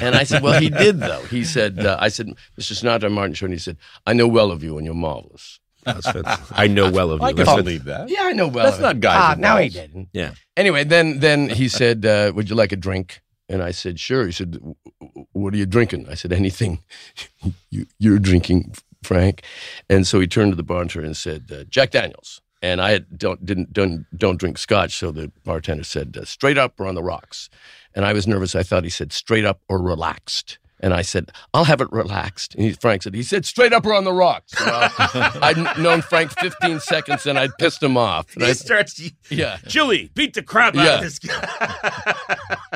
and 0.00 0.14
I 0.14 0.24
said, 0.24 0.42
well, 0.42 0.60
he 0.60 0.70
did 0.84 0.98
though. 1.00 1.22
He 1.24 1.44
said, 1.44 1.84
uh, 1.84 1.96
I 2.00 2.08
said, 2.08 2.28
Mr. 2.58 2.72
Sinatra, 2.72 3.10
Martin 3.12 3.34
Short, 3.34 3.50
and 3.50 3.54
he 3.54 3.62
said, 3.62 3.76
I 4.06 4.12
know 4.14 4.26
well 4.28 4.50
of 4.50 4.62
you 4.62 4.76
and 4.78 4.84
you're 4.86 4.94
marvelous. 4.94 5.60
That's 5.84 6.10
fantastic. 6.10 6.58
I 6.58 6.66
know 6.66 6.90
well 6.90 7.10
of 7.10 7.20
you. 7.20 7.26
I 7.26 7.32
can 7.34 7.44
That's 7.44 7.56
believe 7.56 7.84
that. 7.84 8.08
Yeah, 8.08 8.22
I 8.22 8.32
know 8.32 8.48
well. 8.48 8.64
That's 8.64 8.76
of 8.76 8.82
not 8.82 8.94
him. 8.94 9.00
guys 9.00 9.16
Ah, 9.20 9.32
and 9.32 9.40
now 9.42 9.58
he 9.58 9.68
dolls. 9.68 9.86
didn't. 9.86 10.08
Yeah. 10.14 10.32
Anyway, 10.56 10.84
then 10.84 11.20
then 11.20 11.50
he 11.50 11.68
said, 11.68 12.06
uh, 12.06 12.32
"Would 12.34 12.48
you 12.48 12.56
like 12.56 12.72
a 12.72 12.76
drink?" 12.76 13.20
And 13.50 13.62
I 13.62 13.70
said, 13.72 14.00
"Sure." 14.00 14.24
He 14.24 14.32
said, 14.32 14.52
"W- 14.52 14.74
w- 15.02 15.26
"What 15.32 15.52
are 15.52 15.58
you 15.58 15.66
drinking?" 15.66 16.08
I 16.08 16.14
said, 16.14 16.32
"Anything 16.32 16.82
you, 17.70 17.84
you're 17.98 18.18
drinking, 18.18 18.74
Frank." 19.02 19.42
And 19.90 20.06
so 20.06 20.18
he 20.20 20.26
turned 20.26 20.52
to 20.52 20.56
the 20.56 20.62
bartender 20.62 21.04
and 21.04 21.14
said, 21.14 21.50
uh, 21.52 21.64
"Jack 21.68 21.90
Daniels." 21.90 22.40
And 22.64 22.80
I 22.80 23.00
don't 23.14 23.44
didn't 23.44 23.74
don't 23.74 24.06
don't 24.16 24.38
drink 24.38 24.56
scotch. 24.56 24.96
So 24.96 25.10
the 25.10 25.30
bartender 25.44 25.84
said, 25.84 26.16
uh, 26.18 26.24
"Straight 26.24 26.56
up 26.56 26.80
or 26.80 26.86
on 26.86 26.94
the 26.94 27.02
rocks," 27.02 27.50
and 27.94 28.06
I 28.06 28.14
was 28.14 28.26
nervous. 28.26 28.54
I 28.54 28.62
thought 28.62 28.84
he 28.84 28.90
said 28.90 29.12
straight 29.12 29.44
up 29.44 29.60
or 29.68 29.82
relaxed. 29.82 30.58
And 30.84 30.92
I 30.92 31.00
said, 31.00 31.32
I'll 31.54 31.64
have 31.64 31.80
it 31.80 31.90
relaxed. 31.90 32.54
And 32.56 32.64
he, 32.64 32.72
Frank 32.72 33.04
said, 33.04 33.14
he 33.14 33.22
said, 33.22 33.46
straight 33.46 33.72
up 33.72 33.86
or 33.86 33.94
on 33.94 34.04
the 34.04 34.12
rocks. 34.12 34.52
You 34.60 34.66
uh, 34.66 34.90
know, 35.14 35.30
I'd 35.42 35.78
known 35.78 36.02
Frank 36.02 36.30
15 36.38 36.78
seconds 36.80 37.24
and 37.24 37.38
I'd 37.38 37.56
pissed 37.58 37.82
him 37.82 37.96
off. 37.96 38.34
And 38.34 38.44
I, 38.44 38.48
He 38.48 38.52
starts. 38.54 39.00
yeah. 39.30 39.56
Chili, 39.66 40.10
beat 40.14 40.34
the 40.34 40.42
crap 40.42 40.76
out 40.76 40.84
Yeah. 40.84 40.94
of 40.96 41.00
this 41.00 41.18
guy. 41.18 42.14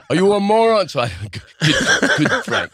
Are 0.11 0.17
you 0.17 0.33
a 0.33 0.41
moron? 0.41 0.89
So 0.89 1.01
I, 1.01 1.11
good, 1.31 1.43
good 2.17 2.45
Frank. 2.47 2.73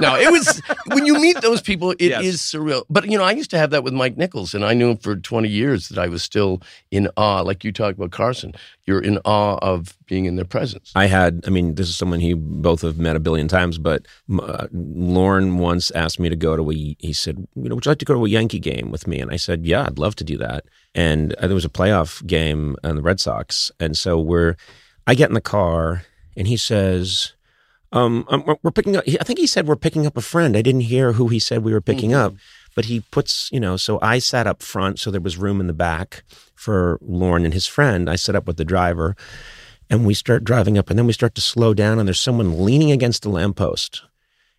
No, 0.00 0.16
it 0.16 0.32
was, 0.32 0.62
when 0.86 1.04
you 1.04 1.20
meet 1.20 1.42
those 1.42 1.60
people, 1.60 1.90
it 1.90 2.00
is 2.00 2.10
Yes. 2.24 2.36
surreal. 2.50 2.84
But, 2.88 3.10
you 3.10 3.18
know, 3.18 3.24
I 3.24 3.32
used 3.32 3.50
to 3.50 3.58
have 3.58 3.68
that 3.70 3.84
with 3.84 3.92
Mike 3.92 4.16
Nichols, 4.16 4.54
and 4.54 4.64
I 4.64 4.72
knew 4.72 4.88
him 4.92 4.96
for 4.96 5.14
20 5.14 5.46
years 5.46 5.88
that 5.90 5.98
I 5.98 6.08
was 6.08 6.22
still 6.22 6.62
in 6.90 7.08
awe. 7.18 7.42
Like 7.42 7.64
you 7.64 7.70
talked 7.72 7.98
about 7.98 8.12
Carson, 8.12 8.54
you're 8.86 9.00
in 9.00 9.18
awe 9.24 9.56
of 9.62 9.96
being 10.06 10.26
in 10.26 10.36
their 10.36 10.44
presence. 10.44 10.92
I 10.94 11.06
had, 11.06 11.42
I 11.46 11.50
mean, 11.50 11.74
this 11.76 11.88
is 11.88 11.96
someone 11.96 12.20
he 12.20 12.34
both 12.34 12.82
have 12.82 12.98
met 12.98 13.16
a 13.16 13.20
billion 13.20 13.48
times, 13.48 13.78
but 13.78 14.06
uh, 14.40 14.66
Lorne 14.72 15.56
once 15.58 15.90
asked 15.92 16.20
me 16.20 16.28
to 16.28 16.36
go 16.36 16.56
to 16.56 16.70
a, 16.70 16.74
he 16.98 17.12
said, 17.12 17.46
you 17.56 17.68
know, 17.68 17.74
would 17.76 17.86
you 17.86 17.90
like 17.90 17.98
to 17.98 18.04
go 18.04 18.14
to 18.14 18.24
a 18.26 18.28
Yankee 18.28 18.58
game 18.58 18.90
with 18.90 19.06
me? 19.06 19.20
And 19.20 19.30
I 19.30 19.36
said, 19.36 19.64
yeah, 19.64 19.84
I'd 19.86 19.98
love 19.98 20.16
to 20.16 20.24
do 20.24 20.36
that. 20.38 20.64
And 20.94 21.32
uh, 21.34 21.46
there 21.46 21.54
was 21.54 21.64
a 21.64 21.70
playoff 21.70 22.24
game 22.26 22.76
on 22.84 22.96
the 22.96 23.02
Red 23.02 23.20
Sox. 23.20 23.70
And 23.80 23.96
so 23.96 24.18
we're, 24.20 24.56
I 25.06 25.14
get 25.14 25.28
in 25.30 25.34
the 25.34 25.40
car 25.40 26.04
and 26.36 26.46
he 26.46 26.56
says, 26.58 27.32
um, 27.92 28.24
um, 28.28 28.44
we're- 28.44 28.58
we're 28.62 28.70
picking 28.70 28.96
up, 28.96 29.04
I 29.06 29.24
think 29.24 29.38
he 29.38 29.46
said 29.46 29.66
we're 29.66 29.76
picking 29.76 30.04
up 30.06 30.16
a 30.16 30.20
friend. 30.20 30.56
I 30.56 30.62
didn't 30.62 30.82
hear 30.82 31.12
who 31.12 31.28
he 31.28 31.38
said 31.38 31.62
we 31.64 31.72
were 31.72 31.80
picking 31.80 32.12
up, 32.12 32.34
but 32.74 32.86
he 32.86 33.00
puts, 33.10 33.48
you 33.52 33.60
know, 33.60 33.76
so 33.76 33.98
I 34.02 34.18
sat 34.18 34.46
up 34.46 34.62
front, 34.62 34.98
so 34.98 35.10
there 35.10 35.20
was 35.20 35.36
room 35.36 35.60
in 35.60 35.66
the 35.66 35.72
back 35.72 36.24
for 36.54 36.98
Lorne 37.00 37.44
and 37.44 37.54
his 37.54 37.66
friend. 37.66 38.08
I 38.10 38.16
sat 38.16 38.34
up 38.36 38.46
with 38.46 38.56
the 38.56 38.64
driver 38.64 39.16
and 39.90 40.06
we 40.06 40.14
start 40.14 40.44
driving 40.44 40.78
up 40.78 40.90
and 40.90 40.98
then 40.98 41.06
we 41.06 41.12
start 41.12 41.34
to 41.34 41.40
slow 41.40 41.74
down 41.74 41.98
and 41.98 42.08
there's 42.08 42.20
someone 42.20 42.64
leaning 42.64 42.90
against 42.90 43.24
a 43.24 43.30
lamppost 43.30 44.02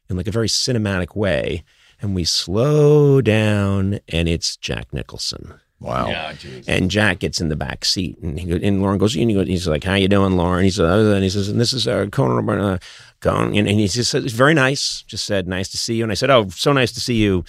in 0.10 0.18
like 0.18 0.28
a 0.28 0.32
very 0.32 0.48
cinematic 0.48 1.16
way 1.16 1.64
and 2.02 2.14
we 2.16 2.24
slow 2.24 3.22
down 3.22 4.00
and 4.10 4.28
it's 4.30 4.58
jack 4.58 4.92
nicholson 4.94 5.56
Wow. 5.82 6.08
Yeah, 6.08 6.34
and 6.68 6.90
jack 6.90 7.20
gets 7.20 7.42
in 7.42 7.50
the 7.50 7.56
back 7.58 7.84
seat 7.84 8.18
and, 8.20 8.40
he, 8.40 8.48
go- 8.48 8.66
and 8.66 8.82
lorne 8.82 8.98
goes 8.98 9.16
and 9.16 9.30
he 9.30 9.36
goes, 9.36 9.48
he's 9.48 9.68
like 9.68 9.84
how 9.84 9.96
you 9.96 10.08
doing 10.08 10.38
lorne 10.38 10.64
he 10.64 10.70
says 10.70 10.80
"Uh," 10.86 11.14
and 11.14 11.24
he 11.24 11.30
says 11.30 11.50
and 11.50 11.60
this 11.60 11.74
is 11.74 11.86
uh, 11.88 12.06
conan 12.12 12.48
uh, 12.60 12.78
Conan," 13.20 13.56
and, 13.56 13.68
and 13.68 13.80
he 13.80 13.88
just 13.88 14.10
said 14.10 14.24
it's 14.24 14.34
very 14.34 14.54
nice 14.54 15.04
just 15.06 15.26
said 15.26 15.48
nice 15.48 15.68
to 15.70 15.78
see 15.78 15.96
you 15.96 16.04
and 16.04 16.12
i 16.12 16.16
said 16.16 16.30
oh 16.30 16.48
so 16.50 16.72
nice 16.72 16.94
to 16.94 17.02
see 17.02 17.16
you 17.16 17.44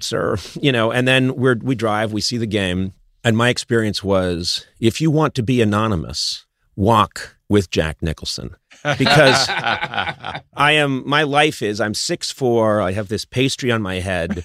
sir 0.00 0.36
you 0.60 0.72
know 0.72 0.90
and 0.90 1.06
then 1.06 1.34
we're 1.36 1.56
we 1.62 1.74
drive 1.74 2.12
we 2.12 2.20
see 2.20 2.38
the 2.38 2.46
game 2.46 2.92
and 3.22 3.36
my 3.36 3.48
experience 3.48 4.02
was 4.02 4.66
if 4.80 5.00
you 5.00 5.10
want 5.10 5.34
to 5.34 5.42
be 5.42 5.60
anonymous 5.60 6.46
walk 6.76 7.36
with 7.48 7.70
jack 7.70 8.00
nicholson 8.02 8.56
because 8.98 9.48
I 9.48 10.42
am 10.72 11.08
my 11.08 11.22
life 11.22 11.62
is 11.62 11.80
I'm 11.80 11.94
six 11.94 12.30
four. 12.30 12.80
I 12.80 12.92
have 12.92 13.08
this 13.08 13.24
pastry 13.24 13.70
on 13.70 13.80
my 13.80 14.00
head. 14.00 14.44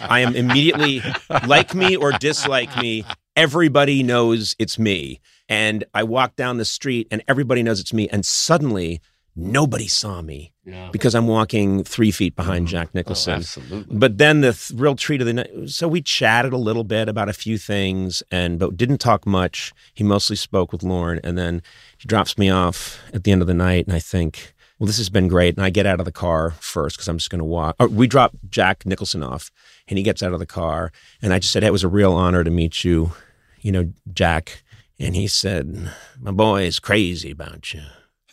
I 0.00 0.20
am 0.20 0.36
immediately 0.36 1.02
like 1.46 1.74
me 1.74 1.96
or 1.96 2.12
dislike 2.12 2.76
me. 2.76 3.04
Everybody 3.34 4.02
knows 4.02 4.54
it's 4.58 4.78
me. 4.78 5.20
And 5.48 5.84
I 5.94 6.04
walk 6.04 6.36
down 6.36 6.58
the 6.58 6.64
street 6.64 7.08
and 7.10 7.24
everybody 7.26 7.62
knows 7.62 7.80
it's 7.80 7.92
me. 7.92 8.08
And 8.08 8.24
suddenly 8.24 9.00
nobody 9.34 9.88
saw 9.88 10.20
me 10.20 10.52
Yeah. 10.64 10.90
because 10.92 11.14
I'm 11.14 11.26
walking 11.26 11.84
three 11.84 12.10
feet 12.10 12.36
behind 12.36 12.66
mm-hmm. 12.66 12.72
Jack 12.72 12.88
Oh, 12.88 12.90
Nicholson. 12.94 13.34
absolutely. 13.34 13.96
But 13.96 14.18
then 14.18 14.40
the 14.42 14.52
th- 14.52 14.78
real 14.78 14.94
treat 14.94 15.20
of 15.20 15.26
the 15.26 15.32
night. 15.32 15.50
So 15.66 15.88
we 15.88 16.02
chatted 16.02 16.52
a 16.52 16.58
little 16.58 16.84
bit 16.84 17.08
about 17.08 17.28
a 17.28 17.32
few 17.32 17.56
things, 17.58 18.22
and 18.30 18.58
but 18.58 18.76
didn't 18.76 18.98
talk 18.98 19.26
much. 19.26 19.72
He 19.94 20.04
mostly 20.04 20.36
spoke 20.36 20.72
with 20.72 20.82
Lorne, 20.82 21.20
and 21.24 21.38
then 21.38 21.62
he 21.98 22.06
drops 22.06 22.36
me 22.36 22.50
off 22.50 23.00
at 23.14 23.24
the 23.24 23.32
end 23.32 23.40
of 23.40 23.48
the 23.48 23.54
night, 23.54 23.86
and 23.86 23.96
I 23.96 24.00
think, 24.00 24.52
well, 24.78 24.86
this 24.86 24.98
has 24.98 25.08
been 25.10 25.28
great. 25.28 25.56
And 25.56 25.64
I 25.64 25.70
get 25.70 25.86
out 25.86 26.00
of 26.00 26.04
the 26.04 26.12
car 26.12 26.50
first 26.60 26.96
because 26.96 27.08
I'm 27.08 27.18
just 27.18 27.30
going 27.30 27.38
to 27.38 27.44
walk. 27.44 27.76
Or 27.78 27.88
we 27.88 28.06
drop 28.06 28.36
Jack 28.50 28.84
Nicholson 28.84 29.22
off, 29.22 29.50
and 29.88 29.96
he 29.96 30.02
gets 30.04 30.22
out 30.22 30.32
of 30.32 30.40
the 30.40 30.46
car, 30.46 30.92
and 31.22 31.32
I 31.32 31.38
just 31.38 31.52
said, 31.52 31.62
hey, 31.62 31.68
it 31.68 31.72
was 31.72 31.84
a 31.84 31.88
real 31.88 32.12
honor 32.12 32.44
to 32.44 32.50
meet 32.50 32.84
you, 32.84 33.12
you 33.60 33.72
know, 33.72 33.92
Jack. 34.12 34.62
And 34.98 35.16
he 35.16 35.26
said, 35.26 35.90
my 36.20 36.30
boy 36.32 36.62
is 36.64 36.78
crazy 36.78 37.30
about 37.30 37.72
you. 37.72 37.82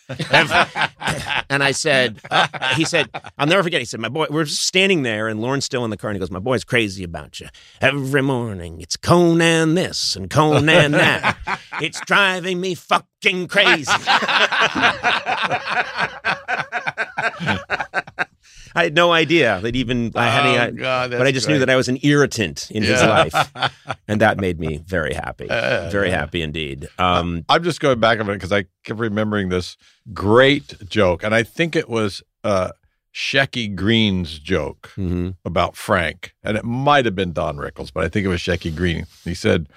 and 1.50 1.64
I 1.64 1.72
said, 1.72 2.20
uh, 2.32 2.48
he 2.76 2.84
said, 2.84 3.10
I'll 3.38 3.48
never 3.48 3.62
forget. 3.62 3.80
He 3.80 3.86
said, 3.86 4.00
my 4.00 4.10
boy, 4.10 4.26
we're 4.30 4.46
standing 4.46 5.04
there 5.04 5.28
and 5.28 5.42
Lorne's 5.42 5.66
still 5.66 5.84
in 5.84 5.92
the 5.92 5.98
car 5.98 6.10
and 6.10 6.16
he 6.16 6.20
goes, 6.20 6.32
my 6.32 6.40
boy's 6.40 6.64
crazy 6.64 7.04
about 7.04 7.40
you. 7.40 7.48
Every 7.80 8.24
morning 8.24 8.82
it's 8.82 8.98
Conan 8.98 9.76
this 9.76 10.16
and 10.16 10.30
Conan 10.30 10.92
that. 10.92 11.38
It's 11.82 12.00
driving 12.02 12.60
me 12.60 12.76
fucking 12.76 13.48
crazy. 13.48 13.92
I 18.76 18.84
had 18.84 18.94
no 18.94 19.12
idea 19.12 19.60
that 19.62 19.76
even 19.76 20.12
I 20.16 20.30
had 20.30 20.46
Oh, 20.46 20.64
any, 20.64 20.78
God, 20.78 21.12
but 21.12 21.22
I 21.22 21.24
that's 21.26 21.34
just 21.34 21.48
knew 21.48 21.60
that 21.60 21.70
I 21.70 21.76
was 21.76 21.90
an 21.90 21.98
irritant 22.04 22.70
in 22.72 22.84
his 22.84 23.02
life. 23.02 23.34
And 24.08 24.22
that 24.22 24.40
made 24.40 24.60
me 24.60 24.78
very 24.78 25.14
happy. 25.14 25.46
very 25.46 26.10
happy 26.10 26.42
indeed. 26.42 26.88
Um, 26.98 27.46
I'm 27.48 27.64
just 27.64 27.80
going 27.80 28.00
back 28.00 28.20
a 28.20 28.24
minute 28.24 28.38
because 28.38 28.52
I 28.52 28.66
kept 28.84 29.00
remembering 29.00 29.50
this 29.50 29.78
great 30.14 30.90
joke, 30.90 31.22
and 31.24 31.36
I 31.36 31.44
think 31.44 31.76
it 31.76 31.88
was 31.88 32.24
uh, 32.44 32.72
Shecky 33.14 33.76
Greene's 33.76 34.40
joke 34.40 34.92
mhm. 34.98 35.36
about 35.46 35.76
Frank, 35.76 36.34
and 36.44 36.58
it 36.58 36.66
might 36.66 37.06
have 37.06 37.16
been 37.16 37.34
Don 37.34 37.58
Rickles, 37.58 37.92
but 37.94 38.04
I 38.04 38.10
think 38.10 38.26
it 38.26 38.30
was 38.30 38.42
Shecky 38.42 38.76
Green. 38.76 39.06
He 39.24 39.36
said, 39.36 39.68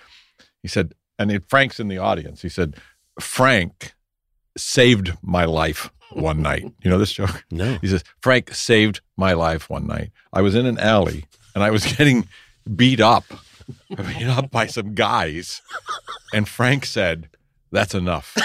he 0.62 0.68
said, 0.68 0.94
and 1.18 1.30
it, 1.30 1.44
Frank's 1.46 1.78
in 1.78 1.88
the 1.88 1.98
audience. 1.98 2.40
He 2.40 2.48
said, 2.48 2.76
Frank 3.20 3.92
saved 4.56 5.16
my 5.22 5.44
life 5.44 5.90
one 6.14 6.42
night. 6.42 6.64
You 6.82 6.90
know 6.90 6.98
this 6.98 7.12
joke? 7.12 7.44
No. 7.50 7.78
He 7.80 7.88
says, 7.88 8.04
Frank 8.20 8.54
saved 8.54 9.00
my 9.16 9.32
life 9.32 9.68
one 9.70 9.86
night. 9.86 10.10
I 10.32 10.42
was 10.42 10.54
in 10.54 10.66
an 10.66 10.78
alley 10.78 11.24
and 11.54 11.62
I 11.62 11.70
was 11.70 11.84
getting 11.96 12.28
beat 12.76 13.00
up, 13.00 13.24
beat 13.88 14.26
up 14.26 14.50
by 14.50 14.66
some 14.66 14.94
guys. 14.94 15.62
And 16.32 16.48
Frank 16.48 16.86
said, 16.86 17.28
That's 17.70 17.94
enough. 17.94 18.36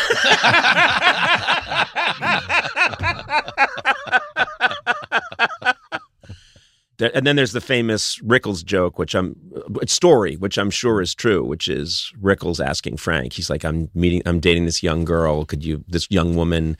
And 6.99 7.27
then 7.27 7.35
there's 7.35 7.51
the 7.51 7.61
famous 7.61 8.17
Rickles 8.19 8.65
joke, 8.65 8.97
which 8.97 9.13
I'm 9.13 9.35
uh, 9.55 9.85
story, 9.85 10.35
which 10.35 10.57
I'm 10.57 10.71
sure 10.71 10.99
is 10.99 11.13
true, 11.13 11.43
which 11.43 11.67
is 11.67 12.11
Rickles 12.19 12.63
asking 12.63 12.97
Frank. 12.97 13.33
He's 13.33 13.51
like, 13.51 13.63
"I'm 13.63 13.89
meeting, 13.93 14.23
I'm 14.25 14.39
dating 14.39 14.65
this 14.65 14.81
young 14.81 15.05
girl. 15.05 15.45
Could 15.45 15.63
you, 15.63 15.83
this 15.87 16.07
young 16.09 16.35
woman? 16.35 16.75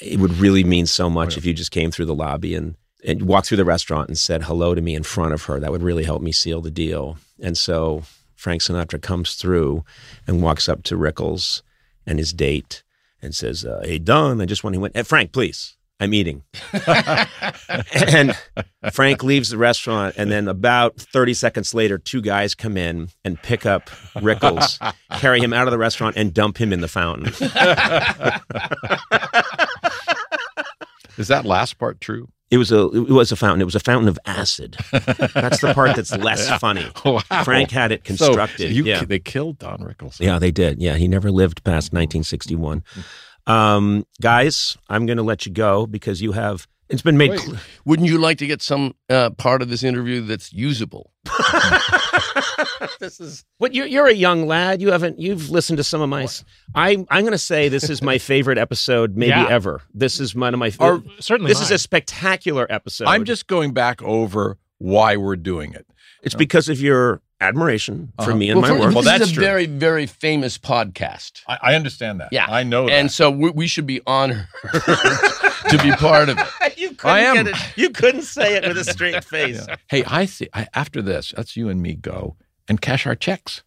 It 0.00 0.18
would 0.18 0.34
really 0.34 0.64
mean 0.64 0.86
so 0.86 1.08
much 1.08 1.36
if 1.36 1.44
you 1.44 1.52
just 1.52 1.70
came 1.70 1.90
through 1.90 2.06
the 2.06 2.14
lobby 2.14 2.54
and 2.54 2.76
and 3.04 3.22
walked 3.22 3.48
through 3.48 3.58
the 3.58 3.64
restaurant 3.64 4.08
and 4.08 4.18
said 4.18 4.42
hello 4.42 4.74
to 4.74 4.80
me 4.80 4.94
in 4.94 5.02
front 5.02 5.32
of 5.32 5.44
her. 5.44 5.60
That 5.60 5.70
would 5.70 5.82
really 5.82 6.04
help 6.04 6.22
me 6.22 6.32
seal 6.32 6.60
the 6.60 6.70
deal." 6.70 7.18
And 7.40 7.56
so 7.56 8.02
Frank 8.34 8.62
Sinatra 8.62 9.00
comes 9.00 9.34
through 9.34 9.84
and 10.26 10.42
walks 10.42 10.68
up 10.68 10.82
to 10.84 10.96
Rickles 10.96 11.62
and 12.06 12.18
his 12.18 12.32
date 12.32 12.82
and 13.22 13.34
says, 13.34 13.64
uh, 13.64 13.82
"Hey 13.84 13.98
Don, 13.98 14.40
I 14.40 14.44
just 14.44 14.64
want 14.64 14.74
to 14.74 14.80
went. 14.80 14.96
Hey, 14.96 15.02
Frank, 15.02 15.32
please." 15.32 15.76
I'm 15.98 16.12
eating. 16.12 16.42
and 17.94 18.36
Frank 18.92 19.22
leaves 19.22 19.48
the 19.48 19.56
restaurant, 19.56 20.14
and 20.18 20.30
then 20.30 20.46
about 20.46 20.96
30 20.96 21.32
seconds 21.32 21.72
later, 21.72 21.96
two 21.96 22.20
guys 22.20 22.54
come 22.54 22.76
in 22.76 23.08
and 23.24 23.40
pick 23.40 23.64
up 23.64 23.88
Rickles, 24.16 24.78
carry 25.12 25.40
him 25.40 25.54
out 25.54 25.66
of 25.66 25.70
the 25.70 25.78
restaurant, 25.78 26.16
and 26.16 26.34
dump 26.34 26.58
him 26.58 26.72
in 26.72 26.80
the 26.82 26.88
fountain. 26.88 27.32
Is 31.18 31.28
that 31.28 31.44
last 31.44 31.78
part 31.78 32.00
true? 32.00 32.28
It 32.50 32.58
was 32.58 32.70
a 32.70 32.86
it 32.92 33.08
was 33.10 33.32
a 33.32 33.36
fountain. 33.36 33.60
It 33.60 33.64
was 33.64 33.74
a 33.74 33.80
fountain 33.80 34.08
of 34.08 34.18
acid. 34.24 34.76
That's 34.92 35.60
the 35.60 35.72
part 35.74 35.96
that's 35.96 36.16
less 36.16 36.48
funny. 36.60 36.86
Wow. 37.04 37.18
Frank 37.42 37.72
had 37.72 37.90
it 37.90 38.06
So 38.06 38.26
constructed. 38.26 38.70
you, 38.70 38.84
yeah. 38.84 39.02
They 39.04 39.18
killed 39.18 39.58
Don 39.58 39.78
Rickles. 39.78 40.20
Yeah, 40.20 40.38
they 40.38 40.52
did. 40.52 40.80
Yeah, 40.80 40.94
he 40.94 41.08
never 41.08 41.32
lived 41.32 41.64
past 41.64 41.92
1961. 41.92 42.84
Um, 43.48 44.06
guys, 44.20 44.76
I'm 44.88 45.06
going 45.06 45.16
to 45.18 45.24
let 45.24 45.44
you 45.46 45.52
go 45.52 45.86
because 45.86 46.22
you 46.22 46.32
have. 46.32 46.68
It's 46.88 47.02
been 47.02 47.18
made. 47.18 47.30
Wait. 47.30 47.48
Wouldn't 47.84 48.08
you 48.08 48.18
like 48.18 48.38
to 48.38 48.46
get 48.46 48.62
some 48.62 48.94
uh, 49.10 49.30
part 49.30 49.60
of 49.60 49.68
this 49.68 49.82
interview 49.82 50.20
that's 50.20 50.52
usable? 50.52 51.10
this 53.00 53.20
is 53.20 53.44
what 53.58 53.74
you're. 53.74 53.86
You're 53.86 54.06
a 54.06 54.14
young 54.14 54.46
lad. 54.46 54.80
You 54.80 54.92
haven't. 54.92 55.18
You've 55.18 55.50
listened 55.50 55.78
to 55.78 55.84
some 55.84 56.00
of 56.00 56.08
my. 56.08 56.26
I'm. 56.74 57.04
going 57.04 57.32
to 57.32 57.38
say 57.38 57.68
this 57.68 57.90
is 57.90 58.02
my 58.02 58.18
favorite 58.18 58.58
episode, 58.58 59.16
maybe 59.16 59.30
Yeah. 59.30 59.48
ever. 59.48 59.82
This 59.94 60.20
is 60.20 60.34
one 60.34 60.54
of 60.54 60.60
my. 60.60 60.72
Or 60.78 61.02
certainly 61.20 61.50
this 61.50 61.60
is 61.60 61.70
a 61.70 61.78
spectacular 61.78 62.66
episode. 62.70 63.06
I'm 63.06 63.24
just 63.24 63.46
going 63.46 63.72
back 63.72 64.02
over 64.02 64.58
why 64.78 65.16
we're 65.16 65.36
doing 65.36 65.72
it. 65.72 65.86
It's 66.22 66.34
oh. 66.34 66.38
because 66.38 66.68
of 66.68 66.80
your 66.80 67.20
admiration 67.40 68.12
for 68.18 68.30
Uh-huh. 68.30 68.36
me 68.36 68.50
and 68.50 68.60
well, 68.62 68.70
my 68.72 68.76
for- 68.78 68.84
work. 68.86 68.94
Well, 68.94 69.02
this 69.02 69.12
that's 69.12 69.24
is 69.24 69.30
a 69.32 69.34
true. 69.34 69.44
very, 69.44 69.66
very 69.66 70.06
famous 70.06 70.56
podcast. 70.58 71.42
I, 71.48 71.58
I 71.62 71.74
understand 71.74 72.20
that. 72.20 72.28
Yeah. 72.32 72.46
I 72.48 72.62
know 72.62 72.88
And 72.88 73.10
so 73.10 73.30
we, 73.30 73.50
we 73.50 73.66
should 73.66 73.86
be 73.86 74.00
honored 74.06 74.46
to 74.72 75.78
be 75.82 75.92
part 75.92 76.28
of 76.28 76.38
it. 76.38 76.78
you 76.78 76.96
I 77.04 77.20
am. 77.20 77.34
get 77.36 77.48
it. 77.48 77.56
You 77.76 77.90
couldn't 77.90 78.22
say 78.22 78.56
it 78.56 78.66
with 78.66 78.78
a 78.78 78.84
straight 78.84 79.22
face. 79.36 79.66
Hey, 79.88 80.02
I 80.04 80.24
see. 80.24 80.48
I, 80.54 80.66
after 80.74 81.02
this, 81.02 81.34
let's 81.36 81.56
you 81.56 81.68
and 81.68 81.82
me 81.82 81.94
go 81.94 82.36
and 82.68 82.80
cash 82.80 83.06
our 83.06 83.14
checks. 83.14 83.62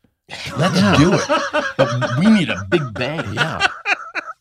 Let's 0.57 0.97
do 0.99 1.13
it. 1.13 1.63
But 1.77 2.19
we 2.19 2.27
need 2.29 2.49
a 2.49 2.63
big 2.69 2.93
bang. 2.93 3.33
Yeah. 3.33 3.65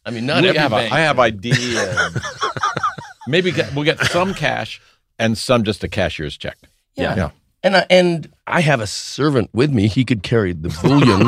I 0.05 0.10
mean, 0.10 0.26
not 0.26 0.42
we 0.42 0.48
every 0.48 0.59
have 0.60 0.72
a, 0.72 0.76
bang. 0.76 0.92
I 0.92 1.00
have 1.00 1.18
ideas. 1.18 2.18
Maybe 3.26 3.52
get, 3.52 3.74
we'll 3.74 3.84
get 3.84 3.98
some 4.06 4.32
cash 4.34 4.80
and 5.18 5.36
some 5.36 5.64
just 5.64 5.84
a 5.84 5.88
cashier's 5.88 6.36
check. 6.36 6.56
Yeah. 6.94 7.14
Yeah. 7.16 7.30
And 7.64 7.76
I, 7.76 7.86
and 7.90 8.32
I 8.47 8.60
have 8.60 8.80
a 8.80 8.86
servant 8.86 9.51
with 9.52 9.70
me. 9.72 9.89
He 9.89 10.05
could 10.05 10.22
carry 10.22 10.52
the 10.52 10.68
bullion. 10.82 11.26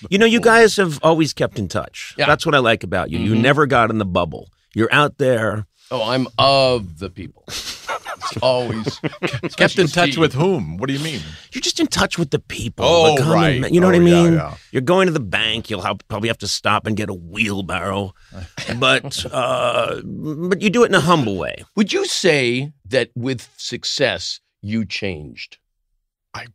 You 0.10 0.18
know, 0.18 0.26
you 0.26 0.40
guys 0.40 0.76
have 0.76 0.98
always 1.02 1.32
kept 1.32 1.58
in 1.58 1.68
touch. 1.68 2.14
Yeah. 2.16 2.26
That's 2.26 2.46
what 2.46 2.54
I 2.54 2.58
like 2.58 2.84
about 2.84 3.10
you. 3.10 3.18
You 3.18 3.34
Mhm. 3.34 3.40
never 3.42 3.66
got 3.66 3.90
in 3.90 3.98
the 3.98 4.04
bubble. 4.04 4.48
You're 4.74 4.92
out 4.92 5.18
there. 5.18 5.66
oh, 5.90 6.02
I'm 6.10 6.26
of 6.38 6.98
the 6.98 7.10
people. 7.10 7.44
Always 8.42 8.98
Kept 9.56 9.78
in 9.78 9.86
touch 9.86 10.16
with 10.16 10.32
whom? 10.34 10.78
What 10.78 10.88
do 10.88 10.92
you 10.94 10.98
mean? 11.00 11.20
You're 11.52 11.62
just 11.62 11.78
in 11.80 11.86
touch 11.86 12.18
with 12.18 12.30
the 12.30 12.38
people. 12.40 12.84
Oh, 12.86 13.14
the 13.16 13.22
common 13.22 13.62
right. 13.62 13.72
You 13.72 13.80
know 13.80 13.86
what 13.86 13.94
I 13.94 13.98
Oh, 13.98 14.04
yeah, 14.04 14.22
mean? 14.24 14.32
yeah. 14.34 14.56
You're 14.72 14.82
going 14.82 15.06
to 15.06 15.12
the 15.12 15.20
bank. 15.20 15.70
You'll 15.70 15.82
have, 15.82 15.98
probably 16.08 16.28
have 16.28 16.38
to 16.38 16.48
stop 16.48 16.86
and 16.86 16.96
get 16.96 17.08
a 17.08 17.14
wheelbarrow, 17.14 18.14
but 18.78 19.24
uh, 19.32 20.00
but 20.04 20.60
you 20.60 20.70
do 20.70 20.82
it 20.82 20.86
in 20.88 20.94
a 20.94 21.00
humble 21.00 21.36
way. 21.36 21.64
Would 21.76 21.92
you 21.92 22.04
say 22.06 22.72
that 22.88 23.10
with 23.14 23.48
success 23.56 24.40
you 24.66 24.84
changed? 24.84 25.58
I 26.34 26.46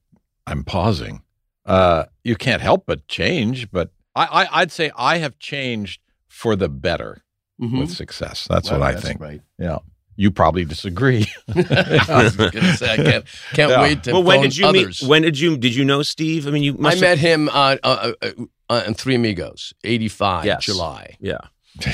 I'm 0.48 0.64
pausing. 0.64 1.24
Uh, 1.66 2.06
you 2.24 2.36
can't 2.36 2.62
help 2.62 2.86
but 2.86 3.08
change, 3.08 3.72
but 3.72 3.92
I, 4.16 4.26
I, 4.26 4.62
I'd 4.62 4.72
say 4.72 4.92
I 4.98 5.18
have 5.20 5.38
changed 5.40 6.02
for 6.28 6.56
the 6.56 6.68
better 6.70 7.24
with 7.60 7.92
success. 7.92 8.48
That's 8.50 8.72
Well, 8.72 8.80
what 8.80 8.88
I 8.90 8.92
that's 8.94 9.04
think. 9.06 9.22
Right. 9.22 9.42
Yeah. 9.60 9.78
You 10.16 10.32
probably 10.32 10.66
disagree. 10.66 11.26
I 11.56 12.24
was 12.24 12.36
gonna 12.36 12.74
say 12.76 12.92
I 12.94 12.98
can't 12.98 13.26
can't 13.54 13.72
Yeah. 13.72 13.82
wait 13.82 14.04
to 14.04 14.14
well, 14.14 14.24
when 14.24 14.38
phone 14.38 14.44
did 14.44 14.58
you 14.58 14.66
others. 14.68 15.02
meet? 15.02 15.10
When 15.10 15.22
did 15.22 15.40
you 15.40 15.58
did 15.58 15.74
you 15.76 15.86
know 15.86 16.02
Steve? 16.04 16.48
I 16.48 16.52
mean, 16.52 16.64
you 16.64 16.78
I 16.84 16.90
have- 16.92 17.02
met 17.02 17.18
him 17.20 17.50
uh, 17.50 17.78
uh, 17.84 18.12
uh, 18.22 18.32
uh, 18.70 18.84
in 18.88 18.94
Three 18.96 19.16
Amigos, 19.16 19.74
eighty 19.84 20.08
five 20.10 20.46
Yes. 20.46 20.66
July, 20.66 21.16
Yeah. 21.20 21.38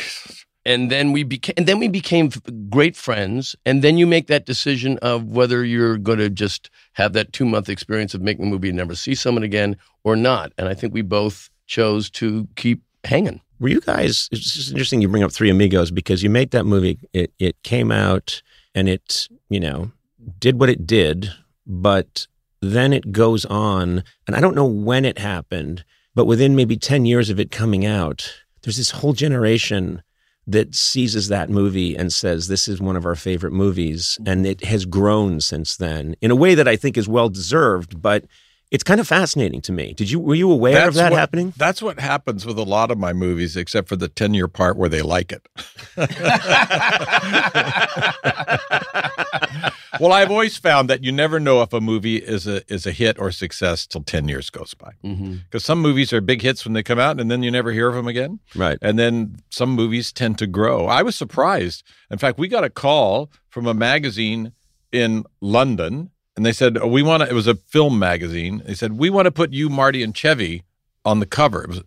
and 0.68 0.92
then 0.92 1.14
we 1.14 1.24
became 1.24 1.54
and 1.56 1.66
then 1.66 1.80
we 1.80 1.88
became 1.88 2.30
great 2.70 2.96
friends. 2.96 3.56
And 3.66 3.82
then 3.82 3.98
you 3.98 4.06
make 4.06 4.28
that 4.28 4.46
decision 4.46 5.00
of 5.00 5.24
whether 5.24 5.64
you're 5.64 5.98
going 5.98 6.20
to 6.20 6.30
just 6.30 6.70
have 6.94 7.14
that 7.14 7.32
two 7.32 7.46
month 7.46 7.70
experience 7.70 8.14
of 8.14 8.22
making 8.22 8.46
a 8.46 8.50
movie 8.50 8.68
and 8.68 8.78
never 8.78 8.94
see 8.94 9.16
someone 9.16 9.44
again 9.44 9.78
or 10.04 10.16
not. 10.16 10.52
And 10.58 10.68
I 10.68 10.74
think 10.74 10.94
we 10.94 11.02
both 11.02 11.50
chose 11.68 12.10
to 12.12 12.48
keep 12.58 12.82
hanging. 13.06 13.42
Were 13.60 13.70
you 13.70 13.80
guys? 13.80 14.28
It's 14.32 14.54
just 14.54 14.72
interesting 14.72 15.02
you 15.02 15.08
bring 15.08 15.24
up 15.24 15.32
Three 15.32 15.50
Amigos 15.50 15.90
because 15.90 16.22
you 16.22 16.30
made 16.30 16.52
that 16.52 16.66
movie. 16.66 17.00
It 17.14 17.34
it 17.40 17.64
came 17.64 17.92
out 17.92 18.44
and 18.76 18.90
it 18.90 19.30
you 19.50 19.62
know 19.62 19.92
did 20.38 20.60
what 20.60 20.70
it 20.70 20.86
did, 20.86 21.32
but 21.66 22.28
then 22.62 22.92
it 22.92 23.14
goes 23.14 23.46
on, 23.46 24.04
and 24.28 24.36
I 24.36 24.42
don't 24.42 24.56
know 24.56 24.66
when 24.66 25.06
it 25.06 25.18
happened, 25.18 25.86
but 26.14 26.26
within 26.26 26.58
maybe 26.58 26.76
ten 26.76 27.06
years 27.06 27.30
of 27.30 27.40
it 27.40 27.52
coming 27.52 27.86
out, 27.86 28.44
there's 28.62 28.78
this 28.78 28.92
whole 28.92 29.14
generation 29.14 30.04
that 30.48 30.74
seizes 30.74 31.28
that 31.28 31.50
movie 31.50 31.96
and 31.96 32.12
says 32.12 32.48
this 32.48 32.68
is 32.68 32.82
one 32.82 32.96
of 32.96 33.06
our 33.06 33.16
favorite 33.16 33.54
movies, 33.54 34.18
mm-hmm. 34.20 34.32
and 34.32 34.48
it 34.48 34.64
has 34.64 34.86
grown 34.86 35.42
since 35.42 35.76
then 35.76 36.16
in 36.22 36.32
a 36.32 36.36
way 36.36 36.56
that 36.56 36.68
I 36.68 36.76
think 36.76 36.98
is 36.98 37.08
well 37.08 37.30
deserved, 37.30 38.02
but. 38.02 38.26
It's 38.70 38.84
kind 38.84 39.00
of 39.00 39.08
fascinating 39.08 39.62
to 39.62 39.72
me. 39.72 39.94
Did 39.94 40.12
you 40.12 40.20
were 40.20 40.36
you 40.36 40.52
aware 40.52 40.90
of 40.90 40.96
that 40.96 41.14
what, 41.14 41.18
happening? 41.18 41.54
That's 41.56 41.82
what 41.82 42.02
happens 42.02 42.46
with 42.46 42.60
a 42.60 42.64
lot 42.64 42.92
of 42.92 42.98
my 42.98 43.14
movies, 43.14 43.56
except 43.56 43.88
for 43.88 43.96
the 43.96 44.10
10 44.10 44.34
year 44.34 44.50
part 44.50 44.76
where 44.76 44.90
they 44.90 45.02
like 45.02 45.32
it. 45.32 45.48
well, 50.00 50.14
I've 50.14 50.32
always 50.32 50.58
found 50.58 50.90
that 50.90 51.04
you 51.04 51.12
never 51.12 51.40
know 51.40 51.62
if 51.62 51.74
a 51.74 51.82
movie 51.82 52.18
is 52.18 52.48
a 52.48 52.62
is 52.72 52.86
a 52.86 52.92
hit 52.92 53.20
or 53.20 53.32
success 53.32 53.86
till 53.86 54.04
10 54.04 54.28
years 54.28 54.50
goes 54.50 54.74
by. 54.74 54.94
Mm-hmm. 55.04 55.36
Because 55.46 55.66
some 55.66 55.80
movies 55.80 56.14
are 56.14 56.22
big 56.22 56.42
hits 56.42 56.66
when 56.66 56.74
they 56.74 56.84
come 56.84 57.00
out 57.00 57.20
and 57.20 57.30
then 57.30 57.44
you 57.44 57.52
never 57.52 57.72
hear 57.72 57.88
of 57.88 57.96
them 57.96 58.08
again. 58.08 58.40
Right. 58.56 58.78
And 58.82 58.98
then 58.98 59.38
some 59.50 59.72
movies 59.72 60.12
tend 60.12 60.38
to 60.40 60.48
grow. 60.48 60.88
I 60.88 61.04
was 61.04 61.16
surprised. 61.16 61.84
In 62.10 62.18
fact, 62.18 62.38
we 62.38 62.48
got 62.48 62.64
a 62.64 62.70
call 62.70 63.30
from 63.50 63.68
a 63.68 63.74
magazine 63.74 64.54
in 64.92 65.26
London 65.42 66.12
and 66.38 66.46
they 66.46 66.54
said, 66.54 66.78
oh, 66.78 66.88
We 66.88 67.04
want 67.04 67.24
to, 67.24 67.30
it 67.30 67.34
was 67.34 67.48
a 67.48 67.56
film 67.56 68.00
magazine. 68.00 68.62
They 68.66 68.76
said, 68.76 68.94
We 68.94 69.10
want 69.10 69.26
to 69.26 69.32
put 69.32 69.52
you, 69.52 69.70
Marty, 69.70 70.04
and 70.04 70.16
Chevy 70.16 70.64
on 71.04 71.20
the 71.20 71.26
cover. 71.26 71.66
Was, 71.68 71.82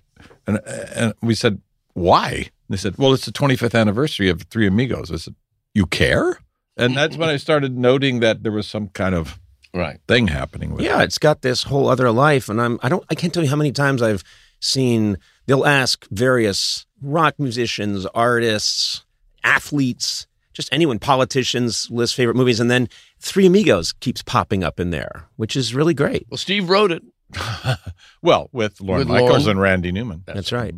and, 0.47 0.61
and 0.67 1.15
we 1.23 1.35
said, 1.35 1.63
Why? 1.95 2.33
And 2.33 2.49
they 2.69 2.77
said, 2.77 2.99
Well, 2.99 3.15
it's 3.15 3.25
the 3.25 3.33
25th 3.33 3.79
anniversary 3.79 4.29
of 4.29 4.43
Three 4.43 4.67
Amigos. 4.67 5.11
I 5.13 5.17
said, 5.17 5.37
You 5.73 5.87
care? 5.87 6.41
And 6.81 6.97
that's 6.97 7.17
when 7.17 7.29
I 7.29 7.37
started 7.37 7.77
noting 7.79 8.21
that 8.21 8.43
there 8.43 8.53
was 8.53 8.67
some 8.67 8.89
kind 8.89 9.15
of 9.15 9.39
Right. 9.73 10.01
thing 10.09 10.27
happening 10.29 10.73
with 10.73 10.81
it. 10.81 10.85
Yeah, 10.85 11.01
it. 11.01 11.05
it's 11.05 11.19
got 11.19 11.43
this 11.43 11.63
whole 11.65 11.89
other 11.89 12.11
life, 12.11 12.49
and 12.49 12.61
I'm 12.61 12.79
I 12.83 12.89
don't 12.89 13.05
I 13.11 13.15
can't 13.15 13.33
tell 13.33 13.43
you 13.45 13.49
how 13.51 13.57
many 13.57 13.71
times 13.73 14.03
I've 14.03 14.25
seen 14.59 15.17
they'll 15.47 15.65
ask 15.67 16.07
various 16.11 16.87
rock 17.01 17.35
musicians, 17.39 18.05
artists, 18.07 19.05
athletes, 19.45 20.27
just 20.53 20.69
anyone, 20.73 20.99
politicians 20.99 21.89
list 21.91 22.15
favorite 22.17 22.37
movies, 22.37 22.59
and 22.61 22.71
then 22.71 22.89
Three 23.21 23.47
Amigos 23.47 23.93
keeps 23.93 24.23
popping 24.23 24.65
up 24.65 24.81
in 24.81 24.91
there, 24.91 25.29
which 25.37 25.55
is 25.57 25.75
really 25.75 25.95
great. 25.95 26.27
Well, 26.31 26.39
Steve 26.39 26.69
wrote 26.69 26.91
it, 26.91 27.03
Well, 28.23 28.49
with 28.53 28.81
Lorne 28.81 28.99
With 29.01 29.09
Michaels 29.09 29.45
Lorne. 29.47 29.51
and 29.53 29.61
Randy 29.61 29.93
Newman. 29.93 30.23
That's 30.27 30.51
right. 30.53 30.75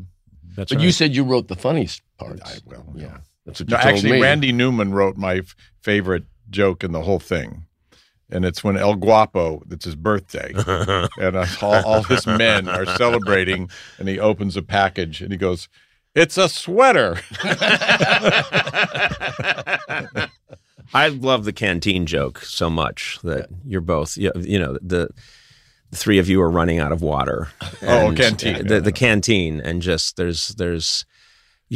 That's 0.55 0.69
but 0.71 0.77
right. 0.79 0.85
you 0.85 0.93
said 0.93 1.15
you 1.15 1.25
wrote 1.25 1.49
the 1.49 1.57
funniest 1.57 2.03
parts. 2.19 2.43
I 2.45 2.59
will. 2.67 2.85
yeah, 2.95 3.19
that's 3.47 3.61
what 3.61 3.69
you 3.71 3.77
No, 3.77 3.83
told 3.83 3.95
actually, 3.95 4.13
me. 4.13 4.23
Randy 4.23 4.53
Newman 4.53 4.93
wrote 4.93 5.17
my 5.17 5.37
f- 5.37 5.55
favorite 5.83 6.25
joke 6.51 6.85
in 6.85 6.93
the 6.93 7.03
whole 7.03 7.19
thing. 7.21 7.67
And 8.31 8.45
it's 8.47 8.65
when 8.65 8.79
El 8.79 8.95
Guapo, 8.95 9.63
it's 9.71 9.85
his 9.85 9.95
birthday, 9.95 10.53
and 11.19 11.37
uh, 11.37 11.47
all, 11.61 11.85
all 11.85 12.03
his 12.03 12.27
men 12.27 12.67
are 12.67 12.87
celebrating, 12.97 13.69
and 13.99 14.09
he 14.09 14.19
opens 14.19 14.57
a 14.57 14.63
package 14.63 15.21
and 15.21 15.31
he 15.33 15.37
goes, 15.37 15.69
It's 16.15 16.39
a 16.39 16.49
sweater. 16.49 17.19
I 20.95 21.09
love 21.09 21.45
the 21.45 21.53
canteen 21.53 22.07
joke 22.07 22.39
so 22.41 22.69
much 22.69 23.19
that 23.23 23.49
you're 23.67 23.81
both, 23.81 24.17
you 24.17 24.31
you 24.39 24.59
know, 24.59 24.75
the, 24.83 25.09
the 25.91 25.97
three 25.97 26.19
of 26.19 26.29
you 26.29 26.41
are 26.43 26.51
running 26.51 26.79
out 26.79 26.93
of 26.93 27.03
water. 27.03 27.49
Oh, 27.83 28.13
canteen, 28.17 28.57
uh, 28.57 28.63
The, 28.63 28.75
yeah. 28.75 28.81
the 28.81 28.93
canteen, 28.93 29.61
and 29.61 29.81
just 29.83 30.17
there's 30.17 30.49
there's 30.49 31.05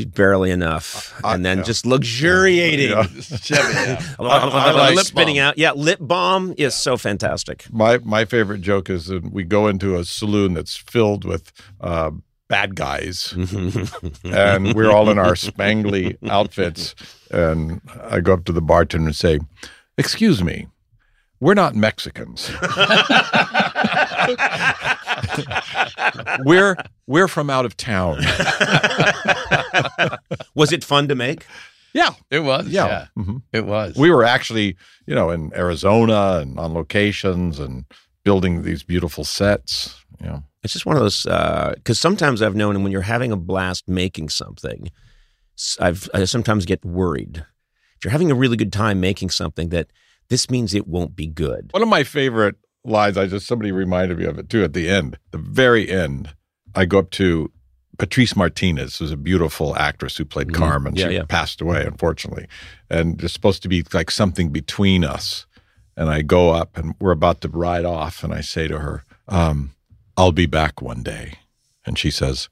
barely 0.04 0.50
enough, 0.50 1.18
I- 1.24 1.34
and 1.34 1.44
then 1.44 1.58
yeah. 1.58 1.64
just 1.64 1.86
luxuriating, 1.86 2.90
Yeah. 2.90 3.06
I 4.20 4.92
like- 4.94 5.04
spitting 5.06 5.38
out. 5.38 5.58
Yeah, 5.58 5.72
lip 5.72 5.98
balm 6.00 6.54
is 6.58 6.74
so 6.74 6.96
fantastic. 6.96 7.64
My 7.72 7.98
my 7.98 8.24
favorite 8.24 8.60
joke 8.60 8.90
is 8.90 9.06
that 9.06 9.32
we 9.32 9.44
go 9.44 9.68
into 9.68 9.96
a 9.96 10.04
saloon 10.04 10.54
that's 10.54 10.76
filled 10.76 11.24
with 11.24 11.52
uh, 11.80 12.10
bad 12.48 12.74
guys, 12.76 13.32
and 14.24 14.74
we're 14.74 14.90
all 14.90 15.08
in 15.10 15.18
our 15.18 15.32
spangly 15.34 16.16
outfits. 16.30 16.94
And 17.30 17.80
I 18.08 18.20
go 18.20 18.34
up 18.34 18.44
to 18.44 18.52
the 18.52 18.60
bartender 18.62 19.06
and 19.08 19.16
say, 19.16 19.40
"Excuse 19.98 20.42
me, 20.44 20.68
we're 21.40 21.54
not 21.54 21.74
Mexicans. 21.74 22.50
we're 26.44 26.76
we're 27.06 27.28
from 27.28 27.50
out 27.50 27.64
of 27.64 27.76
town." 27.76 28.18
Was 30.54 30.72
it 30.72 30.84
fun 30.84 31.08
to 31.08 31.14
make? 31.14 31.46
Yeah, 31.92 32.10
It 32.30 32.40
was. 32.40 32.68
yeah. 32.68 32.86
Yeah, 32.86 33.06
Mhm. 33.16 33.42
it 33.54 33.64
was. 33.64 33.96
We 33.96 34.10
were 34.10 34.22
actually, 34.24 34.76
you 35.06 35.14
know, 35.14 35.30
in 35.30 35.50
Arizona 35.54 36.38
and 36.42 36.58
on 36.58 36.74
locations 36.74 37.58
and 37.58 37.86
building 38.22 38.62
these 38.62 38.82
beautiful 38.82 39.24
sets. 39.24 39.94
You 40.20 40.26
know, 40.26 40.42
It's 40.62 40.74
just 40.74 40.84
one 40.84 40.96
of 40.96 41.02
those 41.02 41.22
because 41.22 41.98
sometimes 41.98 42.42
I've 42.42 42.54
known, 42.54 42.74
and 42.74 42.84
when 42.84 42.92
you're 42.92 43.00
having 43.02 43.32
a 43.32 43.36
blast 43.36 43.88
making 43.88 44.28
something, 44.28 44.90
s- 45.58 45.78
I've 45.80 46.08
I 46.12 46.24
sometimes 46.24 46.66
get 46.66 46.84
worried. 46.84 47.38
If 47.96 48.04
you're 48.04 48.12
having 48.12 48.30
a 48.30 48.34
really 48.34 48.58
good 48.58 48.72
time 48.74 49.00
making 49.00 49.30
something, 49.30 49.70
that 49.70 49.86
this 50.28 50.50
means 50.50 50.74
it 50.74 50.86
won't 50.86 51.16
be 51.16 51.26
good. 51.26 51.70
One 51.72 51.82
of 51.82 51.88
my 51.88 52.04
favorite 52.04 52.56
lines, 52.84 53.16
I 53.16 53.26
just 53.26 53.46
somebody 53.46 53.72
reminded 53.72 54.18
me 54.18 54.24
of 54.24 54.38
it 54.38 54.48
too 54.48 54.64
at 54.64 54.72
the 54.72 54.88
end, 54.88 55.18
the 55.30 55.38
very 55.38 55.88
end. 55.90 56.34
I 56.74 56.84
go 56.84 56.98
up 56.98 57.10
to 57.12 57.50
Patrice 57.98 58.36
Martinez, 58.36 58.98
who's 58.98 59.10
a 59.10 59.16
beautiful 59.16 59.74
actress 59.76 60.16
who 60.16 60.24
played 60.26 60.48
Mhm. 60.48 60.54
Carmen. 60.54 60.96
Yeah, 60.96 61.08
she 61.08 61.14
yeah. 61.14 61.24
passed 61.26 61.60
away, 61.62 61.84
unfortunately. 61.86 62.46
And 62.90 63.18
there's 63.18 63.32
supposed 63.32 63.62
to 63.62 63.68
be 63.68 63.84
like 63.94 64.10
something 64.10 64.50
between 64.50 65.04
us. 65.04 65.46
And 65.96 66.10
I 66.10 66.20
go 66.20 66.50
up 66.50 66.76
and 66.76 66.94
we're 67.00 67.12
about 67.12 67.40
to 67.40 67.48
ride 67.48 67.86
off. 67.86 68.22
And 68.22 68.34
I 68.34 68.42
say 68.42 68.68
to 68.68 68.80
her, 68.80 69.04
um, 69.28 69.70
I'll 70.18 70.32
be 70.32 70.44
back 70.46 70.82
one 70.82 71.02
day. 71.02 71.34
And 71.86 71.98
she 71.98 72.10
says, 72.10 72.50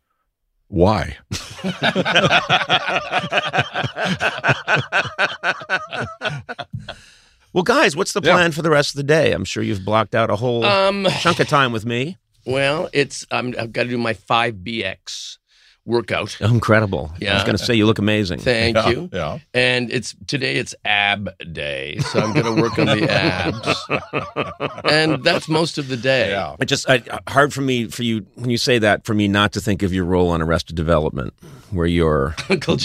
Why? 0.69 1.19
Well, 7.55 7.63
guys, 7.63 7.97
what's 7.97 8.13
the 8.13 8.21
Yeah. 8.23 8.33
plan 8.35 8.51
for 8.53 8.63
the 8.63 8.71
rest 8.71 8.91
of 8.91 8.97
the 8.97 9.05
day? 9.05 9.31
I'm 9.33 9.45
sure 9.45 9.63
you've 9.63 9.85
blocked 9.85 10.15
out 10.15 10.29
a 10.29 10.35
whole 10.37 10.65
um, 10.65 11.07
chunk 11.21 11.39
of 11.39 11.47
time 11.49 11.71
with 11.73 11.87
me. 11.87 12.19
well, 12.47 12.89
it's 12.93 13.25
I'm, 13.31 13.55
I've 13.59 13.73
got 13.73 13.85
to 13.85 13.89
do 13.91 13.97
my 13.97 14.13
five 14.13 14.57
BX, 14.57 15.39
workout. 15.87 16.41
Incredible. 16.41 17.13
Yeah. 17.21 17.33
I 17.33 17.35
was 17.35 17.45
going 17.45 17.57
to 17.57 17.65
say 17.65 17.75
you 17.75 17.87
look 17.87 17.99
amazing. 17.99 18.39
Thank 18.41 18.77
Yeah, 18.77 18.89
you. 18.89 19.11
Yeah. 19.13 19.39
And 19.53 19.91
it's 19.91 20.15
today 20.27 20.57
it's 20.57 20.75
ab 20.85 21.29
day, 21.53 21.99
so 21.99 22.21
I'm 22.21 22.33
going 22.33 22.55
to 22.57 22.63
work 22.63 22.79
on 22.79 22.87
the 22.87 23.11
abs, 23.11 24.83
and 24.85 25.23
that's 25.23 25.49
most 25.49 25.79
of 25.79 25.89
the 25.89 25.97
day. 25.97 26.31
Yeah. 26.31 26.57
It 26.61 26.67
just 26.67 26.89
I, 26.89 27.03
hard 27.29 27.53
for 27.53 27.61
me 27.61 27.89
for 27.89 28.03
you 28.03 28.27
when 28.35 28.51
you 28.51 28.59
say 28.59 28.79
that 28.79 29.05
for 29.05 29.15
me 29.15 29.29
not 29.29 29.53
to 29.53 29.61
think 29.61 29.83
of 29.83 29.93
your 29.93 30.05
role 30.05 30.31
on 30.31 30.41
Arrested 30.43 30.77
Development, 30.77 31.35
where 31.71 31.87
you're 31.87 32.35
Uncle 32.49 32.79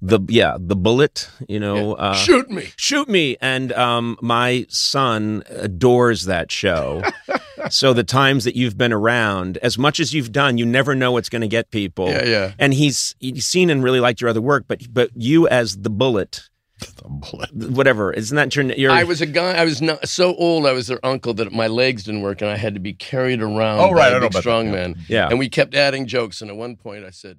the 0.00 0.20
yeah 0.28 0.56
the 0.58 0.76
bullet. 0.76 1.30
You 1.48 1.60
know, 1.60 1.94
uh, 1.94 2.14
shoot 2.14 2.50
me. 2.50 2.68
shoot 2.76 3.08
me. 3.08 3.36
And 3.40 3.72
um, 3.72 4.16
my 4.20 4.66
son 4.68 5.42
adores 5.48 6.24
that 6.24 6.50
show. 6.52 7.02
so 7.70 7.92
the 7.92 8.04
times 8.04 8.44
that 8.44 8.56
you've 8.56 8.76
been 8.76 8.92
around, 8.92 9.58
as 9.58 9.78
much 9.78 10.00
as 10.00 10.12
you've 10.14 10.32
done, 10.32 10.58
you 10.58 10.66
never 10.66 10.94
know 10.94 11.12
what's 11.12 11.28
going 11.28 11.42
to 11.42 11.48
get 11.48 11.70
people. 11.70 12.08
Yeah, 12.08 12.24
yeah. 12.24 12.41
And 12.58 12.74
he's 12.74 13.14
he's 13.20 13.46
seen 13.46 13.70
and 13.70 13.82
really 13.82 14.00
liked 14.00 14.20
your 14.20 14.30
other 14.30 14.40
work, 14.42 14.64
but 14.68 14.80
but 14.92 15.10
you 15.14 15.46
as 15.48 15.78
the 15.78 15.90
bullet, 15.90 16.48
The 16.96 17.08
bullet. 17.08 17.50
whatever, 17.70 18.12
isn't 18.12 18.34
that 18.36 18.54
your? 18.56 18.64
your 18.72 18.90
I 18.90 19.04
was 19.04 19.20
a 19.20 19.26
guy. 19.26 19.52
I 19.52 19.64
was 19.64 19.80
not 19.80 20.08
so 20.08 20.34
old. 20.34 20.66
I 20.66 20.72
was 20.72 20.86
their 20.88 21.04
uncle 21.04 21.32
that 21.34 21.52
my 21.52 21.66
legs 21.68 22.02
didn't 22.04 22.22
work, 22.22 22.40
and 22.42 22.50
I 22.50 22.56
had 22.56 22.74
to 22.74 22.80
be 22.80 22.92
carried 22.92 23.40
around 23.40 23.78
Oh, 23.80 23.92
right, 23.92 23.94
by 23.94 24.04
I 24.06 24.08
a 24.08 24.12
know 24.14 24.20
big 24.20 24.30
about 24.32 24.40
strong 24.42 24.66
that, 24.72 24.72
man. 24.72 24.96
yeah. 25.08 25.28
And 25.28 25.38
we 25.38 25.48
kept 25.48 25.74
adding 25.74 26.06
jokes. 26.06 26.40
And 26.42 26.50
at 26.50 26.56
one 26.56 26.76
point, 26.76 27.04
I 27.04 27.10
said, 27.10 27.38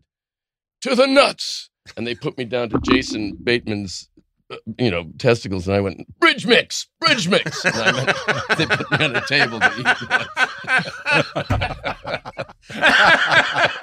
"To 0.81 0.95
the 0.95 1.07
nuts!" 1.07 1.69
And 1.97 2.07
they 2.07 2.15
put 2.15 2.37
me 2.37 2.45
down 2.45 2.69
to 2.69 2.79
Jason 2.79 3.35
Bateman's, 3.43 4.07
uh, 4.49 4.55
you 4.79 4.89
know, 4.89 5.11
testicles, 5.17 5.67
and 5.67 5.75
I 5.75 5.81
went, 5.81 6.07
"Bridge 6.19 6.47
mix, 6.47 6.87
bridge 7.01 7.27
mix." 7.27 7.65
And 7.65 7.75
I 7.75 7.91
meant, 7.91 8.17
they 8.57 8.65
put 8.65 8.91
me 8.91 9.05
on 9.05 9.15
a 9.17 9.21
table 9.27 9.59
to 9.59 9.69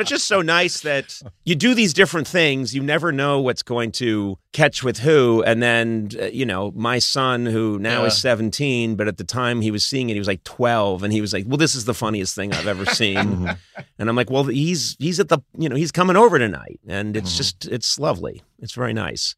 but 0.00 0.04
it's 0.04 0.10
just 0.12 0.26
so 0.28 0.40
nice 0.40 0.80
that 0.80 1.20
you 1.44 1.54
do 1.54 1.74
these 1.74 1.92
different 1.92 2.26
things. 2.26 2.74
You 2.74 2.82
never 2.82 3.12
know 3.12 3.38
what's 3.42 3.62
going 3.62 3.92
to 3.92 4.38
catch 4.54 4.82
with 4.82 5.00
who. 5.00 5.42
And 5.42 5.62
then, 5.62 6.08
uh, 6.18 6.24
you 6.32 6.46
know, 6.46 6.72
my 6.74 6.98
son, 6.98 7.44
who 7.44 7.78
now 7.78 8.00
Yeah. 8.00 8.06
is 8.06 8.18
17, 8.18 8.94
but 8.94 9.08
at 9.08 9.18
the 9.18 9.24
time 9.24 9.60
he 9.60 9.70
was 9.70 9.84
seeing 9.84 10.08
it, 10.08 10.14
he 10.14 10.18
was 10.18 10.26
like 10.26 10.42
12. 10.44 11.02
And 11.02 11.12
he 11.12 11.20
was 11.20 11.34
like, 11.34 11.44
well, 11.46 11.58
this 11.58 11.74
is 11.74 11.84
the 11.84 11.92
funniest 11.92 12.34
thing 12.34 12.50
I've 12.54 12.66
ever 12.66 12.86
seen. 12.86 13.54
and 13.98 14.08
I'm 14.08 14.16
like, 14.16 14.30
well, 14.30 14.44
he's, 14.44 14.96
he's 14.98 15.20
at 15.20 15.28
the, 15.28 15.40
you 15.58 15.68
know, 15.68 15.76
he's 15.76 15.92
coming 15.92 16.16
over 16.16 16.38
tonight. 16.38 16.80
And 16.88 17.14
it's 17.14 17.36
just, 17.36 17.66
it's 17.66 17.98
lovely. 17.98 18.42
It's 18.58 18.72
very 18.72 18.94
nice. 18.94 19.34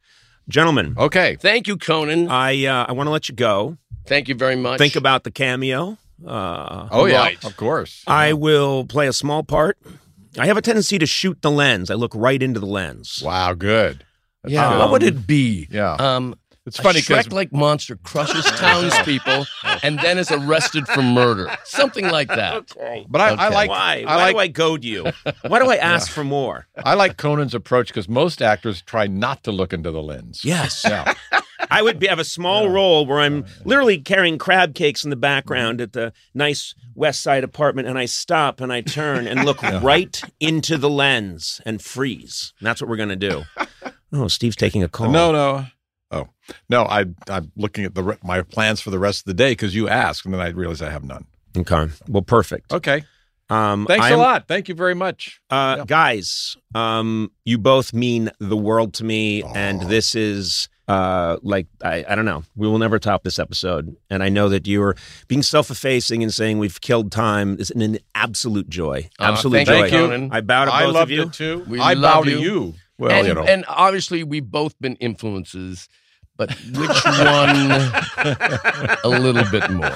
Gentlemen, 0.49 0.95
Okay. 0.97 1.35
Thank 1.35 1.67
you, 1.67 1.77
Conan. 1.77 2.29
I, 2.29 2.67
uh, 2.67 2.87
I 2.89 2.93
want 2.93 3.09
to 3.09 3.11
let 3.11 3.29
you 3.29 3.35
go. 3.35 3.79
Thank 4.07 4.29
you 4.29 4.37
very 4.37 4.55
much. 4.55 4.79
Think 4.79 4.95
about 4.95 5.25
the 5.25 5.33
cameo. 5.33 5.99
Uh, 6.25 6.87
Oh 6.93 7.07
yeah, 7.07 7.19
Right. 7.19 7.45
of 7.45 7.57
course. 7.57 8.05
I 8.07 8.33
will 8.33 8.85
play 8.85 9.09
a 9.09 9.13
small 9.13 9.43
part. 9.43 9.77
I 10.39 10.47
have 10.47 10.57
a 10.57 10.63
tendency 10.63 10.99
to 10.99 11.07
shoot 11.07 11.41
the 11.43 11.51
lens. 11.51 11.91
I 11.91 11.95
look 11.95 12.13
right 12.15 12.43
into 12.43 12.61
the 12.61 12.67
lens. 12.67 13.21
Wow, 13.25 13.55
good. 13.55 14.05
That's 14.43 14.53
Yeah, 14.53 14.71
good. 14.71 14.79
what 14.79 14.91
would 14.93 15.03
it 15.03 15.27
be? 15.27 15.69
Yeah. 15.71 15.93
Um, 15.95 16.35
It's 16.65 16.79
funny 16.79 17.01
because 17.01 17.27
Shrek-like 17.27 17.53
monster 17.53 17.97
crushes 17.97 18.45
townspeople 18.45 19.47
and 19.83 19.99
then 19.99 20.17
is 20.19 20.31
arrested 20.31 20.87
for 20.87 21.03
murder. 21.03 21.51
Something 21.65 22.07
like 22.09 22.29
that. 22.29 22.55
Okay. 22.55 23.05
but 23.09 23.21
I, 23.21 23.29
I 23.31 23.49
like 23.49 23.69
Why? 23.69 24.05
I 24.07 24.17
Why 24.17 24.23
like 24.25 24.35
do 24.35 24.39
I 24.39 24.47
goad 24.49 24.85
you? 24.85 25.07
Why 25.47 25.59
do 25.59 25.69
I 25.71 25.77
ask 25.95 26.11
for 26.11 26.23
more? 26.25 26.67
I 26.85 26.95
like 26.95 27.17
Conan's 27.17 27.55
approach 27.55 27.89
because 27.89 28.09
most 28.09 28.41
actors 28.41 28.81
try 28.83 29.07
not 29.09 29.43
to 29.45 29.53
look 29.53 29.73
into 29.73 29.91
the 29.91 30.03
lens. 30.03 30.45
Yes. 30.45 30.85
Yeah. 30.89 31.15
I 31.71 31.83
would 31.83 31.99
be, 31.99 32.07
have 32.07 32.19
a 32.19 32.25
small 32.25 32.69
role 32.69 33.07
where 33.07 33.21
I'm 33.21 33.45
literally 33.65 33.99
carrying 33.99 34.39
crab 34.39 34.75
cakes 34.75 35.05
in 35.05 35.11
the 35.11 35.17
background 35.17 35.81
at 35.81 35.93
the 35.93 36.13
nice 36.35 36.75
West 36.95 37.23
Side 37.23 37.45
apartment, 37.45 37.89
and 37.89 37.99
I 37.99 38.05
stop 38.07 38.61
and 38.61 38.73
I 38.73 38.81
turn 38.81 39.27
and 39.27 39.45
look 39.45 39.63
right 39.83 40.21
into 40.41 40.77
the 40.79 40.91
lens 40.91 41.61
and 41.65 41.81
freeze. 41.81 42.53
And 42.59 42.67
that's 42.67 42.81
what 42.81 42.91
we're 42.91 42.97
going 42.97 43.09
to 43.09 43.17
do. 43.17 43.43
Oh, 44.13 44.29
Steve's 44.29 44.57
taking 44.57 44.83
a 44.83 44.89
call. 44.89 45.11
No, 45.11 45.33
no. 45.33 45.67
Oh 46.11 46.29
no, 46.69 46.83
I 46.85 47.07
I'm 47.31 47.51
looking 47.57 47.85
at 47.87 47.95
the 47.95 48.03
re- 48.03 48.19
my 48.23 48.43
plans 48.43 48.83
for 48.83 48.91
the 48.91 48.99
rest 48.99 49.21
of 49.21 49.25
the 49.25 49.35
day 49.35 49.53
because 49.53 49.75
you 49.75 49.89
asked, 49.89 50.27
and 50.27 50.35
then 50.35 50.43
I 50.43 50.49
realized 50.49 50.83
I 50.83 50.91
have 50.91 51.05
none. 51.05 51.25
Okay. 51.57 51.89
Well, 52.09 52.23
perfect. 52.23 52.71
Okay. 52.73 53.05
Um, 53.49 53.87
Thanks 53.87 54.05
I'm- 54.07 54.15
a 54.15 54.17
lot. 54.19 54.49
Thank 54.49 54.69
you 54.69 54.75
very 54.75 54.95
much. 54.95 55.41
Uh, 55.49 55.77
Yeah. 55.79 55.85
Guys, 55.87 56.57
um, 56.75 57.31
you 57.47 57.57
both 57.57 57.95
mean 57.95 58.31
the 58.39 58.57
world 58.57 58.93
to 58.95 59.05
me, 59.05 59.43
and 59.43 59.81
this 59.83 60.15
is 60.15 60.69
uh, 60.89 61.37
like 61.43 61.67
I, 61.83 62.05
I 62.09 62.15
don't 62.15 62.25
know. 62.25 62.45
We 62.57 62.67
will 62.69 62.79
never 62.79 62.99
top 62.99 63.23
this 63.23 63.39
episode, 63.39 63.97
and 64.11 64.23
I 64.23 64.29
know 64.29 64.49
that 64.49 64.67
you 64.67 64.83
are 64.83 64.97
being 65.29 65.43
self-effacing 65.43 66.23
and 66.23 66.33
saying 66.35 66.59
we've 66.59 66.81
killed 66.81 67.13
time 67.13 67.57
is 67.59 67.71
an 67.71 67.99
absolute 68.15 68.69
joy, 68.69 69.09
Uh, 69.19 69.25
absolute 69.33 69.67
thank 69.67 69.69
joy. 69.69 69.85
you, 69.85 69.91
Conan. 69.91 70.29
I 70.33 70.41
bow 70.41 70.65
to 70.67 70.73
I 70.75 70.85
both 70.85 70.95
loved 70.95 71.11
of 71.13 71.17
you. 71.17 71.23
it 71.23 71.33
too. 71.33 71.65
We 71.69 71.81
I 71.81 71.95
love 71.95 72.25
bow 72.25 72.31
you. 72.31 72.37
to 72.37 72.43
you. 72.43 72.75
Well, 72.99 73.11
and, 73.13 73.27
you 73.27 73.35
know. 73.35 73.43
and 73.45 73.65
obviously, 73.69 74.23
we've 74.25 74.49
both 74.49 74.79
been 74.81 74.97
influences, 74.97 75.89
but 76.37 76.51
which 76.75 77.05
one 77.05 77.57
a 79.05 79.09
little 79.09 79.45
bit 79.51 79.71
more? 79.71 79.91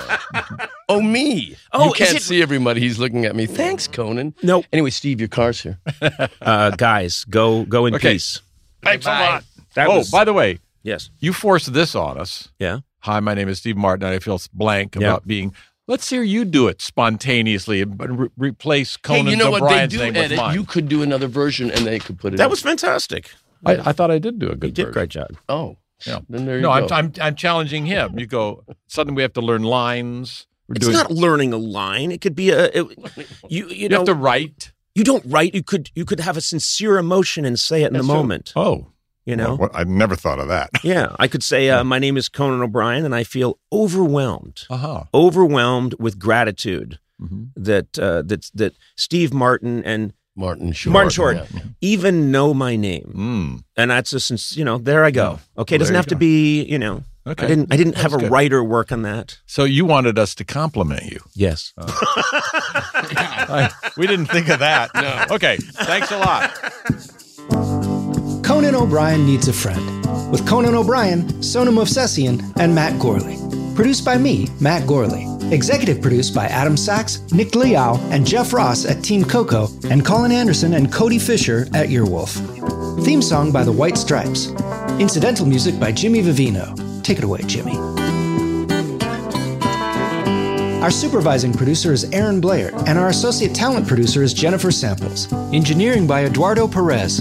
Oh, 0.89 1.01
me. 1.01 1.57
Oh, 1.73 1.87
you 1.89 1.93
can't 1.93 2.17
it- 2.17 2.23
see 2.23 2.43
everybody. 2.43 2.81
He's 2.81 2.99
looking 2.99 3.25
at 3.25 3.35
me. 3.37 3.47
Thanks, 3.47 3.87
Conan. 3.89 4.35
No, 4.43 4.65
Anyway, 4.73 4.91
Steve, 4.91 5.21
your 5.21 5.29
car's 5.29 5.61
here. 5.61 5.79
uh, 6.41 6.71
guys, 6.71 7.25
go 7.25 7.65
go 7.65 7.87
in 7.87 7.95
Okay. 7.95 8.13
peace. 8.15 8.41
Thanks 8.83 9.07
a 9.07 9.11
lot. 9.11 9.45
That 9.75 9.89
oh, 9.89 9.99
was 9.99 10.11
by 10.11 10.25
the 10.25 10.33
way, 10.33 10.59
yes, 10.87 11.11
you 11.19 11.33
forced 11.33 11.73
this 11.75 11.95
on 11.95 12.17
us. 12.19 12.49
yeah. 12.59 12.79
Hi, 13.01 13.21
my 13.21 13.35
name 13.35 13.49
is 13.49 13.59
Steve 13.59 13.77
Martin, 13.77 14.09
I 14.09 14.19
feel 14.19 14.41
blank 14.53 14.95
Yeah. 14.97 15.09
about 15.09 15.27
being. 15.29 15.55
Let's 15.87 16.11
hear 16.11 16.23
you 16.25 16.45
do 16.45 16.67
it 16.67 16.81
spontaneously 16.83 17.81
and 17.83 18.19
re- 18.21 18.29
replace 18.37 18.97
Hey, 18.97 19.01
Conan 19.03 19.27
you 19.29 19.37
know 19.37 19.51
what 19.51 19.69
they 19.69 19.87
do 19.87 19.99
name 19.99 20.15
with 20.15 20.25
edit? 20.25 20.37
mine. 20.39 20.55
You 20.55 20.65
could 20.65 20.89
do 20.89 21.03
another 21.03 21.29
version, 21.29 21.71
and 21.71 21.87
they 21.87 21.99
could 22.01 22.19
put 22.19 22.35
it. 22.35 22.39
That 22.39 22.45
in. 22.45 22.51
was 22.51 22.61
fantastic. 22.63 23.31
I, 23.65 23.75
I 23.91 23.93
thought 23.93 24.11
I 24.11 24.19
did 24.19 24.39
do 24.41 24.47
a 24.49 24.51
You 24.51 24.57
good. 24.57 24.75
did 24.75 24.83
version. 24.87 24.93
great 24.93 25.09
job. 25.11 25.29
Oh, 25.49 25.77
Yeah. 26.07 26.19
Then 26.29 26.45
there 26.47 26.57
you 26.57 26.63
No, 26.63 26.69
go. 26.69 26.75
I'm, 26.75 26.93
I'm 26.93 27.13
I'm 27.21 27.35
challenging 27.37 27.87
him. 27.87 28.19
You 28.19 28.27
go. 28.27 28.65
Suddenly 28.89 29.17
we 29.17 29.23
have 29.23 29.33
to 29.35 29.41
learn 29.41 29.63
lines. 29.63 30.47
We're 30.69 30.75
It's 30.77 30.87
doing. 30.87 30.97
not 30.97 31.11
learning 31.13 31.53
a 31.53 31.59
line. 31.59 32.11
It 32.11 32.21
could 32.21 32.35
be 32.35 32.51
a 32.51 32.65
it, 32.67 32.85
you 33.49 33.67
you 33.67 33.67
you 33.69 33.89
know 33.89 33.99
have 33.99 34.07
to 34.07 34.15
write. 34.15 34.73
you 34.97 35.05
don't 35.05 35.25
write. 35.27 35.55
You 35.55 35.63
could 35.63 35.91
you 35.95 36.05
could 36.05 36.19
have 36.21 36.37
a 36.37 36.41
sincere 36.41 36.99
emotion 36.99 37.45
and 37.45 37.59
say 37.59 37.85
it 37.85 37.87
in 37.89 37.93
That's 37.93 38.07
the 38.07 38.13
true. 38.13 38.21
moment. 38.23 38.53
Oh, 38.57 38.89
You 39.27 39.35
know. 39.36 39.57
Well, 39.57 39.70
I 39.74 39.82
never 39.85 40.15
thought 40.16 40.39
of 40.39 40.48
that. 40.48 40.70
Yeah, 40.85 41.15
I 41.19 41.27
could 41.28 41.43
say, 41.43 41.69
uh, 41.69 41.82
My 41.85 41.98
name 41.98 42.16
is 42.16 42.28
Conan 42.28 42.62
O'Brien, 42.62 43.05
and 43.05 43.15
I 43.15 43.24
feel 43.24 43.59
overwhelmed, 43.73 44.62
uh 44.70 44.77
huh. 44.77 45.05
overwhelmed 45.12 45.94
with 45.98 46.19
gratitude 46.19 46.98
Mm-hmm. 47.20 47.44
that 47.57 47.98
uh, 47.98 48.20
that 48.23 48.51
that 48.55 48.74
Steve 48.97 49.32
Martin 49.32 49.82
and 49.85 50.12
Martin 50.36 50.73
Short. 50.73 50.93
Martin 50.93 51.11
Short 51.11 51.36
Yeah. 51.36 51.61
even 51.81 52.31
know 52.31 52.53
my 52.53 52.77
name, 52.77 53.12
Mm. 53.16 53.65
and 53.74 53.90
that's 53.90 54.12
a 54.12 54.20
since 54.20 54.55
you 54.57 54.65
know 54.66 54.77
there 54.78 55.03
I 55.03 55.11
go. 55.11 55.39
Okay, 55.57 55.77
it 55.77 55.78
Well, 55.78 55.85
doesn't 55.85 55.94
have 55.97 56.05
you 56.07 56.11
to 56.11 56.16
be 56.16 56.62
you 56.65 56.78
know. 56.78 57.05
Okay. 57.27 57.44
I 57.47 57.48
didn't 57.48 57.73
I 57.73 57.77
didn't 57.78 57.97
have 57.97 58.11
That's 58.12 58.23
a 58.23 58.27
good. 58.27 58.31
writer 58.31 58.62
work 58.62 58.93
on 58.93 59.01
that. 59.03 59.39
So 59.47 59.65
you 59.65 59.86
wanted 59.86 60.19
us 60.19 60.35
to 60.36 60.44
compliment 60.44 61.05
you. 61.11 61.20
Yes. 61.35 61.73
I- 61.78 63.73
we 63.97 64.07
didn't 64.07 64.27
think 64.27 64.48
of 64.51 64.59
that. 64.61 64.90
No. 64.94 65.35
Okay. 65.35 65.57
Thanks 65.57 66.12
a 66.12 66.19
lot. 66.19 66.53
Conan 68.47 68.77
O'Brien 68.77 69.27
Needs 69.27 69.48
a 69.48 69.52
Friend, 69.52 70.31
with 70.31 70.47
Conan 70.47 70.77
O'Brien, 70.77 71.43
Sona 71.43 71.73
Movsesian, 71.73 72.52
and 72.60 72.73
Matt 72.73 72.93
Gourley. 73.01 73.36
Produced 73.74 74.05
by 74.05 74.16
me, 74.18 74.47
Matt 74.60 74.85
Gourley. 74.85 75.27
Executive 75.52 76.01
produced 76.01 76.32
by 76.32 76.47
Adam 76.47 76.77
Sachs, 76.77 77.20
Nick 77.32 77.56
Liao, 77.56 77.97
and 78.12 78.24
Jeff 78.24 78.52
Ross 78.52 78.86
at 78.86 79.02
Team 79.02 79.24
Coco, 79.24 79.66
and 79.90 80.06
Colin 80.06 80.31
Anderson 80.31 80.74
and 80.74 80.93
Cody 80.93 81.18
Fisher 81.18 81.66
at 81.74 81.89
Earwolf. 81.89 83.05
Theme 83.05 83.20
song 83.20 83.51
by 83.51 83.64
the 83.64 83.73
White 83.73 83.98
Stripes. 83.98 84.52
Incidental 85.01 85.44
music 85.44 85.81
by 85.81 85.90
Jimmy 85.90 86.23
Vivino. 86.23 87.02
Take 87.02 87.18
it 87.18 87.24
away, 87.24 87.40
Jimmy. 87.47 87.77
Our 90.82 90.93
supervising 90.93 91.52
producer 91.52 91.93
is 91.93 92.05
Aaron 92.12 92.40
Blair, 92.40 92.70
and 92.86 92.97
our 92.97 93.09
associate 93.09 93.56
talent 93.56 93.89
producer 93.89 94.23
is 94.23 94.32
Jennifer 94.32 94.70
Samples. 94.70 95.32
Engineering 95.52 96.06
by 96.06 96.24
Eduardo 96.24 96.68
Perez. 96.68 97.20